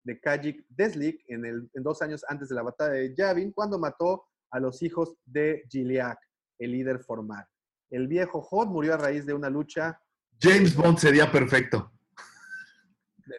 de 0.04 0.20
Kajik 0.20 0.66
Deslik 0.68 1.22
en, 1.28 1.44
el, 1.44 1.70
en 1.74 1.82
dos 1.82 2.02
años 2.02 2.24
antes 2.28 2.48
de 2.48 2.54
la 2.54 2.62
batalla 2.62 2.92
de 2.92 3.14
Yavin, 3.14 3.52
cuando 3.52 3.78
mató 3.78 4.26
a 4.50 4.60
los 4.60 4.82
hijos 4.82 5.16
de 5.24 5.64
Giliak, 5.68 6.18
el 6.58 6.72
líder 6.72 7.00
formal. 7.00 7.44
El 7.90 8.08
viejo 8.08 8.40
Hod 8.40 8.68
murió 8.68 8.94
a 8.94 8.98
raíz 8.98 9.26
de 9.26 9.34
una 9.34 9.50
lucha 9.50 10.00
James 10.40 10.74
Bond 10.76 10.98
sería 10.98 11.30
perfecto. 11.30 11.92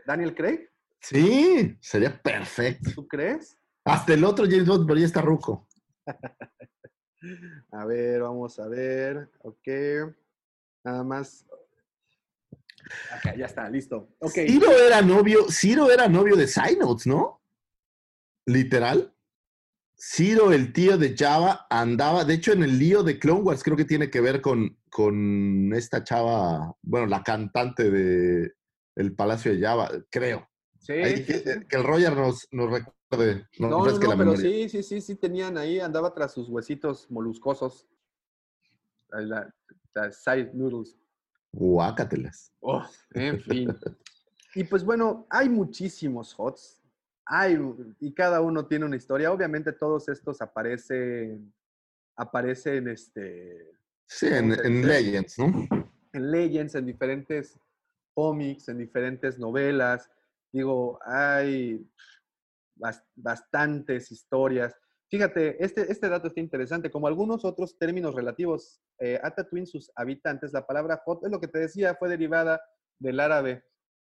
Daniel 0.05 0.35
Craig. 0.35 0.69
Sí, 0.99 1.77
sería 1.79 2.21
perfecto. 2.21 2.91
¿Tú 2.93 3.07
crees? 3.07 3.57
Hasta 3.85 4.13
el 4.13 4.23
otro 4.25 4.45
James 4.45 4.67
Bond, 4.67 4.85
pero 4.85 4.99
ya 4.99 5.05
está 5.05 5.21
ruco. 5.21 5.67
A 7.71 7.85
ver, 7.85 8.21
vamos 8.21 8.57
a 8.59 8.67
ver. 8.69 9.29
Ok. 9.39 9.67
Nada 10.85 11.03
más. 11.03 11.45
Acá, 13.11 13.35
ya 13.35 13.45
está, 13.45 13.69
listo. 13.69 14.15
Ok. 14.19 14.33
Ciro 14.33 14.71
era 14.71 15.01
novio, 15.01 15.49
Ciro 15.49 15.91
era 15.91 16.07
novio 16.07 16.35
de 16.35 16.47
Cynotes, 16.47 17.07
¿no? 17.07 17.41
Literal. 18.45 19.13
Ciro, 20.01 20.53
el 20.53 20.71
tío 20.71 20.97
de 20.97 21.15
Java, 21.17 21.67
andaba, 21.69 22.23
de 22.23 22.35
hecho, 22.35 22.53
en 22.53 22.63
el 22.63 22.79
lío 22.79 23.03
de 23.03 23.19
Clone 23.19 23.41
Wars, 23.41 23.63
creo 23.63 23.75
que 23.75 23.83
tiene 23.83 24.09
que 24.09 24.21
ver 24.21 24.39
con, 24.41 24.77
con 24.89 25.73
esta 25.73 26.03
chava, 26.05 26.73
bueno, 26.81 27.05
la 27.07 27.21
cantante 27.21 27.91
de 27.91 28.53
El 28.95 29.13
Palacio 29.13 29.53
de 29.53 29.61
Java, 29.61 29.91
creo. 30.09 30.49
Sí, 30.79 30.93
Ahí 30.93 31.17
sí, 31.17 31.25
que, 31.25 31.65
el 31.75 31.83
Roger 31.83 32.15
nos, 32.15 32.47
nos 32.51 32.71
recuerde, 32.71 33.45
No, 33.59 33.69
no, 33.69 33.85
no, 33.85 33.91
la 33.91 33.99
pero 33.99 34.15
memoria. 34.15 34.37
sí, 34.41 34.69
sí, 34.69 34.83
sí, 34.83 35.01
sí 35.01 35.15
tenían 35.15 35.57
ahí, 35.57 35.81
andaba 35.81 36.13
tras 36.13 36.33
sus 36.33 36.47
huesitos 36.47 37.11
moluscosos. 37.11 37.85
La, 39.09 39.53
la 39.95 40.11
side 40.11 40.51
noodles. 40.53 40.97
Guácatelas. 41.51 42.53
Oh, 42.61 42.85
en 43.13 43.39
fin. 43.41 43.75
Y 44.55 44.63
pues 44.63 44.83
bueno, 44.83 45.25
hay 45.29 45.49
muchísimos 45.49 46.33
HOTS. 46.37 46.81
Hay, 47.25 47.59
y 47.99 48.13
cada 48.13 48.41
uno 48.41 48.65
tiene 48.65 48.85
una 48.85 48.95
historia. 48.95 49.31
Obviamente 49.31 49.71
todos 49.73 50.09
estos 50.09 50.41
aparecen, 50.41 51.53
aparecen 52.15 52.87
este, 52.87 53.71
Sí, 54.07 54.25
en, 54.27 54.49
¿Cómo 54.49 54.55
se 54.55 54.67
en? 54.67 54.87
Legends, 54.87 55.39
¿no? 55.39 55.67
en 56.13 56.31
Legends, 56.31 56.73
en 56.75 56.85
diferentes 56.87 57.59
cómics, 58.15 58.67
en 58.69 58.79
diferentes 58.79 59.37
novelas. 59.37 60.09
Digo, 60.51 60.99
hay 61.05 61.87
bas- 62.75 63.05
bastantes 63.15 64.11
historias. 64.11 64.75
Fíjate, 65.09 65.63
este, 65.63 65.91
este 65.91 66.07
dato 66.07 66.27
está 66.27 66.39
interesante. 66.39 66.91
Como 66.91 67.07
algunos 67.07 67.43
otros 67.43 67.77
términos 67.79 68.13
relativos 68.13 68.79
eh, 68.99 69.19
a 69.23 69.31
Tatooine, 69.31 69.65
sus 69.65 69.91
habitantes, 69.95 70.53
la 70.53 70.67
palabra 70.67 71.01
Hot, 71.05 71.23
es 71.25 71.31
lo 71.31 71.39
que 71.39 71.47
te 71.47 71.57
decía, 71.57 71.95
fue 71.95 72.09
derivada 72.09 72.61
del 72.99 73.19
árabe 73.19 73.63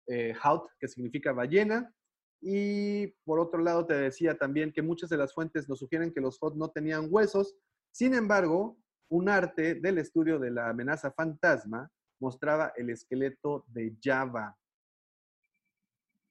eh, 0.07 0.33
Haut, 0.43 0.69
que 0.79 0.87
significa 0.87 1.33
ballena. 1.33 1.93
Y 2.41 3.09
por 3.25 3.41
otro 3.41 3.61
lado, 3.61 3.85
te 3.85 3.95
decía 3.95 4.39
también 4.39 4.73
que 4.73 4.83
muchas 4.83 5.11
de 5.11 5.17
las 5.17 5.35
fuentes 5.35 5.69
nos 5.69 5.81
sugieren 5.81 6.13
que 6.13 6.21
los 6.21 6.39
Hot 6.39 6.55
no 6.55 6.71
tenían 6.71 7.09
huesos. 7.11 7.57
Sin 7.91 8.15
embargo, 8.15 8.79
un 9.11 9.29
arte 9.29 9.75
del 9.75 9.99
estudio 9.99 10.39
de 10.39 10.53
la 10.53 10.69
amenaza 10.69 11.11
fantasma 11.11 11.91
mostraba 12.21 12.73
el 12.77 12.91
esqueleto 12.91 13.65
de 13.67 13.97
Java. 14.01 14.57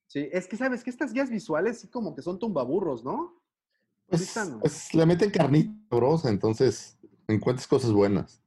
Sí, 0.08 0.30
es 0.32 0.48
que 0.48 0.58
sabes 0.58 0.84
que 0.84 0.90
estas 0.90 1.12
guías 1.12 1.30
visuales 1.30 1.80
sí 1.80 1.90
como 1.90 2.16
que 2.16 2.22
son 2.22 2.40
tumbaburros, 2.40 3.04
¿no? 3.04 3.41
Pues, 4.12 4.38
pues 4.60 4.94
le 4.94 5.06
meten 5.06 5.32
carnita 5.32 5.72
sabrosa, 5.90 6.30
entonces 6.30 7.00
encuentras 7.30 7.66
cosas 7.66 7.94
buenas. 7.94 8.44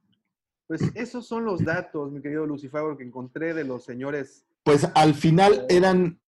Pues 0.67 0.81
esos 0.93 1.27
son 1.27 1.43
los 1.43 1.63
datos, 1.63 2.11
mi 2.11 2.21
querido 2.21 2.45
Lucifer, 2.45 2.95
que 2.97 3.03
encontré 3.03 3.55
de 3.55 3.63
los 3.63 3.83
señores. 3.83 4.45
Pues 4.63 4.87
al 4.93 5.15
final 5.15 5.65
eran 5.67 6.21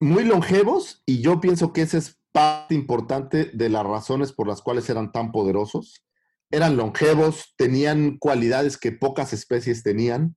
muy 0.00 0.24
longevos 0.24 1.02
y 1.04 1.20
yo 1.20 1.38
pienso 1.38 1.74
que 1.74 1.82
esa 1.82 1.98
es 1.98 2.18
parte 2.32 2.74
importante 2.74 3.50
de 3.52 3.68
las 3.68 3.84
razones 3.84 4.32
por 4.32 4.46
las 4.46 4.62
cuales 4.62 4.88
eran 4.88 5.12
tan 5.12 5.32
poderosos. 5.32 6.02
Eran 6.50 6.78
longevos, 6.78 7.54
tenían 7.56 8.16
cualidades 8.16 8.78
que 8.78 8.92
pocas 8.92 9.34
especies 9.34 9.82
tenían, 9.82 10.34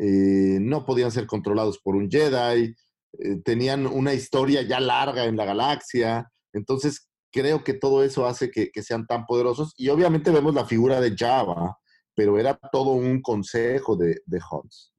eh, 0.00 0.58
no 0.60 0.84
podían 0.84 1.12
ser 1.12 1.26
controlados 1.26 1.78
por 1.78 1.94
un 1.94 2.10
Jedi, 2.10 2.74
eh, 3.18 3.36
tenían 3.44 3.86
una 3.86 4.14
historia 4.14 4.62
ya 4.62 4.80
larga 4.80 5.26
en 5.26 5.36
la 5.36 5.44
galaxia, 5.44 6.28
entonces 6.52 7.07
creo 7.30 7.64
que 7.64 7.74
todo 7.74 8.04
eso 8.04 8.26
hace 8.26 8.50
que, 8.50 8.70
sean 8.82 9.06
tan 9.06 9.26
poderosos 9.26 9.74
y 9.76 9.88
obviamente 9.88 10.30
vemos 10.30 10.54
la 10.54 10.64
figura 10.64 11.00
de 11.00 11.14
Java, 11.16 11.78
pero 12.14 12.38
era 12.38 12.58
todo 12.72 12.92
un 12.92 13.22
consejo 13.22 13.96
de, 13.96 14.22
de 14.26 14.38
Huts. 14.38 14.94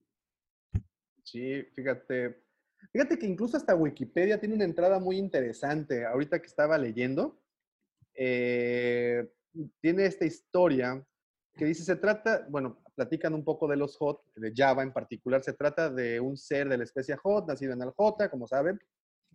Sí, 1.24 1.64
fíjate. 1.76 2.44
Fíjate 2.92 3.20
que 3.20 3.28
incluso 3.28 3.58
hasta 3.58 3.76
Wikipedia 3.76 4.40
tiene 4.40 4.56
una 4.56 4.64
entrada 4.64 5.00
muy 5.00 5.18
interesante. 5.18 6.06
Ahorita 6.06 6.40
que 6.40 6.48
estaba 6.48 6.78
leyendo, 6.78 7.40
eh, 8.16 9.30
tiene 9.82 10.06
esta 10.06 10.26
historia 10.26 11.06
que 11.56 11.66
dice, 11.66 11.84
se 11.84 11.98
trata, 11.98 12.48
bueno, 12.50 12.82
platican 12.96 13.34
un 13.34 13.44
poco 13.44 13.68
de 13.68 13.76
los 13.76 13.98
Hot, 13.98 14.24
de 14.36 14.54
Java 14.56 14.82
en 14.82 14.94
particular, 14.94 15.44
se 15.44 15.54
trata 15.54 15.90
de 15.90 16.20
un 16.20 16.38
ser 16.38 16.70
de 16.70 16.78
la 16.78 16.84
especie 16.84 17.18
Hot, 17.18 17.48
nacido 17.48 17.74
en 17.74 17.82
Aljota, 17.82 18.30
como 18.30 18.48
saben. 18.48 18.80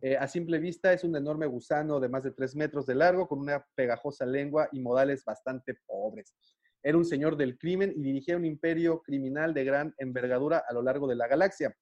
Eh, 0.06 0.18
a 0.18 0.28
simple 0.28 0.58
vista 0.58 0.92
es 0.92 1.02
un 1.02 1.16
enorme 1.16 1.46
gusano 1.46 1.98
de 1.98 2.10
más 2.10 2.22
de 2.22 2.30
tres 2.30 2.54
metros 2.54 2.84
de 2.84 2.94
largo, 2.94 3.26
con 3.26 3.38
una 3.38 3.66
pegajosa 3.74 4.26
lengua 4.26 4.68
y 4.70 4.80
modales 4.80 5.24
bastante 5.24 5.78
pobres. 5.86 6.34
era 6.82 6.98
un 6.98 7.06
señor 7.06 7.38
del 7.38 7.56
crimen 7.56 7.90
y 7.96 8.02
dirigía 8.02 8.36
un 8.36 8.44
imperio 8.44 9.00
criminal 9.00 9.54
de 9.54 9.64
gran 9.64 9.94
envergadura 9.96 10.62
a 10.68 10.74
lo 10.74 10.82
largo 10.82 11.08
de 11.08 11.16
la 11.16 11.26
galaxia. 11.26 11.74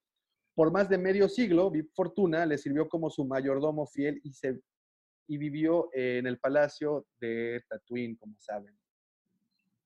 Por 0.55 0.71
más 0.71 0.89
de 0.89 0.99
medio 0.99 1.29
siglo, 1.29 1.69
Vip 1.69 1.91
Fortuna 1.97 2.47
le 2.47 2.59
sirvió 2.59 2.89
como 2.89 3.11
su 3.11 3.25
mayordomo 3.25 3.89
fiel 3.89 4.21
y, 4.23 4.33
se, 4.33 4.61
y 5.27 5.37
vivió 5.37 5.89
en 5.93 6.29
el 6.29 6.39
palacio 6.39 7.05
de 7.21 7.61
Tatooine, 7.69 8.15
como 8.15 8.37
saben. 8.39 8.79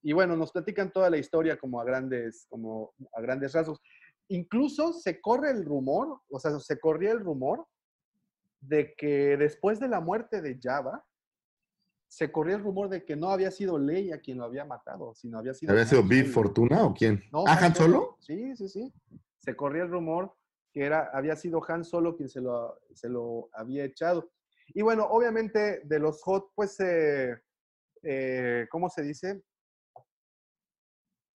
Y 0.03 0.13
bueno, 0.13 0.37
nos 0.37 0.53
platican 0.53 0.93
toda 0.93 1.09
la 1.09 1.17
historia 1.17 1.57
como 1.57 1.81
a 1.81 1.85
grandes, 1.85 2.45
como 2.51 2.93
a 3.15 3.23
grandes 3.23 3.55
rasgos. 3.55 3.81
Incluso 4.29 4.93
se 4.93 5.23
corre 5.23 5.53
el 5.53 5.65
rumor, 5.65 6.21
o 6.29 6.39
sea, 6.39 6.61
se 6.61 6.79
corría 6.79 7.13
el 7.13 7.21
rumor 7.21 7.67
de 8.69 8.95
que 8.95 9.37
después 9.37 9.79
de 9.81 9.89
la 9.89 10.01
muerte 10.01 10.43
de 10.43 10.59
Java, 10.61 11.05
se 12.09 12.31
corría 12.31 12.57
el 12.57 12.63
rumor 12.63 12.89
de 12.89 13.05
que 13.05 13.17
no 13.17 13.31
había 13.31 13.51
sido 13.51 13.79
Leia 13.79 14.21
quien 14.21 14.39
lo 14.39 14.45
había 14.45 14.65
matado, 14.65 15.15
sino 15.15 15.39
había 15.39 15.55
sido... 15.55 15.73
¿Había 15.73 15.87
sido 15.87 16.03
Big. 16.03 16.27
Fortuna 16.27 16.85
o 16.85 16.95
quién? 16.95 17.23
No, 17.33 17.45
¿Ah, 17.47 17.59
Han 17.61 17.75
Solo? 17.75 18.17
Sí, 18.21 18.57
sí, 18.57 18.69
sí. 18.69 18.93
Se 19.39 19.55
corría 19.57 19.83
el 19.83 19.91
rumor 19.91 20.35
que 20.73 20.85
era, 20.85 21.11
había 21.13 21.37
sido 21.37 21.63
Han 21.69 21.85
Solo 21.85 22.17
quien 22.17 22.29
se 22.29 22.41
lo, 22.41 22.81
se 22.93 23.09
lo 23.09 23.49
había 23.53 23.85
echado. 23.85 24.31
Y 24.69 24.83
bueno, 24.83 25.05
obviamente 25.05 25.81
de 25.85 25.99
los 25.99 26.23
hot, 26.23 26.51
pues, 26.55 26.79
eh, 26.81 27.37
eh, 28.03 28.67
¿cómo 28.71 28.89
se 28.89 29.03
dice? 29.03 29.43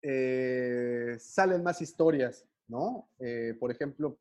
Eh, 0.02 1.16
salen 1.18 1.62
más 1.62 1.82
historias, 1.82 2.46
¿no? 2.68 3.08
Por 3.58 3.70
ejemplo, 3.70 4.18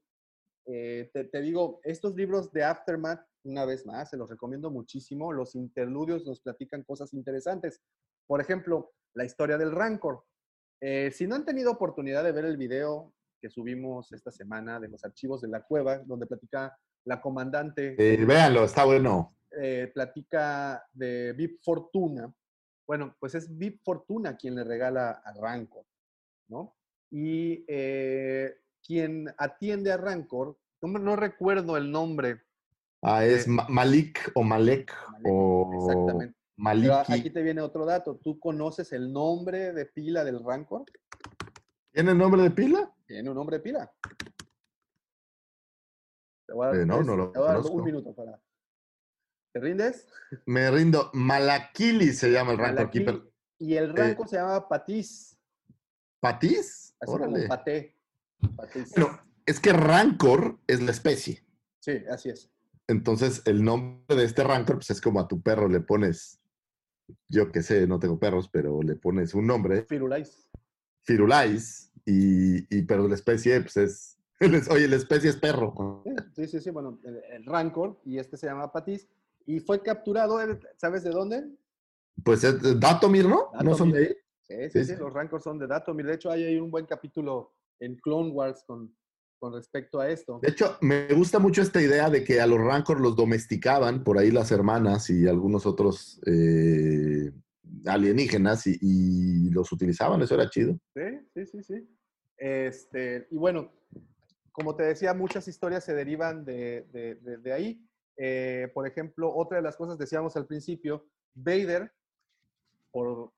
eh, 0.67 1.09
te, 1.13 1.23
te 1.23 1.41
digo, 1.41 1.79
estos 1.83 2.15
libros 2.15 2.51
de 2.51 2.63
Aftermath, 2.63 3.25
una 3.43 3.65
vez 3.65 3.85
más, 3.85 4.09
se 4.09 4.17
los 4.17 4.29
recomiendo 4.29 4.69
muchísimo. 4.69 5.31
Los 5.31 5.55
interludios 5.55 6.25
nos 6.25 6.41
platican 6.41 6.83
cosas 6.83 7.13
interesantes. 7.13 7.81
Por 8.27 8.41
ejemplo, 8.41 8.91
la 9.15 9.23
historia 9.23 9.57
del 9.57 9.71
Rancor. 9.71 10.23
Eh, 10.81 11.09
si 11.11 11.25
no 11.25 11.35
han 11.35 11.45
tenido 11.45 11.71
oportunidad 11.71 12.23
de 12.23 12.33
ver 12.33 12.45
el 12.45 12.57
video 12.57 13.13
que 13.41 13.49
subimos 13.49 14.11
esta 14.11 14.31
semana 14.31 14.79
de 14.79 14.89
los 14.89 15.03
archivos 15.03 15.41
de 15.41 15.47
la 15.47 15.63
cueva, 15.63 15.99
donde 15.99 16.25
platica 16.27 16.77
la 17.05 17.21
comandante, 17.21 17.95
Eh, 17.97 18.25
véanlo, 18.25 18.65
está 18.65 18.83
bueno. 18.85 19.35
eh, 19.59 19.89
platica 19.93 20.85
de 20.91 21.33
Vip 21.33 21.61
Fortuna. 21.63 22.31
Bueno, 22.85 23.15
pues 23.19 23.33
es 23.35 23.57
Vip 23.57 23.81
Fortuna 23.83 24.35
quien 24.35 24.55
le 24.55 24.63
regala 24.63 25.11
a 25.23 25.33
Rancor, 25.33 25.85
¿no? 26.49 26.75
Y 27.09 27.63
eh, 27.67 28.55
quien 28.91 29.27
atiende 29.37 29.91
a 29.91 29.97
Rancor, 29.97 30.57
no, 30.81 31.15
recuerdo 31.15 31.75
el 31.77 31.91
nombre, 31.91 32.41
Ah, 33.03 33.23
es 33.23 33.47
Ma- 33.47 33.67
Malik 33.69 34.31
o 34.33 34.41
Malek 34.43 34.91
o 35.23 35.69
exactamente. 35.75 36.35
Pero 36.55 36.95
aquí 36.95 37.29
te 37.29 37.43
viene 37.43 37.61
otro 37.61 37.85
dato. 37.85 38.15
¿Tú 38.17 38.39
conoces 38.39 38.91
el 38.91 39.13
nombre 39.13 39.71
de 39.71 39.85
pila 39.85 40.23
del 40.23 40.43
Rancor? 40.43 40.85
¿Tiene 41.91 42.15
nombre 42.15 42.41
de 42.41 42.49
pila? 42.51 42.91
Tiene 43.05 43.29
un 43.29 43.35
nombre 43.35 43.57
de 43.57 43.63
pila. 43.63 43.91
Te 46.47 46.53
voy 46.53 46.65
a 46.65 46.69
dar, 46.69 46.77
Eh, 46.79 46.85
no, 46.85 47.03
no 47.03 47.15
lo 47.15 47.31
te 47.31 47.37
voy 47.39 47.47
a 47.47 47.51
dar 47.51 47.57
conozco. 47.57 47.77
un 47.77 47.83
minuto 47.83 48.15
para. 48.15 48.41
¿Te 49.53 49.59
rindes? 49.59 50.07
Me 50.45 50.71
rindo. 50.71 51.11
Malakili 51.13 52.13
se 52.13 52.31
llama 52.31 52.53
el 52.53 52.57
Rancor 52.57 52.75
Malaki. 52.75 52.97
Keeper. 53.05 53.21
Y 53.59 53.75
el 53.75 53.95
Rancor 53.95 54.27
se 54.27 54.37
llama 54.37 54.67
Patis, 54.67 55.37
¿Patiz? 56.19 56.95
así 56.99 57.11
Órale. 57.11 57.33
como 57.33 57.47
paté. 57.47 57.95
Patis. 58.55 58.91
Bueno, 58.95 59.19
es 59.45 59.59
que 59.59 59.73
Rancor 59.73 60.59
es 60.67 60.81
la 60.81 60.91
especie. 60.91 61.43
Sí, 61.79 61.93
así 62.09 62.29
es. 62.29 62.49
Entonces, 62.87 63.41
el 63.45 63.63
nombre 63.63 64.15
de 64.15 64.23
este 64.23 64.43
Rancor, 64.43 64.77
pues 64.77 64.89
es 64.91 65.01
como 65.01 65.19
a 65.19 65.27
tu 65.27 65.41
perro 65.41 65.67
le 65.67 65.81
pones, 65.81 66.39
yo 67.27 67.51
qué 67.51 67.61
sé, 67.61 67.85
no 67.87 67.99
tengo 67.99 68.19
perros, 68.19 68.49
pero 68.49 68.81
le 68.81 68.95
pones 68.95 69.33
un 69.33 69.47
nombre, 69.47 69.83
Firulais. 69.83 70.49
Firulais, 71.03 71.91
y, 72.05 72.75
y 72.75 72.81
pero 72.83 73.07
la 73.07 73.15
especie, 73.15 73.59
pues 73.61 73.77
es, 73.77 74.17
oye, 74.71 74.87
la 74.87 74.95
especie 74.95 75.29
es 75.29 75.37
perro. 75.37 76.03
Sí, 76.35 76.47
sí, 76.47 76.59
sí. 76.61 76.69
Bueno, 76.69 76.99
el, 77.03 77.21
el 77.31 77.45
Rancor, 77.45 77.99
y 78.05 78.19
este 78.19 78.37
se 78.37 78.47
llama 78.47 78.71
Patis, 78.71 79.07
y 79.45 79.59
fue 79.59 79.81
capturado, 79.81 80.41
¿eh? 80.41 80.59
¿sabes 80.77 81.03
de 81.03 81.09
dónde? 81.11 81.45
Pues 82.23 82.43
es 82.43 82.61
de 82.61 82.75
Datomir, 82.75 83.27
¿no? 83.27 83.51
¿No 83.63 83.75
son 83.75 83.91
de 83.91 83.99
ahí? 83.99 84.07
Sí, 84.43 84.53
sí, 84.55 84.69
Sí, 84.69 84.85
sí, 84.85 84.93
sí. 84.93 84.99
los 84.99 85.13
Rancors 85.13 85.43
son 85.43 85.57
de 85.59 85.67
Datomir. 85.67 86.05
De 86.05 86.15
hecho, 86.15 86.31
hay 86.31 86.43
ahí 86.43 86.57
un 86.57 86.71
buen 86.71 86.85
capítulo 86.85 87.53
en 87.79 87.95
Clone 87.97 88.31
Wars 88.31 88.63
con, 88.65 88.95
con 89.39 89.53
respecto 89.53 89.99
a 89.99 90.09
esto. 90.09 90.39
De 90.41 90.49
hecho, 90.49 90.77
me 90.81 91.07
gusta 91.13 91.39
mucho 91.39 91.61
esta 91.61 91.81
idea 91.81 92.09
de 92.09 92.23
que 92.23 92.41
a 92.41 92.47
los 92.47 92.59
Rancor 92.59 92.99
los 92.99 93.15
domesticaban, 93.15 94.03
por 94.03 94.17
ahí 94.17 94.31
las 94.31 94.51
hermanas 94.51 95.09
y 95.09 95.27
algunos 95.27 95.65
otros 95.65 96.21
eh, 96.25 97.31
alienígenas, 97.85 98.65
y, 98.67 98.77
y 98.81 99.49
los 99.51 99.71
utilizaban, 99.71 100.21
eso 100.21 100.35
era 100.35 100.49
chido. 100.49 100.77
Sí, 100.95 101.01
sí, 101.33 101.45
sí, 101.45 101.63
sí. 101.63 101.89
Este, 102.37 103.27
y 103.31 103.37
bueno, 103.37 103.71
como 104.51 104.75
te 104.75 104.83
decía, 104.83 105.13
muchas 105.13 105.47
historias 105.47 105.83
se 105.83 105.93
derivan 105.93 106.43
de, 106.45 106.87
de- 106.91 107.15
de- 107.15 107.37
de 107.37 107.53
ahí. 107.53 107.83
Eh, 108.19 108.71
por 108.73 108.87
ejemplo, 108.87 109.31
otra 109.35 109.57
de 109.57 109.63
las 109.63 109.75
cosas 109.77 109.97
decíamos 109.99 110.35
al 110.35 110.47
principio, 110.47 111.05
Vader 111.35 111.91
por, 112.91 113.31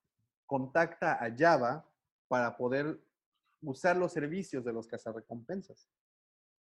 contacta 0.45 1.13
a 1.23 1.35
Java 1.37 1.85
para 2.29 2.55
poder 2.55 2.99
usar 3.61 3.97
los 3.97 4.13
servicios 4.13 4.63
de 4.63 4.73
los 4.73 4.87
cazarrecompensas, 4.87 5.89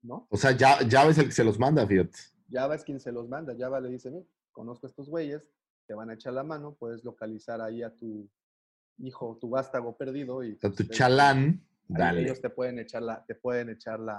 ¿no? 0.01 0.27
O 0.29 0.37
sea, 0.37 0.51
ya, 0.51 0.81
ya 0.87 1.05
ves 1.05 1.17
el 1.17 1.25
que 1.27 1.31
se 1.31 1.43
los 1.43 1.59
manda, 1.59 1.85
fíjate. 1.85 2.17
Java 2.51 2.75
es 2.75 2.83
quien 2.83 2.99
se 2.99 3.11
los 3.11 3.27
manda. 3.27 3.55
Java 3.57 3.79
le 3.79 3.89
dice, 3.89 4.09
"Mira, 4.09 4.25
conozco 4.51 4.87
a 4.87 4.89
estos 4.89 5.09
güeyes, 5.09 5.47
te 5.85 5.93
van 5.93 6.09
a 6.09 6.13
echar 6.13 6.33
la 6.33 6.43
mano, 6.43 6.75
puedes 6.75 7.03
localizar 7.03 7.61
ahí 7.61 7.83
a 7.83 7.93
tu 7.95 8.29
hijo, 8.99 9.37
tu 9.39 9.49
vástago 9.49 9.95
perdido 9.95 10.43
y 10.43 10.53
A 10.63 10.69
tu 10.69 10.75
pues, 10.75 10.89
chalán, 10.89 11.63
dale. 11.87 12.21
ellos 12.21 12.41
te 12.41 12.49
pueden 12.49 12.79
echar 12.79 13.03
la, 13.03 13.23
te 13.25 13.35
pueden 13.35 13.69
echar 13.69 13.99
la, 13.99 14.13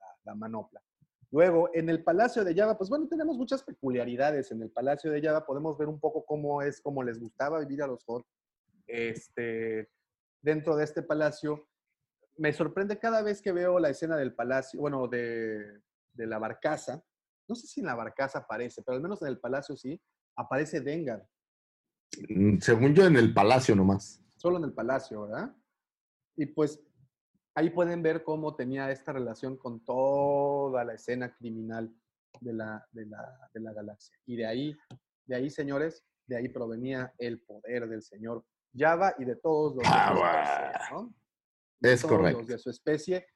la- 0.00 0.18
la 0.24 0.34
manopla. 0.34 0.82
Luego, 1.30 1.68
en 1.74 1.88
el 1.88 2.02
Palacio 2.04 2.44
de 2.44 2.54
Java, 2.54 2.78
pues 2.78 2.88
bueno, 2.88 3.08
tenemos 3.08 3.36
muchas 3.36 3.62
peculiaridades. 3.64 4.50
En 4.52 4.62
el 4.62 4.70
Palacio 4.70 5.10
de 5.10 5.20
Java 5.20 5.44
podemos 5.44 5.76
ver 5.76 5.88
un 5.88 5.98
poco 5.98 6.24
cómo 6.24 6.62
es, 6.62 6.80
cómo 6.80 7.02
les 7.02 7.18
gustaba 7.18 7.58
vivir 7.60 7.82
a 7.82 7.86
los 7.88 8.04
Hot. 8.04 8.24
Este, 8.86 9.90
dentro 10.42 10.76
de 10.76 10.84
este 10.84 11.02
palacio, 11.02 11.66
me 12.36 12.52
sorprende 12.52 12.98
cada 12.98 13.22
vez 13.22 13.40
que 13.40 13.52
veo 13.52 13.78
la 13.78 13.90
escena 13.90 14.16
del 14.16 14.34
palacio, 14.34 14.80
bueno, 14.80 15.06
de, 15.08 15.82
de 16.12 16.26
la 16.26 16.38
barcaza. 16.38 17.02
No 17.48 17.54
sé 17.54 17.66
si 17.66 17.80
en 17.80 17.86
la 17.86 17.94
barcaza 17.94 18.40
aparece, 18.40 18.82
pero 18.82 18.96
al 18.96 19.02
menos 19.02 19.20
en 19.22 19.28
el 19.28 19.38
palacio 19.38 19.76
sí, 19.76 20.00
aparece 20.36 20.80
Dengar. 20.80 21.26
Mm, 22.28 22.58
Según 22.58 22.94
yo, 22.94 23.04
en 23.06 23.16
el 23.16 23.32
palacio 23.34 23.74
nomás. 23.76 24.20
solo 24.36 24.58
en 24.58 24.64
el 24.64 24.72
palacio, 24.72 25.22
¿verdad? 25.22 25.54
Y 26.36 26.46
pues 26.46 26.80
ahí 27.54 27.70
pueden 27.70 28.02
ver 28.02 28.22
cómo 28.24 28.56
tenía 28.56 28.90
esta 28.90 29.12
relación 29.12 29.56
con 29.56 29.84
toda 29.84 30.84
la 30.84 30.94
escena 30.94 31.34
criminal 31.36 31.94
de 32.40 32.52
la, 32.52 32.86
de 32.92 33.06
la, 33.06 33.50
de 33.52 33.60
la 33.60 33.72
galaxia. 33.72 34.16
Y 34.26 34.36
de 34.36 34.46
ahí, 34.46 34.76
de 35.26 35.36
ahí, 35.36 35.50
señores, 35.50 36.04
de 36.26 36.36
ahí 36.36 36.48
provenía 36.48 37.12
el 37.18 37.40
poder 37.42 37.88
del 37.88 38.02
señor 38.02 38.44
Java 38.76 39.14
y 39.18 39.24
de 39.24 39.36
todos 39.36 39.76
los 39.76 39.84
Power. 39.84 40.44
especie, 40.66 40.94
¿no? 40.94 41.14
Es 41.84 42.02
todos 42.02 42.12
los 42.12 42.32
correcto. 42.32 42.52
de 42.52 42.58
su 42.58 42.70
especie, 42.70 43.26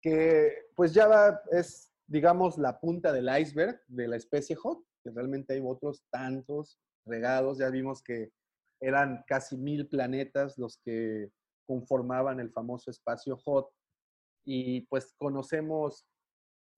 que 0.00 0.66
pues 0.74 0.92
Java 0.94 1.40
es, 1.50 1.92
digamos, 2.06 2.58
la 2.58 2.80
punta 2.80 3.12
del 3.12 3.28
iceberg 3.40 3.80
de 3.86 4.08
la 4.08 4.16
especie 4.16 4.56
Hot, 4.56 4.82
que 5.02 5.10
realmente 5.10 5.54
hay 5.54 5.62
otros 5.64 6.04
tantos 6.10 6.78
regados, 7.04 7.58
ya 7.58 7.70
vimos 7.70 8.02
que 8.02 8.32
eran 8.80 9.24
casi 9.26 9.56
mil 9.56 9.88
planetas 9.88 10.56
los 10.56 10.78
que 10.84 11.30
conformaban 11.66 12.40
el 12.40 12.50
famoso 12.50 12.90
espacio 12.90 13.36
Hot 13.44 13.68
y 14.44 14.82
pues 14.82 15.14
conocemos 15.18 16.06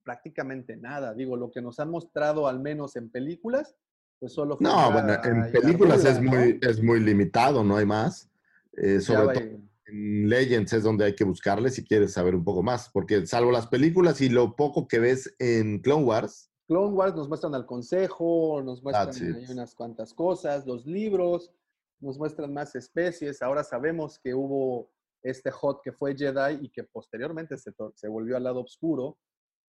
prácticamente 0.03 0.77
nada, 0.77 1.15
digo, 1.15 1.37
lo 1.37 1.51
que 1.51 1.63
nos 1.63 1.79
han 1.79 1.91
mostrado 1.91 2.49
al 2.49 2.59
menos 2.59 2.97
en 2.97 3.11
películas, 3.11 3.77
pues 4.19 4.33
solo 4.33 4.57
fue 4.57 4.67
No, 4.67 4.93
bueno, 4.93 5.13
en 5.23 5.53
películas 5.53 6.05
es 6.05 6.21
¿no? 6.21 6.31
muy, 6.31 6.59
es 6.61 6.83
muy 6.83 7.01
limitado, 7.01 7.63
no 7.63 7.77
hay 7.77 7.87
más. 7.87 8.29
Eh, 8.73 9.01
sobre 9.01 9.41
todo 9.41 9.70
en 9.91 10.29
Legends 10.29 10.73
es 10.73 10.83
donde 10.83 11.05
hay 11.05 11.15
que 11.15 11.25
buscarle 11.25 11.71
si 11.71 11.85
quieres 11.85 12.13
saber 12.13 12.35
un 12.35 12.45
poco 12.45 12.63
más, 12.63 12.91
porque 12.93 13.27
salvo 13.27 13.51
las 13.51 13.67
películas 13.67 14.21
y 14.21 14.29
lo 14.29 14.57
poco 14.57 14.87
que 14.89 14.99
ves 14.99 15.35
en 15.39 15.81
Clone 15.81 16.05
Wars, 16.05 16.51
Clone 16.67 16.95
Wars 16.95 17.15
nos 17.17 17.29
muestran 17.29 17.55
al 17.57 17.67
consejo, 17.67 18.63
nos 18.63 18.83
muestran 18.83 19.11
unas 19.51 19.75
cuantas 19.75 20.15
cosas, 20.15 20.65
los 20.67 20.87
libros, 20.87 21.51
nos 21.99 22.17
muestran 22.17 22.55
más 22.55 22.77
especies. 22.77 23.43
Ahora 23.43 23.65
sabemos 23.65 24.21
que 24.21 24.35
hubo 24.35 24.93
este 25.23 25.51
Hot 25.51 25.81
que 25.83 25.91
fue 25.93 26.17
Jedi 26.17 26.61
y 26.65 26.71
que 26.71 26.85
posteriormente 26.85 27.59
se, 27.59 27.73
se 27.95 28.09
volvió 28.09 28.37
al 28.37 28.45
lado 28.45 28.61
oscuro. 28.63 29.19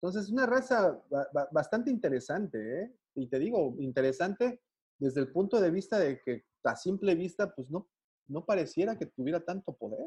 Entonces, 0.01 0.29
una 0.29 0.45
raza 0.45 1.01
ba- 1.09 1.27
ba- 1.33 1.47
bastante 1.51 1.89
interesante, 1.91 2.81
¿eh? 2.83 2.93
Y 3.15 3.27
te 3.27 3.39
digo, 3.39 3.73
interesante 3.79 4.61
desde 4.99 5.21
el 5.21 5.31
punto 5.31 5.61
de 5.61 5.71
vista 5.71 5.97
de 5.97 6.19
que 6.19 6.43
a 6.65 6.75
simple 6.75 7.15
vista, 7.15 7.53
pues 7.55 7.69
no, 7.71 7.87
no 8.27 8.45
pareciera 8.45 8.97
que 8.97 9.05
tuviera 9.05 9.39
tanto 9.39 9.73
poder. 9.73 10.05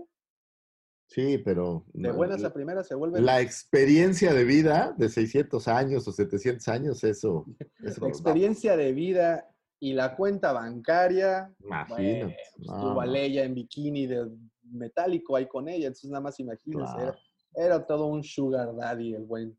sí, 1.06 1.38
pero 1.38 1.84
De 1.92 2.10
buenas 2.12 2.42
a 2.44 2.52
primeras 2.52 2.86
se 2.88 2.94
vuelve 2.94 3.20
la 3.20 3.40
experiencia 3.40 4.32
de 4.32 4.44
vida 4.44 4.94
de 4.96 5.08
600 5.08 5.68
años 5.68 6.08
o 6.08 6.12
700 6.12 6.66
años, 6.68 7.04
eso, 7.04 7.44
eso 7.84 8.00
La 8.02 8.08
experiencia 8.08 8.76
de 8.76 8.92
vida 8.92 9.50
Y 9.80 9.92
la 9.92 10.16
cuenta 10.16 10.52
bancaria, 10.52 11.52
Imagínate. 11.58 11.92
bueno, 11.92 12.34
pues, 12.56 12.66
No, 12.68 12.80
tuvo 12.80 13.00
a 13.02 13.06
no. 13.06 13.12
Leia 13.12 13.44
en 13.44 13.54
bikini 13.54 14.06
de 14.06 14.30
metálico 14.62 15.36
ahí 15.36 15.46
con 15.46 15.68
ella, 15.68 15.88
entonces 15.88 16.10
nada 16.10 16.22
más 16.22 16.40
imagínense, 16.40 16.94
Claro. 16.94 17.18
era, 17.54 17.66
era 17.66 17.86
todo 17.86 18.06
un 18.06 18.22
sugar 18.24 18.74
daddy, 18.74 19.14
el 19.14 19.24
buen 19.24 19.58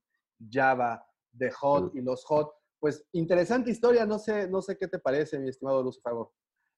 Java 0.49 1.05
de 1.31 1.51
Hot 1.51 1.93
y 1.95 2.01
los 2.01 2.23
Hot. 2.25 2.51
Pues 2.79 3.05
interesante 3.13 3.69
historia, 3.69 4.05
no 4.05 4.17
sé, 4.17 4.47
no 4.49 4.61
sé 4.61 4.77
qué 4.77 4.87
te 4.87 4.97
parece, 4.99 5.37
mi 5.37 5.49
estimado 5.49 5.83
Lucifer. 5.83 6.13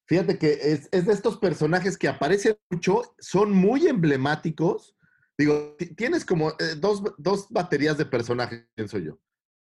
Fíjate 0.08 0.38
que 0.38 0.54
es, 0.54 0.90
de 0.92 1.12
estos 1.14 1.38
personajes 1.38 1.98
que 1.98 2.08
aparecen 2.08 2.58
mucho, 2.70 3.02
son 3.20 3.52
muy 3.52 3.88
emblemáticos. 3.88 4.96
Digo, 5.38 5.76
ti- 5.78 5.94
tienes 5.96 6.24
como 6.26 6.52
eh, 6.52 6.76
dos, 6.78 7.04
dos 7.18 7.48
baterías 7.50 7.98
de 7.98 8.06
personajes, 8.06 8.66
pienso 8.76 8.98
yo. 9.00 9.20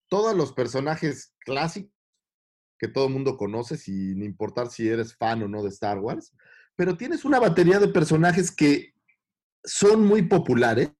Todos 0.09 0.35
los 0.35 0.51
personajes 0.51 1.33
clásicos 1.39 1.91
que 2.79 2.87
todo 2.87 3.05
el 3.07 3.13
mundo 3.13 3.37
conoce, 3.37 3.77
sin 3.77 4.23
importar 4.23 4.69
si 4.71 4.89
eres 4.89 5.15
fan 5.15 5.43
o 5.43 5.47
no 5.47 5.61
de 5.61 5.69
Star 5.69 5.99
Wars, 5.99 6.33
pero 6.75 6.97
tienes 6.97 7.23
una 7.25 7.39
batería 7.39 7.77
de 7.79 7.87
personajes 7.89 8.49
que 8.51 8.95
son 9.63 10.03
muy 10.03 10.23
populares 10.23 10.91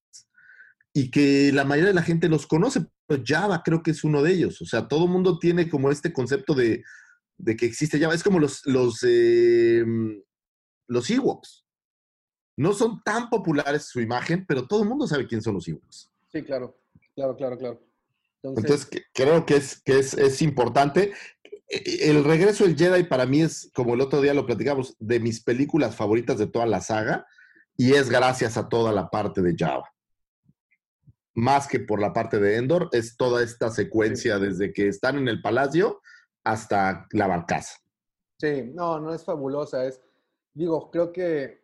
y 0.93 1.09
que 1.09 1.51
la 1.51 1.63
mayoría 1.65 1.87
de 1.89 1.95
la 1.95 2.03
gente 2.03 2.29
los 2.29 2.45
conoce. 2.45 2.85
Pero 3.07 3.23
Java 3.25 3.63
creo 3.65 3.81
que 3.81 3.91
es 3.91 4.03
uno 4.03 4.21
de 4.21 4.33
ellos. 4.33 4.61
O 4.61 4.65
sea, 4.65 4.87
todo 4.87 5.05
el 5.05 5.11
mundo 5.11 5.39
tiene 5.39 5.67
como 5.69 5.89
este 5.89 6.13
concepto 6.13 6.53
de, 6.53 6.83
de 7.43 7.55
que 7.55 7.65
existe 7.65 7.99
Java. 7.99 8.13
Es 8.13 8.23
como 8.23 8.39
los, 8.39 8.65
los, 8.65 8.99
eh, 9.07 9.83
los 10.87 11.09
Ewoks. 11.09 11.65
No 12.57 12.73
son 12.73 13.01
tan 13.03 13.29
populares 13.29 13.85
su 13.85 14.01
imagen, 14.01 14.45
pero 14.45 14.67
todo 14.67 14.83
el 14.83 14.89
mundo 14.89 15.07
sabe 15.07 15.27
quién 15.27 15.41
son 15.41 15.55
los 15.55 15.67
Ewoks. 15.67 16.11
Sí, 16.31 16.43
claro, 16.43 16.77
claro, 17.15 17.35
claro, 17.35 17.57
claro. 17.57 17.81
Entonces, 18.43 18.63
Entonces, 18.63 18.85
que- 18.87 19.03
creo 19.13 19.45
que, 19.45 19.55
es, 19.57 19.81
que 19.81 19.99
es, 19.99 20.13
es 20.13 20.41
importante. 20.41 21.13
E- 21.67 22.09
El 22.09 22.23
regreso 22.23 22.63
del 22.63 22.75
Jedi 22.77 23.03
para 23.03 23.25
mí 23.25 23.41
es, 23.41 23.69
como 23.73 23.93
el 23.93 24.01
otro 24.01 24.21
día 24.21 24.33
lo 24.33 24.45
platicamos, 24.45 24.95
de 24.99 25.19
mis 25.19 25.41
películas 25.43 25.95
favoritas 25.95 26.37
de 26.37 26.47
toda 26.47 26.65
la 26.65 26.81
saga, 26.81 27.25
y 27.77 27.93
es 27.93 28.09
gracias 28.09 28.57
a 28.57 28.67
toda 28.69 28.91
la 28.91 29.09
parte 29.09 29.41
de 29.41 29.55
Java. 29.57 29.89
Más 31.33 31.67
que 31.67 31.79
por 31.79 32.01
la 32.01 32.11
parte 32.13 32.39
de 32.39 32.57
Endor, 32.57 32.89
es 32.91 33.15
toda 33.15 33.41
esta 33.41 33.69
secuencia 33.71 34.37
desde 34.37 34.73
que 34.73 34.87
están 34.87 35.17
en 35.17 35.27
el 35.29 35.41
palacio 35.41 36.01
hasta 36.43 37.07
la 37.11 37.27
barcaza. 37.27 37.77
Sí, 38.39 38.71
no, 38.73 38.99
no 38.99 39.13
es 39.13 39.23
fabulosa. 39.23 39.85
Es, 39.85 40.01
digo, 40.53 40.89
creo 40.89 41.11
que 41.11 41.61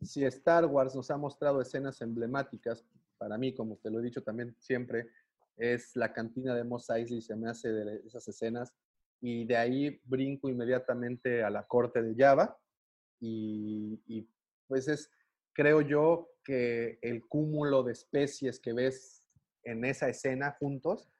si 0.00 0.24
Star 0.24 0.64
Wars 0.66 0.94
nos 0.94 1.10
ha 1.10 1.16
mostrado 1.16 1.60
escenas 1.60 2.00
emblemáticas, 2.00 2.84
para 3.18 3.36
mí, 3.36 3.54
como 3.54 3.76
te 3.76 3.90
lo 3.90 4.00
he 4.00 4.02
dicho 4.02 4.22
también 4.22 4.54
siempre, 4.58 5.08
es 5.56 5.96
la 5.96 6.12
cantina 6.12 6.54
de 6.54 6.64
Mos 6.64 6.88
Eisley, 6.88 7.20
se 7.20 7.36
me 7.36 7.50
hace 7.50 7.68
de 7.70 8.02
esas 8.06 8.26
escenas, 8.28 8.72
y 9.20 9.44
de 9.44 9.56
ahí 9.56 10.00
brinco 10.04 10.48
inmediatamente 10.48 11.42
a 11.42 11.50
la 11.50 11.66
corte 11.66 12.00
de 12.00 12.14
Java, 12.16 12.56
y, 13.20 14.00
y, 14.06 14.28
pues 14.68 14.86
es, 14.86 15.10
creo 15.52 15.80
yo, 15.80 16.30
que 16.44 16.98
el 17.02 17.26
cúmulo 17.26 17.82
de 17.82 17.92
especies 17.92 18.60
que 18.60 18.72
ves 18.72 19.22
en 19.64 19.84
esa 19.84 20.08
escena 20.08 20.56
juntos 20.58 21.10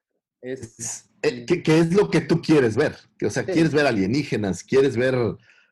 es... 0.43 1.05
Eh, 1.23 1.45
¿Qué, 1.47 1.63
qué 1.63 1.79
es 1.81 1.93
lo 1.95 2.11
que 2.11 2.21
tú 2.21 2.41
quieres 2.41 2.77
ver? 2.77 2.95
Que, 3.19 3.27
O 3.27 3.31
sea, 3.31 3.45
Sí. 3.45 3.53
quieres 3.53 3.73
ver 3.73 3.87
alienígenas, 3.87 4.63
quieres 4.63 4.97
ver 4.97 5.15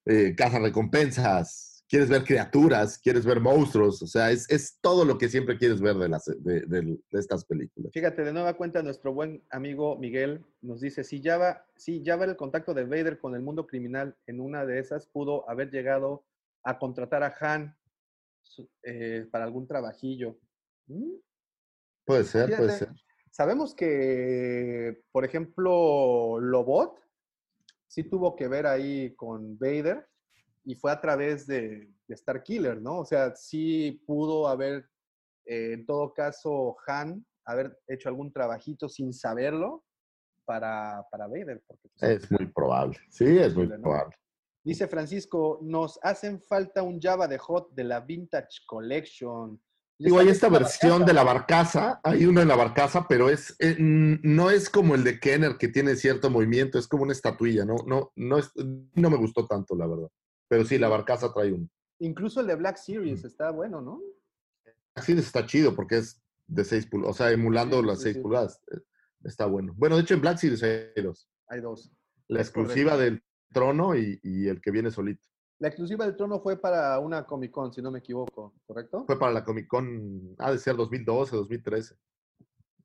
eh, 0.07 0.35
recompensas, 0.61 1.85
quieres 1.89 2.09
ver 2.09 2.25
criaturas, 2.25 2.99
quieres 2.99 3.25
ver 3.25 3.41
monstruos. 3.41 4.03
O 4.03 4.07
sea, 4.07 4.31
es, 4.33 4.51
es 4.51 4.79
todo 4.81 5.05
lo 5.05 5.19
que 5.19 5.29
siempre 5.29 5.57
quieres 5.57 5.81
ver 5.81 5.97
de, 5.97 6.09
las, 6.09 6.25
de, 6.25 6.63
de- 6.63 6.99
de 7.11 7.21
estas 7.21 7.45
películas. 7.45 7.93
Fíjate, 7.93 8.25
de 8.25 8.33
nueva 8.33 8.55
cuenta, 8.57 8.83
nuestro 8.83 9.13
buen 9.15 9.45
amigo 9.51 9.97
Miguel 9.97 10.45
nos 10.63 10.81
dice, 10.81 11.05
si 11.05 11.23
Java, 11.23 11.65
si 11.77 12.03
Java 12.05 12.25
era 12.25 12.33
el 12.33 12.37
contacto 12.39 12.75
de 12.75 12.85
Vader 12.85 13.19
con 13.19 13.35
el 13.35 13.43
mundo 13.43 13.67
criminal, 13.67 14.17
en 14.27 14.41
una 14.41 14.67
de 14.67 14.79
esas 14.81 15.07
pudo 15.07 15.49
haber 15.49 15.71
llegado 15.71 16.25
a 16.65 16.79
contratar 16.79 17.23
a 17.23 17.35
Han 17.41 17.77
eh, 18.83 19.27
para 19.31 19.45
algún 19.45 19.67
trabajillo. 19.69 20.39
¿Mm? 20.89 21.13
Puede 22.05 22.25
ser, 22.25 22.57
puede 22.57 22.79
ser. 22.79 22.89
Sabemos 23.37 23.75
que, 23.75 25.03
por 25.13 25.23
ejemplo, 25.27 26.41
Lobot 26.41 26.99
sí 27.87 28.05
tuvo 28.05 28.35
que 28.35 28.49
ver 28.49 28.67
ahí 28.67 29.15
con 29.15 29.59
Vader 29.59 30.07
y 30.65 30.75
fue 30.75 30.91
a 30.91 30.99
través 31.03 31.47
de, 31.47 31.93
de 32.09 32.15
Star 32.15 32.43
Killer, 32.43 32.81
¿no? 32.81 33.01
O 33.01 33.05
sea, 33.05 33.37
sí 33.37 34.03
pudo 34.07 34.49
haber, 34.49 34.89
eh, 35.45 35.75
en 35.75 35.85
todo 35.85 36.15
caso, 36.15 36.79
Han 36.87 37.27
haber 37.45 37.79
hecho 37.87 38.09
algún 38.09 38.33
trabajito 38.33 38.89
sin 38.89 39.13
saberlo 39.13 39.85
para, 40.47 41.07
para 41.11 41.27
Vader. 41.27 41.63
Porque, 41.67 41.91
pues, 41.91 42.03
Es 42.25 42.31
muy 42.31 42.47
probable. 42.47 42.97
Sí, 43.11 43.37
es 43.37 43.55
muy 43.55 43.67
probable. 43.67 44.17
Dice 44.65 44.89
Francisco, 44.89 45.59
nos 45.61 45.99
hacen 46.03 46.41
falta 46.41 46.83
un 46.83 46.99
Java 46.99 47.29
de 47.29 47.37
Hot 47.37 47.75
de 47.75 47.85
la 47.85 48.01
Vintage 48.01 48.65
Collection. 48.67 49.61
Digo, 49.99 50.19
hay 50.19 50.29
esta 50.29 50.49
versión 50.51 51.07
de 51.07 51.15
la 51.15 51.25
barcaza, 51.25 52.01
hay 52.05 52.27
uno 52.27 52.43
en 52.43 52.49
la 52.49 52.57
barcaza, 52.57 53.07
pero 53.09 53.31
es 53.31 53.57
eh, 53.61 53.77
mm, 53.79 54.19
no 54.23 54.51
es 54.51 54.69
como 54.69 54.95
el 54.95 55.03
de 55.05 55.19
Kenner 55.19 55.57
que 55.57 55.69
tiene 55.69 55.97
cierto 55.97 56.29
movimiento, 56.29 56.79
es 56.79 56.87
como 56.87 57.05
una 57.05 57.13
estatuilla, 57.13 57.65
no, 57.65 57.77
no, 57.87 58.13
no, 58.15 58.39
es- 58.39 58.53
no 58.57 59.11
me 59.11 59.17
gustó 59.17 59.47
tanto, 59.47 59.75
la 59.75 59.87
verdad. 59.87 60.09
Pero 60.49 60.65
sí, 60.67 60.77
la 60.79 60.89
barcaza 60.89 61.33
trae 61.33 61.53
uno. 61.53 61.69
Incluso 61.99 62.41
el 62.41 62.47
de 62.47 62.57
Black 62.57 62.77
Series 62.77 63.25
está 63.25 63.51
bueno, 63.53 63.81
¿no? 63.81 64.03
Así 64.95 65.13
está 65.13 65.47
chido 65.47 65.75
porque 65.75 65.97
es 65.99 66.23
de 66.47 66.65
6 66.65 66.87
pulgadas, 66.87 67.15
o 67.15 67.19
sea, 67.19 67.31
emulando 67.33 67.81
Sí, 67.81 67.87
las 67.87 67.99
sí, 67.99 68.03
6 68.05 68.17
sí. 68.17 68.23
pulgadas. 68.23 68.61
eh, 68.73 68.81
Está 69.25 69.47
bueno. 69.47 69.73
Bueno, 69.77 69.97
de 69.97 70.03
hecho 70.03 70.15
en 70.15 70.21
Black 70.21 70.37
Series 70.39 70.63
hay 70.63 71.03
dos. 71.03 71.29
Hay 71.49 71.61
dos. 71.61 71.91
La 72.29 72.41
Es 72.43 72.49
exclusiva 72.49 72.93
correcto. 72.93 73.15
del 73.15 73.25
trono 73.53 73.97
y, 73.97 74.21
y 74.23 74.47
el 74.49 74.61
que 74.61 74.71
viene 74.71 74.91
solito. 74.91 75.27
La 75.59 75.69
exclusiva 75.69 76.05
del 76.05 76.17
trono 76.17 76.41
fue 76.41 76.61
para 76.61 76.99
una 76.99 77.25
Comic 77.25 77.51
Con, 77.51 77.73
si 77.73 77.81
no 77.81 77.91
me 77.91 78.01
equivoco, 78.01 78.53
¿correcto? 78.67 79.05
Fue 79.07 79.19
para 79.19 79.33
la 79.33 79.45
Comic 79.45 79.67
Con, 79.67 80.35
ha 80.39 80.53
de 80.53 80.59
ser 80.59 80.77
2012, 80.77 81.35
2013. 81.35 81.97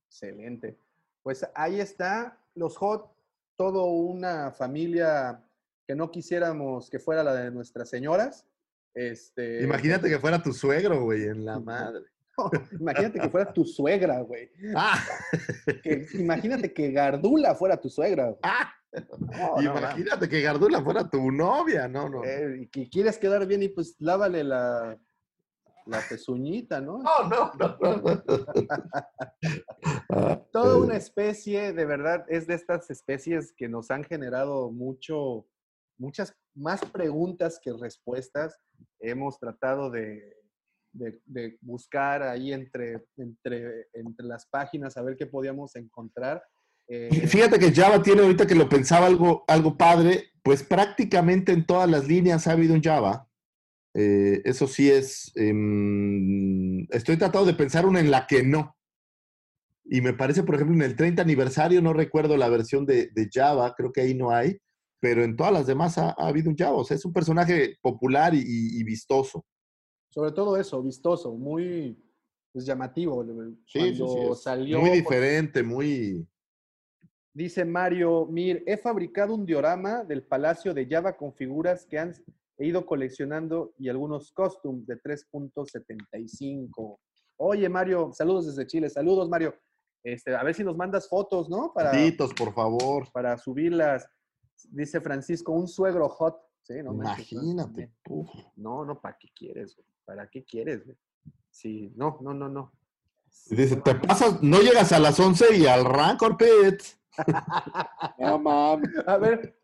Excelente. 0.08 0.78
Pues 1.22 1.46
ahí 1.54 1.80
está, 1.80 2.40
los 2.56 2.78
Hot, 2.78 3.12
todo 3.58 3.86
una 3.86 4.52
familia 4.52 5.44
que 5.86 5.96
no 5.96 6.10
quisiéramos 6.12 6.90
que 6.90 7.00
fuera 7.00 7.24
la 7.24 7.34
de 7.34 7.52
nuestras 7.52 7.90
señoras. 7.90 8.48
Este, 8.94 9.64
Imagínate 9.64 10.10
que 10.10 10.20
fuera 10.20 10.42
tu 10.42 10.54
suegro, 10.54 11.04
güey, 11.04 11.24
en 11.24 11.46
la 11.46 11.60
madre. 11.60 12.06
Imagínate 12.80 13.20
que 13.20 13.30
fuera 13.30 13.52
tu 13.54 13.66
suegra, 13.66 14.22
güey. 14.22 14.50
Ah, 14.76 14.98
Que- 15.84 16.08
imagínate 16.14 16.74
que 16.74 16.92
Gardula 16.92 17.54
fuera 17.56 17.78
tu 17.80 17.90
suegra. 17.90 18.26
güey. 18.28 18.40
ah. 18.44 18.72
No, 19.38 19.56
no, 19.56 19.80
Imagínate 19.80 20.28
que 20.28 20.42
Gardula 20.42 20.82
fuera 20.82 21.10
tu 21.10 21.32
novia, 21.32 21.88
no, 21.88 22.10
no. 22.10 22.26
Eh, 22.26 22.68
que 22.72 22.90
quieres 22.90 23.18
quedar 23.18 23.46
bien 23.48 23.64
y 23.64 23.70
pues 23.70 23.96
lávale 24.00 24.44
la, 24.44 25.00
la 25.86 26.02
pezuñita, 26.10 26.82
¿no? 26.82 27.02
No, 27.02 27.24
no, 27.30 27.52
no, 27.58 27.78
no. 27.98 28.24
Ah, 30.10 30.42
Toda 30.52 30.78
una 30.78 30.96
especie, 30.98 31.74
de 31.74 31.86
verdad, 31.86 32.26
es 32.28 32.46
de 32.48 32.54
estas 32.56 32.90
especies 32.90 33.54
que 33.56 33.68
nos 33.70 33.90
han 33.92 34.04
generado 34.04 34.70
mucho, 34.72 35.48
muchas 35.98 36.36
más 36.54 36.82
preguntas 36.86 37.60
que 37.64 37.72
respuestas. 37.74 38.60
Hemos 39.00 39.40
tratado 39.40 39.90
de, 39.90 40.36
de- 40.94 41.58
buscar 41.62 42.24
ahí 42.24 42.54
entre, 42.54 43.06
entre, 43.18 43.88
entre 43.94 44.26
las 44.26 44.46
páginas 44.48 44.98
a 44.98 45.02
ver 45.02 45.16
qué 45.18 45.26
podíamos 45.26 45.76
encontrar. 45.76 46.44
Eh, 46.88 47.10
Fíjate 47.28 47.58
que 47.58 47.72
Java 47.72 48.02
tiene, 48.02 48.22
ahorita 48.22 48.46
que 48.46 48.56
lo 48.56 48.68
pensaba 48.68 49.08
algo, 49.08 49.44
algo 49.48 49.78
padre, 49.78 50.32
pues 50.44 50.64
prácticamente 50.64 51.52
en 51.52 51.66
todas 51.66 51.90
las 51.90 52.08
líneas 52.08 52.48
ha 52.48 52.54
habido 52.54 52.74
un 52.74 52.82
Java. 52.82 53.28
Eh, 53.94 54.42
eso 54.46 54.68
sí 54.68 54.90
es. 54.90 55.32
em, 55.36 56.84
estoy 56.92 57.18
tratando 57.18 57.46
de 57.46 57.54
pensar 57.54 57.86
una 57.86 58.00
en 58.00 58.12
la 58.12 58.28
que 58.28 58.44
no. 58.44 58.76
Y 59.86 60.02
me 60.02 60.14
parece, 60.14 60.44
por 60.44 60.56
ejemplo, 60.56 60.76
en 60.76 60.84
el 60.84 60.96
30 60.96 61.22
aniversario, 61.22 61.82
no 61.82 61.92
recuerdo 61.94 62.38
la 62.38 62.50
versión 62.50 62.86
de, 62.86 63.10
Java, 63.32 63.74
creo 63.76 63.92
que 63.92 64.02
ahí 64.02 64.14
no 64.14 64.32
hay, 64.32 64.58
pero 65.02 65.24
en 65.24 65.36
todas 65.36 65.52
las 65.52 65.68
demás 65.68 65.98
ha, 65.98 66.12
ha 66.12 66.28
habido 66.28 66.50
un 66.50 66.58
Java. 66.58 66.78
O 66.78 66.84
sea, 66.84 66.96
es 66.96 67.06
un 67.06 67.14
personaje 67.14 67.78
popular 67.82 68.34
y 68.34 68.84
vistoso. 68.84 69.46
Sobre 70.12 70.32
todo 70.34 70.58
eso, 70.58 70.82
vistoso, 70.84 71.34
muy 71.34 71.98
pues, 72.52 72.66
llamativo. 72.66 73.26
Sí, 73.66 73.80
Cuando 73.80 74.36
sí, 74.36 74.44
salió, 74.44 74.80
muy 74.80 74.90
por- 74.90 74.98
diferente, 74.98 75.64
muy. 75.64 76.28
Dice 77.34 77.64
Mario, 77.64 78.26
Mir, 78.26 78.62
he 78.68 78.76
fabricado 78.78 79.34
un 79.34 79.46
diorama 79.46 80.04
del 80.04 80.22
Palacio 80.24 80.74
de 80.74 80.86
Java 80.86 81.16
con 81.16 81.34
figuras 81.34 81.86
que 81.86 81.98
han 81.98 82.14
he 82.58 82.68
ido 82.68 82.86
coleccionando 82.86 83.74
y 83.80 83.88
algunos 83.90 84.32
costumes 84.34 84.86
de 84.86 84.98
3.75. 85.02 87.00
Oye, 87.38 87.70
Mario, 87.70 88.12
saludos 88.14 88.46
desde 88.48 88.68
Chile. 88.68 88.90
Saludos, 88.90 89.30
Mario. 89.30 89.56
Este, 90.04 90.36
a 90.36 90.44
ver 90.44 90.54
si 90.54 90.64
nos 90.64 90.76
mandas 90.78 91.08
fotos, 91.08 91.50
¿no? 91.50 91.72
Para, 91.74 91.92
Titos, 91.92 92.34
por 92.34 92.54
favor. 92.54 93.10
para 93.12 93.38
subirlas. 93.38 94.06
Dice 94.70 95.02
Francisco, 95.02 95.52
un 95.54 95.68
suegro 95.68 96.08
hot. 96.10 96.36
Sí, 96.64 96.74
no 96.84 96.94
Imagínate. 96.94 97.92
No, 98.56 98.86
no, 98.86 99.00
¿para 99.00 99.18
qué 99.18 99.30
quieres? 99.36 99.76
güey? 99.76 99.88
¿Para 100.06 100.30
qué 100.30 100.44
quieres? 100.44 100.86
güey? 100.86 100.98
Sí, 101.50 101.92
no, 101.96 102.18
no, 102.22 102.34
no, 102.34 102.48
no. 102.50 102.72
Y 103.50 103.56
Dice, 103.56 103.78
te 103.78 103.96
pasas, 103.96 104.42
no 104.42 104.60
llegas 104.60 104.92
a 104.92 105.00
las 105.00 105.20
11 105.20 105.56
y 105.58 105.66
al 105.66 105.86
Rancor 105.86 106.38
Pit. 106.38 106.82
no 108.20 108.40
mames. 108.40 108.90
A 109.08 109.18
ver, 109.18 109.56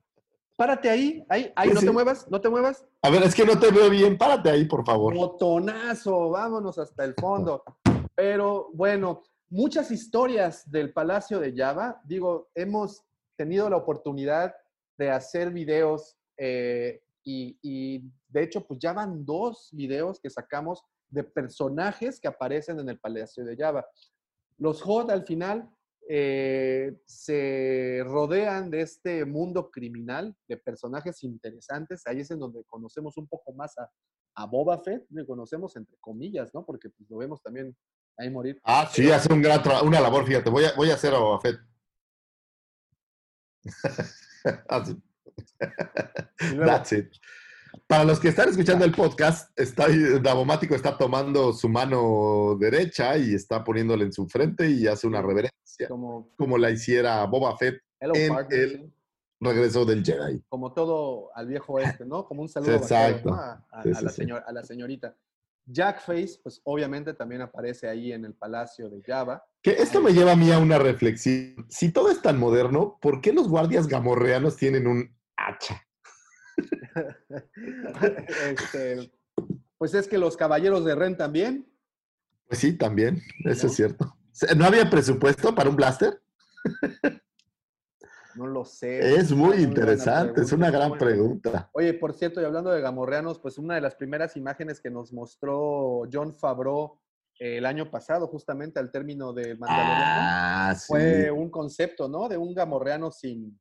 Párate 0.58 0.90
ahí, 0.90 1.24
ahí, 1.30 1.54
ahí, 1.56 1.70
Sí, 1.70 1.74
no 1.76 1.80
sí. 1.82 1.86
te 1.86 1.92
muevas, 1.92 2.28
no 2.32 2.42
te 2.42 2.50
muevas. 2.50 2.84
A 3.04 3.12
ver, 3.12 3.22
es 3.22 3.36
que 3.36 3.46
no 3.46 3.60
te 3.60 3.70
veo 3.70 3.92
bien. 3.92 4.18
Párate 4.18 4.50
ahí, 4.50 4.66
por 4.66 4.84
favor. 4.84 5.14
Botonazo, 5.14 6.32
vámonos 6.32 6.80
hasta 6.80 7.06
el 7.06 7.14
fondo. 7.14 7.64
Pero 8.16 8.72
bueno, 8.74 9.22
muchas 9.50 9.92
historias 9.92 10.70
del 10.70 10.92
Palacio 10.94 11.40
de 11.40 11.54
Java. 11.56 12.02
Digo, 12.06 12.50
hemos 12.56 13.04
tenido 13.36 13.70
la 13.70 13.78
oportunidad 13.78 14.56
de 14.98 15.12
hacer 15.12 15.52
videos 15.52 16.17
eh, 16.38 17.02
y, 17.24 17.58
y, 17.62 18.12
de 18.30 18.44
hecho, 18.44 18.66
pues 18.66 18.80
ya 18.80 18.94
van 18.94 19.26
dos 19.26 19.70
videos 19.74 20.20
que 20.20 20.30
sacamos 20.30 20.84
de 21.10 21.24
personajes 21.24 22.20
que 22.20 22.28
aparecen 22.28 22.80
en 22.80 22.90
el 22.90 23.00
Palacio 23.00 23.44
de 23.46 23.56
Java. 23.56 23.86
Los 24.58 24.82
HOT 24.86 25.12
al 25.12 25.26
final 25.26 25.70
eh, 26.10 26.98
se 27.06 28.02
rodean 28.06 28.70
de 28.70 28.82
este 28.82 29.26
mundo 29.26 29.70
criminal, 29.70 30.36
de 30.48 30.58
personajes 30.58 31.24
interesantes. 31.24 32.08
Ahí 32.08 32.22
es 32.22 32.32
en 32.32 32.40
donde 32.40 32.64
conocemos 32.66 33.18
un 33.18 33.28
poco 33.28 33.54
más 33.54 33.78
a, 33.78 33.90
a 34.36 34.46
Boba 34.46 34.80
Fett, 34.80 35.06
le 35.10 35.26
conocemos 35.26 35.76
entre 35.76 35.98
comillas, 36.00 36.54
¿no? 36.54 36.66
Porque 36.66 36.90
pues, 36.90 37.10
lo 37.10 37.18
vemos 37.18 37.42
también 37.42 37.76
ahí 38.18 38.30
morir. 38.30 38.60
Ah, 38.64 38.90
sí, 38.92 39.12
hace 39.12 39.32
un 39.34 39.42
gran 39.42 39.62
una 39.84 40.00
labor, 40.00 40.26
fíjate. 40.26 40.50
Voy 40.50 40.64
a, 40.64 40.74
voy 40.76 40.92
a 40.92 40.94
hacer 40.94 41.14
a 41.14 41.20
Boba 41.20 41.42
Fett. 41.42 41.60
Así. 44.70 44.98
That's 46.66 46.92
it. 46.94 47.12
Para 47.86 48.04
los 48.04 48.20
que 48.20 48.30
están 48.30 48.50
escuchando 48.50 48.84
el 48.86 48.92
podcast, 48.92 49.58
está, 49.58 49.88
Davomático 50.22 50.76
está 50.76 50.98
tomando 50.98 51.54
su 51.54 51.70
mano 51.70 52.58
derecha 52.60 53.18
y 53.18 53.34
está 53.34 53.64
poniéndole 53.64 54.06
en 54.06 54.12
su 54.14 54.28
frente 54.28 54.70
y 54.70 54.88
hace 54.88 55.08
una 55.08 55.22
reverencia, 55.22 55.88
como, 55.88 56.34
como 56.38 56.58
la 56.58 56.72
hiciera 56.72 57.24
Boba 57.26 57.56
Fett 57.58 57.82
Hello, 58.00 58.14
en 58.16 58.34
partner, 58.34 58.60
el 58.60 58.92
regreso 59.40 59.86
del 59.86 60.04
Jedi. 60.04 60.42
como 60.50 60.74
todo 60.74 61.30
al 61.36 61.48
viejo 61.48 61.80
este, 61.80 62.06
¿no? 62.06 62.26
Como 62.26 62.42
un 62.42 62.50
saludo 62.50 62.76
exacto. 62.76 63.30
¿no? 63.30 63.36
a, 63.36 63.66
a- 63.72 63.84
Sí, 63.84 63.92
a 63.96 64.02
la 64.02 64.10
señor- 64.10 64.44
a 64.46 64.52
la 64.52 64.64
señorita. 64.64 65.16
Jackface, 65.70 66.40
pues 66.42 66.62
obviamente 66.64 67.14
también 67.14 67.42
aparece 67.42 67.90
ahí 67.90 68.14
en 68.14 68.24
el 68.24 68.34
Palacio 68.34 68.90
de 68.90 69.02
Java. 69.04 69.44
Que 69.62 69.72
esto 69.72 70.02
me 70.02 70.14
lleva 70.14 70.32
a 70.32 70.36
mí 70.38 70.50
a 70.52 70.60
una 70.60 70.78
reflexión. 70.80 71.66
Si 71.70 71.92
todo 71.92 72.10
es 72.10 72.22
tan 72.22 72.40
moderno, 72.40 72.98
¿por 73.02 73.20
qué 73.20 73.34
los 73.34 73.50
guardias 73.50 73.86
gamorreanos 73.88 74.56
tienen 74.56 74.88
un 74.88 75.17
hacha? 75.38 75.82
Este, 78.50 79.12
pues 79.78 79.94
es 79.94 80.08
que 80.08 80.18
los 80.18 80.36
caballeros 80.36 80.84
de 80.86 80.96
Ren 80.96 81.16
también. 81.16 81.72
Pues 82.48 82.60
sí, 82.60 82.74
también, 82.78 83.22
eso 83.46 83.68
es 83.68 83.76
cierto. 83.76 84.16
¿No 84.56 84.66
había 84.66 84.90
presupuesto 84.90 85.54
para 85.54 85.70
un 85.70 85.76
blaster? 85.76 86.20
No 88.36 88.48
lo 88.48 88.66
sé. 88.66 89.16
Es 89.16 89.32
muy 89.32 89.58
interesante, 89.58 90.42
es 90.42 90.52
una 90.52 90.70
gran 90.70 90.98
pregunta. 90.98 91.70
Oye, 91.74 91.94
por 91.94 92.14
cierto, 92.14 92.40
y 92.42 92.46
hablando 92.46 92.70
de 92.72 92.82
gamorreanos, 92.82 93.40
pues 93.40 93.58
una 93.58 93.76
de 93.76 93.82
las 93.82 93.96
primeras 93.96 94.36
imágenes 94.38 94.80
que 94.80 94.92
nos 94.92 95.12
mostró 95.12 96.04
John 96.12 96.36
Favreau 96.36 97.00
eh, 97.40 97.58
el 97.58 97.66
año 97.66 97.90
pasado, 97.90 98.28
justamente 98.28 98.80
al 98.80 98.92
término 98.92 99.34
del 99.34 99.58
Mandaloriano, 99.58 100.04
Ah, 100.06 100.76
sí. 100.78 100.86
fue 100.88 101.32
un 101.32 101.50
concepto, 101.50 102.08
¿no? 102.08 102.30
De 102.30 102.38
un 102.38 102.54
gamorreano 102.54 103.12
sin, 103.12 103.60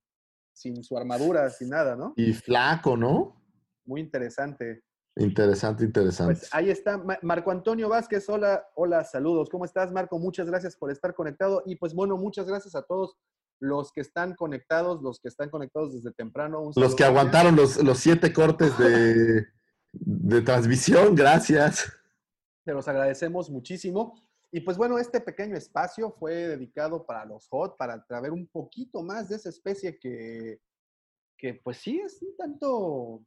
sin 0.56 0.82
su 0.82 0.96
armadura, 0.96 1.50
sin 1.50 1.68
nada, 1.68 1.94
¿no? 1.96 2.14
Y 2.16 2.32
flaco, 2.32 2.96
¿no? 2.96 3.42
Muy 3.84 4.00
interesante. 4.00 4.82
Interesante, 5.18 5.84
interesante. 5.84 6.34
Pues 6.34 6.48
ahí 6.52 6.70
está 6.70 6.96
Ma- 6.98 7.18
Marco 7.22 7.50
Antonio 7.50 7.88
Vázquez. 7.90 8.26
Hola, 8.28 8.64
hola, 8.74 9.04
saludos. 9.04 9.50
¿Cómo 9.50 9.66
estás, 9.66 9.92
Marco? 9.92 10.18
Muchas 10.18 10.46
gracias 10.46 10.74
por 10.76 10.90
estar 10.90 11.14
conectado. 11.14 11.62
Y 11.66 11.76
pues 11.76 11.94
bueno, 11.94 12.16
muchas 12.16 12.46
gracias 12.46 12.74
a 12.74 12.82
todos 12.82 13.16
los 13.60 13.92
que 13.92 14.00
están 14.00 14.34
conectados, 14.34 15.02
los 15.02 15.20
que 15.20 15.28
están 15.28 15.50
conectados 15.50 15.94
desde 15.94 16.12
temprano. 16.14 16.60
Un 16.62 16.72
los 16.76 16.94
que 16.94 17.04
aguantaron 17.04 17.54
los, 17.54 17.82
los 17.82 17.98
siete 17.98 18.32
cortes 18.32 18.76
de, 18.78 19.46
de 19.92 20.40
transmisión, 20.42 21.14
gracias. 21.14 21.92
Te 22.64 22.72
los 22.72 22.88
agradecemos 22.88 23.50
muchísimo. 23.50 24.25
Y 24.52 24.60
pues 24.60 24.76
bueno, 24.76 24.98
este 24.98 25.20
pequeño 25.20 25.56
espacio 25.56 26.10
fue 26.12 26.34
dedicado 26.34 27.04
para 27.04 27.24
los 27.24 27.48
hot, 27.48 27.76
para 27.76 28.04
traer 28.06 28.32
un 28.32 28.46
poquito 28.46 29.02
más 29.02 29.28
de 29.28 29.36
esa 29.36 29.48
especie 29.48 29.98
que, 29.98 30.60
que 31.36 31.54
pues 31.54 31.78
sí 31.78 32.00
es 32.00 32.22
un 32.22 32.36
tanto, 32.36 33.22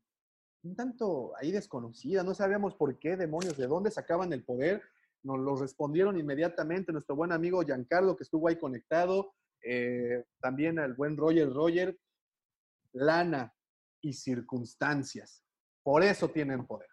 un 0.64 0.76
tanto 0.76 1.34
ahí 1.38 1.52
desconocida. 1.52 2.24
No 2.24 2.34
sabíamos 2.34 2.76
por 2.76 2.98
qué 2.98 3.18
demonios, 3.18 3.58
de 3.58 3.68
dónde 3.68 3.92
sacaban 3.92 4.32
el 4.34 4.44
poder. 4.44 4.82
Nos 5.22 5.40
lo 5.40 5.56
respondieron 5.56 6.18
inmediatamente 6.18 6.92
nuestro 6.92 7.16
buen 7.16 7.32
amigo 7.32 7.62
Giancarlo, 7.62 8.16
que 8.16 8.24
estuvo 8.24 8.48
ahí 8.48 8.58
conectado. 8.58 9.34
eh, 9.62 10.24
también 10.40 10.80
al 10.80 10.94
buen 10.94 11.18
Roger 11.18 11.52
Roger. 11.52 12.00
Lana 12.94 13.54
y 14.02 14.14
circunstancias. 14.14 15.44
Por 15.84 16.04
eso 16.04 16.30
tienen 16.30 16.66
poder, 16.66 16.89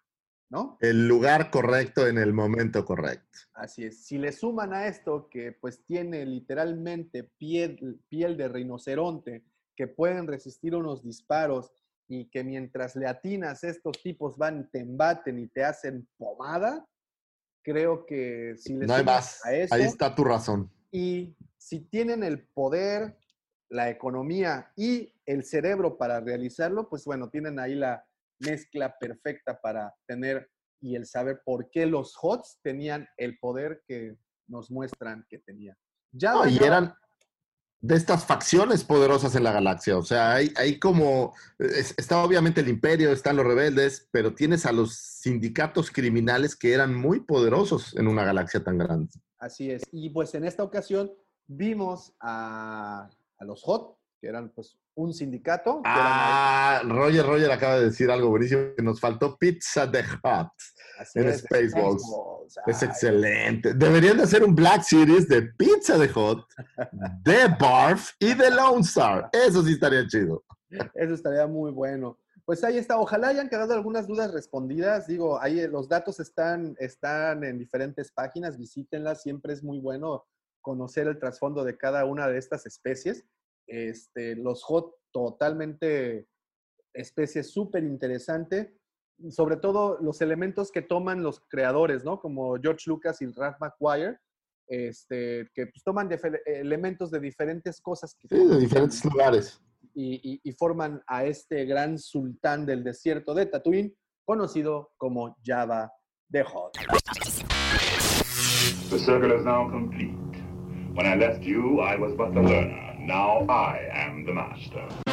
¿no? 0.49 0.77
El 0.81 1.07
lugar 1.07 1.51
correcto 1.51 2.07
en 2.07 2.17
el 2.17 2.33
momento 2.33 2.85
correcto. 2.85 3.39
Así 3.53 3.85
es. 3.85 4.05
Si 4.05 4.17
le 4.17 4.31
suman 4.31 4.73
a 4.73 4.87
esto 4.87 5.27
que 5.29 5.51
pues 5.51 5.83
tiene 5.85 6.25
literalmente 6.25 7.23
piel, 7.37 7.99
piel 8.07 8.37
de 8.37 8.47
rinoceronte, 8.47 9.43
que 9.75 9.87
pueden 9.87 10.27
resistir 10.27 10.73
unos 10.75 11.03
disparos 11.03 11.71
y 12.07 12.29
que 12.29 12.43
mientras 12.43 12.95
le 12.95 13.07
atinas 13.07 13.63
estos 13.63 14.01
tipos 14.01 14.37
van, 14.37 14.69
te 14.71 14.79
embaten 14.79 15.39
y 15.39 15.47
te 15.47 15.63
hacen 15.63 16.07
pomada, 16.17 16.87
creo 17.61 18.05
que 18.05 18.55
si 18.57 18.73
le 18.73 18.87
No 18.87 18.93
hay 18.95 19.03
más. 19.03 19.45
a 19.45 19.53
eso 19.53 19.75
Ahí 19.75 19.83
está 19.83 20.15
tu 20.15 20.23
razón. 20.23 20.71
y 20.91 21.35
si 21.57 21.81
tienen 21.81 22.23
el 22.23 22.47
poder, 22.47 23.17
la 23.69 23.89
economía 23.89 24.71
y 24.77 25.13
el 25.25 25.43
cerebro 25.43 25.97
para 25.97 26.21
realizarlo, 26.21 26.87
pues 26.87 27.03
bueno, 27.03 27.29
tienen 27.29 27.59
ahí 27.59 27.75
la 27.75 28.05
mezcla 28.39 28.95
perfecta 28.99 29.59
para 29.61 29.93
tener 30.07 30.49
y 30.81 30.95
el 30.95 31.05
saber 31.05 31.41
por 31.43 31.69
qué 31.71 31.85
los 31.85 32.15
HOTS 32.21 32.59
tenían 32.61 33.07
el 33.17 33.37
poder 33.39 33.81
que 33.87 34.15
nos 34.47 34.69
muestran 34.71 35.25
que 35.29 35.39
tenían. 35.39 35.75
Ya 36.11 36.33
No, 36.33 36.47
y 36.47 36.57
eran 36.57 36.93
de 37.79 37.95
estas 37.95 38.25
facciones 38.25 38.83
poderosas 38.83 39.35
en 39.35 39.43
la 39.43 39.51
galaxia. 39.51 39.97
O 39.97 40.03
sea, 40.03 40.33
hay, 40.33 40.51
hay 40.55 40.79
como. 40.79 41.33
es- 41.59 41.93
está 41.97 42.23
obviamente 42.23 42.61
el 42.61 42.69
imperio, 42.69 43.11
están 43.11 43.35
los 43.35 43.45
rebeldes, 43.45 44.07
pero 44.11 44.33
tienes 44.33 44.65
a 44.65 44.71
los 44.71 44.95
sindicatos 44.95 45.91
criminales 45.91 46.55
que 46.55 46.73
eran 46.73 46.95
muy 46.95 47.19
poderosos 47.21 47.95
en 47.97 48.07
una 48.07 48.23
galaxia 48.23 48.63
tan 48.63 48.77
grande. 48.77 49.09
Así 49.39 49.69
es. 49.71 49.83
Y 49.91 50.09
pues 50.09 50.33
en 50.35 50.45
esta 50.45 50.63
ocasión 50.63 51.11
vimos 51.47 52.15
a, 52.19 53.09
a 53.39 53.45
los 53.45 53.61
HOT, 53.65 53.96
que 54.19 54.27
eran 54.27 54.49
pues 54.49 54.77
un 54.95 55.13
sindicato. 55.13 55.81
que 55.83 55.89
eran 55.89 56.03
Ah, 56.05 56.81
Roger, 56.85 57.25
Roger 57.25 57.51
acaba 57.51 57.77
de 57.79 57.85
decir 57.85 58.09
algo 58.09 58.29
buenísimo. 58.29 58.73
que 58.75 58.81
Nos 58.83 58.99
faltó 58.99 59.37
Pizza 59.37 59.85
de 59.87 59.99
Hut 59.99 60.51
Así 60.99 61.19
en 61.19 61.27
es, 61.27 61.41
Spaceballs. 61.41 62.01
Spaceballs. 62.01 62.57
Es 62.67 62.83
excelente. 62.83 63.73
Deberían 63.75 64.17
de 64.17 64.23
hacer 64.23 64.43
un 64.43 64.55
Black 64.55 64.81
Series 64.81 65.27
de 65.27 65.43
Pizza 65.43 65.97
de 65.97 66.07
Hot, 66.09 66.45
de 67.23 67.47
Barf 67.59 68.11
y 68.19 68.33
de 68.33 68.49
Lone 68.49 68.81
Star. 68.81 69.29
Eso 69.31 69.61
sí 69.63 69.73
estaría 69.73 70.07
chido. 70.07 70.43
Eso 70.95 71.13
estaría 71.13 71.45
muy 71.45 71.71
bueno. 71.71 72.17
Pues 72.45 72.63
ahí 72.63 72.77
está. 72.77 72.97
Ojalá 72.97 73.27
hayan 73.27 73.49
quedado 73.49 73.73
algunas 73.73 74.07
dudas 74.07 74.33
respondidas. 74.33 75.05
Digo, 75.05 75.39
ahí 75.39 75.59
eh, 75.59 75.67
los 75.67 75.87
datos 75.87 76.19
están, 76.19 76.75
están 76.79 77.43
en 77.43 77.59
diferentes 77.59 78.11
páginas. 78.11 78.57
Visítenlas. 78.57 79.21
Siempre 79.21 79.53
es 79.53 79.63
muy 79.63 79.79
bueno 79.79 80.25
conocer 80.61 81.07
el 81.07 81.19
trasfondo 81.19 81.63
de 81.63 81.77
cada 81.77 82.05
una 82.05 82.27
de 82.27 82.37
estas 82.39 82.65
especies. 82.65 83.23
Este, 83.67 84.35
los 84.35 84.63
hot, 84.63 84.93
totalmente 85.11 86.27
especie 86.93 87.43
súper 87.43 87.83
interesante. 87.83 88.73
Sobre 89.29 89.57
todo 89.57 89.97
los 90.01 90.21
elementos 90.21 90.71
que 90.71 90.81
toman 90.81 91.23
los 91.23 91.39
creadores, 91.49 92.03
¿no? 92.03 92.19
Como 92.19 92.55
George 92.61 92.83
Lucas 92.87 93.21
y 93.21 93.25
Ralph 93.27 93.57
McGuire, 93.59 94.17
este, 94.67 95.49
que 95.53 95.67
pues, 95.67 95.83
toman 95.83 96.09
elementos 96.45 97.09
de 97.09 97.19
diferentes 97.19 97.81
cosas 97.81 98.13
que 98.15 98.27
Sí, 98.27 98.45
de 98.45 98.59
diferentes 98.59 99.03
lugares. 99.05 99.59
y, 99.95 100.33
y- 100.33 100.41
y 100.43 100.51
forman 100.53 101.01
a 101.07 101.25
este 101.25 101.65
gran 101.65 101.97
sultán 101.97 102.65
del 102.65 102.83
desierto 102.83 103.33
de 103.33 103.47
Tatooine, 103.47 103.95
conocido 104.25 104.91
como 104.97 105.35
Java 105.43 105.91
the 106.31 106.41
Hutt. 106.43 106.77
The 108.89 108.99
circle 108.99 109.35
is 109.35 109.43
now 109.45 109.69
complete. 109.69 110.15
When 110.93 111.05
I 111.07 111.15
left 111.15 111.41
you, 111.43 111.81
I 111.81 111.97
was 111.97 112.13
but 112.15 112.33
the 112.33 112.41
learner. 112.41 112.86
Now 113.07 113.45
I 113.47 113.87
am 113.93 114.25
the 114.25 114.33
master. 114.33 115.06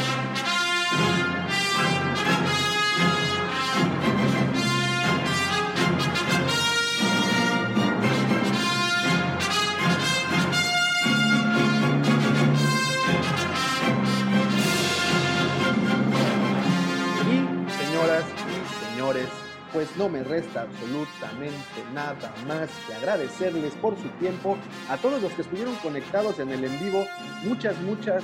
Pues 19.74 19.94
no 19.96 20.09
me 20.09 20.22
resta 20.22 20.62
absolutamente 20.62 21.59
nada 21.92 22.32
más 22.46 22.70
que 22.86 22.94
agradecerles 22.94 23.74
por 23.74 23.96
su 23.96 24.09
tiempo. 24.20 24.56
A 24.88 24.96
todos 24.96 25.20
los 25.20 25.32
que 25.32 25.42
estuvieron 25.42 25.74
conectados 25.76 26.38
en 26.38 26.51
el 26.51 26.64
en 26.64 26.78
vivo, 26.78 27.05
muchas, 27.42 27.78
muchas 27.80 28.22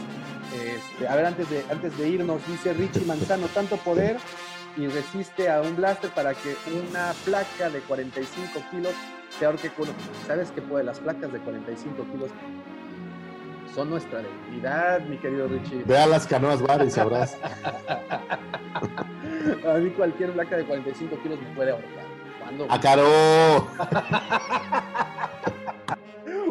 Este, 0.55 1.07
a 1.07 1.15
ver, 1.17 1.27
antes 1.27 1.51
de, 1.51 1.65
antes 1.71 1.97
de 1.99 2.09
irnos, 2.09 2.41
dice 2.47 2.73
Richie 2.73 3.05
Manzano, 3.05 3.47
tanto 3.49 3.77
poder 3.79 4.17
y 4.77 4.87
resiste 4.87 5.51
a 5.51 5.61
un 5.61 5.77
blaster 5.77 6.11
para 6.11 6.35
que 6.35 6.57
una 6.73 7.13
placa 7.25 7.69
de 7.69 7.81
45 7.81 8.61
kilos 8.71 8.93
se 9.39 9.47
ahorque 9.47 9.71
con... 9.71 9.89
¿Sabes 10.27 10.51
qué 10.53 10.63
puede? 10.63 10.85
Las 10.85 11.01
placas 11.01 11.33
de 11.33 11.41
45 11.41 12.05
kilos 12.13 12.31
son 13.75 13.91
nuestra 13.91 14.23
debilidad, 14.23 15.01
mi 15.01 15.19
querido 15.19 15.49
Richie. 15.49 15.85
Ve 15.85 15.99
a 15.99 16.07
las 16.07 16.27
canoas 16.27 16.63
bar 16.63 16.85
y 16.85 16.91
sabrás. 16.91 17.37
A 19.69 19.75
mí 19.79 19.91
cualquier 19.91 20.33
placa 20.33 20.57
de 20.57 20.65
45 20.65 21.17
kilos 21.23 21.39
me 21.41 21.55
puede 21.55 21.71
ahorcar. 21.71 22.05
¿Cuándo? 22.43 22.67
¡A 22.69 22.81
caro! 22.81 23.05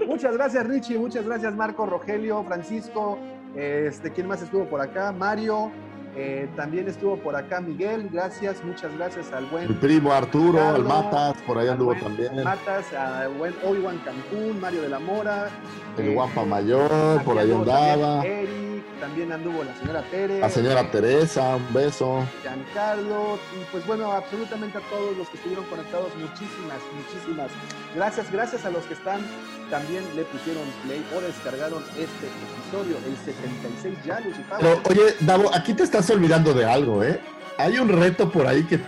Muchas 0.08 0.34
gracias, 0.34 0.68
Richie. 0.68 0.98
Muchas 0.98 1.26
gracias, 1.26 1.56
Marco, 1.56 1.86
Rogelio, 1.86 2.44
Francisco. 2.44 3.18
Este, 3.56 4.12
¿Quién 4.12 4.28
más 4.28 4.42
estuvo 4.42 4.66
por 4.66 4.82
acá? 4.82 5.12
Mario. 5.12 5.72
eh, 6.16 6.50
también 6.56 6.88
estuvo 6.88 7.18
por 7.18 7.36
acá 7.36 7.62
Miguel. 7.62 8.10
Gracias, 8.12 8.64
muchas 8.64 8.96
gracias 8.98 9.32
al 9.32 9.46
buen 9.46 9.68
Mi 9.68 9.74
primo 9.76 10.12
Arturo, 10.12 10.60
al 10.68 10.84
Matas, 10.84 11.36
por 11.46 11.58
ahí 11.58 11.68
anduvo 11.68 11.92
buen 11.92 12.04
también. 12.04 12.44
Matas, 12.44 12.92
al 12.94 13.34
buen 13.36 13.54
Obi-Wan 13.64 14.00
Cancún, 14.00 14.60
Mario 14.60 14.82
de 14.82 14.90
la 14.90 15.00
Mora. 15.00 15.50
El 15.98 16.10
eh, 16.10 16.14
Guampa 16.14 16.44
Mayor, 16.44 17.24
por 17.24 17.38
ahí 17.38 17.52
andaba. 17.52 18.22
también 18.22 18.69
Eric, 18.80 19.00
también 19.00 19.32
anduvo 19.32 19.64
la 19.64 19.76
señora 19.76 20.02
Tere. 20.10 20.40
La 20.40 20.50
señora 20.50 20.90
Teresa, 20.92 21.56
un 21.56 21.74
beso. 21.74 22.26
Giancarlo, 22.42 23.40
y 23.56 23.66
pues 23.72 23.86
bueno, 23.86 24.12
absolutamente 24.12 24.78
a 24.78 24.82
todos 24.90 25.18
los 25.18 25.28
que 25.30 25.38
estuvieron 25.38 25.66
conectados, 25.66 26.10
muchísimas, 26.16 26.80
muchísimas 26.96 27.52
gracias. 27.96 28.32
Gracias 28.32 28.66
a 28.66 28.70
los 28.70 28.86
que 28.86 28.94
están, 28.94 29.22
también 29.70 30.04
le 30.16 30.24
pusieron 30.24 30.64
play 30.86 31.06
o 31.16 31.22
descargaron 31.22 31.84
este 31.98 32.28
episodio, 32.28 32.98
el 33.06 33.18
76 33.18 33.98
ya, 34.06 34.20
Lucifer. 34.20 34.58
Pero 34.60 34.82
oye, 34.90 35.16
Davo, 35.22 35.54
aquí 35.54 35.74
te 35.74 35.84
estás 35.84 36.10
olvidando 36.10 36.54
de 36.54 36.66
algo, 36.66 37.04
¿eh? 37.04 37.20
Hay 37.58 37.78
un 37.78 37.90
reto 37.90 38.32
por 38.32 38.48
ahí 38.48 38.64
que 38.64 38.80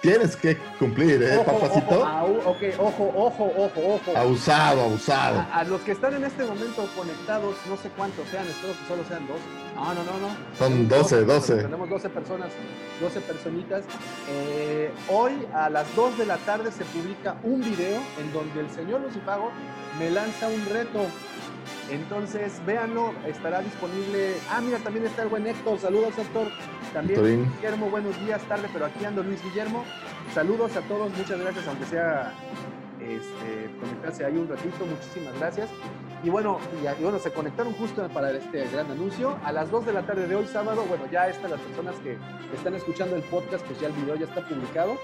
tienes 0.00 0.36
que 0.36 0.56
cumplir, 0.78 1.22
¿eh, 1.22 1.36
Ojo, 1.38 1.44
papacito? 1.44 2.00
ojo, 2.00 2.06
au- 2.06 2.40
ok, 2.46 2.62
ojo, 2.78 3.12
ojo, 3.16 3.52
ojo, 3.56 3.94
ojo. 3.94 4.16
Abusado, 4.16 4.82
abusado. 4.82 5.38
A, 5.40 5.58
a 5.60 5.64
los 5.64 5.80
que 5.82 5.92
están 5.92 6.14
en 6.14 6.24
este 6.24 6.44
momento 6.44 6.88
conectados, 6.96 7.56
no 7.68 7.76
sé 7.76 7.88
cuántos 7.96 8.28
sean, 8.28 8.46
espero 8.46 8.72
que 8.74 8.86
solo 8.86 9.02
sean 9.08 9.26
dos. 9.26 9.38
No, 9.74 9.94
no, 9.94 10.04
no, 10.04 10.18
no. 10.18 10.28
Son 10.58 10.72
Tenemos 10.88 10.88
12, 11.10 11.16
dos, 11.24 11.48
12. 11.48 11.62
Tenemos 11.62 11.88
12 11.90 12.08
personas, 12.10 12.48
12 13.00 13.20
personitas. 13.20 13.84
Eh, 14.30 14.90
hoy 15.08 15.32
a 15.54 15.68
las 15.70 15.94
2 15.94 16.18
de 16.18 16.26
la 16.26 16.36
tarde 16.38 16.70
se 16.72 16.84
publica 16.86 17.36
un 17.42 17.60
video 17.60 18.00
en 18.20 18.32
donde 18.32 18.60
el 18.60 18.70
señor 18.70 19.00
Lucifago 19.00 19.50
me 19.98 20.10
lanza 20.10 20.48
un 20.48 20.64
reto. 20.66 21.06
Entonces, 21.90 22.60
véanlo, 22.66 23.12
estará 23.26 23.60
disponible. 23.62 24.34
Ah, 24.50 24.60
mira, 24.60 24.78
también 24.78 25.06
está 25.06 25.22
el 25.22 25.28
buen 25.28 25.46
Héctor. 25.46 25.78
Saludos, 25.78 26.18
Héctor. 26.18 26.48
También 26.92 27.18
Héctorín. 27.18 27.52
Guillermo, 27.56 27.90
buenos 27.90 28.18
días, 28.24 28.42
tarde, 28.42 28.68
pero 28.72 28.86
aquí 28.86 29.04
ando 29.04 29.22
Luis 29.22 29.42
Guillermo. 29.42 29.84
Saludos 30.34 30.76
a 30.76 30.82
todos, 30.82 31.10
muchas 31.16 31.40
gracias, 31.40 31.66
aunque 31.66 31.86
sea 31.86 32.32
este, 33.00 33.70
conectarse 33.80 34.24
ahí 34.24 34.36
un 34.36 34.48
ratito, 34.48 34.84
muchísimas 34.84 35.38
gracias. 35.38 35.70
Y 36.22 36.30
bueno, 36.30 36.58
y, 36.82 36.86
y 36.86 37.02
bueno, 37.02 37.18
se 37.18 37.30
conectaron 37.30 37.72
justo 37.74 38.06
para 38.08 38.32
este 38.32 38.66
gran 38.68 38.90
anuncio. 38.90 39.38
A 39.44 39.52
las 39.52 39.70
2 39.70 39.86
de 39.86 39.92
la 39.92 40.02
tarde 40.02 40.26
de 40.26 40.34
hoy, 40.34 40.46
sábado, 40.46 40.84
bueno, 40.88 41.04
ya 41.10 41.28
están 41.28 41.50
las 41.50 41.60
personas 41.60 41.94
que 41.96 42.18
están 42.54 42.74
escuchando 42.74 43.16
el 43.16 43.22
podcast, 43.22 43.64
pues 43.64 43.80
ya 43.80 43.86
el 43.86 43.94
video 43.94 44.16
ya 44.16 44.26
está 44.26 44.46
publicado. 44.46 44.98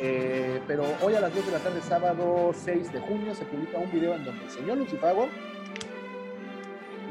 Eh, 0.00 0.60
pero 0.66 0.84
hoy 1.02 1.14
a 1.14 1.20
las 1.20 1.32
2 1.32 1.46
de 1.46 1.52
la 1.52 1.58
tarde, 1.58 1.80
sábado 1.80 2.50
6 2.52 2.92
de 2.92 3.00
junio, 3.00 3.34
se 3.34 3.44
publica 3.44 3.78
un 3.78 3.92
video 3.92 4.14
en 4.14 4.24
donde 4.24 4.44
el 4.44 4.50
señor 4.50 4.78
Lucifago 4.78 5.28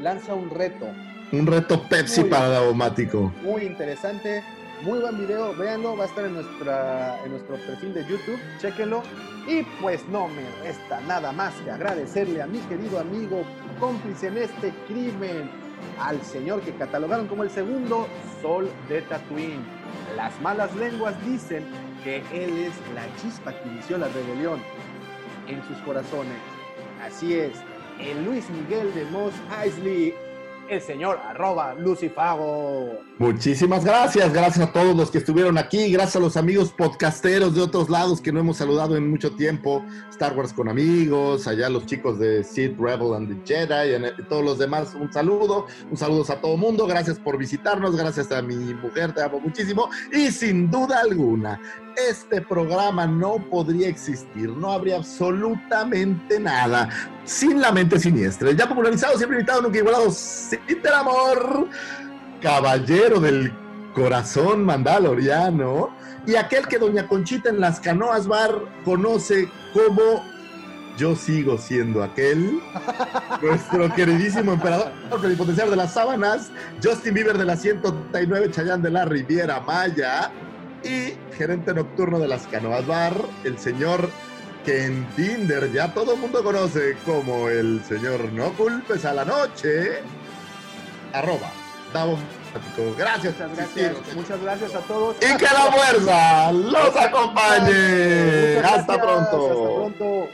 lanza 0.04 0.34
un 0.34 0.50
reto 0.50 0.86
Un 1.32 1.46
reto 1.46 1.82
Pepsi 1.88 2.20
Muy 2.20 2.30
para 2.30 2.48
Davomático. 2.50 3.32
muy 3.42 3.62
interesante, 3.62 4.44
muy 4.82 4.98
buen 4.98 5.18
video, 5.18 5.56
véanlo, 5.56 5.96
va 5.96 6.04
a 6.04 6.06
estar 6.06 6.26
en, 6.26 6.34
nuestra, 6.34 7.24
en 7.24 7.30
nuestro 7.30 7.56
perfil 7.56 7.94
de 7.94 8.02
YouTube, 8.02 8.38
chéquenlo. 8.60 9.02
Y 9.48 9.62
pues 9.80 10.06
no 10.08 10.28
me 10.28 10.42
resta 10.62 11.00
nada 11.08 11.32
más 11.32 11.54
que 11.64 11.70
agradecerle 11.70 12.42
a 12.42 12.46
mi 12.46 12.58
querido 12.60 13.00
amigo, 13.00 13.44
cómplice 13.80 14.26
en 14.26 14.36
este 14.36 14.74
crimen, 14.86 15.50
al 15.98 16.20
señor 16.22 16.60
que 16.60 16.72
catalogaron 16.72 17.26
como 17.26 17.42
el 17.42 17.50
segundo 17.50 18.06
sol 18.42 18.70
de 18.90 19.00
Tatooine. 19.02 19.64
Las 20.16 20.38
malas 20.42 20.74
lenguas 20.76 21.14
dicen 21.24 21.64
que 22.04 22.18
él 22.32 22.58
es 22.58 22.74
la 22.94 23.06
chispa 23.22 23.54
que 23.54 23.68
inició 23.70 23.96
la 23.96 24.08
rebelión 24.08 24.60
en 25.48 25.64
sus 25.66 25.78
corazones. 25.78 26.36
Así 27.02 27.34
es, 27.34 27.52
el 28.00 28.24
Luis 28.24 28.48
Miguel 28.50 28.92
de 28.94 29.04
Moss 29.06 29.34
Eisley, 29.62 30.14
el 30.68 30.80
señor 30.80 31.18
arroba 31.24 31.74
Lucifago. 31.74 33.00
Muchísimas 33.16 33.84
gracias, 33.84 34.32
gracias 34.32 34.68
a 34.68 34.72
todos 34.72 34.96
los 34.96 35.08
que 35.08 35.18
estuvieron 35.18 35.56
aquí, 35.56 35.92
gracias 35.92 36.16
a 36.16 36.18
los 36.18 36.36
amigos 36.36 36.72
podcasteros 36.72 37.54
de 37.54 37.62
otros 37.62 37.88
lados 37.88 38.20
que 38.20 38.32
no 38.32 38.40
hemos 38.40 38.56
saludado 38.56 38.96
en 38.96 39.08
mucho 39.08 39.30
tiempo, 39.36 39.84
Star 40.10 40.36
Wars 40.36 40.52
con 40.52 40.68
amigos, 40.68 41.46
allá 41.46 41.68
los 41.68 41.86
chicos 41.86 42.18
de 42.18 42.42
Sith, 42.42 42.76
Rebel 42.76 43.14
and 43.14 43.28
the 43.28 43.54
Jedi, 43.54 43.94
y 43.94 44.22
todos 44.24 44.44
los 44.44 44.58
demás, 44.58 44.96
un 45.00 45.12
saludo, 45.12 45.66
un 45.88 45.96
saludo 45.96 46.24
a 46.28 46.40
todo 46.40 46.56
mundo, 46.56 46.88
gracias 46.88 47.16
por 47.20 47.38
visitarnos, 47.38 47.94
gracias 47.94 48.32
a 48.32 48.42
mi 48.42 48.74
mujer, 48.74 49.14
te 49.14 49.22
amo 49.22 49.38
muchísimo, 49.38 49.88
y 50.12 50.32
sin 50.32 50.68
duda 50.68 50.98
alguna, 50.98 51.60
este 52.10 52.40
programa 52.40 53.06
no 53.06 53.36
podría 53.48 53.90
existir, 53.90 54.48
no 54.50 54.72
habría 54.72 54.96
absolutamente 54.96 56.40
nada 56.40 56.88
sin 57.22 57.60
la 57.60 57.70
mente 57.70 58.00
siniestra, 58.00 58.50
ya 58.50 58.68
popularizado, 58.68 59.16
siempre 59.16 59.38
invitado, 59.38 59.62
nunca 59.62 59.78
igualado, 59.78 60.10
sin 60.10 60.58
el 60.68 60.92
amor 60.92 61.68
caballero 62.40 63.20
del 63.20 63.52
corazón 63.94 64.64
mandaloriano 64.64 65.94
y 66.26 66.36
aquel 66.36 66.66
que 66.66 66.78
doña 66.78 67.06
Conchita 67.06 67.50
en 67.50 67.60
las 67.60 67.80
canoas 67.80 68.26
bar 68.26 68.52
conoce 68.84 69.48
como 69.72 70.22
yo 70.96 71.16
sigo 71.16 71.58
siendo 71.58 72.02
aquel, 72.02 72.60
nuestro 73.42 73.92
queridísimo 73.94 74.52
emperador 74.52 74.92
plenipotenciario 75.20 75.70
de 75.72 75.76
las 75.76 75.94
sábanas, 75.94 76.50
Justin 76.82 77.14
Bieber 77.14 77.36
de 77.36 77.44
la 77.44 77.56
139 77.56 78.50
Chayán 78.50 78.80
de 78.80 78.90
la 78.90 79.04
Riviera 79.04 79.60
Maya 79.60 80.30
y 80.84 81.14
gerente 81.36 81.74
nocturno 81.74 82.18
de 82.18 82.28
las 82.28 82.46
canoas 82.46 82.86
bar, 82.86 83.14
el 83.42 83.58
señor 83.58 84.08
que 84.64 84.86
en 84.86 85.04
Tinder. 85.16 85.72
Ya 85.72 85.92
todo 85.92 86.14
el 86.14 86.20
mundo 86.20 86.42
conoce 86.44 86.96
como 87.04 87.48
el 87.48 87.82
señor 87.84 88.32
No 88.32 88.52
Culpes 88.52 89.04
a 89.04 89.14
la 89.14 89.24
Noche, 89.24 89.98
arroba, 91.12 91.50
Gracias, 92.96 93.34
Muchas 93.38 93.58
asistir. 93.58 93.92
gracias, 93.92 94.16
muchas 94.16 94.40
gracias 94.40 94.74
a 94.74 94.78
todos. 94.80 95.16
Y 95.20 95.36
que 95.36 95.44
la 95.44 95.72
fuerza 95.72 96.52
los 96.52 96.96
acompañe. 96.96 98.58
Hasta 98.58 99.00
pronto. 99.00 99.50
Hasta 99.50 99.98
pronto. 99.98 100.28